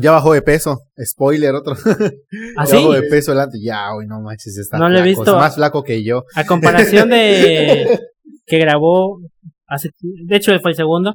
Ya 0.00 0.12
bajó 0.12 0.34
de 0.34 0.42
peso. 0.42 0.78
Spoiler, 1.02 1.54
otro. 1.54 1.74
¿Ah, 2.56 2.64
ya 2.64 2.66
sí? 2.66 2.76
bajó 2.76 2.92
de 2.92 3.02
peso 3.04 3.32
el 3.32 3.40
Anto. 3.40 3.56
Ya, 3.60 3.92
hoy 3.94 4.06
no 4.06 4.20
manches, 4.20 4.56
está 4.58 4.78
No 4.78 4.88
lo 4.88 4.98
he 4.98 5.02
visto. 5.02 5.22
es 5.24 5.32
más 5.32 5.54
flaco 5.56 5.82
que 5.82 6.04
yo. 6.04 6.24
A 6.34 6.44
comparación 6.44 7.08
de 7.10 7.98
que 8.46 8.58
grabó 8.58 9.18
hace, 9.66 9.90
de 10.00 10.36
hecho 10.36 10.52
fue 10.60 10.70
el 10.72 10.76
segundo. 10.76 11.14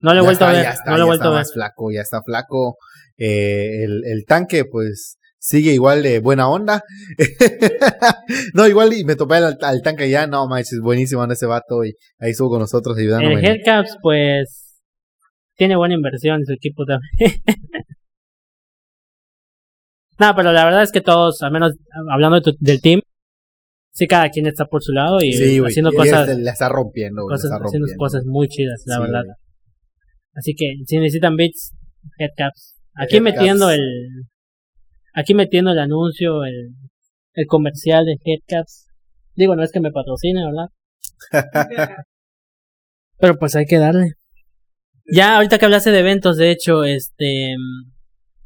No 0.00 0.14
lo 0.14 0.20
he 0.20 0.22
Ya 0.22 0.26
vuelto 0.28 0.44
está, 0.44 0.48
a 0.50 0.52
ver, 0.52 0.62
ya 0.64 0.70
está, 0.70 0.90
no 0.90 0.96
lo 0.96 0.96
he 0.96 1.00
ya 1.00 1.06
vuelto 1.06 1.22
está 1.24 1.28
a 1.28 1.30
ver. 1.30 1.40
más 1.40 1.52
flaco, 1.52 1.90
ya 1.92 2.00
está 2.00 2.22
flaco. 2.22 2.76
Eh, 3.16 3.84
el, 3.84 4.02
el 4.06 4.24
tanque, 4.26 4.64
pues, 4.64 5.18
sigue 5.40 5.72
igual 5.72 6.02
de 6.02 6.20
buena 6.20 6.48
onda. 6.48 6.84
no, 8.54 8.68
igual 8.68 8.92
y 8.92 9.04
me 9.04 9.16
topé 9.16 9.36
al, 9.36 9.58
al 9.60 9.82
tanque 9.82 10.08
ya, 10.08 10.26
no 10.26 10.46
manches, 10.46 10.80
buenísimo 10.80 11.22
anda 11.22 11.32
ese 11.32 11.46
vato 11.46 11.84
y 11.84 11.94
ahí 12.18 12.30
estuvo 12.30 12.50
con 12.50 12.60
nosotros 12.60 12.96
ayudándome. 12.96 13.40
El 13.40 13.44
Hellcaps, 13.44 13.96
pues, 14.02 14.76
tiene 15.56 15.76
buena 15.76 15.94
inversión 15.94 16.36
en 16.36 16.46
su 16.46 16.52
equipo 16.52 16.84
también. 16.84 17.40
no, 20.18 20.36
pero 20.36 20.52
la 20.52 20.64
verdad 20.64 20.82
es 20.82 20.92
que 20.92 21.00
todos, 21.00 21.42
al 21.42 21.50
menos 21.50 21.72
hablando 22.12 22.40
del 22.60 22.80
team, 22.80 23.00
sí, 23.92 24.06
cada 24.06 24.28
quien 24.28 24.46
está 24.46 24.66
por 24.66 24.82
su 24.82 24.92
lado 24.92 25.18
y 25.22 25.32
haciendo 25.32 25.92
cosas. 25.92 26.38
La 26.38 26.52
está 26.52 26.68
rompiendo, 26.68 27.22
cosas, 27.22 27.50
haciendo 27.50 27.88
cosas 27.96 28.24
muy 28.26 28.48
chidas, 28.48 28.82
la 28.86 29.00
verdad. 29.00 29.22
Así 30.34 30.54
que 30.54 30.74
si 30.86 30.98
necesitan 30.98 31.36
bits, 31.36 31.72
headcaps. 32.18 32.76
Aquí 32.94 33.20
metiendo 33.20 33.70
el. 33.70 33.80
Aquí 35.14 35.34
metiendo 35.34 35.72
el 35.72 35.78
anuncio, 35.78 36.44
el, 36.44 36.70
el 37.34 37.46
comercial 37.46 38.04
de 38.04 38.16
headcaps. 38.24 38.86
Digo, 39.34 39.56
no 39.56 39.62
es 39.62 39.72
que 39.72 39.80
me 39.80 39.90
patrocine, 39.90 40.42
¿verdad? 40.44 40.68
Pero 43.18 43.38
pues 43.38 43.54
hay 43.56 43.66
que 43.66 43.78
darle. 43.78 44.14
Ya, 45.12 45.36
ahorita 45.36 45.58
que 45.58 45.64
hablaste 45.64 45.90
de 45.90 46.00
eventos, 46.00 46.36
de 46.36 46.50
hecho, 46.50 46.84
este. 46.84 47.54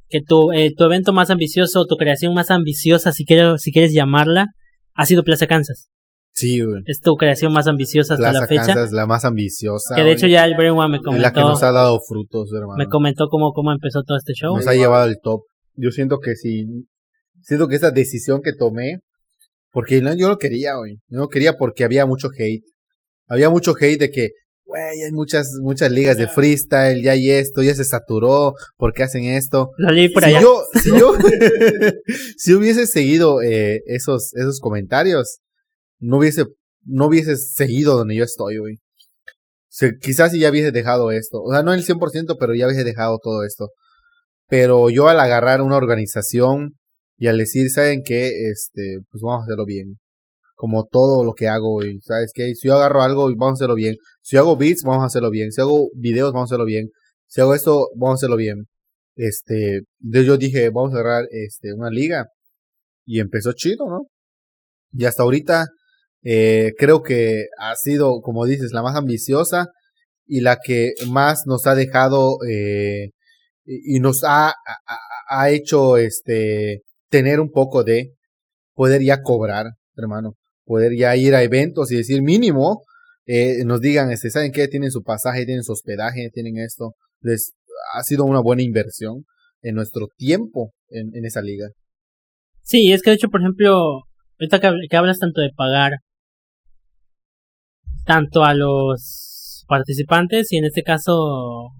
Que 0.08 0.20
tu, 0.20 0.52
eh, 0.52 0.72
tu 0.76 0.84
evento 0.84 1.12
más 1.12 1.30
ambicioso, 1.30 1.86
tu 1.86 1.96
creación 1.96 2.34
más 2.34 2.50
ambiciosa, 2.50 3.12
si 3.12 3.24
quieres, 3.24 3.62
si 3.62 3.72
quieres 3.72 3.92
llamarla, 3.92 4.48
ha 4.94 5.06
sido 5.06 5.24
Plaza 5.24 5.46
Kansas. 5.46 5.88
Sí, 6.32 6.60
güey. 6.60 6.82
Es 6.86 7.00
tu 7.00 7.14
creación 7.14 7.52
más 7.52 7.66
ambiciosa 7.68 8.14
hasta 8.14 8.32
la 8.32 8.46
fecha. 8.46 8.66
Kansas, 8.66 8.92
la 8.92 9.06
más 9.06 9.24
ambiciosa. 9.24 9.94
Que 9.94 10.02
de 10.02 10.12
hecho 10.12 10.26
ya 10.26 10.44
el 10.44 10.56
Brainwa 10.56 10.88
me 10.88 11.00
comentó. 11.00 11.22
la 11.22 11.32
que 11.32 11.40
nos 11.40 11.62
ha 11.62 11.72
dado 11.72 12.00
frutos, 12.00 12.52
hermano. 12.52 12.76
Me 12.76 12.86
comentó 12.86 13.28
cómo, 13.28 13.52
cómo 13.52 13.72
empezó 13.72 14.02
todo 14.02 14.18
este 14.18 14.32
show. 14.34 14.56
Nos 14.56 14.66
ha 14.66 14.74
llevado 14.74 15.04
al 15.04 15.16
top. 15.22 15.42
Yo 15.74 15.90
siento 15.90 16.18
que 16.20 16.36
sí. 16.36 16.66
Siento 17.42 17.68
que 17.68 17.76
esa 17.76 17.90
decisión 17.90 18.40
que 18.42 18.52
tomé. 18.52 19.00
Porque 19.70 20.00
yo 20.00 20.28
no 20.28 20.38
quería, 20.38 20.76
güey. 20.76 20.98
Yo 21.08 21.18
no 21.18 21.28
quería 21.28 21.54
porque 21.54 21.84
había 21.84 22.06
mucho 22.06 22.28
hate. 22.36 22.64
Había 23.26 23.50
mucho 23.50 23.74
hate 23.78 23.98
de 23.98 24.10
que, 24.10 24.30
güey, 24.64 25.02
hay 25.02 25.12
muchas, 25.12 25.50
muchas 25.62 25.90
ligas 25.90 26.16
de 26.16 26.28
freestyle, 26.28 27.02
ya 27.02 27.12
hay 27.12 27.30
esto, 27.30 27.62
ya 27.62 27.74
se 27.74 27.84
saturó, 27.84 28.54
¿por 28.76 28.92
qué 28.92 29.02
hacen 29.02 29.24
esto? 29.24 29.70
Por 30.12 30.22
si 30.22 30.28
allá. 30.28 30.42
Yo, 30.42 30.62
si 30.80 30.90
yo, 30.90 31.14
si 32.36 32.54
hubiese 32.54 32.86
seguido 32.86 33.42
eh, 33.42 33.82
esos, 33.86 34.32
esos 34.34 34.60
comentarios, 34.60 35.40
no 35.98 36.18
hubiese 36.18 36.44
no 36.86 37.06
hubiese 37.06 37.36
seguido 37.36 37.96
donde 37.96 38.16
yo 38.16 38.24
estoy, 38.24 38.58
güey. 38.58 38.78
quizás 40.00 40.32
si 40.32 40.38
ya 40.38 40.50
hubiese 40.50 40.70
dejado 40.70 41.10
esto. 41.10 41.42
O 41.42 41.52
sea, 41.52 41.62
no 41.62 41.72
el 41.72 41.84
100%, 41.84 42.36
pero 42.38 42.54
ya 42.54 42.66
hubiese 42.66 42.84
dejado 42.84 43.18
todo 43.22 43.44
esto. 43.44 43.70
Pero 44.48 44.90
yo 44.90 45.08
al 45.08 45.20
agarrar 45.20 45.62
una 45.62 45.76
organización 45.76 46.74
y 47.16 47.28
al 47.28 47.38
decir, 47.38 47.70
¿saben 47.70 48.02
qué? 48.04 48.50
Este, 48.50 48.98
pues 49.10 49.22
vamos 49.22 49.42
a 49.42 49.44
hacerlo 49.44 49.64
bien. 49.64 49.98
Como 50.56 50.86
todo 50.86 51.24
lo 51.24 51.34
que 51.34 51.48
hago, 51.48 51.84
y 51.84 52.00
¿sabes 52.00 52.32
qué? 52.34 52.54
Si 52.54 52.68
yo 52.68 52.74
agarro 52.74 53.02
algo, 53.02 53.24
vamos 53.36 53.52
a 53.52 53.64
hacerlo 53.64 53.74
bien. 53.74 53.96
Si 54.22 54.36
hago 54.36 54.56
beats, 54.56 54.82
vamos 54.84 55.02
a 55.02 55.06
hacerlo 55.06 55.30
bien. 55.30 55.52
Si 55.52 55.60
hago 55.60 55.90
videos, 55.94 56.32
vamos 56.32 56.50
a 56.50 56.54
hacerlo 56.54 56.66
bien. 56.66 56.90
Si 57.26 57.40
hago 57.40 57.54
esto, 57.54 57.88
vamos 57.96 58.16
a 58.16 58.20
hacerlo 58.20 58.36
bien. 58.36 58.66
Este, 59.16 59.82
entonces 60.02 60.26
yo 60.26 60.36
dije, 60.36 60.70
vamos 60.70 60.92
a 60.94 61.00
agarrar 61.00 61.26
este, 61.30 61.72
una 61.72 61.90
liga. 61.90 62.26
Y 63.06 63.20
empezó 63.20 63.52
chido, 63.52 63.86
¿no? 63.88 64.06
Y 64.92 65.04
hasta 65.06 65.24
ahorita, 65.24 65.66
eh, 66.22 66.72
creo 66.78 67.02
que 67.02 67.46
ha 67.58 67.74
sido, 67.76 68.20
como 68.22 68.46
dices, 68.46 68.72
la 68.72 68.82
más 68.82 68.96
ambiciosa 68.96 69.68
y 70.26 70.40
la 70.40 70.58
que 70.64 70.92
más 71.10 71.42
nos 71.46 71.66
ha 71.66 71.74
dejado 71.74 72.38
eh, 72.48 73.10
y 73.64 74.00
nos 74.00 74.22
ha, 74.24 74.52
ha, 75.28 75.50
hecho 75.50 75.96
este 75.96 76.82
tener 77.08 77.40
un 77.40 77.50
poco 77.50 77.84
de 77.84 78.12
poder 78.74 79.02
ya 79.02 79.22
cobrar, 79.22 79.66
hermano, 79.96 80.34
poder 80.64 80.92
ya 80.96 81.16
ir 81.16 81.34
a 81.34 81.42
eventos 81.42 81.90
y 81.92 81.96
decir 81.96 82.22
mínimo 82.22 82.82
eh, 83.26 83.64
nos 83.64 83.80
digan, 83.80 84.10
este, 84.10 84.30
¿saben 84.30 84.52
qué? 84.52 84.68
Tienen 84.68 84.90
su 84.90 85.02
pasaje, 85.02 85.46
tienen 85.46 85.64
su 85.64 85.72
hospedaje, 85.72 86.28
tienen 86.32 86.58
esto. 86.58 86.94
Les 87.20 87.54
ha 87.94 88.02
sido 88.02 88.24
una 88.24 88.40
buena 88.40 88.62
inversión 88.62 89.24
en 89.62 89.74
nuestro 89.74 90.08
tiempo 90.16 90.72
en, 90.88 91.10
en 91.14 91.24
esa 91.24 91.40
liga. 91.40 91.68
Sí, 92.62 92.92
es 92.92 93.02
que 93.02 93.10
de 93.10 93.16
hecho, 93.16 93.28
por 93.28 93.40
ejemplo, 93.40 94.02
ahorita 94.38 94.60
que 94.60 94.96
hablas 94.96 95.18
tanto 95.18 95.40
de 95.40 95.50
pagar 95.56 95.92
tanto 98.04 98.44
a 98.44 98.52
los 98.54 99.64
participantes 99.66 100.52
y 100.52 100.58
en 100.58 100.66
este 100.66 100.82
caso 100.82 101.70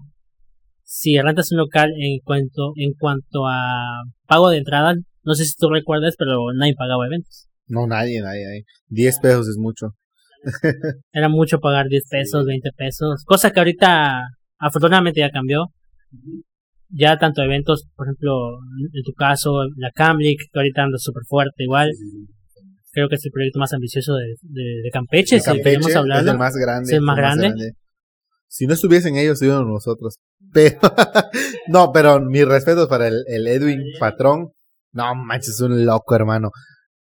si 0.97 1.19
rentas 1.19 1.51
un 1.51 1.57
local 1.57 1.91
en 1.99 2.19
cuanto 2.23 2.71
en 2.77 2.93
cuanto 2.93 3.47
a 3.47 4.03
pago 4.27 4.49
de 4.49 4.59
entrada 4.59 4.95
no 5.23 5.33
sé 5.33 5.43
si 5.43 5.53
tú 5.57 5.69
recuerdas 5.69 6.15
pero 6.17 6.53
nadie 6.57 6.73
pagaba 6.73 7.05
eventos 7.05 7.47
no 7.67 7.85
nadie 7.85 8.21
nadie, 8.21 8.45
nadie. 8.45 8.63
10 8.87 9.19
pesos 9.19 9.49
es 9.49 9.57
mucho 9.57 9.87
era 11.11 11.27
mucho 11.27 11.59
pagar 11.59 11.87
10 11.87 12.03
pesos 12.09 12.45
20 12.45 12.69
pesos 12.77 13.25
cosa 13.25 13.51
que 13.51 13.59
ahorita 13.59 14.21
afortunadamente 14.57 15.19
ya 15.19 15.31
cambió 15.31 15.65
ya 16.87 17.17
tanto 17.17 17.41
eventos 17.41 17.87
por 17.93 18.07
ejemplo 18.07 18.31
en 18.79 19.03
tu 19.03 19.11
caso 19.11 19.65
la 19.75 19.91
Camlic 19.91 20.39
que 20.49 20.59
ahorita 20.59 20.83
anda 20.83 20.97
súper 20.97 21.23
fuerte 21.27 21.65
igual 21.65 21.91
creo 22.93 23.09
que 23.09 23.15
es 23.15 23.25
el 23.25 23.31
proyecto 23.33 23.59
más 23.59 23.73
ambicioso 23.73 24.13
de, 24.15 24.35
de, 24.41 24.89
Campeche, 24.89 25.41
si 25.41 25.61
queremos 25.61 25.93
hablar. 25.93 26.23
Es 26.23 26.31
el 26.31 26.37
más 26.37 26.55
grande. 26.55 26.87
Es 26.87 26.93
el 26.93 27.01
más, 27.01 27.17
grande. 27.17 27.73
Si 28.47 28.65
no 28.67 28.73
estuviesen 28.73 29.17
ellos, 29.17 29.33
estuvieron 29.33 29.71
nosotros. 29.71 30.17
Pero, 30.53 30.79
no, 31.67 31.91
pero 31.91 32.19
mis 32.21 32.45
respetos 32.45 32.87
para 32.87 33.07
el, 33.07 33.23
el, 33.27 33.47
Edwin 33.47 33.81
Patrón. 33.99 34.51
No 34.93 35.13
manches, 35.15 35.55
es 35.55 35.61
un 35.61 35.85
loco, 35.85 36.15
hermano. 36.15 36.51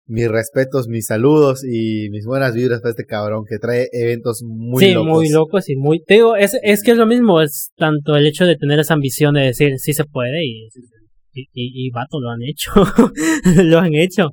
Mis 0.05 0.29
respetos, 0.29 0.87
mis 0.87 1.05
saludos 1.05 1.63
y 1.63 2.09
mis 2.09 2.25
buenas 2.25 2.53
vibras 2.53 2.81
para 2.81 2.91
este 2.91 3.05
cabrón 3.05 3.43
que 3.49 3.57
trae 3.57 3.87
eventos 3.91 4.41
muy 4.45 4.83
sí, 4.83 4.93
locos. 4.93 5.09
muy 5.09 5.29
locos 5.29 5.69
y 5.69 5.75
muy. 5.75 6.03
Te 6.03 6.15
digo, 6.15 6.35
es, 6.35 6.57
es 6.61 6.83
que 6.83 6.91
es 6.91 6.97
lo 6.97 7.05
mismo, 7.05 7.41
es 7.41 7.71
tanto 7.77 8.15
el 8.15 8.25
hecho 8.25 8.45
de 8.45 8.55
tener 8.55 8.79
esa 8.79 8.93
ambición 8.93 9.33
de 9.33 9.41
decir 9.41 9.79
sí 9.79 9.93
se 9.93 10.03
puede 10.03 10.45
y, 10.45 10.67
y, 11.33 11.41
y, 11.53 11.87
y 11.87 11.89
vato, 11.91 12.19
lo 12.19 12.29
han 12.29 12.41
hecho. 12.43 12.71
lo 13.63 13.79
han 13.79 13.93
hecho. 13.93 14.31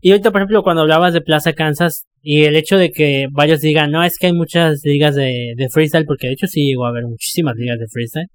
Y 0.00 0.12
ahorita, 0.12 0.30
por 0.30 0.40
ejemplo, 0.40 0.62
cuando 0.62 0.82
hablabas 0.82 1.12
de 1.12 1.20
Plaza 1.20 1.52
Kansas 1.52 2.04
y 2.22 2.44
el 2.44 2.56
hecho 2.56 2.76
de 2.76 2.90
que 2.90 3.26
varios 3.30 3.60
digan, 3.60 3.90
no, 3.90 4.02
es 4.02 4.18
que 4.18 4.28
hay 4.28 4.32
muchas 4.32 4.80
ligas 4.84 5.14
de, 5.14 5.54
de 5.56 5.68
freestyle, 5.68 6.04
porque 6.06 6.26
de 6.26 6.34
hecho 6.34 6.46
sí 6.46 6.62
llegó 6.62 6.86
a 6.86 6.90
haber 6.90 7.04
muchísimas 7.04 7.54
ligas 7.56 7.78
de 7.78 7.86
freestyle. 7.88 8.28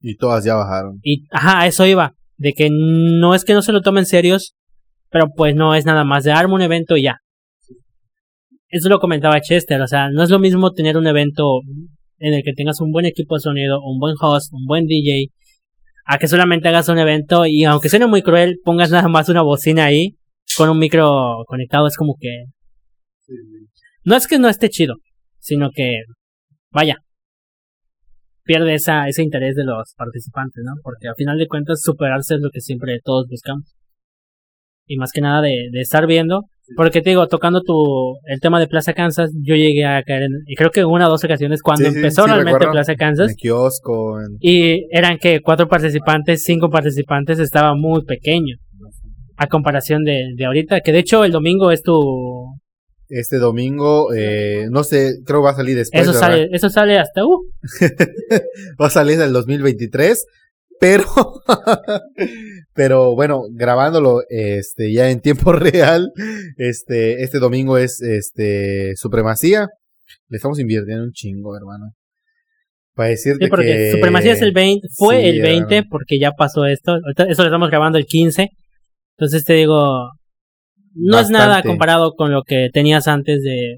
Y 0.00 0.16
todas 0.16 0.44
ya 0.44 0.54
bajaron. 0.54 0.98
Y, 1.02 1.26
ajá, 1.30 1.66
eso 1.66 1.86
iba. 1.86 2.14
De 2.36 2.52
que 2.52 2.68
no 2.70 3.34
es 3.34 3.44
que 3.44 3.54
no 3.54 3.62
se 3.62 3.72
lo 3.72 3.82
tomen 3.82 4.06
serios, 4.06 4.54
pero 5.10 5.28
pues 5.34 5.54
no 5.54 5.74
es 5.74 5.84
nada 5.84 6.04
más 6.04 6.24
de 6.24 6.32
arma 6.32 6.54
un 6.54 6.62
evento 6.62 6.96
y 6.96 7.02
ya. 7.02 7.18
Eso 8.68 8.88
lo 8.88 9.00
comentaba 9.00 9.40
Chester, 9.40 9.80
o 9.82 9.86
sea, 9.86 10.08
no 10.10 10.22
es 10.22 10.30
lo 10.30 10.38
mismo 10.38 10.72
tener 10.72 10.96
un 10.96 11.06
evento 11.06 11.60
en 12.18 12.34
el 12.34 12.42
que 12.42 12.54
tengas 12.54 12.80
un 12.80 12.90
buen 12.90 13.04
equipo 13.04 13.34
de 13.34 13.40
sonido, 13.40 13.80
un 13.82 13.98
buen 13.98 14.14
host, 14.18 14.52
un 14.52 14.64
buen 14.66 14.86
DJ, 14.86 15.26
a 16.06 16.18
que 16.18 16.26
solamente 16.26 16.68
hagas 16.68 16.88
un 16.88 16.98
evento 16.98 17.44
y 17.46 17.64
aunque 17.64 17.88
suene 17.88 18.06
muy 18.06 18.22
cruel, 18.22 18.60
pongas 18.64 18.90
nada 18.90 19.08
más 19.08 19.28
una 19.28 19.42
bocina 19.42 19.84
ahí 19.84 20.16
con 20.56 20.68
un 20.68 20.78
micro 20.78 21.44
conectado 21.46 21.86
es 21.86 21.96
como 21.96 22.16
que... 22.18 22.46
No 24.04 24.16
es 24.16 24.26
que 24.26 24.38
no 24.38 24.48
esté 24.48 24.68
chido, 24.68 24.94
sino 25.38 25.70
que, 25.74 26.02
vaya, 26.70 26.96
pierde 28.44 28.74
esa, 28.74 29.08
ese 29.08 29.22
interés 29.22 29.54
de 29.54 29.64
los 29.64 29.94
participantes, 29.96 30.62
¿no? 30.64 30.72
Porque 30.82 31.08
al 31.08 31.14
final 31.14 31.38
de 31.38 31.46
cuentas 31.46 31.82
superarse 31.82 32.34
es 32.34 32.40
lo 32.40 32.50
que 32.50 32.60
siempre 32.60 32.98
todos 33.04 33.26
buscamos. 33.28 33.74
Y 34.86 34.96
más 34.96 35.12
que 35.12 35.20
nada 35.20 35.40
de, 35.40 35.68
de 35.70 35.80
estar 35.80 36.06
viendo, 36.06 36.42
porque 36.76 37.02
te 37.02 37.10
digo, 37.10 37.26
tocando 37.26 37.60
tu, 37.60 38.16
el 38.26 38.40
tema 38.40 38.58
de 38.60 38.66
Plaza 38.66 38.94
Kansas, 38.94 39.30
yo 39.42 39.54
llegué 39.54 39.84
a 39.84 40.02
caer 40.02 40.22
en, 40.22 40.30
y 40.46 40.54
creo 40.54 40.70
que 40.70 40.84
una 40.84 41.06
o 41.06 41.10
dos 41.10 41.24
ocasiones 41.24 41.60
cuando 41.62 41.88
empezó 41.88 42.26
realmente 42.26 42.66
Plaza 42.70 42.94
Kansas. 42.94 43.30
En 43.30 43.36
kiosco. 43.36 44.18
Y 44.40 44.86
eran 44.90 45.18
que 45.18 45.40
cuatro 45.40 45.68
participantes, 45.68 46.42
cinco 46.44 46.70
participantes, 46.70 47.38
estaba 47.38 47.74
muy 47.74 48.04
pequeño 48.04 48.56
a 49.36 49.46
comparación 49.48 50.04
de, 50.04 50.28
de 50.36 50.44
ahorita, 50.44 50.80
que 50.80 50.92
de 50.92 51.00
hecho 51.00 51.24
el 51.24 51.32
domingo 51.32 51.70
es 51.70 51.82
tu... 51.82 52.46
Este 53.14 53.36
domingo, 53.36 54.14
eh, 54.14 54.68
no 54.70 54.84
sé, 54.84 55.16
creo 55.26 55.40
que 55.40 55.44
va 55.44 55.50
a 55.50 55.56
salir 55.56 55.76
después. 55.76 56.02
Eso 56.02 56.14
sale, 56.14 56.48
eso 56.50 56.70
sale 56.70 56.98
hasta... 56.98 57.24
Uh. 57.24 57.42
va 58.80 58.86
a 58.86 58.90
salir 58.90 59.20
el 59.20 59.32
2023, 59.32 60.24
pero... 60.80 61.04
pero 62.74 63.14
bueno, 63.14 63.42
grabándolo 63.50 64.22
este 64.28 64.92
ya 64.92 65.10
en 65.10 65.20
tiempo 65.20 65.52
real, 65.52 66.10
este 66.56 67.22
este 67.22 67.38
domingo 67.38 67.76
es 67.76 68.00
este 68.00 68.94
Supremacía. 68.96 69.68
Le 70.28 70.36
estamos 70.36 70.58
invirtiendo 70.58 71.04
un 71.04 71.12
chingo, 71.12 71.54
hermano. 71.56 71.92
Para 72.94 73.10
decirte 73.10 73.44
sí, 73.44 73.50
porque 73.50 73.90
Supremacía 73.92 74.32
es 74.32 74.42
el 74.42 74.52
20, 74.52 74.88
fue 74.96 75.28
el 75.28 75.42
20 75.42 75.82
porque 75.90 76.18
ya 76.18 76.32
pasó 76.32 76.64
esto. 76.64 76.96
Eso 77.28 77.42
lo 77.42 77.48
estamos 77.48 77.68
grabando 77.68 77.98
el 77.98 78.06
15 78.06 78.48
entonces 79.22 79.44
te 79.44 79.52
digo, 79.54 80.10
no 80.94 81.18
es 81.18 81.30
nada 81.30 81.62
comparado 81.62 82.12
con 82.14 82.32
lo 82.32 82.42
que 82.42 82.68
tenías 82.72 83.08
antes 83.08 83.42
de 83.42 83.76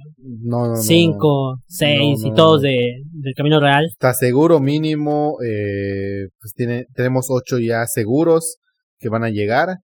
5, 0.81 1.57
6 1.67 2.21
y 2.25 2.33
todos 2.35 2.63
de, 2.63 3.03
del 3.13 3.35
Camino 3.35 3.61
Real. 3.61 3.87
Está 3.87 4.15
seguro 4.15 4.61
mínimo, 4.61 5.37
eh, 5.45 6.29
pues 6.41 6.53
tiene, 6.55 6.87
tenemos 6.95 7.27
8 7.31 7.59
ya 7.59 7.87
seguros 7.87 8.57
que 8.99 9.09
van 9.09 9.25
a 9.25 9.31
llegar 9.31 9.79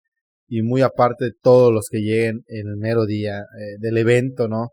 y 0.48 0.62
muy 0.62 0.82
aparte 0.82 1.30
todos 1.42 1.72
los 1.72 1.88
que 1.90 1.98
lleguen 1.98 2.42
en 2.46 2.68
el 2.68 2.76
mero 2.76 3.06
día 3.06 3.38
eh, 3.38 3.76
del 3.78 3.98
evento, 3.98 4.48
¿no? 4.48 4.70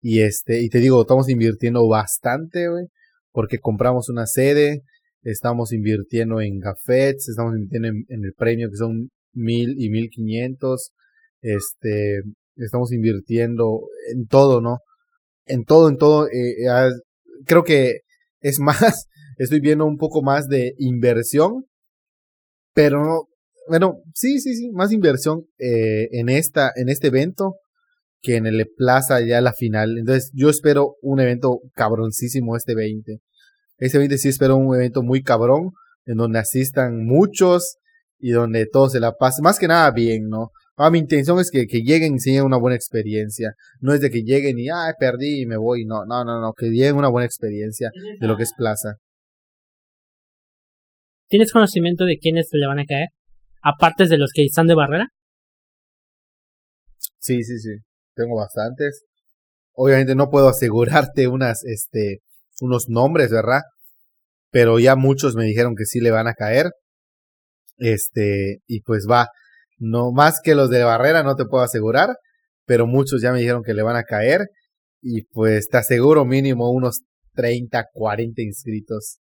Y 0.00 0.20
este, 0.20 0.62
y 0.62 0.68
te 0.68 0.78
digo, 0.78 1.00
estamos 1.00 1.28
invirtiendo 1.28 1.86
bastante, 1.88 2.68
güey, 2.68 2.86
porque 3.32 3.58
compramos 3.58 4.08
una 4.08 4.26
sede, 4.26 4.82
estamos 5.22 5.72
invirtiendo 5.72 6.40
en 6.40 6.58
gafetes, 6.58 7.28
estamos 7.28 7.54
invirtiendo 7.54 7.88
en, 7.88 8.24
el 8.24 8.32
premio 8.36 8.70
que 8.70 8.76
son 8.76 9.10
mil 9.32 9.74
y 9.78 9.90
mil 9.90 10.08
quinientos, 10.10 10.92
este, 11.46 12.22
estamos 12.56 12.92
invirtiendo 12.92 13.82
en 14.12 14.26
todo, 14.26 14.60
¿no? 14.60 14.78
En 15.46 15.64
todo, 15.64 15.88
en 15.88 15.96
todo, 15.96 16.26
eh, 16.26 16.66
eh, 16.66 16.90
creo 17.46 17.62
que 17.62 18.00
es 18.40 18.58
más, 18.60 19.06
estoy 19.38 19.60
viendo 19.60 19.84
un 19.84 19.96
poco 19.96 20.22
más 20.22 20.48
de 20.48 20.74
inversión, 20.78 21.66
pero 22.74 23.28
bueno, 23.68 23.98
sí, 24.14 24.40
sí, 24.40 24.54
sí, 24.54 24.70
más 24.72 24.92
inversión 24.92 25.46
eh, 25.58 26.08
en 26.12 26.28
esta, 26.28 26.72
en 26.74 26.88
este 26.88 27.08
evento 27.08 27.56
que 28.22 28.36
en 28.36 28.46
el 28.46 28.66
Plaza 28.76 29.20
ya 29.20 29.40
la 29.40 29.52
final. 29.52 29.98
Entonces 29.98 30.30
yo 30.34 30.50
espero 30.50 30.96
un 31.00 31.20
evento 31.20 31.60
cabroncísimo 31.74 32.56
este 32.56 32.74
20. 32.74 33.20
Este 33.78 33.98
20 33.98 34.18
sí 34.18 34.28
espero 34.28 34.56
un 34.56 34.74
evento 34.74 35.02
muy 35.02 35.22
cabrón, 35.22 35.72
en 36.06 36.16
donde 36.16 36.38
asistan 36.38 37.04
muchos 37.04 37.76
y 38.18 38.30
donde 38.30 38.66
todo 38.66 38.88
se 38.88 39.00
la 39.00 39.12
pase, 39.12 39.42
más 39.42 39.58
que 39.58 39.68
nada 39.68 39.90
bien, 39.90 40.28
¿no? 40.28 40.50
Ah, 40.78 40.90
mi 40.90 40.98
intención 40.98 41.40
es 41.40 41.50
que, 41.50 41.66
que 41.66 41.80
lleguen 41.80 42.16
y 42.16 42.18
tengan 42.18 42.44
una 42.44 42.58
buena 42.58 42.76
experiencia. 42.76 43.54
No 43.80 43.94
es 43.94 44.00
de 44.02 44.10
que 44.10 44.22
lleguen 44.22 44.58
y, 44.58 44.68
ah, 44.68 44.92
perdí 44.98 45.42
y 45.42 45.46
me 45.46 45.56
voy. 45.56 45.86
No, 45.86 46.04
no, 46.04 46.22
no, 46.22 46.40
no. 46.40 46.52
Que 46.52 46.66
lleguen 46.66 46.96
una 46.96 47.08
buena 47.08 47.24
experiencia 47.24 47.90
de 48.20 48.26
lo 48.26 48.36
que 48.36 48.42
es 48.42 48.52
plaza. 48.56 48.96
¿Tienes 51.28 51.50
conocimiento 51.50 52.04
de 52.04 52.18
quiénes 52.18 52.48
se 52.50 52.58
le 52.58 52.66
van 52.66 52.78
a 52.78 52.84
caer? 52.84 53.08
Aparte 53.62 54.06
de 54.06 54.18
los 54.18 54.30
que 54.34 54.44
están 54.44 54.66
de 54.66 54.74
barrera. 54.74 55.08
Sí, 57.18 57.42
sí, 57.42 57.58
sí. 57.58 57.70
Tengo 58.14 58.36
bastantes. 58.36 59.04
Obviamente 59.72 60.14
no 60.14 60.30
puedo 60.30 60.48
asegurarte 60.48 61.26
unas, 61.26 61.64
este, 61.64 62.20
unos 62.60 62.88
nombres, 62.88 63.30
¿verdad? 63.30 63.62
Pero 64.50 64.78
ya 64.78 64.94
muchos 64.94 65.34
me 65.34 65.44
dijeron 65.44 65.74
que 65.74 65.86
sí 65.86 66.00
le 66.00 66.10
van 66.10 66.28
a 66.28 66.34
caer. 66.34 66.70
Este, 67.78 68.58
y 68.66 68.82
pues 68.82 69.06
va. 69.10 69.28
No 69.78 70.12
más 70.12 70.40
que 70.42 70.54
los 70.54 70.70
de 70.70 70.84
barrera 70.84 71.22
no 71.22 71.36
te 71.36 71.44
puedo 71.44 71.62
asegurar, 71.62 72.16
pero 72.64 72.86
muchos 72.86 73.22
ya 73.22 73.32
me 73.32 73.40
dijeron 73.40 73.62
que 73.62 73.74
le 73.74 73.82
van 73.82 73.96
a 73.96 74.04
caer. 74.04 74.48
Y 75.02 75.22
pues 75.32 75.68
te 75.68 75.76
aseguro 75.76 76.24
mínimo 76.24 76.70
unos 76.70 77.02
30, 77.34 77.84
40 77.92 78.42
inscritos. 78.42 79.18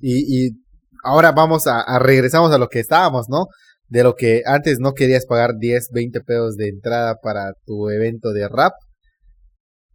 Y, 0.00 0.46
y 0.46 0.50
ahora 1.04 1.32
vamos 1.32 1.66
a, 1.66 1.80
a, 1.80 1.98
regresamos 1.98 2.52
a 2.52 2.58
lo 2.58 2.68
que 2.68 2.80
estábamos, 2.80 3.28
¿no? 3.28 3.46
De 3.88 4.02
lo 4.02 4.14
que 4.14 4.42
antes 4.46 4.78
no 4.80 4.92
querías 4.92 5.26
pagar 5.26 5.56
10, 5.58 5.90
20 5.92 6.20
pesos 6.20 6.56
de 6.56 6.68
entrada 6.68 7.16
para 7.22 7.52
tu 7.66 7.90
evento 7.90 8.32
de 8.32 8.48
rap. 8.48 8.72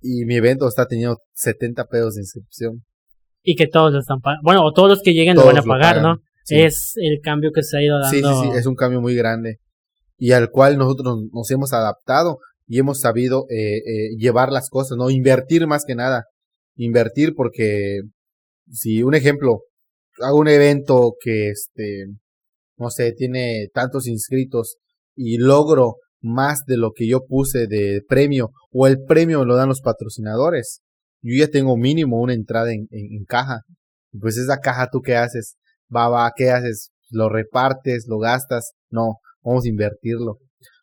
Y 0.02 0.26
mi 0.26 0.36
evento 0.36 0.68
está 0.68 0.86
teniendo 0.86 1.18
70 1.34 1.86
pesos 1.86 2.16
de 2.16 2.22
inscripción. 2.22 2.84
Y 3.42 3.56
que 3.56 3.68
todos 3.68 3.96
están 3.96 4.20
pagando. 4.20 4.42
Bueno, 4.44 4.64
o 4.64 4.74
todos 4.74 4.90
los 4.90 5.02
que 5.02 5.14
lleguen 5.14 5.36
lo 5.36 5.46
van 5.46 5.58
a 5.58 5.64
pagar, 5.64 6.02
¿no? 6.02 6.18
Es 6.50 6.94
el 6.96 7.20
cambio 7.22 7.52
que 7.54 7.64
se 7.64 7.78
ha 7.78 7.82
ido 7.82 8.00
dando. 8.00 8.10
Sí, 8.10 8.22
sí, 8.22 8.52
sí, 8.52 8.58
es 8.58 8.66
un 8.66 8.76
cambio 8.76 9.02
muy 9.02 9.16
grande. 9.16 9.58
Y 10.18 10.32
al 10.32 10.50
cual 10.50 10.78
nosotros 10.78 11.26
nos 11.32 11.52
hemos 11.52 11.74
adaptado 11.74 12.40
y 12.66 12.80
hemos 12.80 13.00
sabido 13.00 13.46
eh, 13.50 13.78
eh, 13.78 14.16
llevar 14.18 14.52
las 14.52 14.70
cosas, 14.70 14.98
¿no? 14.98 15.10
Invertir 15.10 15.68
más 15.68 15.84
que 15.86 15.96
nada. 15.96 16.26
Invertir 16.76 17.34
porque, 17.36 18.02
si 18.70 19.04
un 19.04 19.16
ejemplo, 19.16 19.62
hago 20.20 20.38
un 20.38 20.48
evento 20.48 21.14
que, 21.20 21.50
este, 21.50 22.06
no 22.78 22.90
sé, 22.90 23.14
tiene 23.14 23.68
tantos 23.74 24.08
inscritos 24.08 24.78
y 25.16 25.38
logro 25.38 25.96
más 26.22 26.66
de 26.66 26.78
lo 26.78 26.92
que 26.92 27.08
yo 27.08 27.26
puse 27.26 27.68
de 27.68 28.02
premio 28.08 28.52
o 28.72 28.88
el 28.88 29.04
premio 29.04 29.46
lo 29.46 29.56
dan 29.56 29.70
los 29.70 29.82
patrocinadores. 29.82 30.82
Yo 31.22 31.36
ya 31.38 31.48
tengo 31.50 31.78
mínimo 31.78 32.20
una 32.22 32.34
entrada 32.34 32.72
en, 32.74 32.88
en, 32.92 33.26
caja. 33.26 33.62
Pues 34.20 34.38
esa 34.38 34.58
caja 34.58 34.90
tú 34.92 35.02
qué 35.02 35.16
haces? 35.16 35.56
Va, 35.94 36.10
va, 36.10 36.32
¿qué 36.36 36.52
haces? 36.52 36.92
¿Lo 37.10 37.30
repartes? 37.30 38.06
¿Lo 38.08 38.20
gastas? 38.20 38.74
No, 38.90 39.20
vamos 39.44 39.66
a 39.66 39.70
invertirlo. 39.70 40.38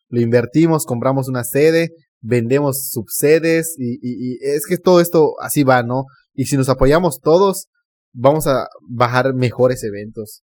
Lo 0.08 0.20
invertimos, 0.20 0.84
compramos 0.84 1.28
una 1.28 1.44
sede, 1.44 1.90
vendemos 2.20 2.88
subsedes 2.90 3.74
y, 3.78 3.98
y, 4.02 4.38
es 4.42 4.66
que 4.66 4.78
todo 4.78 5.00
esto 5.00 5.34
así 5.40 5.64
va, 5.64 5.82
¿no? 5.82 6.04
Y 6.34 6.46
si 6.46 6.56
nos 6.56 6.68
apoyamos 6.68 7.20
todos, 7.20 7.68
vamos 8.12 8.46
a 8.46 8.66
bajar 8.88 9.34
mejores 9.34 9.84
eventos. 9.84 10.42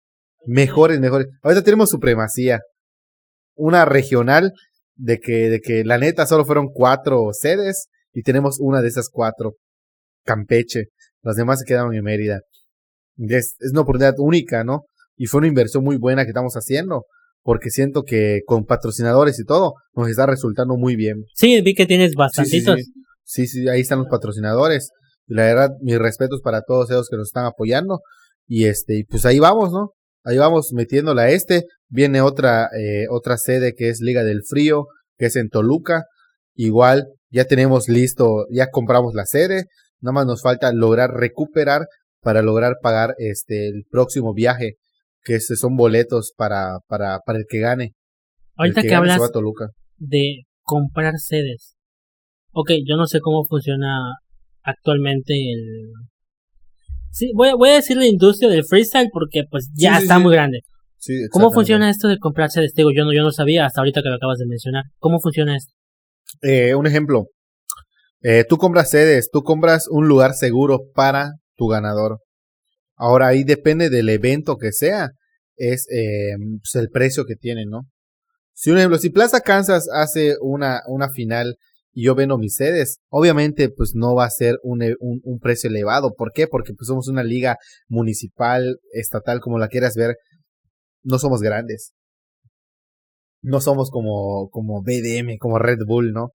Mejores, 0.45 0.99
mejores. 0.99 1.27
Ahorita 1.41 1.63
tenemos 1.63 1.89
supremacía. 1.89 2.61
Una 3.55 3.85
regional 3.85 4.53
de 4.95 5.19
que, 5.19 5.49
de 5.49 5.59
que 5.59 5.83
la 5.83 5.97
neta 5.97 6.25
solo 6.25 6.45
fueron 6.45 6.67
cuatro 6.73 7.29
sedes 7.33 7.87
y 8.13 8.21
tenemos 8.21 8.57
una 8.59 8.81
de 8.81 8.87
esas 8.87 9.09
cuatro. 9.09 9.55
Campeche. 10.23 10.85
Las 11.21 11.35
demás 11.35 11.59
se 11.59 11.65
quedaron 11.65 11.93
en 11.93 12.03
Mérida. 12.03 12.41
Es, 13.17 13.55
es 13.59 13.71
una 13.71 13.81
oportunidad 13.81 14.15
única, 14.17 14.63
¿no? 14.63 14.85
Y 15.17 15.25
fue 15.25 15.39
una 15.39 15.47
inversión 15.47 15.83
muy 15.83 15.97
buena 15.97 16.23
que 16.23 16.29
estamos 16.29 16.53
haciendo. 16.53 17.05
Porque 17.45 17.69
siento 17.69 18.01
que 18.01 18.39
con 18.47 18.65
patrocinadores 18.65 19.39
y 19.39 19.45
todo 19.45 19.75
nos 19.95 20.09
está 20.09 20.25
resultando 20.25 20.77
muy 20.77 20.95
bien. 20.95 21.25
Sí, 21.35 21.61
vi 21.61 21.75
que 21.75 21.85
tienes 21.85 22.15
bastantitos. 22.15 22.81
Sí, 23.23 23.45
sí, 23.45 23.69
ahí 23.69 23.81
están 23.81 23.99
los 23.99 24.07
patrocinadores. 24.09 24.89
Y 25.27 25.35
la 25.35 25.43
verdad, 25.43 25.69
mis 25.79 25.99
respetos 25.99 26.41
para 26.41 26.63
todos 26.63 26.89
ellos 26.89 27.07
que 27.07 27.17
nos 27.17 27.27
están 27.27 27.45
apoyando. 27.45 27.99
Y 28.47 28.65
este, 28.65 28.97
y 28.97 29.03
pues 29.03 29.27
ahí 29.27 29.37
vamos, 29.37 29.71
¿no? 29.71 29.91
Ahí 30.23 30.39
vamos 30.39 30.73
metiéndola 30.73 31.23
a 31.23 31.29
este. 31.29 31.65
Viene 31.87 32.21
otra, 32.21 32.67
eh, 32.75 33.05
otra 33.11 33.37
sede 33.37 33.75
que 33.75 33.89
es 33.89 33.99
Liga 34.01 34.23
del 34.23 34.41
Frío, 34.43 34.87
que 35.19 35.27
es 35.27 35.35
en 35.35 35.49
Toluca. 35.49 36.05
Igual, 36.55 37.05
ya 37.29 37.45
tenemos 37.45 37.89
listo, 37.89 38.47
ya 38.49 38.71
compramos 38.71 39.13
la 39.13 39.25
sede. 39.25 39.65
Nada 40.01 40.13
más 40.13 40.25
nos 40.25 40.41
falta 40.41 40.73
lograr 40.73 41.11
recuperar 41.11 41.85
para 42.21 42.41
lograr 42.41 42.77
pagar 42.81 43.13
este 43.19 43.67
el 43.67 43.83
próximo 43.87 44.33
viaje, 44.33 44.77
que 45.25 45.39
son 45.39 45.75
boletos 45.75 46.33
para, 46.37 46.77
para, 46.87 47.19
para 47.25 47.39
el 47.39 47.45
que 47.49 47.59
gane. 47.59 47.93
Ahorita 48.55 48.83
que, 48.83 48.95
hablas 48.95 49.19
de 49.97 50.43
comprar 50.61 51.15
sedes. 51.17 51.75
Ok, 52.51 52.71
yo 52.85 52.95
no 52.95 53.07
sé 53.07 53.19
cómo 53.19 53.43
funciona 53.43 54.13
actualmente 54.61 55.33
el... 55.33 55.91
Sí, 57.11 57.31
voy 57.35 57.49
a, 57.49 57.55
voy 57.55 57.69
a 57.69 57.75
decir 57.75 57.97
la 57.97 58.05
industria 58.05 58.49
del 58.49 58.65
freestyle 58.65 59.09
porque 59.11 59.43
pues 59.49 59.69
ya 59.75 59.97
está 59.97 60.19
muy 60.19 60.33
grande. 60.33 60.61
¿Cómo 61.31 61.51
funciona 61.51 61.89
esto 61.89 62.07
de 62.07 62.17
comprarse 62.17 62.61
de 62.61 62.69
Yo 62.75 63.05
no, 63.05 63.13
yo 63.13 63.23
no 63.23 63.31
sabía 63.31 63.65
hasta 63.65 63.81
ahorita 63.81 64.01
que 64.01 64.09
lo 64.09 64.15
acabas 64.15 64.37
de 64.37 64.47
mencionar. 64.47 64.83
¿Cómo 64.99 65.19
funciona 65.19 65.55
esto? 65.55 65.73
Eh, 66.41 66.75
un 66.75 66.87
ejemplo. 66.87 67.27
Eh, 68.21 68.43
tú 68.47 68.57
compras 68.57 68.89
sedes, 68.89 69.29
tú 69.31 69.43
compras 69.43 69.87
un 69.89 70.07
lugar 70.07 70.33
seguro 70.33 70.79
para 70.93 71.33
tu 71.55 71.67
ganador. 71.67 72.19
Ahora 72.95 73.27
ahí 73.27 73.43
depende 73.43 73.89
del 73.89 74.09
evento 74.09 74.57
que 74.57 74.71
sea, 74.71 75.09
es 75.55 75.87
eh, 75.91 76.35
pues, 76.61 76.75
el 76.75 76.89
precio 76.89 77.25
que 77.25 77.35
tiene, 77.35 77.65
¿no? 77.65 77.81
Si 78.53 78.71
un 78.71 78.77
ejemplo, 78.77 78.97
si 78.97 79.09
Plaza 79.09 79.41
Kansas 79.41 79.87
hace 79.93 80.35
una, 80.41 80.81
una 80.87 81.09
final 81.09 81.57
y 81.91 82.05
yo 82.05 82.15
vendo 82.15 82.37
mis 82.37 82.55
sedes, 82.55 82.99
obviamente 83.09 83.69
pues 83.69 83.91
no 83.95 84.15
va 84.15 84.25
a 84.25 84.29
ser 84.29 84.57
un, 84.63 84.81
un, 84.99 85.21
un, 85.23 85.39
precio 85.39 85.69
elevado. 85.69 86.13
¿Por 86.13 86.31
qué? 86.33 86.47
Porque 86.47 86.73
pues 86.73 86.87
somos 86.87 87.07
una 87.07 87.23
liga 87.23 87.57
municipal, 87.87 88.79
estatal, 88.91 89.39
como 89.41 89.59
la 89.59 89.67
quieras 89.67 89.95
ver, 89.95 90.15
no 91.03 91.19
somos 91.19 91.41
grandes. 91.41 91.93
No 93.41 93.61
somos 93.61 93.91
como, 93.91 94.49
como 94.49 94.81
BDM, 94.81 95.37
como 95.37 95.59
Red 95.59 95.79
Bull, 95.85 96.11
¿no? 96.11 96.31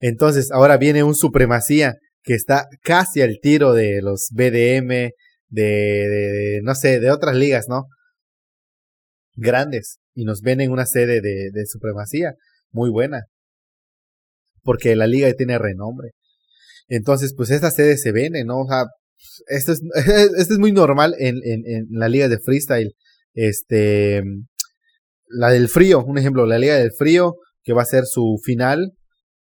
Entonces, 0.00 0.50
ahora 0.50 0.76
viene 0.76 1.04
un 1.04 1.14
supremacía 1.14 1.94
que 2.22 2.34
está 2.34 2.66
casi 2.82 3.22
al 3.22 3.38
tiro 3.40 3.72
de 3.72 4.02
los 4.02 4.28
BDM, 4.32 5.12
de, 5.48 6.60
no 6.62 6.74
sé, 6.74 7.00
de 7.00 7.10
otras 7.10 7.36
ligas, 7.36 7.66
¿no? 7.68 7.86
Grandes. 9.34 9.98
Y 10.14 10.24
nos 10.24 10.40
ven 10.40 10.60
en 10.60 10.70
una 10.70 10.86
sede 10.86 11.20
de, 11.20 11.66
supremacía 11.66 12.34
muy 12.70 12.90
buena. 12.90 13.22
Porque 14.62 14.96
la 14.96 15.06
liga 15.06 15.32
tiene 15.34 15.58
renombre. 15.58 16.10
Entonces, 16.88 17.34
pues 17.36 17.50
esta 17.50 17.70
sede 17.70 17.96
se 17.96 18.12
vende, 18.12 18.44
¿no? 18.44 18.60
O 18.60 18.68
sea, 18.68 18.84
esto 19.48 19.72
es, 19.72 19.80
esto 20.38 20.54
es 20.54 20.58
muy 20.58 20.72
normal 20.72 21.14
en, 21.18 21.36
en, 21.44 21.62
en 21.66 21.86
la 21.90 22.08
liga 22.08 22.28
de 22.28 22.38
freestyle. 22.38 22.94
Este, 23.34 24.22
la 25.28 25.50
del 25.50 25.68
frío, 25.68 26.04
un 26.04 26.18
ejemplo, 26.18 26.46
la 26.46 26.58
Liga 26.58 26.76
del 26.76 26.92
Frío, 26.92 27.36
que 27.62 27.72
va 27.72 27.82
a 27.82 27.86
ser 27.86 28.04
su 28.06 28.38
final, 28.42 28.92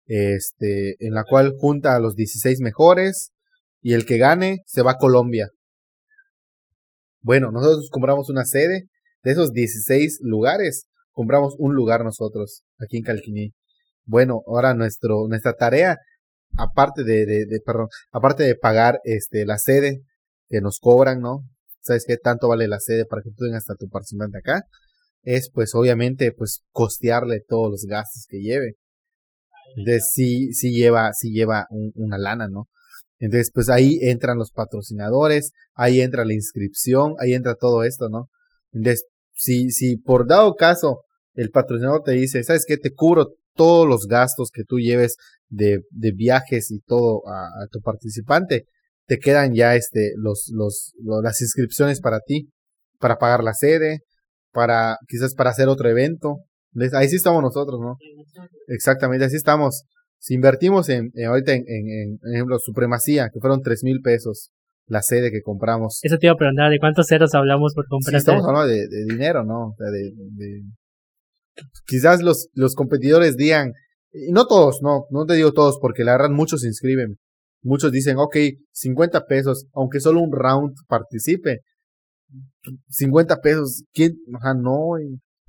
este, 0.06 0.96
en 1.00 1.14
la 1.14 1.24
cual 1.24 1.54
junta 1.58 1.96
a 1.96 2.00
los 2.00 2.16
16 2.16 2.60
mejores 2.62 3.32
y 3.82 3.94
el 3.94 4.06
que 4.06 4.18
gane 4.18 4.64
se 4.66 4.82
va 4.82 4.92
a 4.92 4.98
Colombia. 4.98 5.50
Bueno, 7.24 7.52
nosotros 7.52 7.90
compramos 7.90 8.30
una 8.30 8.46
sede 8.46 8.90
de 9.24 9.32
esos 9.32 9.52
16 9.52 10.20
lugares, 10.22 10.86
compramos 11.12 11.56
un 11.58 11.74
lugar 11.74 12.04
nosotros 12.04 12.64
aquí 12.78 12.98
en 12.98 13.04
Calquiní. 13.04 13.54
Bueno, 14.06 14.44
ahora 14.46 14.76
nuestro, 14.76 15.28
nuestra 15.28 15.54
tarea, 15.54 15.98
aparte 16.58 17.04
de, 17.04 17.26
de, 17.26 17.46
de, 17.46 17.60
perdón, 17.66 17.88
aparte 18.12 18.44
de 18.44 18.56
pagar 18.56 19.00
este, 19.06 19.46
la 19.46 19.58
sede 19.58 20.04
que 20.50 20.62
nos 20.62 20.80
cobran, 20.80 21.22
¿no? 21.22 21.46
¿sabes 21.84 22.06
qué 22.08 22.18
tanto 22.18 22.48
vale 22.48 22.68
la 22.68 22.80
sede 22.80 23.06
para 23.06 23.22
que 23.22 23.30
tú 23.30 23.46
tengas 23.46 23.64
hasta 23.64 23.76
tu 23.76 23.90
participante 23.90 24.40
acá? 24.40 24.64
Es 25.22 25.50
pues 25.54 25.76
obviamente 25.76 26.32
pues 26.32 26.64
costearle 26.72 27.42
todos 27.48 27.70
los 27.70 27.86
gastos 27.86 28.26
que 28.28 28.40
lleve. 28.40 28.76
De 29.86 30.00
sí, 30.00 30.54
sí 30.54 30.72
lleva, 30.72 31.14
sí 31.14 31.32
lleva 31.32 31.68
una 31.96 32.18
lana, 32.18 32.48
¿no? 32.48 32.68
Entonces, 33.24 33.52
pues 33.54 33.70
ahí 33.70 34.00
entran 34.02 34.38
los 34.38 34.52
patrocinadores, 34.52 35.54
ahí 35.76 36.02
entra 36.02 36.26
la 36.26 36.34
inscripción, 36.34 37.14
ahí 37.20 37.34
entra 37.34 37.56
todo 37.56 37.86
esto, 37.86 38.10
¿no? 38.10 38.28
Entonces, 38.74 39.06
si, 39.34 39.72
si 39.72 39.96
por 39.96 40.28
dado 40.28 40.56
caso 40.56 41.04
el 41.34 41.50
patrocinador 41.50 42.04
te 42.04 42.12
dice, 42.12 42.44
¿sabes 42.44 42.66
qué? 42.68 42.76
Te 42.76 42.92
cubro 42.94 43.28
todos 43.56 43.88
los 43.88 44.08
gastos 44.08 44.50
que 44.54 44.66
tú 44.66 44.78
lleves 44.78 45.16
de, 45.48 45.80
de 45.92 46.12
viajes 46.12 46.70
y 46.70 46.82
todo 46.82 47.22
a, 47.26 47.48
tu 47.72 47.80
participante, 47.80 48.66
te 49.08 49.20
quedan 49.20 49.54
ya 49.54 49.78
este, 49.78 50.12
los, 50.18 50.52
los, 50.54 50.92
las 51.24 51.42
inscripciones 51.42 52.02
para 52.02 52.20
ti, 52.20 52.50
para 53.00 53.16
pagar 53.16 53.42
la 53.42 53.54
sede, 53.54 54.00
para, 54.52 54.98
quizás 55.08 55.34
para 55.34 55.52
hacer 55.52 55.70
otro 55.70 55.90
evento. 55.90 56.40
Ahí 56.92 57.08
sí 57.08 57.16
estamos 57.16 57.42
nosotros, 57.42 57.80
¿no? 57.80 57.96
Exactamente, 58.68 59.24
así 59.24 59.38
estamos. 59.38 59.84
Si 60.24 60.36
invertimos 60.36 60.88
en, 60.88 61.12
ahorita 61.28 61.52
en, 61.52 61.66
en, 61.68 62.18
en, 62.24 62.34
ejemplo, 62.34 62.58
supremacía, 62.58 63.30
que 63.30 63.42
fueron 63.42 63.62
tres 63.62 63.84
mil 63.84 64.00
pesos, 64.00 64.52
la 64.88 65.02
sede 65.02 65.32
que 65.32 65.42
compramos. 65.42 66.00
Eso 66.02 66.18
te 66.18 66.28
iba 66.28 66.34
a 66.34 66.38
preguntar, 66.38 66.72
¿de 66.72 66.80
cuántos 66.80 67.08
ceros 67.08 67.36
hablamos 67.36 67.74
por 67.74 67.86
comprar? 67.90 68.14
Sí, 68.14 68.18
estamos 68.20 68.48
hablando 68.48 68.70
de, 68.70 68.88
de, 68.88 69.04
dinero, 69.04 69.44
¿no? 69.44 69.76
de, 69.78 69.92
de, 69.92 70.62
quizás 71.86 72.22
los, 72.22 72.48
los 72.54 72.74
competidores 72.74 73.36
digan, 73.36 73.74
y 74.14 74.32
no 74.32 74.48
todos, 74.48 74.80
no, 74.82 75.08
no 75.10 75.26
te 75.26 75.34
digo 75.34 75.52
todos, 75.52 75.78
porque 75.82 76.06
la 76.06 76.14
verdad 76.14 76.30
muchos 76.30 76.62
se 76.62 76.68
inscriben. 76.68 77.18
Muchos 77.62 77.92
dicen, 77.92 78.16
ok, 78.18 78.38
50 78.72 79.26
pesos, 79.26 79.66
aunque 79.74 80.00
solo 80.00 80.22
un 80.22 80.32
round 80.32 80.74
participe. 80.88 81.60
50 82.88 83.42
pesos, 83.42 83.84
¿quién? 83.92 84.14
Ajá, 84.40 84.54
no. 84.54 84.92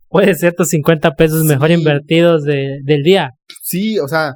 Puede 0.09 0.35
ser 0.35 0.53
tus 0.55 0.71
50 0.71 1.13
pesos 1.13 1.45
mejor 1.45 1.71
invertidos 1.71 2.43
de, 2.43 2.81
del 2.83 3.05
día. 3.05 3.31
Sí, 3.63 4.01
o 4.01 4.09
sea, 4.09 4.35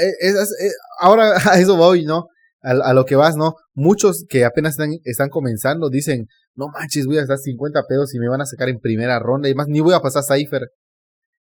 eh, 0.00 0.28
eh, 0.28 0.30
eh, 0.30 0.70
ahora 1.00 1.34
a 1.50 1.58
eso 1.58 1.76
voy, 1.76 2.04
¿no? 2.04 2.28
A, 2.62 2.94
lo 2.94 3.04
que 3.04 3.14
vas, 3.14 3.36
¿no? 3.36 3.56
Muchos 3.74 4.24
que 4.26 4.46
apenas 4.46 4.72
están, 4.72 4.92
están 5.04 5.28
comenzando 5.28 5.90
dicen, 5.90 6.28
no 6.54 6.68
manches, 6.68 7.04
voy 7.04 7.16
a 7.16 7.20
gastar 7.20 7.36
50 7.36 7.82
pesos 7.86 8.14
y 8.14 8.18
me 8.18 8.28
van 8.28 8.40
a 8.40 8.46
sacar 8.46 8.70
en 8.70 8.78
primera 8.78 9.18
ronda 9.18 9.50
y 9.50 9.54
más, 9.54 9.68
ni 9.68 9.80
voy 9.80 9.92
a 9.92 10.00
pasar 10.00 10.22
Cypher. 10.24 10.62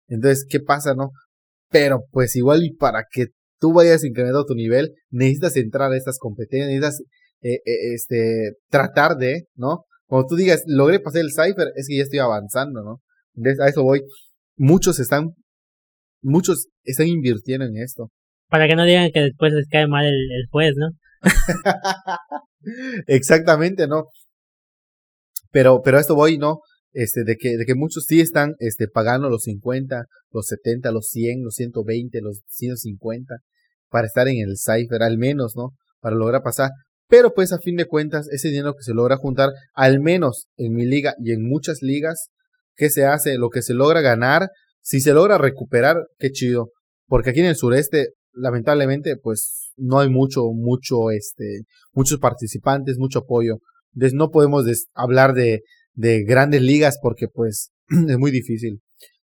Entonces, 0.09 0.45
¿qué 0.49 0.59
pasa, 0.59 0.93
no? 0.93 1.11
Pero 1.69 2.03
pues 2.11 2.35
igual 2.35 2.65
y 2.65 2.75
para 2.75 3.05
que 3.09 3.27
tú 3.61 3.71
vayas 3.71 4.03
incrementando 4.03 4.45
tu 4.45 4.55
nivel, 4.55 4.93
necesitas 5.09 5.55
entrar 5.55 5.89
a 5.89 5.95
estas 5.95 6.19
competencias, 6.19 6.67
necesitas 6.67 7.01
este, 7.41 8.57
tratar 8.69 9.15
de, 9.15 9.47
¿no? 9.55 9.85
Cuando 10.07 10.27
tú 10.27 10.35
digas, 10.35 10.63
logré 10.67 10.99
pasar 10.99 11.21
el 11.21 11.31
Cypher, 11.31 11.71
es 11.75 11.87
que 11.87 11.95
ya 11.97 12.03
estoy 12.03 12.19
avanzando, 12.19 12.83
¿no? 12.83 13.01
Entonces, 13.35 13.61
a 13.61 13.69
eso 13.69 13.83
voy. 13.83 14.01
Muchos 14.57 14.99
están, 14.99 15.33
muchos 16.25 16.67
están 16.83 17.07
invirtiendo 17.07 17.65
en 17.65 17.77
esto. 17.77 18.09
Para 18.49 18.67
que 18.67 18.75
no 18.75 18.83
digan 18.83 19.11
que 19.11 19.21
después 19.21 19.53
les 19.53 19.67
cae 19.67 19.87
mal 19.87 20.05
el, 20.05 20.13
el 20.13 20.47
juez, 20.49 20.73
¿no? 20.75 20.89
Exactamente, 23.07 23.87
¿no? 23.87 24.05
Pero, 25.51 25.81
pero 25.81 25.97
a 25.97 26.01
esto 26.01 26.15
voy, 26.15 26.37
¿no? 26.37 26.59
Este, 26.91 27.23
de 27.23 27.35
que, 27.35 27.57
de 27.57 27.65
que 27.65 27.75
muchos 27.75 28.05
sí 28.07 28.21
están, 28.21 28.55
este, 28.59 28.87
pagando 28.87 29.29
los 29.29 29.43
50, 29.43 30.05
los 30.31 30.47
70, 30.47 30.91
los 30.91 31.07
100, 31.07 31.43
los 31.43 31.55
120, 31.55 32.21
los 32.21 32.41
150, 32.47 33.35
para 33.89 34.07
estar 34.07 34.27
en 34.27 34.37
el 34.37 34.57
cipher, 34.57 35.03
al 35.03 35.17
menos, 35.17 35.53
¿no? 35.55 35.71
Para 35.99 36.15
lograr 36.15 36.41
pasar. 36.41 36.71
Pero 37.07 37.33
pues 37.33 37.53
a 37.53 37.59
fin 37.59 37.75
de 37.75 37.85
cuentas, 37.85 38.27
ese 38.31 38.49
dinero 38.49 38.73
que 38.73 38.83
se 38.83 38.93
logra 38.93 39.17
juntar, 39.17 39.51
al 39.73 39.99
menos 39.99 40.47
en 40.57 40.73
mi 40.73 40.85
liga 40.85 41.13
y 41.19 41.33
en 41.33 41.47
muchas 41.47 41.81
ligas, 41.81 42.29
¿qué 42.75 42.89
se 42.89 43.05
hace? 43.05 43.37
Lo 43.37 43.49
que 43.49 43.61
se 43.61 43.73
logra 43.73 44.01
ganar, 44.01 44.49
si 44.85 45.01
se 45.01 45.13
logra 45.13 45.39
recuperar, 45.39 45.97
qué 46.19 46.29
chido. 46.29 46.69
Porque 47.07 47.31
aquí 47.31 47.39
en 47.39 47.47
el 47.47 47.55
sureste, 47.55 48.09
lamentablemente, 48.33 49.17
pues 49.17 49.71
no 49.77 49.99
hay 49.99 50.09
mucho, 50.09 50.43
mucho, 50.53 51.09
este, 51.09 51.61
muchos 51.91 52.19
participantes, 52.19 52.97
mucho 52.99 53.19
apoyo. 53.19 53.55
Entonces 53.95 54.13
no 54.13 54.29
podemos 54.29 54.65
hablar 54.93 55.33
de, 55.33 55.61
de 55.95 56.23
grandes 56.23 56.61
ligas 56.61 56.99
porque 57.01 57.27
pues 57.27 57.71
es 58.07 58.17
muy 58.19 58.29
difícil. 58.29 58.79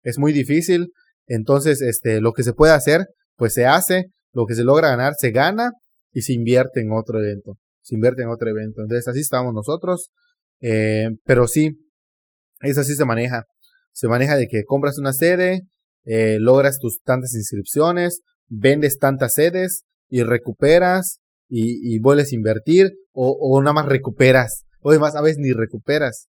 Es 0.03 0.20
muy 0.20 0.34
difícil. 0.34 0.91
Entonces, 1.26 1.82
este, 1.82 2.20
lo 2.20 2.34
que 2.34 2.43
se 2.43 2.53
puede 2.53 2.74
hacer, 2.74 3.06
pues 3.38 3.53
se 3.53 3.66
hace. 3.66 4.08
Lo 4.34 4.45
que 4.45 4.56
se 4.56 4.66
logra 4.66 4.89
ganar, 4.89 5.14
se 5.18 5.32
gana 5.32 5.72
y 6.12 6.24
se 6.24 6.34
invierte 6.34 6.82
en 6.82 6.91
otro 6.91 7.20
evento. 7.24 7.53
Se 7.82 7.95
invierte 7.95 8.24
en 8.24 8.30
otro 8.30 8.49
evento. 8.49 8.82
Entonces, 8.82 9.08
así 9.08 9.22
estamos 9.22 9.53
nosotros. 9.53 10.10
Eh, 10.60 11.12
pero 11.24 11.47
sí, 11.47 11.78
es 12.60 12.78
así 12.78 12.93
se 12.93 13.06
maneja. 13.06 13.45
Se 13.96 14.10
maneja 14.10 14.36
de 14.36 14.48
que 14.48 14.66
compras 14.66 15.00
una 15.00 15.14
sede, 15.14 15.62
eh, 16.04 16.38
logras 16.41 16.80
tus 16.80 17.00
tantas 17.02 17.34
inscripciones, 17.34 18.24
vendes 18.50 19.00
tantas 19.00 19.36
sedes 19.36 19.86
y 20.10 20.22
recuperas 20.24 21.20
y, 21.48 21.98
vuelves 22.00 22.34
a 22.34 22.36
invertir 22.36 22.91
o, 23.14 23.38
o 23.39 23.62
nada 23.62 23.74
más 23.74 23.86
recuperas. 23.86 24.66
O 24.82 24.89
además 24.89 25.16
a 25.16 25.22
veces 25.22 25.38
ni 25.39 25.54
recuperas. 25.54 26.28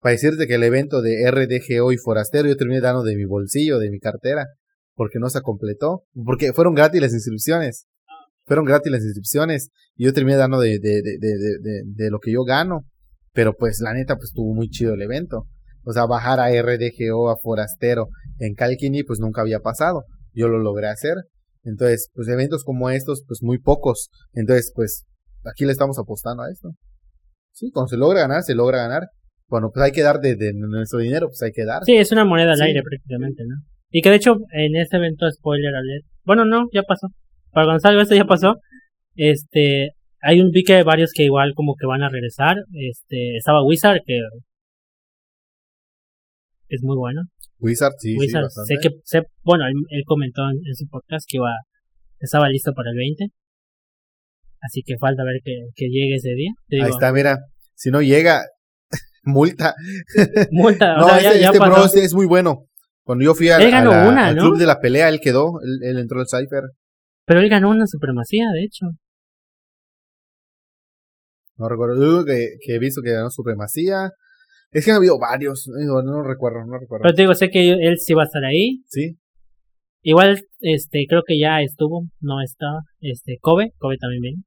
Para 0.00 0.12
decirte 0.12 0.46
que 0.46 0.56
el 0.56 0.62
evento 0.62 1.00
de 1.00 1.30
RDGO 1.30 1.92
y 1.92 1.96
Forastero 1.96 2.46
yo 2.46 2.56
terminé 2.56 2.82
dando 2.82 3.04
de 3.04 3.16
mi 3.16 3.24
bolsillo, 3.24 3.78
de 3.78 3.90
mi 3.90 3.98
cartera, 3.98 4.46
porque 4.94 5.18
no 5.18 5.30
se 5.30 5.40
completó. 5.40 6.04
Porque 6.26 6.52
fueron 6.52 6.74
gratis 6.74 7.00
las 7.00 7.14
inscripciones. 7.14 7.86
Fueron 8.44 8.66
gratis 8.66 8.92
las 8.92 9.02
inscripciones 9.02 9.70
y 9.96 10.04
yo 10.04 10.12
terminé 10.12 10.36
dando 10.36 10.60
de, 10.60 10.78
de, 10.78 11.00
de, 11.00 11.16
de, 11.18 11.82
de 11.86 12.10
lo 12.10 12.18
que 12.18 12.32
yo 12.32 12.44
gano. 12.44 12.84
Pero 13.32 13.54
pues 13.56 13.80
la 13.80 13.94
neta, 13.94 14.16
pues 14.16 14.28
estuvo 14.28 14.52
muy 14.52 14.68
chido 14.68 14.92
el 14.92 15.00
evento. 15.00 15.46
O 15.90 15.92
sea, 15.92 16.06
bajar 16.06 16.38
a 16.38 16.50
RDGO, 16.50 17.30
a 17.30 17.36
Forastero 17.36 18.10
en 18.38 18.54
Calquini, 18.54 19.02
pues 19.02 19.18
nunca 19.18 19.40
había 19.40 19.58
pasado. 19.58 20.04
Yo 20.32 20.46
lo 20.46 20.60
logré 20.60 20.86
hacer. 20.86 21.14
Entonces, 21.64 22.10
pues 22.14 22.28
eventos 22.28 22.62
como 22.62 22.90
estos, 22.90 23.24
pues 23.26 23.42
muy 23.42 23.58
pocos. 23.58 24.08
Entonces, 24.32 24.70
pues 24.72 25.04
aquí 25.44 25.64
le 25.64 25.72
estamos 25.72 25.98
apostando 25.98 26.44
a 26.44 26.50
esto. 26.50 26.70
Sí, 27.50 27.72
cuando 27.72 27.88
se 27.88 27.96
logra 27.96 28.20
ganar, 28.20 28.44
se 28.44 28.54
logra 28.54 28.78
ganar. 28.78 29.08
Bueno, 29.48 29.72
pues 29.74 29.84
hay 29.84 29.90
que 29.90 30.02
dar 30.02 30.20
de, 30.20 30.36
nuestro 30.54 31.00
dinero, 31.00 31.26
pues 31.26 31.42
hay 31.42 31.50
que 31.50 31.64
dar. 31.64 31.82
Sí, 31.84 31.96
es 31.96 32.12
una 32.12 32.24
moneda 32.24 32.52
al 32.52 32.62
aire 32.62 32.82
prácticamente, 32.88 33.42
¿no? 33.44 33.56
Y 33.90 34.00
que 34.00 34.10
de 34.10 34.16
hecho, 34.16 34.36
en 34.52 34.76
este 34.76 34.96
evento, 34.96 35.28
spoiler 35.28 35.74
alert. 35.74 36.06
Bueno, 36.22 36.44
no, 36.44 36.68
ya 36.72 36.82
pasó. 36.84 37.08
Para 37.50 37.80
salga 37.80 38.02
esto 38.02 38.14
ya 38.14 38.26
pasó. 38.26 38.60
Este, 39.16 39.88
hay 40.22 40.40
un 40.40 40.52
pique 40.52 40.74
de 40.74 40.84
varios 40.84 41.10
que 41.12 41.24
igual 41.24 41.54
como 41.56 41.74
que 41.74 41.88
van 41.88 42.04
a 42.04 42.08
regresar. 42.08 42.58
Este, 42.74 43.36
estaba 43.36 43.64
Wizard, 43.64 44.02
que 44.06 44.20
es 46.70 46.82
muy 46.82 46.96
bueno. 46.96 47.22
Wizard, 47.58 47.92
sí, 47.98 48.16
Wizard, 48.16 48.48
sé 48.48 48.74
que, 48.80 48.88
sé, 49.04 49.22
bueno, 49.42 49.66
él, 49.66 50.02
comentó 50.06 50.42
en, 50.48 50.74
su 50.74 50.86
podcast 50.88 51.26
que 51.28 51.36
iba, 51.36 51.50
estaba 52.18 52.48
listo 52.48 52.72
para 52.72 52.90
el 52.90 52.96
20. 52.96 53.26
Así 54.62 54.82
que 54.84 54.96
falta 54.98 55.24
ver 55.24 55.40
que, 55.44 55.52
que 55.74 55.86
llegue 55.86 56.14
ese 56.14 56.30
día. 56.30 56.52
Ahí 56.84 56.90
está, 56.90 57.12
mira. 57.12 57.38
Si 57.74 57.90
no 57.90 58.00
llega, 58.00 58.42
multa. 59.24 59.74
Multa. 60.50 60.96
no, 60.96 61.16
este, 61.16 61.44
este 61.44 61.58
bro 61.58 61.84
es 61.84 62.14
muy 62.14 62.26
bueno. 62.26 62.66
Cuando 63.02 63.24
yo 63.24 63.34
fui 63.34 63.48
al 63.50 64.36
club 64.36 64.58
de 64.58 64.66
la 64.66 64.80
pelea, 64.80 65.08
él 65.08 65.20
quedó, 65.20 65.60
él, 65.82 65.98
entró 65.98 66.20
al 66.20 66.26
Cypher. 66.28 66.62
Pero 67.26 67.40
él 67.40 67.48
ganó 67.48 67.70
una 67.70 67.86
supremacía, 67.86 68.44
de 68.54 68.64
hecho. 68.64 68.86
No 71.56 71.68
recuerdo, 71.68 72.24
que, 72.24 72.56
que 72.64 72.76
he 72.76 72.78
visto 72.78 73.02
que 73.02 73.12
ganó 73.12 73.30
supremacía. 73.30 74.10
Es 74.72 74.84
que 74.84 74.92
han 74.92 74.98
habido 74.98 75.18
varios, 75.18 75.68
no, 75.68 76.02
no 76.02 76.22
recuerdo, 76.22 76.64
no 76.64 76.78
recuerdo. 76.78 77.02
Pero 77.02 77.14
te 77.14 77.22
digo, 77.22 77.34
sé 77.34 77.50
que 77.50 77.70
él 77.70 77.98
sí 77.98 78.14
va 78.14 78.22
a 78.22 78.26
estar 78.26 78.44
ahí. 78.44 78.82
Sí. 78.86 79.16
Igual, 80.02 80.40
este, 80.60 81.06
creo 81.08 81.22
que 81.26 81.38
ya 81.38 81.60
estuvo, 81.60 82.06
no 82.20 82.40
está, 82.40 82.66
este, 83.00 83.38
Kobe, 83.40 83.72
Kobe 83.78 83.96
también 83.98 84.22
viene. 84.22 84.42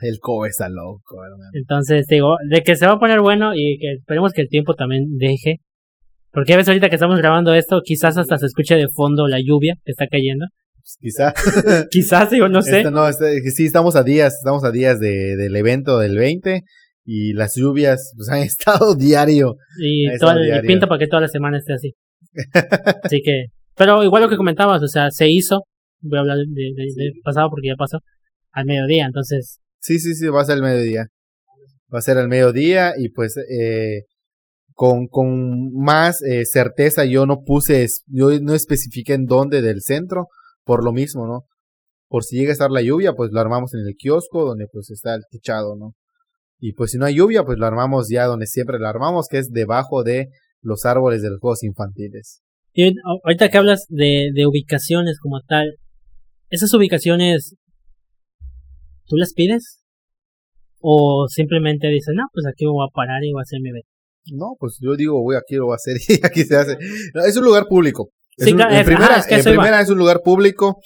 El 0.00 0.18
Kobe 0.20 0.48
está 0.48 0.68
loco, 0.68 1.24
hermano. 1.24 1.50
Entonces, 1.52 2.06
digo, 2.06 2.36
de 2.48 2.62
que 2.62 2.76
se 2.76 2.86
va 2.86 2.92
a 2.92 2.98
poner 2.98 3.20
bueno 3.20 3.52
y 3.54 3.78
que 3.78 3.92
esperemos 3.98 4.32
que 4.32 4.42
el 4.42 4.48
tiempo 4.48 4.74
también 4.74 5.18
deje. 5.18 5.56
Porque 6.32 6.54
a 6.54 6.56
veces 6.56 6.68
ahorita 6.68 6.88
que 6.88 6.94
estamos 6.94 7.18
grabando 7.18 7.52
esto, 7.52 7.80
quizás 7.84 8.16
hasta 8.16 8.38
se 8.38 8.46
escuche 8.46 8.76
de 8.76 8.86
fondo 8.88 9.26
la 9.26 9.40
lluvia 9.44 9.74
que 9.84 9.90
está 9.90 10.06
cayendo. 10.06 10.46
Pues 10.76 10.96
quizás. 11.00 11.34
quizás, 11.90 12.30
digo, 12.30 12.48
no 12.48 12.62
sé. 12.62 12.84
no, 12.90 13.08
este, 13.08 13.40
sí, 13.50 13.66
estamos 13.66 13.96
a 13.96 14.04
días, 14.04 14.36
estamos 14.36 14.64
a 14.64 14.70
días 14.70 15.00
de, 15.00 15.36
del 15.36 15.54
evento 15.56 15.98
del 15.98 16.16
20 16.16 16.62
y 17.04 17.32
las 17.32 17.54
lluvias 17.56 18.12
pues, 18.16 18.28
han 18.28 18.38
estado 18.42 18.94
diario. 18.94 19.56
Y, 19.78 20.06
pinta 20.66 20.86
para 20.86 20.98
que 20.98 21.06
toda 21.06 21.22
la 21.22 21.28
semana 21.28 21.58
esté 21.58 21.74
así. 21.74 21.94
así 23.02 23.22
que, 23.22 23.46
pero 23.76 24.04
igual 24.04 24.22
lo 24.22 24.28
que 24.28 24.36
comentabas, 24.36 24.82
o 24.82 24.88
sea, 24.88 25.10
se 25.10 25.30
hizo, 25.30 25.64
voy 26.00 26.18
a 26.18 26.20
hablar 26.20 26.36
de, 26.38 26.72
de, 26.76 27.12
pasado 27.22 27.48
porque 27.50 27.68
ya 27.68 27.76
pasó, 27.76 27.98
al 28.52 28.66
mediodía, 28.66 29.06
entonces. 29.06 29.60
Sí, 29.80 29.98
sí, 29.98 30.14
sí, 30.14 30.28
va 30.28 30.42
a 30.42 30.44
ser 30.44 30.56
el 30.56 30.62
mediodía. 30.62 31.06
Va 31.92 31.98
a 31.98 32.02
ser 32.02 32.18
al 32.18 32.28
mediodía 32.28 32.94
y 32.96 33.08
pues 33.08 33.36
eh, 33.36 34.02
con, 34.74 35.08
con 35.08 35.72
más 35.74 36.22
eh, 36.22 36.44
certeza 36.44 37.04
yo 37.04 37.26
no 37.26 37.42
puse, 37.42 37.86
yo 38.06 38.30
no 38.40 38.54
especifiqué 38.54 39.14
en 39.14 39.26
dónde 39.26 39.60
del 39.62 39.82
centro, 39.82 40.28
por 40.64 40.84
lo 40.84 40.92
mismo, 40.92 41.26
¿no? 41.26 41.46
Por 42.08 42.24
si 42.24 42.36
llega 42.36 42.50
a 42.50 42.52
estar 42.52 42.70
la 42.70 42.82
lluvia, 42.82 43.14
pues 43.14 43.30
lo 43.32 43.40
armamos 43.40 43.74
en 43.74 43.80
el 43.80 43.94
kiosco 43.96 44.44
donde 44.44 44.66
pues 44.70 44.90
está 44.90 45.14
el 45.14 45.22
techado, 45.30 45.76
¿no? 45.76 45.94
Y 46.60 46.74
pues 46.74 46.90
si 46.92 46.98
no 46.98 47.06
hay 47.06 47.14
lluvia, 47.16 47.42
pues 47.44 47.58
lo 47.58 47.66
armamos 47.66 48.08
ya 48.10 48.26
donde 48.26 48.46
siempre 48.46 48.78
lo 48.78 48.86
armamos, 48.86 49.26
que 49.28 49.38
es 49.38 49.50
debajo 49.50 50.02
de 50.04 50.28
los 50.60 50.84
árboles 50.84 51.22
de 51.22 51.30
los 51.30 51.40
juegos 51.40 51.62
infantiles. 51.64 52.42
Y 52.74 52.92
ahorita 53.24 53.48
que 53.48 53.58
hablas 53.58 53.86
de, 53.88 54.28
de 54.34 54.46
ubicaciones 54.46 55.18
como 55.18 55.40
tal, 55.40 55.76
esas 56.50 56.72
ubicaciones 56.74 57.54
¿tú 59.06 59.16
las 59.16 59.32
pides? 59.32 59.82
¿O 60.80 61.26
simplemente 61.28 61.88
dices, 61.88 62.14
no, 62.16 62.24
pues 62.32 62.46
aquí 62.46 62.64
voy 62.66 62.86
a 62.88 62.92
parar 62.94 63.22
y 63.24 63.32
voy 63.32 63.40
a 63.40 63.42
hacer 63.42 63.60
mi? 63.60 63.70
No, 64.32 64.54
pues 64.58 64.78
yo 64.80 64.96
digo, 64.96 65.20
voy 65.22 65.36
aquí 65.36 65.56
lo 65.56 65.66
voy 65.66 65.72
a 65.74 65.76
hacer 65.76 65.96
y 66.08 66.24
aquí 66.24 66.44
se 66.44 66.56
hace. 66.56 66.78
No, 67.14 67.22
es 67.24 67.36
un 67.36 67.44
lugar 67.44 67.66
público. 67.68 68.10
Es 68.36 68.44
Sí, 68.46 68.52
un- 68.52 68.58
claro, 68.58 68.72
en 68.74 68.80
es- 68.80 68.86
primera, 68.86 69.06
ajá, 69.06 69.20
es 69.20 69.26
que 69.26 69.34
en 69.34 69.40
eso 69.40 69.50
iba. 69.50 69.62
primera 69.62 69.80
es 69.82 69.90
un 69.90 69.98
lugar 69.98 70.20
público 70.22 70.78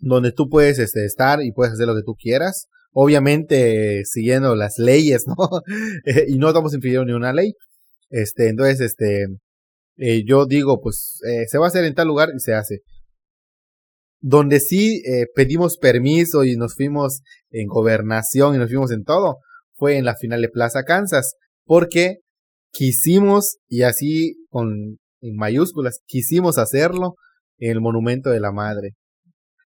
donde 0.00 0.30
tú 0.32 0.48
puedes 0.48 0.78
este, 0.78 1.04
estar 1.04 1.42
y 1.42 1.52
puedes 1.52 1.72
hacer 1.72 1.86
lo 1.86 1.94
que 1.96 2.02
tú 2.04 2.14
quieras. 2.14 2.68
Obviamente 2.92 4.02
siguiendo 4.04 4.54
las 4.54 4.78
leyes, 4.78 5.24
¿no? 5.26 5.34
Eh, 6.04 6.26
y 6.28 6.38
no 6.38 6.48
estamos 6.48 6.74
infringiendo 6.74 7.06
ni 7.06 7.12
una 7.12 7.32
ley. 7.32 7.52
Este, 8.10 8.48
entonces, 8.48 8.80
este, 8.80 9.26
eh, 9.96 10.24
yo 10.26 10.46
digo, 10.46 10.80
pues, 10.80 11.20
eh, 11.28 11.46
se 11.48 11.58
va 11.58 11.66
a 11.66 11.68
hacer 11.68 11.84
en 11.84 11.94
tal 11.94 12.08
lugar 12.08 12.30
y 12.34 12.40
se 12.40 12.54
hace. 12.54 12.80
Donde 14.20 14.58
sí 14.58 15.02
pedimos 15.36 15.76
permiso 15.76 16.42
y 16.42 16.56
nos 16.56 16.74
fuimos 16.74 17.20
en 17.50 17.68
gobernación 17.68 18.56
y 18.56 18.58
nos 18.58 18.68
fuimos 18.68 18.90
en 18.90 19.04
todo, 19.04 19.36
fue 19.74 19.96
en 19.96 20.04
la 20.04 20.16
final 20.16 20.42
de 20.42 20.48
Plaza 20.48 20.82
Kansas, 20.82 21.34
porque 21.64 22.16
quisimos, 22.72 23.58
y 23.68 23.82
así 23.82 24.34
con 24.48 24.98
en 25.20 25.36
mayúsculas, 25.36 26.00
quisimos 26.06 26.58
hacerlo 26.58 27.14
en 27.58 27.72
el 27.72 27.80
Monumento 27.80 28.30
de 28.30 28.40
la 28.40 28.52
Madre. 28.52 28.92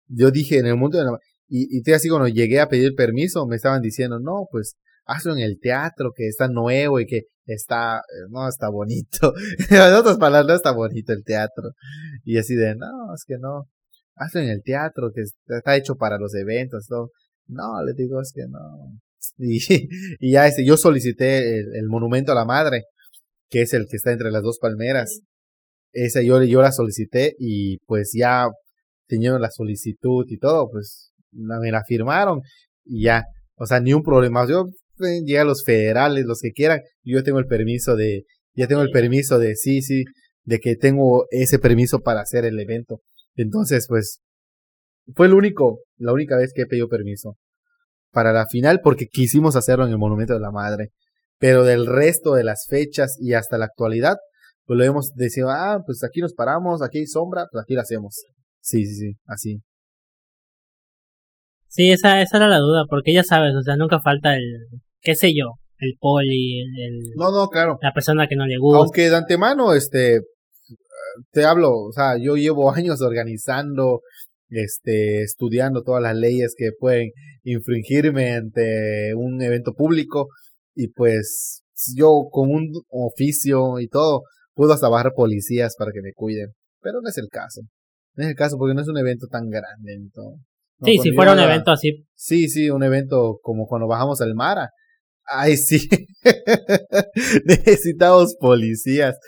Yo 0.06 0.30
dije 0.30 0.58
en 0.58 0.66
el 0.66 0.72
Monumento 0.74 0.98
de 0.98 1.04
la 1.04 1.10
Madre, 1.12 1.24
y, 1.48 1.78
y 1.78 1.82
te 1.82 1.94
así 1.94 2.08
cuando 2.08 2.28
llegué 2.28 2.60
a 2.60 2.68
pedir 2.68 2.94
permiso, 2.94 3.46
me 3.46 3.56
estaban 3.56 3.82
diciendo, 3.82 4.20
no, 4.20 4.46
pues 4.50 4.76
hazlo 5.08 5.32
en 5.32 5.40
el 5.40 5.58
teatro, 5.58 6.12
que 6.14 6.28
está 6.28 6.48
nuevo 6.48 7.00
y 7.00 7.06
que 7.06 7.22
está, 7.46 7.98
eh, 7.98 8.28
no, 8.30 8.48
está 8.48 8.68
bonito. 8.68 9.32
en 9.70 9.94
otras 9.94 10.18
palabras, 10.18 10.46
no 10.46 10.54
está 10.54 10.72
bonito 10.72 11.12
el 11.12 11.24
teatro. 11.24 11.70
Y 12.24 12.36
así 12.38 12.54
de, 12.54 12.76
no, 12.76 13.14
es 13.14 13.24
que 13.26 13.38
no, 13.38 13.68
hazlo 14.16 14.40
en 14.42 14.50
el 14.50 14.62
teatro, 14.62 15.10
que 15.14 15.22
está 15.22 15.76
hecho 15.76 15.96
para 15.96 16.18
los 16.18 16.34
eventos, 16.34 16.86
todo. 16.86 17.10
No, 17.46 17.82
le 17.82 17.94
digo, 17.94 18.20
es 18.20 18.32
que 18.32 18.46
no. 18.48 18.58
Y, 19.40 19.60
y 20.20 20.32
ya 20.32 20.46
este, 20.48 20.64
yo 20.64 20.76
solicité 20.76 21.58
el, 21.58 21.74
el 21.74 21.86
monumento 21.88 22.32
a 22.32 22.34
la 22.34 22.44
madre, 22.44 22.84
que 23.48 23.62
es 23.62 23.72
el 23.72 23.86
que 23.88 23.96
está 23.96 24.12
entre 24.12 24.30
las 24.30 24.42
dos 24.42 24.58
palmeras. 24.58 25.20
Esa 25.92 26.22
yo, 26.22 26.42
yo 26.42 26.60
la 26.60 26.72
solicité 26.72 27.34
y 27.38 27.78
pues 27.86 28.12
ya 28.14 28.48
tenían 29.06 29.40
la 29.40 29.50
solicitud 29.50 30.24
y 30.28 30.38
todo, 30.38 30.68
pues 30.70 31.12
me 31.38 31.70
la 31.70 31.82
firmaron 31.84 32.40
y 32.84 33.04
ya, 33.04 33.24
o 33.56 33.66
sea, 33.66 33.80
ni 33.80 33.92
un 33.92 34.02
problema. 34.02 34.46
Yo 34.48 34.66
eh, 35.00 35.20
llegué 35.24 35.38
a 35.38 35.44
los 35.44 35.64
federales, 35.64 36.24
los 36.24 36.40
que 36.40 36.52
quieran, 36.52 36.80
yo 37.02 37.22
tengo 37.22 37.38
el 37.38 37.46
permiso 37.46 37.96
de, 37.96 38.24
ya 38.54 38.66
tengo 38.66 38.82
el 38.82 38.90
permiso 38.90 39.38
de, 39.38 39.54
sí, 39.56 39.82
sí, 39.82 40.04
de 40.44 40.58
que 40.58 40.76
tengo 40.76 41.26
ese 41.30 41.58
permiso 41.58 42.00
para 42.00 42.20
hacer 42.20 42.44
el 42.44 42.58
evento. 42.58 43.00
Entonces, 43.36 43.86
pues, 43.88 44.20
fue 45.14 45.26
el 45.26 45.34
único, 45.34 45.80
la 45.96 46.12
única 46.12 46.36
vez 46.36 46.52
que 46.54 46.62
he 46.62 46.66
pedido 46.66 46.88
permiso 46.88 47.36
para 48.10 48.32
la 48.32 48.46
final 48.46 48.80
porque 48.82 49.06
quisimos 49.06 49.56
hacerlo 49.56 49.84
en 49.86 49.92
el 49.92 49.98
Monumento 49.98 50.34
de 50.34 50.40
la 50.40 50.50
Madre. 50.50 50.90
Pero 51.38 51.62
del 51.62 51.86
resto 51.86 52.34
de 52.34 52.42
las 52.42 52.66
fechas 52.68 53.16
y 53.20 53.34
hasta 53.34 53.58
la 53.58 53.66
actualidad, 53.66 54.16
pues 54.64 54.76
lo 54.76 54.84
hemos 54.84 55.12
decidido, 55.14 55.50
ah, 55.50 55.82
pues 55.86 56.02
aquí 56.02 56.20
nos 56.20 56.34
paramos, 56.34 56.82
aquí 56.82 56.98
hay 56.98 57.06
sombra, 57.06 57.46
pues 57.50 57.62
aquí 57.62 57.74
lo 57.74 57.80
hacemos. 57.80 58.24
Sí, 58.60 58.84
sí, 58.86 58.94
sí, 58.96 59.18
así. 59.24 59.60
Sí, 61.78 61.92
esa, 61.92 62.20
esa 62.20 62.38
era 62.38 62.48
la 62.48 62.58
duda, 62.58 62.86
porque 62.90 63.14
ya 63.14 63.22
sabes, 63.22 63.54
o 63.54 63.62
sea, 63.62 63.76
nunca 63.76 64.00
falta 64.00 64.34
el, 64.34 64.42
qué 65.00 65.14
sé 65.14 65.28
yo, 65.32 65.52
el 65.78 65.94
poli, 66.00 66.58
el, 66.58 66.66
el- 66.76 67.12
No, 67.14 67.30
no, 67.30 67.46
claro. 67.46 67.78
la 67.80 67.92
persona 67.92 68.26
que 68.26 68.34
no 68.34 68.46
le 68.46 68.58
gusta. 68.58 68.80
Aunque 68.80 69.08
de 69.08 69.14
antemano, 69.14 69.72
este, 69.74 70.22
te 71.30 71.44
hablo, 71.44 71.70
o 71.70 71.92
sea, 71.92 72.16
yo 72.20 72.34
llevo 72.34 72.72
años 72.74 73.00
organizando, 73.00 74.00
este, 74.48 75.22
estudiando 75.22 75.84
todas 75.84 76.02
las 76.02 76.16
leyes 76.16 76.56
que 76.58 76.70
pueden 76.76 77.10
infringirme 77.44 78.32
ante 78.32 79.14
un 79.14 79.40
evento 79.40 79.72
público 79.72 80.26
y 80.74 80.88
pues 80.88 81.62
yo 81.94 82.24
con 82.28 82.50
un 82.50 82.72
oficio 82.88 83.78
y 83.78 83.86
todo 83.86 84.22
puedo 84.52 84.72
hasta 84.72 84.88
bajar 84.88 85.12
policías 85.14 85.76
para 85.78 85.92
que 85.92 86.02
me 86.02 86.12
cuiden, 86.12 86.48
pero 86.82 87.00
no 87.00 87.08
es 87.08 87.18
el 87.18 87.28
caso. 87.30 87.60
No 88.16 88.24
es 88.24 88.30
el 88.30 88.34
caso 88.34 88.56
porque 88.58 88.74
no 88.74 88.80
es 88.80 88.88
un 88.88 88.98
evento 88.98 89.28
tan 89.30 89.48
grande 89.48 89.96
todo. 90.12 90.38
No, 90.80 90.86
sí, 90.86 90.98
si 90.98 91.12
fuera 91.12 91.32
un 91.32 91.40
evento 91.40 91.70
así, 91.72 92.04
Sí, 92.14 92.48
sí, 92.48 92.70
un 92.70 92.82
evento 92.82 93.38
como 93.42 93.66
cuando 93.66 93.86
bajamos 93.88 94.20
al 94.20 94.34
Mara. 94.34 94.70
Ay, 95.24 95.56
sí. 95.56 95.88
Necesitamos 97.44 98.34
policías. 98.40 99.18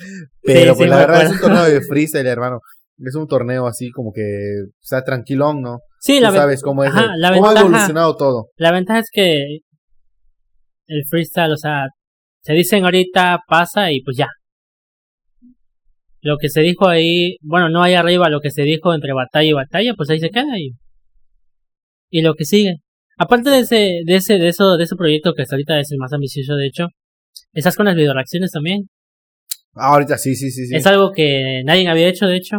Pero 0.42 0.72
Sí, 0.74 0.78
pues 0.78 0.78
sí, 0.78 0.86
la 0.86 0.96
verdad 0.98 1.22
es 1.24 1.30
un 1.32 1.40
torneo 1.40 1.64
de 1.64 1.80
freestyle, 1.88 2.26
hermano. 2.26 2.60
Es 2.98 3.14
un 3.14 3.26
torneo 3.26 3.66
así 3.66 3.90
como 3.90 4.12
que, 4.12 4.22
o 4.22 4.72
sea, 4.82 5.02
tranquilón, 5.02 5.62
¿no? 5.62 5.78
sí, 6.00 6.16
Tú 6.18 6.24
la, 6.24 6.32
sabes 6.32 6.62
cómo 6.62 6.84
es, 6.84 6.90
ajá, 6.90 7.12
el- 7.14 7.20
la 7.20 7.28
cómo 7.32 7.44
ha 7.46 7.48
ventaja- 7.48 7.66
evolucionado 7.66 8.16
todo. 8.16 8.48
la 8.56 8.72
ventaja 8.72 8.98
es 9.00 9.08
que 9.12 9.58
el 10.86 11.04
freestyle, 11.08 11.52
o 11.52 11.56
sea, 11.56 11.86
se 12.42 12.52
dicen 12.54 12.84
ahorita 12.84 13.40
pasa 13.48 13.90
y 13.92 14.02
pues 14.02 14.16
ya. 14.18 14.28
Lo 16.22 16.36
que 16.38 16.48
se 16.50 16.60
dijo 16.60 16.88
ahí, 16.88 17.36
bueno, 17.40 17.70
no 17.70 17.82
ahí 17.82 17.94
arriba, 17.94 18.28
lo 18.28 18.40
que 18.40 18.50
se 18.50 18.62
dijo 18.62 18.92
entre 18.94 19.12
batalla 19.14 19.48
y 19.48 19.52
batalla, 19.52 19.94
pues 19.96 20.10
ahí 20.10 20.20
se 20.20 20.28
queda 20.28 20.58
y, 20.58 20.72
y 22.10 22.22
lo 22.22 22.34
que 22.34 22.44
sigue. 22.44 22.76
Aparte 23.18 23.50
de 23.50 23.60
ese, 23.60 24.00
de 24.06 24.16
ese, 24.16 24.38
de 24.38 24.48
eso, 24.48 24.76
de 24.76 24.84
ese 24.84 24.96
proyecto 24.96 25.34
que 25.34 25.42
hasta 25.42 25.54
ahorita 25.54 25.78
es 25.78 25.90
el 25.92 25.98
más 25.98 26.12
ambicioso 26.12 26.54
de 26.56 26.66
hecho, 26.66 26.86
estás 27.52 27.76
con 27.76 27.86
las 27.86 27.94
videoreacciones 27.94 28.50
también. 28.52 28.88
Ah, 29.74 29.92
ahorita 29.92 30.18
sí, 30.18 30.34
sí, 30.34 30.50
sí. 30.50 30.66
sí. 30.66 30.74
Es 30.76 30.86
algo 30.86 31.12
que 31.12 31.62
nadie 31.64 31.86
había 31.88 32.08
hecho, 32.08 32.26
de 32.26 32.36
hecho. 32.36 32.56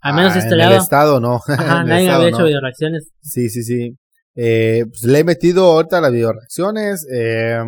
Al 0.00 0.14
menos 0.14 0.32
Ah, 0.34 0.38
este 0.38 0.52
en 0.52 0.58
lado. 0.58 0.74
el 0.74 0.80
estado 0.80 1.20
no. 1.20 1.40
Ajá, 1.48 1.76
En 1.76 1.82
el 1.82 1.88
nadie 1.88 2.02
estado, 2.04 2.18
había 2.22 2.30
no. 2.30 2.36
hecho 2.36 2.46
videoreacciones. 2.46 3.08
Sí, 3.22 3.48
sí, 3.48 3.62
sí. 3.62 3.90
Eh, 4.34 4.84
pues 4.88 5.02
le 5.04 5.18
he 5.20 5.24
metido 5.24 5.64
ahorita 5.64 6.00
las 6.00 6.12
videoreacciones. 6.12 7.06
Eh, 7.14 7.58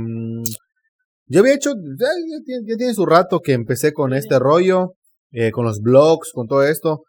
yo 1.27 1.41
había 1.41 1.55
hecho, 1.55 1.71
ya, 1.75 2.07
ya 2.07 2.45
tiene, 2.45 2.63
ya 2.67 2.77
tiene 2.77 2.95
su 2.95 3.05
rato 3.07 3.41
que 3.41 3.53
empecé 3.53 3.93
con 3.93 4.13
este 4.15 4.39
rollo, 4.39 4.95
eh, 5.33 5.51
con 5.51 5.65
los 5.67 5.81
blogs, 5.81 6.31
con 6.33 6.47
todo 6.47 6.63
esto, 6.65 7.05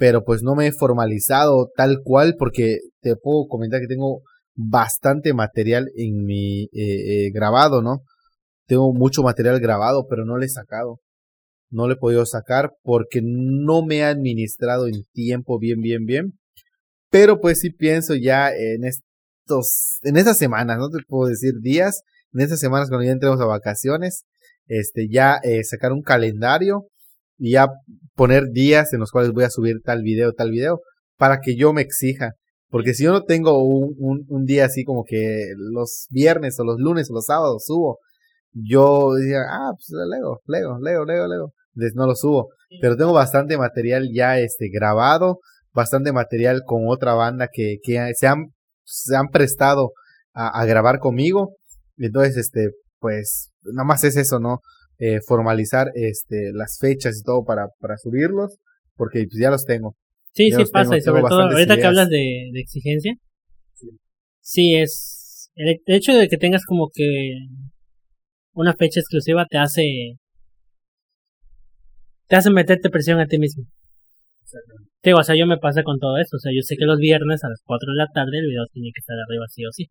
pero 0.00 0.24
pues 0.24 0.42
no 0.42 0.54
me 0.54 0.66
he 0.66 0.72
formalizado 0.72 1.68
tal 1.76 1.98
cual 2.02 2.34
porque 2.38 2.78
te 3.02 3.16
puedo 3.16 3.46
comentar 3.48 3.82
que 3.82 3.86
tengo 3.86 4.22
bastante 4.54 5.34
material 5.34 5.90
en 5.94 6.24
mi 6.24 6.62
eh, 6.62 6.68
eh, 7.26 7.30
grabado, 7.30 7.82
¿no? 7.82 8.00
Tengo 8.66 8.94
mucho 8.94 9.22
material 9.22 9.60
grabado, 9.60 10.06
pero 10.08 10.24
no 10.24 10.38
le 10.38 10.46
he 10.46 10.48
sacado. 10.48 11.00
No 11.68 11.86
le 11.86 11.94
he 11.94 11.98
podido 11.98 12.24
sacar 12.24 12.72
porque 12.82 13.20
no 13.22 13.84
me 13.84 13.98
he 13.98 14.04
administrado 14.04 14.86
en 14.86 15.04
tiempo 15.12 15.58
bien, 15.58 15.82
bien, 15.82 16.06
bien. 16.06 16.32
Pero 17.10 17.38
pues 17.38 17.60
sí 17.60 17.68
pienso 17.68 18.14
ya 18.14 18.48
en 18.48 18.84
estos, 18.84 19.98
en 20.02 20.16
estas 20.16 20.38
semanas, 20.38 20.78
no 20.78 20.88
te 20.88 21.04
puedo 21.06 21.28
decir 21.28 21.60
días, 21.60 22.04
en 22.32 22.40
estas 22.40 22.60
semanas 22.60 22.88
cuando 22.88 23.04
ya 23.04 23.12
entremos 23.12 23.40
a 23.42 23.44
vacaciones, 23.44 24.24
este, 24.66 25.08
ya 25.10 25.40
eh, 25.42 25.62
sacar 25.62 25.92
un 25.92 26.00
calendario 26.00 26.86
y 27.40 27.52
ya 27.52 27.68
poner 28.14 28.50
días 28.52 28.92
en 28.92 29.00
los 29.00 29.10
cuales 29.10 29.32
voy 29.32 29.44
a 29.44 29.50
subir 29.50 29.80
tal 29.82 30.02
video, 30.02 30.32
tal 30.34 30.50
video, 30.50 30.80
para 31.16 31.40
que 31.40 31.56
yo 31.56 31.72
me 31.72 31.80
exija. 31.80 32.34
Porque 32.68 32.92
si 32.94 33.04
yo 33.04 33.12
no 33.12 33.22
tengo 33.22 33.64
un, 33.64 33.94
un, 33.98 34.24
un 34.28 34.44
día 34.44 34.66
así 34.66 34.84
como 34.84 35.04
que 35.04 35.46
los 35.56 36.06
viernes 36.10 36.60
o 36.60 36.64
los 36.64 36.78
lunes 36.78 37.10
o 37.10 37.14
los 37.14 37.24
sábados 37.24 37.64
subo, 37.66 37.98
yo 38.52 39.14
decía, 39.14 39.40
ah, 39.50 39.70
pues 39.72 39.88
leo, 39.90 40.40
leo, 40.46 40.78
leo, 40.78 41.04
leo, 41.04 41.26
leo. 41.26 41.52
Entonces 41.74 41.94
no 41.96 42.06
lo 42.06 42.14
subo. 42.14 42.50
Pero 42.80 42.96
tengo 42.96 43.12
bastante 43.14 43.56
material 43.56 44.10
ya 44.14 44.38
este 44.38 44.68
grabado, 44.68 45.40
bastante 45.72 46.12
material 46.12 46.62
con 46.64 46.82
otra 46.88 47.14
banda 47.14 47.48
que, 47.50 47.78
que 47.82 48.12
se 48.14 48.26
han, 48.26 48.52
se 48.84 49.16
han 49.16 49.28
prestado 49.28 49.92
a, 50.34 50.60
a 50.60 50.64
grabar 50.66 50.98
conmigo. 50.98 51.56
Entonces, 51.96 52.36
este, 52.36 52.70
pues, 52.98 53.50
nada 53.62 53.84
más 53.84 54.04
es 54.04 54.16
eso, 54.16 54.38
¿no? 54.38 54.60
Eh, 55.02 55.20
formalizar 55.26 55.86
este 55.94 56.52
las 56.52 56.76
fechas 56.78 57.18
y 57.18 57.22
todo 57.24 57.42
para, 57.42 57.68
para 57.78 57.96
subirlos, 57.96 58.58
porque 58.96 59.24
pues, 59.24 59.40
ya 59.40 59.50
los 59.50 59.64
tengo. 59.64 59.96
Sí, 60.34 60.50
Ya 60.50 60.58
sí 60.58 60.64
pasa, 60.70 60.90
tengo, 60.90 60.96
y 60.98 61.00
sobre 61.00 61.22
todo, 61.22 61.40
ahorita 61.40 61.78
que 61.78 61.86
hablas 61.86 62.10
de, 62.10 62.50
de 62.52 62.60
exigencia, 62.60 63.14
sí 64.42 64.74
es, 64.74 65.50
el 65.54 65.80
hecho 65.86 66.12
de 66.12 66.28
que 66.28 66.36
tengas 66.36 66.66
como 66.66 66.90
que 66.92 67.32
una 68.52 68.74
fecha 68.74 69.00
exclusiva 69.00 69.46
te 69.48 69.56
hace, 69.56 70.18
te 72.26 72.36
hace 72.36 72.50
meterte 72.50 72.90
presión 72.90 73.20
a 73.20 73.26
ti 73.26 73.38
mismo. 73.38 73.64
Digo, 75.02 75.20
o 75.20 75.24
sea, 75.24 75.34
yo 75.34 75.46
me 75.46 75.56
pasa 75.56 75.82
con 75.82 75.98
todo 75.98 76.18
esto, 76.18 76.36
o 76.36 76.40
sea, 76.40 76.52
yo 76.54 76.60
sé 76.60 76.76
que 76.76 76.84
los 76.84 76.98
viernes 76.98 77.42
a 77.42 77.48
las 77.48 77.62
4 77.64 77.92
de 77.92 77.96
la 77.96 78.06
tarde 78.12 78.38
el 78.38 78.48
video 78.48 78.66
tiene 78.70 78.90
que 78.94 79.00
estar 79.00 79.16
arriba 79.16 79.46
sí 79.48 79.64
o 79.64 79.72
sí. 79.72 79.86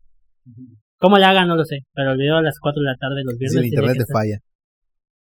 ¿Cómo 0.98 1.18
le 1.18 1.24
haga? 1.24 1.44
No 1.46 1.56
lo 1.56 1.64
sé, 1.64 1.78
pero 1.94 2.12
el 2.12 2.18
video 2.18 2.36
a 2.36 2.42
las 2.42 2.60
4 2.60 2.80
de 2.80 2.86
la 2.86 2.96
tarde 2.96 3.22
los 3.24 3.36
viernes 3.36 3.58
el 3.58 3.66
internet 3.66 3.96
te 4.06 4.12
falla. 4.12 4.38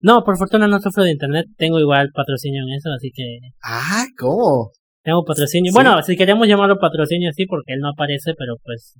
No, 0.00 0.22
por 0.24 0.36
fortuna 0.38 0.68
no 0.68 0.78
sufro 0.80 1.02
de 1.04 1.10
internet, 1.12 1.46
tengo 1.56 1.78
igual 1.80 2.10
patrocinio 2.14 2.62
en 2.62 2.74
eso, 2.74 2.90
así 2.90 3.10
que 3.12 3.24
Ah, 3.64 4.04
¿cómo? 4.18 4.70
tengo 5.02 5.24
patrocinio. 5.24 5.70
Sí. 5.72 5.74
Bueno, 5.74 6.02
si 6.02 6.16
queremos 6.16 6.46
llamarlo 6.46 6.78
patrocinio, 6.78 7.30
sí, 7.32 7.46
porque 7.46 7.72
él 7.72 7.80
no 7.80 7.88
aparece, 7.90 8.32
pero 8.38 8.56
pues 8.62 8.94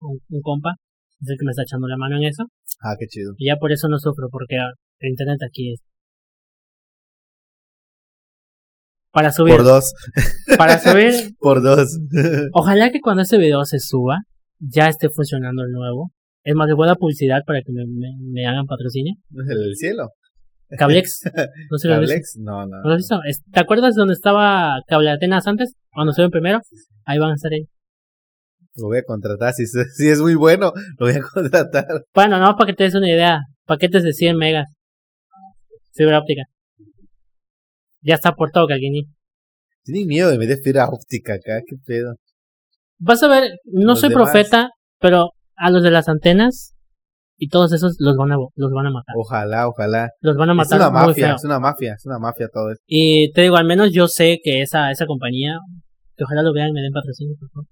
un, 0.00 0.18
un 0.28 0.40
compa 0.42 0.74
es 1.20 1.30
el 1.30 1.38
que 1.38 1.44
me 1.46 1.50
está 1.50 1.62
echando 1.62 1.88
la 1.88 1.96
mano 1.96 2.16
en 2.18 2.24
eso. 2.24 2.44
Ah, 2.82 2.94
qué 2.98 3.06
chido. 3.06 3.32
Y 3.38 3.46
ya 3.46 3.56
por 3.56 3.72
eso 3.72 3.88
no 3.88 3.98
sufro, 3.98 4.28
porque 4.30 4.56
ah, 4.58 4.70
el 5.00 5.10
internet 5.10 5.38
aquí 5.48 5.72
es. 5.72 5.80
Para 9.12 9.32
subir, 9.32 9.54
Por 9.56 9.64
dos, 9.64 9.94
para 10.58 10.78
subir, 10.84 11.14
por 11.38 11.62
dos. 11.62 11.88
ojalá 12.52 12.90
que 12.92 13.00
cuando 13.00 13.22
ese 13.22 13.38
video 13.38 13.64
se 13.64 13.78
suba, 13.80 14.18
ya 14.58 14.88
esté 14.88 15.08
funcionando 15.08 15.62
el 15.64 15.70
nuevo. 15.72 16.10
Es 16.44 16.54
más, 16.54 16.68
de 16.68 16.74
buena 16.74 16.94
publicidad 16.96 17.40
para 17.46 17.60
que 17.62 17.72
me, 17.72 17.84
me, 17.86 18.08
me 18.20 18.46
hagan 18.46 18.66
patrocinio. 18.66 19.14
¿No 19.30 19.42
es 19.42 19.48
el 19.48 19.74
cielo? 19.74 20.10
Cablex. 20.78 21.20
No 21.70 21.78
sé. 21.78 21.88
¿Cablex? 21.88 22.36
No, 22.38 22.66
no. 22.66 22.82
¿No 22.82 22.90
has 22.92 22.96
visto? 22.98 23.20
¿Te 23.52 23.60
acuerdas 23.60 23.94
donde 23.94 24.14
estaba 24.14 24.80
Cable 24.88 25.10
Atenas 25.10 25.46
antes? 25.46 25.74
Cuando 25.92 26.10
estuvieron 26.10 26.30
primero. 26.32 26.60
Ahí 27.04 27.18
van 27.18 27.30
a 27.30 27.34
estar 27.34 27.52
ahí. 27.52 27.66
Lo 28.76 28.88
voy 28.88 28.98
a 28.98 29.02
contratar. 29.04 29.52
Si, 29.54 29.62
es- 29.62 29.72
si 29.96 30.08
es 30.08 30.20
muy 30.20 30.34
bueno, 30.34 30.72
lo 30.98 31.06
voy 31.06 31.14
a 31.16 31.20
contratar. 31.22 31.86
Bueno, 32.14 32.38
no, 32.38 32.56
para 32.56 32.66
que 32.70 32.76
te 32.76 32.84
des 32.84 32.94
una 32.94 33.08
idea. 33.08 33.40
Paquetes 33.64 34.02
de 34.02 34.12
100 34.12 34.36
megas. 34.36 34.68
Fibra 35.94 36.18
óptica. 36.18 36.42
Ya 38.02 38.14
está 38.14 38.32
por 38.32 38.50
todo, 38.50 38.66
Calquini. 38.66 39.04
Tienen 39.82 40.06
miedo 40.06 40.30
de 40.30 40.38
meter 40.38 40.58
fibra 40.62 40.88
óptica 40.88 41.34
acá. 41.34 41.60
¿Qué 41.66 41.76
pedo? 41.84 42.14
Vas 42.98 43.22
a 43.22 43.28
ver, 43.28 43.50
no 43.64 43.88
Los 43.92 44.00
soy 44.00 44.10
demás. 44.10 44.30
profeta, 44.30 44.70
pero 45.00 45.30
a 45.56 45.70
los 45.70 45.82
de 45.82 45.90
las 45.90 46.08
antenas 46.08 46.74
y 47.38 47.48
todos 47.48 47.72
esos 47.72 47.96
los 47.98 48.16
van 48.16 48.32
a, 48.32 48.36
los 48.54 48.72
van 48.72 48.86
a 48.86 48.90
matar. 48.90 49.14
Ojalá, 49.16 49.68
ojalá. 49.68 50.10
Los 50.20 50.36
van 50.36 50.50
a 50.50 50.52
Es 50.52 50.56
matar 50.56 50.78
una 50.80 50.90
muy 50.90 51.08
mafia, 51.08 51.26
feo. 51.26 51.36
es 51.36 51.44
una 51.44 51.58
mafia, 51.60 51.92
es 51.94 52.06
una 52.06 52.18
mafia 52.18 52.48
todo 52.52 52.70
esto. 52.72 52.82
Y 52.86 53.30
te 53.32 53.42
digo, 53.42 53.56
al 53.56 53.66
menos 53.66 53.90
yo 53.92 54.08
sé 54.08 54.38
que 54.42 54.62
esa, 54.62 54.90
esa 54.90 55.06
compañía, 55.06 55.56
que 56.16 56.24
ojalá 56.24 56.42
lo 56.42 56.52
vean 56.52 56.70
y 56.70 56.72
me 56.72 56.80
den 56.82 56.92
patrocinio, 56.92 57.34
por 57.38 57.50
favor. 57.50 57.66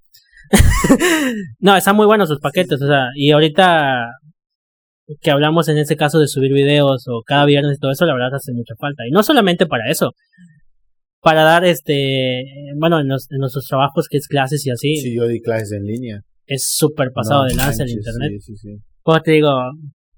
no, 1.60 1.76
están 1.76 1.96
muy 1.96 2.06
buenos 2.06 2.28
sus 2.28 2.40
paquetes, 2.40 2.80
o 2.82 2.86
sea, 2.86 3.06
y 3.16 3.30
ahorita 3.30 4.06
que 5.20 5.30
hablamos 5.30 5.68
en 5.68 5.78
ese 5.78 5.96
caso 5.96 6.18
de 6.18 6.26
subir 6.28 6.52
videos 6.52 7.04
o 7.08 7.22
cada 7.26 7.44
viernes 7.44 7.76
y 7.76 7.80
todo 7.80 7.90
eso, 7.90 8.06
la 8.06 8.14
verdad 8.14 8.34
hace 8.34 8.52
mucha 8.52 8.74
falta. 8.78 9.06
Y 9.06 9.10
no 9.10 9.22
solamente 9.22 9.66
para 9.66 9.90
eso, 9.90 10.12
para 11.20 11.42
dar 11.42 11.64
este, 11.64 12.44
bueno, 12.78 13.00
en, 13.00 13.08
los- 13.08 13.30
en 13.30 13.38
nuestros 13.38 13.64
trabajos 13.66 14.06
que 14.10 14.18
es 14.18 14.26
clases 14.28 14.66
y 14.66 14.70
así, 14.70 14.96
Sí, 14.96 15.14
yo 15.16 15.26
di 15.26 15.40
clases 15.40 15.72
en 15.72 15.84
línea. 15.84 16.20
Es 16.46 16.64
súper 16.68 17.10
pasado 17.12 17.42
No 17.42 17.48
de 17.48 17.54
lanza 17.54 17.84
el 17.84 17.90
internet. 17.90 18.30
Sí, 18.40 18.40
sí, 18.40 18.56
sí. 18.56 18.76
Pues 19.02 19.22
te 19.22 19.32
digo, 19.32 19.50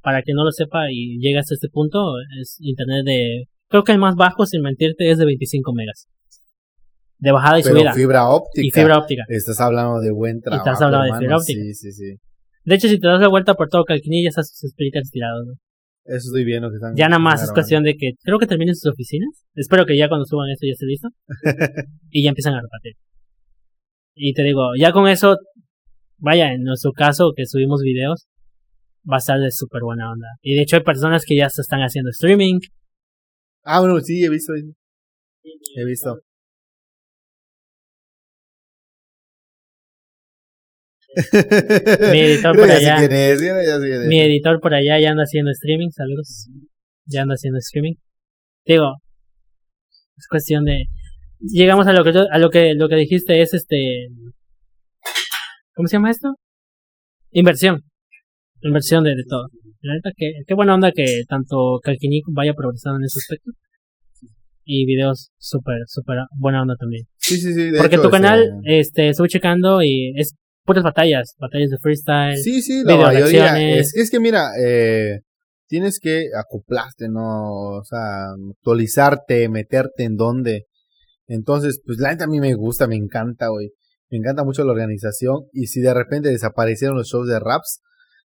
para 0.02 0.22
que 0.22 0.32
no 0.34 0.44
lo 0.44 0.52
sepa 0.52 0.90
y 0.90 1.18
llegue 1.18 1.38
hasta 1.38 1.54
este 1.54 1.68
punto, 1.68 2.14
es 2.40 2.56
internet 2.60 3.04
de, 3.04 3.44
creo 3.68 3.84
que 3.84 3.92
el 3.92 3.98
más 3.98 4.14
bajo, 4.14 4.46
sin 4.46 4.62
mentirte, 4.62 5.10
es 5.10 5.18
de 5.18 5.24
25 5.24 5.72
megas. 5.74 6.08
De 7.18 7.32
bajada 7.32 7.58
y 7.58 7.62
Pero 7.62 7.76
subida. 7.76 7.92
fibra 7.92 8.28
óptica. 8.28 8.66
Y 8.66 8.70
fibra 8.70 8.98
óptica. 8.98 9.22
Estás 9.28 9.60
hablando 9.60 10.00
de 10.00 10.12
buen 10.12 10.40
trabajo. 10.40 10.68
estás 10.68 10.82
hablando 10.82 11.12
de 11.12 11.18
fibra 11.18 11.36
óptica. 11.38 11.60
Sí, 11.60 11.74
sí, 11.74 11.92
sí. 11.92 12.16
De 12.64 12.74
hecho, 12.74 12.88
si 12.88 12.98
te 12.98 13.06
das 13.08 13.20
la 13.20 13.28
vuelta 13.28 13.54
por 13.54 13.68
todo 13.68 13.84
Calquini, 13.84 14.22
ya 14.22 14.28
estás 14.28 14.50
sus 14.50 14.64
espíritus 14.64 15.10
tirados. 15.10 15.46
¿no? 15.46 15.52
Eso 16.04 16.28
estoy 16.28 16.44
viendo 16.44 16.68
que 16.68 16.76
están. 16.76 16.94
Ya 16.94 17.08
nada 17.08 17.18
más 17.18 17.42
es 17.42 17.52
cuestión 17.52 17.82
de 17.82 17.96
que, 17.96 18.12
creo 18.22 18.38
que 18.38 18.46
terminen 18.46 18.74
sus 18.74 18.92
oficinas. 18.92 19.44
Espero 19.54 19.86
que 19.86 19.96
ya 19.96 20.08
cuando 20.08 20.24
suban 20.24 20.50
esto 20.50 20.66
ya 20.66 20.72
esté 20.72 20.86
listo. 20.86 21.08
y 22.10 22.22
ya 22.22 22.28
empiezan 22.30 22.54
a 22.54 22.60
repartir. 22.60 22.92
Y 24.14 24.32
te 24.32 24.42
digo, 24.42 24.70
ya 24.78 24.92
con 24.92 25.08
eso, 25.08 25.36
vaya, 26.18 26.52
en 26.52 26.62
nuestro 26.62 26.92
caso 26.92 27.32
que 27.36 27.46
subimos 27.46 27.82
videos, 27.82 28.26
va 29.10 29.16
a 29.16 29.18
estar 29.18 29.38
de 29.38 29.50
súper 29.50 29.82
buena 29.82 30.10
onda. 30.10 30.26
Y 30.42 30.54
de 30.54 30.62
hecho 30.62 30.76
hay 30.76 30.82
personas 30.82 31.24
que 31.26 31.36
ya 31.36 31.48
se 31.48 31.62
están 31.62 31.80
haciendo 31.80 32.10
streaming. 32.10 32.60
Ah, 33.62 33.80
bueno, 33.80 34.00
sí, 34.00 34.24
he 34.24 34.28
visto. 34.30 34.52
He 34.54 35.84
visto. 35.84 36.20
Mi 42.12 42.20
editor 42.20 42.54
por 42.54 42.70
allá. 42.70 43.00
ya-. 43.00 44.08
Mi 44.08 44.20
editor 44.20 44.60
por 44.60 44.74
allá 44.74 45.00
ya 45.00 45.10
anda 45.10 45.22
haciendo 45.22 45.50
streaming, 45.50 45.90
saludos. 45.90 46.48
Ya 47.06 47.22
anda 47.22 47.34
haciendo 47.34 47.58
streaming. 47.58 47.94
Digo, 48.66 48.96
es 50.16 50.26
cuestión 50.28 50.64
de 50.64 50.86
llegamos 51.40 51.86
a 51.86 51.92
lo 51.92 52.04
que 52.04 52.10
a 52.10 52.38
lo 52.38 52.50
que 52.50 52.74
lo 52.74 52.88
que 52.88 52.96
dijiste 52.96 53.40
es 53.40 53.54
este 53.54 54.08
¿Cómo 55.76 55.88
se 55.88 55.96
llama 55.96 56.10
esto? 56.10 56.34
Inversión. 57.32 57.82
Inversión 58.62 59.04
de, 59.04 59.10
de 59.10 59.24
todo. 59.28 59.48
La 59.82 59.92
neta 59.92 60.10
que 60.16 60.32
qué 60.46 60.54
buena 60.54 60.74
onda 60.74 60.90
que 60.90 61.22
tanto 61.28 61.78
Calquini 61.82 62.22
vaya 62.28 62.54
progresando 62.54 62.98
en 62.98 63.04
ese 63.04 63.18
aspecto. 63.18 63.50
Y 64.64 64.86
videos 64.86 65.32
súper 65.36 65.76
súper 65.86 66.16
buena 66.38 66.62
onda 66.62 66.76
también. 66.76 67.04
Sí, 67.18 67.36
sí, 67.36 67.52
sí. 67.52 67.70
de 67.70 67.78
Porque 67.78 67.96
hecho, 67.96 68.08
tu 68.08 68.08
este, 68.08 68.22
canal 68.22 68.60
este 68.64 69.10
estuve 69.10 69.28
checando 69.28 69.82
y 69.82 70.14
es 70.16 70.34
puras 70.64 70.82
batallas, 70.82 71.34
batallas 71.38 71.68
de 71.68 71.76
freestyle. 71.78 72.38
Sí, 72.38 72.62
sí, 72.62 72.82
la 72.82 72.96
mayoría. 72.96 73.78
Es, 73.78 73.94
es 73.94 74.10
que 74.10 74.18
mira, 74.18 74.48
eh, 74.58 75.20
tienes 75.68 76.00
que 76.00 76.30
acoplarte, 76.34 77.10
¿no? 77.10 77.76
O 77.76 77.84
sea, 77.84 78.30
actualizarte, 78.50 79.50
meterte 79.50 80.04
en 80.04 80.16
donde. 80.16 80.64
Entonces, 81.26 81.82
pues 81.84 81.98
la 81.98 82.12
neta 82.12 82.24
a 82.24 82.28
mí 82.28 82.40
me 82.40 82.54
gusta, 82.54 82.86
me 82.86 82.96
encanta, 82.96 83.48
güey. 83.48 83.68
Me 84.10 84.18
encanta 84.18 84.44
mucho 84.44 84.64
la 84.64 84.72
organización. 84.72 85.46
Y 85.52 85.66
si 85.66 85.80
de 85.80 85.94
repente 85.94 86.28
desaparecieron 86.28 86.96
los 86.96 87.08
shows 87.08 87.28
de 87.28 87.40
raps, 87.40 87.80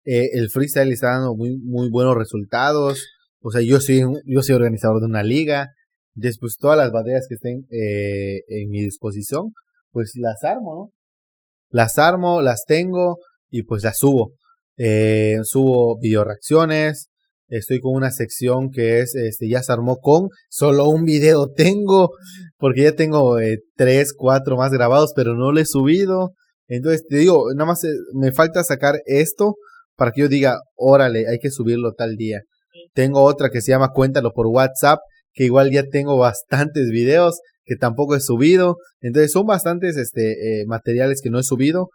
eh, 0.06 0.30
el 0.34 0.50
freestyle 0.50 0.92
está 0.92 1.12
dando 1.12 1.36
muy, 1.36 1.58
muy 1.58 1.90
buenos 1.90 2.16
resultados. 2.16 3.08
O 3.42 3.52
sea, 3.52 3.62
yo 3.62 3.80
soy, 3.80 4.04
yo 4.26 4.42
soy 4.42 4.56
organizador 4.56 5.00
de 5.00 5.08
una 5.08 5.24
liga. 5.24 5.70
Después 6.16 6.58
todas 6.58 6.78
las 6.78 6.92
batallas 6.92 7.26
que 7.28 7.36
estén 7.36 7.66
eh, 7.72 8.44
en 8.48 8.70
mi 8.70 8.82
disposición, 8.84 9.54
pues 9.92 10.14
las 10.16 10.44
armo, 10.44 10.76
¿no? 10.76 10.94
Las 11.70 11.98
armo, 11.98 12.42
las 12.42 12.66
tengo 12.68 13.18
y 13.50 13.64
pues 13.64 13.84
las 13.84 13.98
subo. 13.98 14.34
Eh, 14.78 15.40
subo 15.44 16.00
video 16.00 16.24
reacciones. 16.24 17.10
Estoy 17.54 17.80
con 17.80 17.94
una 17.94 18.10
sección 18.10 18.72
que 18.72 19.00
es, 19.02 19.14
este, 19.14 19.48
ya 19.48 19.62
se 19.62 19.72
armó 19.72 19.98
con, 19.98 20.30
solo 20.50 20.90
un 20.90 21.04
video 21.04 21.52
tengo, 21.56 22.10
porque 22.58 22.84
ya 22.84 22.94
tengo 22.94 23.40
eh, 23.40 23.60
tres, 23.76 24.14
cuatro 24.18 24.58
más 24.58 24.72
grabados, 24.72 25.14
pero 25.16 25.36
no 25.36 25.52
lo 25.52 25.60
he 25.60 25.66
subido. 25.66 26.34
Entonces 26.68 27.06
te 27.08 27.18
digo, 27.18 27.46
nada 27.54 27.68
más 27.68 27.84
eh, 27.84 27.90
me 28.14 28.32
falta 28.32 28.64
sacar 28.64 28.96
esto 29.06 29.56
para 29.96 30.12
que 30.12 30.22
yo 30.22 30.30
diga, 30.30 30.58
órale, 30.76 31.28
hay 31.28 31.38
que 31.38 31.52
subirlo 31.52 31.94
tal 31.94 32.16
día. 32.16 32.42
Tengo 32.94 33.22
otra 33.22 33.50
que 33.52 33.62
se 33.62 33.72
llama 33.72 33.92
Cuéntalo 33.94 34.32
por 34.34 34.48
WhatsApp, 34.48 35.00
que 35.34 35.44
igual 35.44 35.72
ya 35.72 35.84
tengo 35.84 36.18
bastantes 36.18 36.90
videos 36.90 37.40
que 37.66 37.76
tampoco 37.76 38.16
he 38.16 38.20
subido. 38.20 38.78
Entonces 39.00 39.32
son 39.32 39.46
bastantes 39.46 39.96
este, 39.98 40.62
eh, 40.62 40.66
materiales 40.66 41.22
que 41.22 41.30
no 41.30 41.40
he 41.40 41.44
subido, 41.44 41.90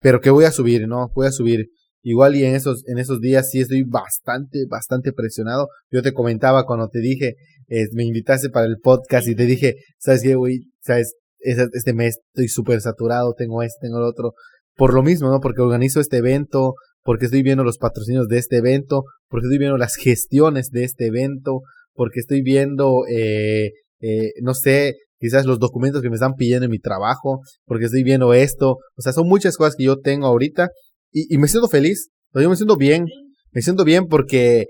pero 0.00 0.20
que 0.20 0.30
voy 0.30 0.44
a 0.44 0.50
subir, 0.50 0.88
¿no? 0.88 1.08
Voy 1.14 1.28
a 1.28 1.32
subir. 1.32 1.66
Igual 2.06 2.36
y 2.36 2.44
en 2.44 2.54
esos, 2.54 2.86
en 2.86 2.98
esos 2.98 3.18
días 3.20 3.48
sí 3.50 3.60
estoy 3.60 3.82
bastante, 3.82 4.66
bastante 4.68 5.14
presionado. 5.14 5.68
Yo 5.90 6.02
te 6.02 6.12
comentaba 6.12 6.66
cuando 6.66 6.88
te 6.88 6.98
dije, 6.98 7.36
eh, 7.68 7.86
me 7.94 8.04
invitaste 8.04 8.50
para 8.50 8.66
el 8.66 8.76
podcast 8.78 9.26
y 9.26 9.34
te 9.34 9.46
dije, 9.46 9.76
¿sabes 9.98 10.22
qué, 10.22 10.34
güey? 10.34 10.60
¿Sabes? 10.82 11.14
Este 11.40 11.94
mes 11.94 12.18
estoy 12.28 12.48
súper 12.48 12.82
saturado, 12.82 13.32
tengo 13.32 13.62
este, 13.62 13.86
tengo 13.86 13.98
el 13.98 14.04
otro. 14.04 14.34
Por 14.76 14.92
lo 14.92 15.02
mismo, 15.02 15.30
¿no? 15.30 15.40
Porque 15.40 15.62
organizo 15.62 15.98
este 15.98 16.18
evento, 16.18 16.74
porque 17.02 17.24
estoy 17.24 17.42
viendo 17.42 17.64
los 17.64 17.78
patrocinios 17.78 18.28
de 18.28 18.36
este 18.36 18.58
evento, 18.58 19.04
porque 19.28 19.46
estoy 19.46 19.58
viendo 19.58 19.78
las 19.78 19.96
gestiones 19.96 20.70
de 20.70 20.84
este 20.84 21.06
evento, 21.06 21.62
porque 21.94 22.20
estoy 22.20 22.42
viendo, 22.42 23.06
eh, 23.08 23.70
eh, 24.00 24.32
no 24.42 24.52
sé, 24.52 24.96
quizás 25.18 25.46
los 25.46 25.58
documentos 25.58 26.02
que 26.02 26.10
me 26.10 26.16
están 26.16 26.34
pidiendo 26.34 26.66
en 26.66 26.70
mi 26.70 26.80
trabajo, 26.80 27.40
porque 27.64 27.86
estoy 27.86 28.02
viendo 28.02 28.34
esto. 28.34 28.76
O 28.94 29.00
sea, 29.02 29.14
son 29.14 29.26
muchas 29.26 29.56
cosas 29.56 29.74
que 29.74 29.84
yo 29.84 30.00
tengo 30.00 30.26
ahorita 30.26 30.68
y, 31.14 31.34
y 31.34 31.38
me 31.38 31.48
siento 31.48 31.68
feliz. 31.68 32.10
Yo 32.34 32.50
me 32.50 32.56
siento 32.56 32.76
bien. 32.76 33.06
Me 33.52 33.62
siento 33.62 33.84
bien 33.84 34.08
porque 34.08 34.66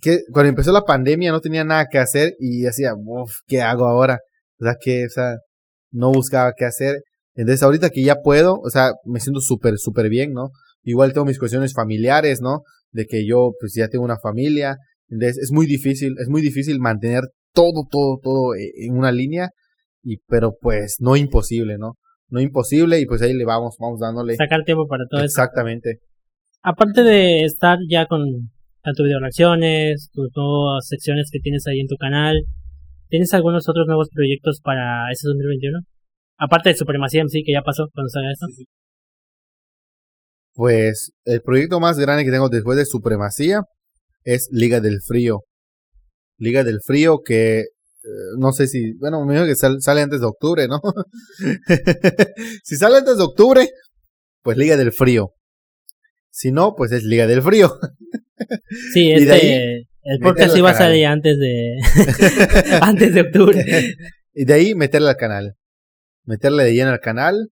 que, 0.00 0.20
cuando 0.32 0.48
empezó 0.48 0.72
la 0.72 0.84
pandemia 0.84 1.32
no 1.32 1.40
tenía 1.40 1.64
nada 1.64 1.86
que 1.90 1.98
hacer 1.98 2.34
y 2.38 2.62
decía, 2.62 2.92
uff, 2.94 3.32
¿qué 3.46 3.60
hago 3.60 3.86
ahora? 3.86 4.20
O 4.58 4.64
sea, 4.64 4.76
que, 4.80 5.04
o 5.06 5.08
sea, 5.08 5.36
no 5.90 6.12
buscaba 6.12 6.52
qué 6.56 6.64
hacer. 6.64 7.02
Entonces, 7.34 7.62
ahorita 7.62 7.90
que 7.90 8.02
ya 8.02 8.16
puedo, 8.22 8.58
o 8.60 8.70
sea, 8.70 8.92
me 9.04 9.20
siento 9.20 9.40
súper, 9.40 9.78
súper 9.78 10.08
bien, 10.08 10.32
¿no? 10.32 10.50
Igual 10.82 11.12
tengo 11.12 11.26
mis 11.26 11.38
cuestiones 11.38 11.74
familiares, 11.74 12.40
¿no? 12.40 12.62
De 12.90 13.06
que 13.06 13.26
yo, 13.26 13.52
pues, 13.58 13.74
ya 13.74 13.88
tengo 13.88 14.04
una 14.04 14.18
familia. 14.18 14.76
Entonces, 15.08 15.38
es 15.38 15.52
muy 15.52 15.66
difícil, 15.66 16.14
es 16.20 16.28
muy 16.28 16.42
difícil 16.42 16.78
mantener 16.80 17.24
todo, 17.52 17.86
todo, 17.90 18.18
todo 18.22 18.54
eh, 18.54 18.72
en 18.76 18.96
una 18.96 19.12
línea. 19.12 19.50
Y, 20.02 20.18
pero, 20.26 20.54
pues, 20.60 20.96
no 21.00 21.16
imposible, 21.16 21.78
¿no? 21.78 21.96
No 22.30 22.40
imposible 22.40 23.00
y 23.00 23.06
pues 23.06 23.22
ahí 23.22 23.34
le 23.34 23.44
vamos, 23.44 23.76
vamos 23.78 24.00
dándole. 24.00 24.36
Sacar 24.36 24.62
tiempo 24.64 24.86
para 24.86 25.04
todo 25.08 25.20
eso. 25.20 25.26
Exactamente. 25.26 26.00
Aparte 26.62 27.02
de 27.02 27.42
estar 27.42 27.78
ya 27.88 28.06
con 28.06 28.50
tanto 28.82 29.04
video 29.04 29.18
reacciones, 29.18 30.10
tus 30.12 30.30
nuevas 30.34 30.86
secciones 30.86 31.30
que 31.32 31.40
tienes 31.40 31.66
ahí 31.66 31.80
en 31.80 31.88
tu 31.88 31.96
canal, 31.96 32.36
¿tienes 33.08 33.34
algunos 33.34 33.68
otros 33.68 33.86
nuevos 33.86 34.08
proyectos 34.12 34.60
para 34.62 35.10
ese 35.10 35.26
2021? 35.28 35.80
Aparte 36.38 36.70
de 36.70 36.76
Supremacía 36.76 37.22
MC 37.22 37.42
que 37.44 37.52
ya 37.52 37.62
pasó 37.62 37.88
cuando 37.92 38.08
salga 38.08 38.32
esto. 38.32 38.46
Pues 40.54 41.12
el 41.24 41.42
proyecto 41.42 41.80
más 41.80 41.98
grande 41.98 42.24
que 42.24 42.30
tengo 42.30 42.48
después 42.48 42.76
de 42.78 42.86
Supremacía 42.86 43.62
es 44.24 44.48
Liga 44.52 44.80
del 44.80 45.00
Frío. 45.06 45.40
Liga 46.38 46.64
del 46.64 46.80
Frío 46.84 47.20
que 47.24 47.64
no 48.38 48.52
sé 48.52 48.66
si, 48.66 48.92
bueno, 48.94 49.18
me 49.20 49.34
imagino 49.34 49.46
que 49.46 49.56
sal- 49.56 49.80
sale 49.80 50.00
antes 50.02 50.20
de 50.20 50.26
octubre, 50.26 50.66
¿no? 50.68 50.80
si 52.64 52.76
sale 52.76 52.98
antes 52.98 53.16
de 53.18 53.22
octubre, 53.24 53.68
pues 54.42 54.56
Liga 54.56 54.76
del 54.76 54.92
Frío. 54.92 55.34
Si 56.30 56.50
no, 56.52 56.74
pues 56.76 56.92
es 56.92 57.02
Liga 57.04 57.26
del 57.26 57.42
Frío. 57.42 57.78
Sí, 58.94 59.10
este, 59.12 59.32
ahí, 59.32 59.86
el 60.02 60.18
podcast 60.18 60.56
iba 60.56 60.70
a 60.70 60.74
salir 60.74 61.04
antes 61.04 61.36
de, 61.38 61.76
antes 62.80 63.12
de 63.12 63.20
octubre. 63.20 63.62
y 64.32 64.44
de 64.46 64.54
ahí 64.54 64.74
meterle 64.74 65.10
al 65.10 65.16
canal. 65.16 65.56
Meterle 66.24 66.64
de 66.64 66.72
lleno 66.72 66.90
al 66.90 67.00
canal. 67.00 67.50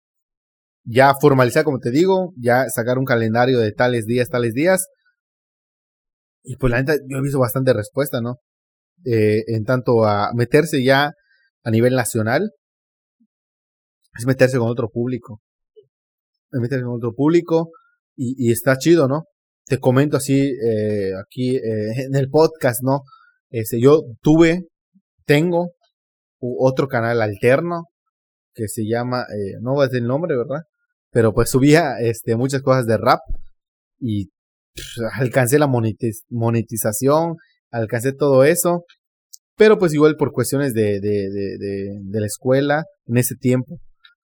ya 0.85 1.13
formalizar, 1.19 1.65
como 1.65 1.79
te 1.79 1.91
digo, 1.91 2.33
ya 2.37 2.69
sacar 2.69 2.97
un 2.99 3.03
calendario 3.03 3.59
de 3.59 3.73
tales 3.73 4.05
días, 4.05 4.29
tales 4.29 4.53
días. 4.53 4.87
Y 6.43 6.55
pues 6.55 6.71
la 6.71 6.79
neta, 6.79 6.93
yo 7.09 7.17
he 7.17 7.21
visto 7.21 7.37
bastante 7.39 7.73
respuesta, 7.73 8.21
¿no? 8.21 8.37
Eh, 9.09 9.43
en 9.47 9.63
tanto 9.63 10.05
a 10.05 10.31
meterse 10.33 10.83
ya 10.83 11.13
a 11.63 11.71
nivel 11.71 11.95
nacional, 11.95 12.51
es 14.17 14.25
meterse 14.25 14.57
con 14.57 14.69
otro 14.69 14.89
público. 14.89 15.41
Es 16.51 16.59
meterse 16.59 16.83
con 16.83 16.95
otro 16.95 17.13
público 17.13 17.71
y, 18.15 18.51
está 18.51 18.77
chido, 18.77 19.07
¿no? 19.07 19.25
Te 19.65 19.77
comento 19.79 20.17
así 20.17 20.53
eh, 20.65 21.11
aquí 21.19 21.55
eh, 21.55 21.91
en 22.07 22.15
el 22.15 22.29
podcast, 22.29 22.81
¿no? 22.83 23.01
Este, 23.49 23.79
yo 23.79 24.03
tuve, 24.21 24.67
tengo 25.25 25.71
otro 26.39 26.87
canal 26.87 27.21
alterno 27.21 27.85
que 28.53 28.67
se 28.67 28.85
llama, 28.87 29.21
eh, 29.21 29.57
no 29.61 29.75
va 29.75 29.83
a 29.83 29.87
decir 29.87 30.01
el 30.01 30.07
nombre, 30.07 30.35
¿verdad? 30.35 30.63
Pero 31.11 31.33
pues 31.33 31.49
subía 31.49 31.99
este, 31.99 32.35
muchas 32.35 32.61
cosas 32.61 32.85
de 32.87 32.97
rap 32.97 33.19
y 33.99 34.29
alcancé 35.13 35.59
la 35.59 35.67
monetización, 35.67 37.35
alcancé 37.71 38.13
todo 38.13 38.43
eso, 38.43 38.85
pero 39.57 39.79
pues 39.79 39.93
igual 39.93 40.15
por 40.17 40.31
cuestiones 40.31 40.73
de, 40.73 40.99
de, 40.99 41.29
de, 41.29 42.19
la 42.19 42.25
escuela, 42.27 42.85
en 43.05 43.17
ese 43.17 43.35
tiempo, 43.35 43.79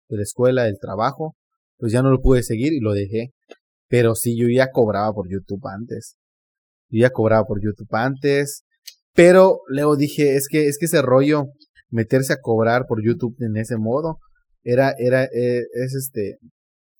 de 0.08 0.16
la 0.16 0.22
escuela, 0.22 0.64
del 0.64 0.78
trabajo, 0.80 1.36
pues 1.76 1.92
ya 1.92 2.02
no 2.02 2.10
lo 2.10 2.20
pude 2.20 2.42
seguir 2.42 2.72
y 2.72 2.80
lo 2.80 2.92
dejé. 2.92 3.32
Pero 3.88 4.14
sí, 4.14 4.38
yo 4.38 4.48
ya 4.48 4.70
cobraba 4.70 5.12
por 5.12 5.30
YouTube 5.30 5.66
antes. 5.66 6.16
Yo 6.90 7.00
ya 7.02 7.10
cobraba 7.10 7.44
por 7.44 7.62
YouTube 7.62 7.94
antes. 7.94 8.64
Pero 9.14 9.60
luego 9.68 9.96
dije, 9.96 10.36
es 10.36 10.48
que, 10.48 10.66
es 10.66 10.78
que 10.78 10.86
ese 10.86 11.02
rollo, 11.02 11.46
meterse 11.90 12.32
a 12.32 12.40
cobrar 12.40 12.86
por 12.86 13.04
YouTube 13.04 13.36
en 13.40 13.56
ese 13.56 13.76
modo, 13.76 14.18
era, 14.62 14.94
era, 14.98 15.24
eh, 15.24 15.62
es 15.72 15.94
este, 15.94 16.38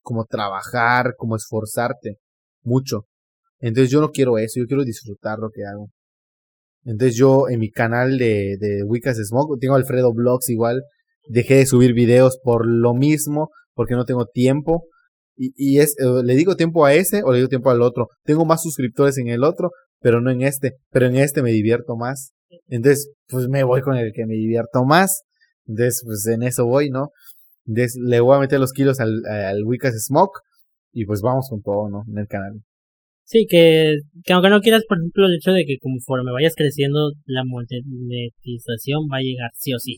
como 0.02 0.24
trabajar, 0.26 1.14
como 1.16 1.36
esforzarte 1.36 2.18
mucho. 2.62 3.06
Entonces 3.60 3.90
yo 3.90 4.00
no 4.00 4.10
quiero 4.10 4.38
eso, 4.38 4.60
yo 4.60 4.66
quiero 4.66 4.84
disfrutar 4.84 5.38
lo 5.38 5.50
que 5.50 5.64
hago. 5.64 5.88
Entonces 6.88 7.18
yo 7.18 7.50
en 7.50 7.60
mi 7.60 7.70
canal 7.70 8.16
de, 8.16 8.56
de 8.58 8.82
Wicas 8.82 9.18
Smoke, 9.18 9.60
tengo 9.60 9.74
Alfredo 9.74 10.14
Blogs 10.14 10.48
igual, 10.48 10.82
dejé 11.28 11.56
de 11.56 11.66
subir 11.66 11.92
videos 11.92 12.38
por 12.42 12.66
lo 12.66 12.94
mismo, 12.94 13.50
porque 13.74 13.94
no 13.94 14.06
tengo 14.06 14.24
tiempo. 14.24 14.86
Y, 15.36 15.52
y 15.54 15.80
es, 15.80 15.94
eh, 15.98 16.22
le 16.24 16.34
digo 16.34 16.56
tiempo 16.56 16.86
a 16.86 16.94
ese 16.94 17.22
o 17.22 17.32
le 17.32 17.38
digo 17.38 17.50
tiempo 17.50 17.68
al 17.68 17.82
otro. 17.82 18.08
Tengo 18.24 18.46
más 18.46 18.62
suscriptores 18.62 19.18
en 19.18 19.28
el 19.28 19.44
otro, 19.44 19.70
pero 20.00 20.22
no 20.22 20.30
en 20.30 20.40
este. 20.40 20.78
Pero 20.90 21.06
en 21.06 21.16
este 21.16 21.42
me 21.42 21.52
divierto 21.52 21.94
más. 21.94 22.32
Entonces, 22.68 23.10
pues 23.28 23.48
me 23.48 23.64
voy 23.64 23.82
con 23.82 23.96
el 23.96 24.12
que 24.14 24.24
me 24.24 24.34
divierto 24.34 24.82
más. 24.86 25.24
Entonces, 25.66 26.02
pues 26.06 26.26
en 26.26 26.42
eso 26.42 26.64
voy, 26.64 26.88
¿no? 26.88 27.10
Entonces, 27.66 27.98
le 28.02 28.20
voy 28.20 28.34
a 28.34 28.40
meter 28.40 28.58
los 28.60 28.72
kilos 28.72 28.98
al, 28.98 29.26
al 29.26 29.62
Wicas 29.62 29.94
Smoke. 30.06 30.40
Y 30.92 31.04
pues 31.04 31.20
vamos 31.20 31.48
con 31.50 31.60
todo, 31.60 31.90
¿no? 31.90 32.04
En 32.08 32.16
el 32.16 32.26
canal. 32.26 32.62
Sí, 33.30 33.46
que, 33.46 33.98
que 34.24 34.32
aunque 34.32 34.48
no 34.48 34.62
quieras, 34.62 34.84
por 34.88 34.96
ejemplo, 34.96 35.26
el 35.26 35.34
hecho 35.34 35.52
de 35.52 35.66
que 35.66 35.76
conforme 35.78 36.32
vayas 36.32 36.54
creciendo, 36.56 37.12
la 37.26 37.42
monetización 37.44 39.02
va 39.12 39.18
a 39.18 39.20
llegar 39.20 39.50
sí 39.54 39.74
o 39.74 39.78
sí. 39.78 39.96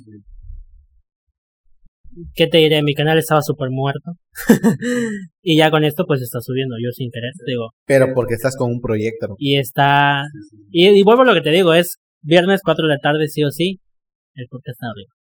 ¿Qué 2.35 2.49
te 2.49 2.59
diré? 2.59 2.83
Mi 2.83 2.93
canal 2.93 3.19
estaba 3.19 3.41
súper 3.41 3.69
muerto. 3.71 4.15
y 5.43 5.57
ya 5.57 5.71
con 5.71 5.85
esto 5.85 6.07
pues 6.09 6.23
está 6.23 6.41
subiendo, 6.41 6.75
yo 6.83 6.91
sin 6.91 7.09
querer, 7.13 7.31
digo. 7.47 7.69
Pero 7.87 8.13
porque 8.17 8.35
estás 8.35 8.57
con 8.57 8.73
un 8.73 8.81
proyecto. 8.81 9.37
Y 9.39 9.59
está... 9.59 10.25
Y, 10.73 10.89
y, 10.89 11.03
vuelvo 11.05 11.23
a 11.23 11.27
lo 11.27 11.35
que 11.35 11.43
te 11.43 11.51
digo, 11.51 11.73
es 11.73 11.99
viernes 12.23 12.63
4 12.65 12.85
de 12.85 12.95
la 12.95 12.99
tarde 12.99 13.29
sí 13.29 13.45
o 13.45 13.51
sí, 13.53 13.79
el 14.35 14.49
podcast 14.51 14.75
está 14.75 14.87
arriba. 14.91 15.13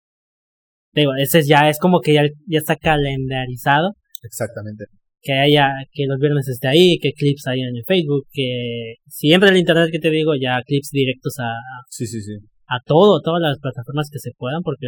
Digo, 0.94 1.12
ese 1.16 1.44
ya 1.44 1.70
es 1.70 1.78
como 1.78 2.00
que 2.02 2.14
ya, 2.14 2.24
ya 2.48 2.58
está 2.58 2.76
calendarizado. 2.76 3.92
Exactamente 4.24 4.86
que 5.22 5.34
haya, 5.34 5.72
que 5.92 6.06
los 6.08 6.20
viernes 6.20 6.48
esté 6.48 6.68
ahí, 6.68 6.98
que 7.00 7.12
clips 7.14 7.48
haya 7.48 7.68
en 7.68 7.76
el 7.76 7.84
Facebook, 7.86 8.28
que 8.32 8.96
siempre 9.08 9.50
el 9.50 9.58
internet 9.58 9.90
que 9.92 10.00
te 10.00 10.10
digo, 10.10 10.34
ya 10.40 10.62
clips 10.66 10.90
directos 10.92 11.36
a, 11.40 11.52
sí, 11.90 12.06
sí, 12.08 12.22
sí. 12.22 12.34
a 12.68 12.80
todo, 12.86 13.22
todas 13.22 13.42
las 13.42 13.60
plataformas 13.60 14.10
que 14.12 14.20
se 14.20 14.32
puedan, 14.38 14.62
porque 14.64 14.88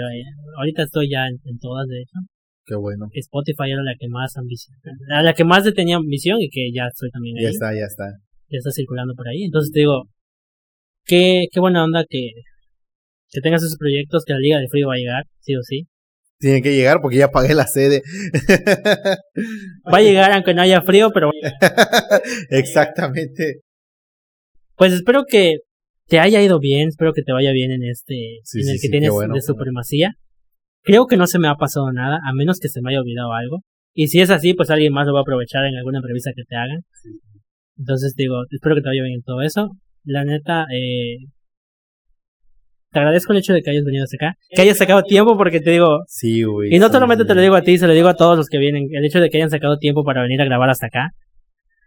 ahorita 0.57 0.83
estoy 0.83 1.09
ya 1.09 1.27
en, 1.27 1.59
todas 1.59 1.87
de 1.87 2.01
hecho. 2.01 2.19
Qué 2.65 2.75
bueno. 2.75 3.07
Spotify 3.13 3.71
era 3.71 3.83
la 3.83 3.95
que 3.99 4.07
más 4.07 4.37
ambición, 4.37 4.77
la 5.07 5.33
que 5.33 5.43
más 5.43 5.63
tenía 5.73 5.97
ambición 5.97 6.39
y 6.39 6.49
que 6.49 6.71
ya 6.73 6.87
estoy 6.87 7.09
también 7.09 7.37
ahí. 7.37 7.43
Ya 7.43 7.49
está, 7.49 7.73
ya 7.73 7.85
está. 7.85 8.05
Ya 8.49 8.57
está 8.57 8.71
circulando 8.71 9.13
por 9.15 9.27
ahí. 9.27 9.43
Entonces 9.43 9.71
te 9.73 9.79
digo, 9.79 10.03
qué, 11.05 11.45
qué 11.51 11.59
buena 11.59 11.83
onda 11.83 12.05
que, 12.07 12.29
que 13.29 13.41
tengas 13.41 13.63
esos 13.63 13.77
proyectos, 13.77 14.23
que 14.25 14.33
la 14.33 14.39
Liga 14.39 14.59
de 14.59 14.67
Frío 14.69 14.87
va 14.87 14.93
a 14.93 14.97
llegar, 14.97 15.23
sí 15.39 15.55
o 15.55 15.61
sí 15.63 15.87
tiene 16.41 16.61
que 16.61 16.75
llegar 16.75 16.99
porque 17.01 17.17
ya 17.17 17.29
pagué 17.29 17.53
la 17.53 17.67
sede. 17.67 18.01
Va 19.91 19.99
a 19.99 20.01
llegar 20.01 20.31
aunque 20.31 20.53
no 20.53 20.61
haya 20.61 20.81
frío, 20.81 21.11
pero... 21.13 21.31
Exactamente. 22.49 23.61
Pues 24.75 24.93
espero 24.93 25.25
que 25.25 25.59
te 26.07 26.19
haya 26.19 26.41
ido 26.41 26.59
bien, 26.59 26.89
espero 26.89 27.13
que 27.13 27.21
te 27.21 27.31
vaya 27.31 27.51
bien 27.51 27.71
en 27.71 27.83
este, 27.83 28.39
en 28.59 28.69
el 28.69 28.81
que 28.81 28.89
tienes 28.89 29.11
de 29.33 29.41
supremacía. 29.41 30.15
Creo 30.83 31.05
que 31.05 31.15
no 31.15 31.27
se 31.27 31.39
me 31.39 31.47
ha 31.47 31.55
pasado 31.55 31.91
nada, 31.93 32.19
a 32.27 32.33
menos 32.33 32.59
que 32.59 32.67
se 32.67 32.81
me 32.81 32.89
haya 32.89 32.99
olvidado 32.99 33.31
algo. 33.33 33.59
Y 33.93 34.07
si 34.07 34.19
es 34.19 34.29
así, 34.29 34.53
pues 34.53 34.69
alguien 34.71 34.93
más 34.93 35.05
lo 35.05 35.13
va 35.13 35.19
a 35.19 35.21
aprovechar 35.21 35.63
en 35.65 35.75
alguna 35.75 35.99
entrevista 35.99 36.31
que 36.35 36.43
te 36.43 36.55
hagan. 36.55 36.81
Entonces 37.77 38.15
digo, 38.15 38.35
espero 38.49 38.75
que 38.75 38.81
te 38.81 38.89
vaya 38.89 39.03
bien 39.03 39.15
en 39.15 39.23
todo 39.23 39.41
eso. 39.41 39.69
La 40.03 40.25
neta, 40.25 40.65
eh, 40.73 41.17
te 42.91 42.99
agradezco 42.99 43.31
el 43.31 43.39
hecho 43.39 43.53
de 43.53 43.61
que 43.61 43.71
hayas 43.71 43.83
venido 43.83 44.03
hasta 44.03 44.17
acá, 44.17 44.37
que 44.49 44.61
hayas 44.61 44.77
sacado 44.77 45.03
tiempo 45.03 45.37
porque 45.37 45.59
te 45.59 45.71
digo... 45.71 45.99
Sí, 46.07 46.43
güey. 46.43 46.73
Y 46.75 46.79
no 46.79 46.89
solamente 46.89 47.25
te 47.25 47.33
lo 47.33 47.41
digo 47.41 47.55
a 47.55 47.61
ti, 47.61 47.77
se 47.77 47.87
lo 47.87 47.93
digo 47.93 48.09
a 48.09 48.15
todos 48.15 48.37
los 48.37 48.47
que 48.47 48.57
vienen, 48.57 48.87
el 48.91 49.05
hecho 49.05 49.19
de 49.19 49.29
que 49.29 49.37
hayan 49.37 49.49
sacado 49.49 49.77
tiempo 49.77 50.03
para 50.03 50.21
venir 50.21 50.41
a 50.41 50.45
grabar 50.45 50.69
hasta 50.69 50.87
acá. 50.87 51.11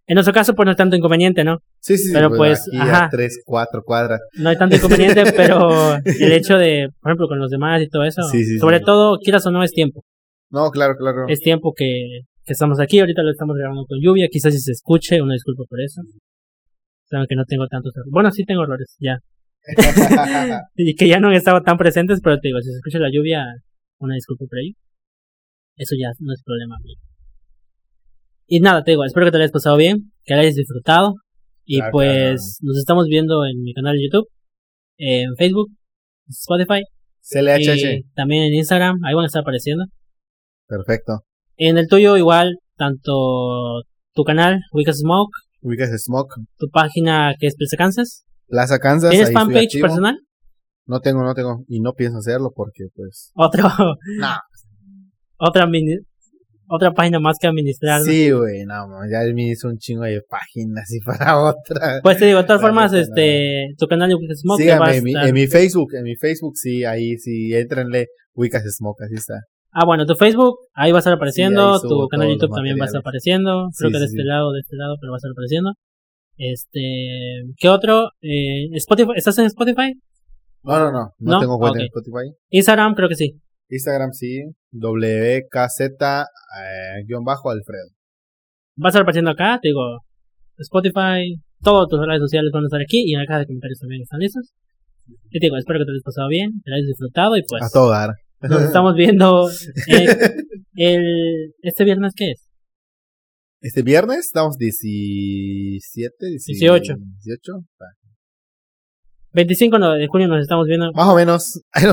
En 0.06 0.14
nuestro 0.16 0.34
caso, 0.34 0.54
pues 0.54 0.66
no 0.66 0.72
es 0.72 0.76
tanto 0.76 0.96
inconveniente, 0.96 1.44
¿no? 1.44 1.58
Sí, 1.78 1.96
sí, 1.96 2.10
pero 2.12 2.30
pues, 2.30 2.60
aquí 2.68 2.76
ajá. 2.78 3.06
A 3.06 3.08
tres, 3.08 3.42
cuatro 3.44 3.82
cuadras. 3.82 4.20
No 4.34 4.50
hay 4.50 4.56
tanto 4.56 4.76
inconveniente, 4.76 5.24
pero 5.36 5.96
el 6.04 6.32
hecho 6.32 6.58
de, 6.58 6.88
por 7.00 7.10
ejemplo, 7.10 7.28
con 7.28 7.38
los 7.38 7.50
demás 7.50 7.80
y 7.82 7.88
todo 7.88 8.04
eso, 8.04 8.22
sí, 8.24 8.58
sobre 8.58 8.80
todo, 8.80 9.18
quieras 9.18 9.46
o 9.46 9.50
no, 9.50 9.62
es 9.62 9.72
tiempo. 9.72 10.04
No, 10.50 10.70
claro, 10.70 10.94
claro. 10.96 11.24
Es 11.28 11.40
tiempo 11.40 11.72
que, 11.74 12.20
que 12.44 12.52
estamos 12.52 12.80
aquí, 12.80 13.00
ahorita 13.00 13.22
lo 13.22 13.30
estamos 13.30 13.56
grabando 13.56 13.86
con 13.86 13.98
lluvia, 13.98 14.28
quizás 14.30 14.52
si 14.52 14.60
se 14.60 14.72
escuche, 14.72 15.22
una 15.22 15.32
disculpa 15.32 15.64
por 15.68 15.80
eso. 15.80 16.02
Saben 17.04 17.26
que 17.26 17.36
no 17.36 17.44
tengo 17.46 17.66
tantos 17.66 17.94
errores. 17.96 18.10
Bueno, 18.12 18.30
sí 18.30 18.44
tengo 18.44 18.62
errores, 18.64 18.96
ya. 19.00 19.18
y 20.76 20.94
que 20.94 21.08
ya 21.08 21.20
no 21.20 21.28
han 21.28 21.34
estado 21.34 21.62
tan 21.62 21.78
presentes, 21.78 22.20
pero 22.22 22.38
te 22.38 22.48
digo, 22.48 22.60
si 22.60 22.70
se 22.70 22.76
escucha 22.76 22.98
la 22.98 23.10
lluvia, 23.12 23.44
una 23.98 24.14
disculpa 24.14 24.44
por 24.48 24.58
ahí. 24.58 24.74
Eso 25.76 25.94
ya 25.98 26.10
no 26.20 26.32
es 26.32 26.42
problema 26.44 26.76
Y 28.46 28.60
nada, 28.60 28.84
te 28.84 28.92
digo, 28.92 29.04
espero 29.04 29.26
que 29.26 29.32
te 29.32 29.38
hayas 29.38 29.50
pasado 29.50 29.76
bien, 29.76 30.12
que 30.24 30.34
hayas 30.34 30.54
disfrutado. 30.54 31.14
Y 31.66 31.80
pues 31.90 32.58
nos 32.60 32.76
estamos 32.76 33.06
viendo 33.08 33.46
en 33.46 33.62
mi 33.62 33.72
canal 33.72 33.96
de 33.96 34.04
YouTube, 34.04 34.28
en 34.98 35.34
Facebook, 35.36 35.70
Spotify. 36.28 36.82
CLHH. 37.22 38.12
También 38.14 38.44
en 38.44 38.54
Instagram, 38.54 39.02
ahí 39.04 39.14
van 39.14 39.24
a 39.24 39.26
estar 39.26 39.40
apareciendo. 39.40 39.86
Perfecto. 40.68 41.20
En 41.56 41.78
el 41.78 41.88
tuyo 41.88 42.18
igual, 42.18 42.58
tanto 42.76 43.82
tu 44.12 44.24
canal, 44.24 44.60
Wicas 44.72 44.98
Smoke. 44.98 45.32
Smoke. 45.98 46.34
Tu 46.58 46.68
página 46.68 47.34
que 47.38 47.46
es 47.46 47.56
Kansas. 47.78 48.24
Plaza 48.48 48.78
Kansas. 48.78 49.10
¿Tienes 49.10 49.32
fanpage 49.32 49.80
personal? 49.80 50.18
No 50.86 51.00
tengo, 51.00 51.22
no 51.22 51.34
tengo. 51.34 51.64
Y 51.68 51.80
no 51.80 51.92
pienso 51.94 52.18
hacerlo 52.18 52.52
porque, 52.54 52.84
pues. 52.94 53.30
Otro. 53.34 53.68
No. 54.18 54.36
Otra 55.36 55.66
mini, 55.66 55.96
otra 56.68 56.92
página 56.92 57.20
más 57.20 57.36
que 57.40 57.46
administrar. 57.46 58.02
Sí, 58.02 58.30
güey, 58.30 58.64
no, 58.64 58.86
ya 59.10 59.20
me 59.34 59.48
hizo 59.48 59.68
un 59.68 59.78
chingo 59.78 60.04
de 60.04 60.20
páginas 60.28 60.90
y 60.92 61.00
para 61.04 61.38
otra. 61.38 62.00
Pues 62.02 62.18
te 62.18 62.26
digo, 62.26 62.38
de 62.38 62.44
todas 62.44 62.62
formas, 62.62 62.92
este, 62.92 63.74
tu 63.78 63.86
canal 63.86 64.08
de 64.08 64.36
Smoke. 64.36 64.60
Síganme 64.60 64.96
en, 64.96 65.04
mi, 65.04 65.12
en 65.14 65.34
mi 65.34 65.46
Facebook, 65.46 65.94
en 65.94 66.04
mi 66.04 66.16
Facebook, 66.16 66.56
sí, 66.56 66.84
ahí 66.84 67.16
sí, 67.18 67.52
entrenle 67.54 68.06
Wicas 68.34 68.64
Smoke, 68.76 69.02
así 69.04 69.14
está. 69.14 69.40
Ah, 69.72 69.84
bueno, 69.84 70.06
tu 70.06 70.14
Facebook, 70.14 70.54
ahí 70.74 70.92
va 70.92 70.98
a 70.98 71.00
estar 71.00 71.12
apareciendo, 71.12 71.80
tu 71.80 72.06
canal 72.08 72.28
de 72.28 72.34
YouTube 72.34 72.54
también 72.54 72.76
va 72.78 72.84
a 72.84 72.86
estar 72.86 73.00
apareciendo, 73.00 73.68
creo 73.76 73.90
que 73.90 73.98
de 73.98 74.04
este 74.04 74.22
lado, 74.22 74.52
de 74.52 74.60
este 74.60 74.76
lado, 74.76 74.94
pero 75.00 75.10
va 75.10 75.16
a 75.16 75.18
estar 75.18 75.32
apareciendo. 75.32 75.72
Este, 76.36 77.42
¿qué 77.56 77.68
otro? 77.68 78.10
Eh, 78.20 78.68
Spotify, 78.74 79.12
¿estás 79.16 79.38
en 79.38 79.46
Spotify? 79.46 79.94
No, 80.62 80.78
no, 80.78 80.92
no, 80.92 81.12
no, 81.18 81.40
tengo 81.40 81.58
cuenta 81.58 81.80
en 81.80 81.86
Spotify. 81.86 82.36
Instagram, 82.50 82.94
creo 82.94 83.08
que 83.08 83.16
sí. 83.16 83.40
Instagram 83.68 84.12
sí, 84.12 84.42
WKZ 84.72 85.80
eh, 85.80 87.04
guion 87.06 87.24
bajo 87.24 87.50
Alfredo. 87.50 87.90
Va 88.82 88.86
a 88.86 88.90
estar 88.90 89.02
apareciendo 89.02 89.30
acá, 89.30 89.58
te 89.62 89.68
digo, 89.68 90.00
Spotify, 90.58 91.40
todas 91.62 91.88
tus 91.88 92.00
redes 92.00 92.20
sociales 92.20 92.50
van 92.52 92.64
a 92.64 92.66
estar 92.66 92.80
aquí 92.80 93.04
y 93.06 93.14
en 93.14 93.20
la 93.20 93.26
caja 93.26 93.40
de 93.40 93.46
comentarios 93.46 93.78
también 93.78 94.02
están 94.02 94.20
listos. 94.20 94.52
Y 95.30 95.38
te 95.38 95.46
digo, 95.46 95.56
espero 95.56 95.80
que 95.80 95.84
te 95.84 95.90
hayas 95.92 96.02
pasado 96.02 96.28
bien, 96.28 96.50
que 96.64 96.70
te 96.70 96.74
hayas 96.74 96.86
disfrutado 96.86 97.36
y 97.36 97.42
pues. 97.48 97.62
A 97.62 97.68
todo 97.70 97.90
dar. 97.90 98.10
Nos 98.40 98.62
estamos 98.62 98.94
viendo 98.94 99.48
el, 100.76 101.54
este 101.62 101.84
viernes, 101.84 102.12
¿qué 102.16 102.32
es? 102.32 102.48
Este 103.64 103.80
viernes 103.80 104.26
estamos 104.26 104.58
17, 104.58 106.14
18. 106.20 106.94
18. 107.24 107.52
25 109.32 109.78
de 109.94 110.06
junio 110.06 110.28
nos 110.28 110.42
estamos 110.42 110.66
viendo. 110.66 110.92
Más 110.92 111.08
o 111.08 111.14
menos. 111.14 111.62
Ahí 111.72 111.86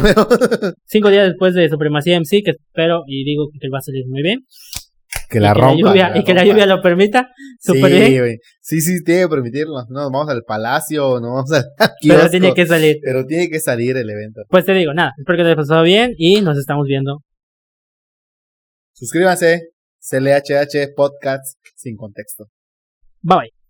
Cinco 0.83 1.09
días 1.09 1.29
después 1.29 1.53
de 1.53 1.69
Supremacía 1.69 2.19
MC, 2.19 2.43
que 2.43 2.51
espero 2.51 3.03
y 3.07 3.23
digo 3.23 3.47
que 3.57 3.69
va 3.69 3.77
a 3.77 3.81
salir 3.81 4.03
muy 4.09 4.21
bien. 4.21 4.41
Que 5.29 5.39
la 5.39 5.51
y 5.51 5.53
que 5.53 5.59
rompa. 5.61 5.71
la 5.71 5.77
lluvia, 5.77 6.09
la 6.09 6.17
y 6.17 6.23
que 6.25 6.33
la 6.33 6.43
lluvia 6.43 6.65
lo 6.65 6.81
permita, 6.81 7.29
Sí, 7.61 7.81
bien. 7.81 8.37
Sí, 8.59 8.81
sí, 8.81 9.01
tiene 9.05 9.21
que 9.21 9.29
permitirlo. 9.29 9.85
No, 9.87 10.01
nos 10.01 10.11
vamos 10.11 10.27
al 10.27 10.43
palacio, 10.45 11.21
no 11.21 11.35
vamos 11.35 11.53
al 11.53 11.63
pero 12.05 12.29
tiene 12.29 12.53
que 12.53 12.65
salir. 12.65 12.97
pero 13.01 13.25
tiene 13.25 13.49
que 13.49 13.61
salir 13.61 13.95
el 13.95 14.09
evento. 14.09 14.41
Pues 14.49 14.65
te 14.65 14.73
digo, 14.73 14.93
nada, 14.93 15.13
espero 15.17 15.37
que 15.37 15.43
te 15.43 15.47
haya 15.47 15.55
pasado 15.55 15.83
bien 15.83 16.15
y 16.17 16.41
nos 16.41 16.57
estamos 16.57 16.85
viendo. 16.85 17.19
Suscríbanse, 18.91 19.69
CLHH 20.01 20.93
Podcast 20.95 21.57
sin 21.75 21.95
contexto. 21.95 22.49
Bye 23.21 23.35
bye. 23.37 23.60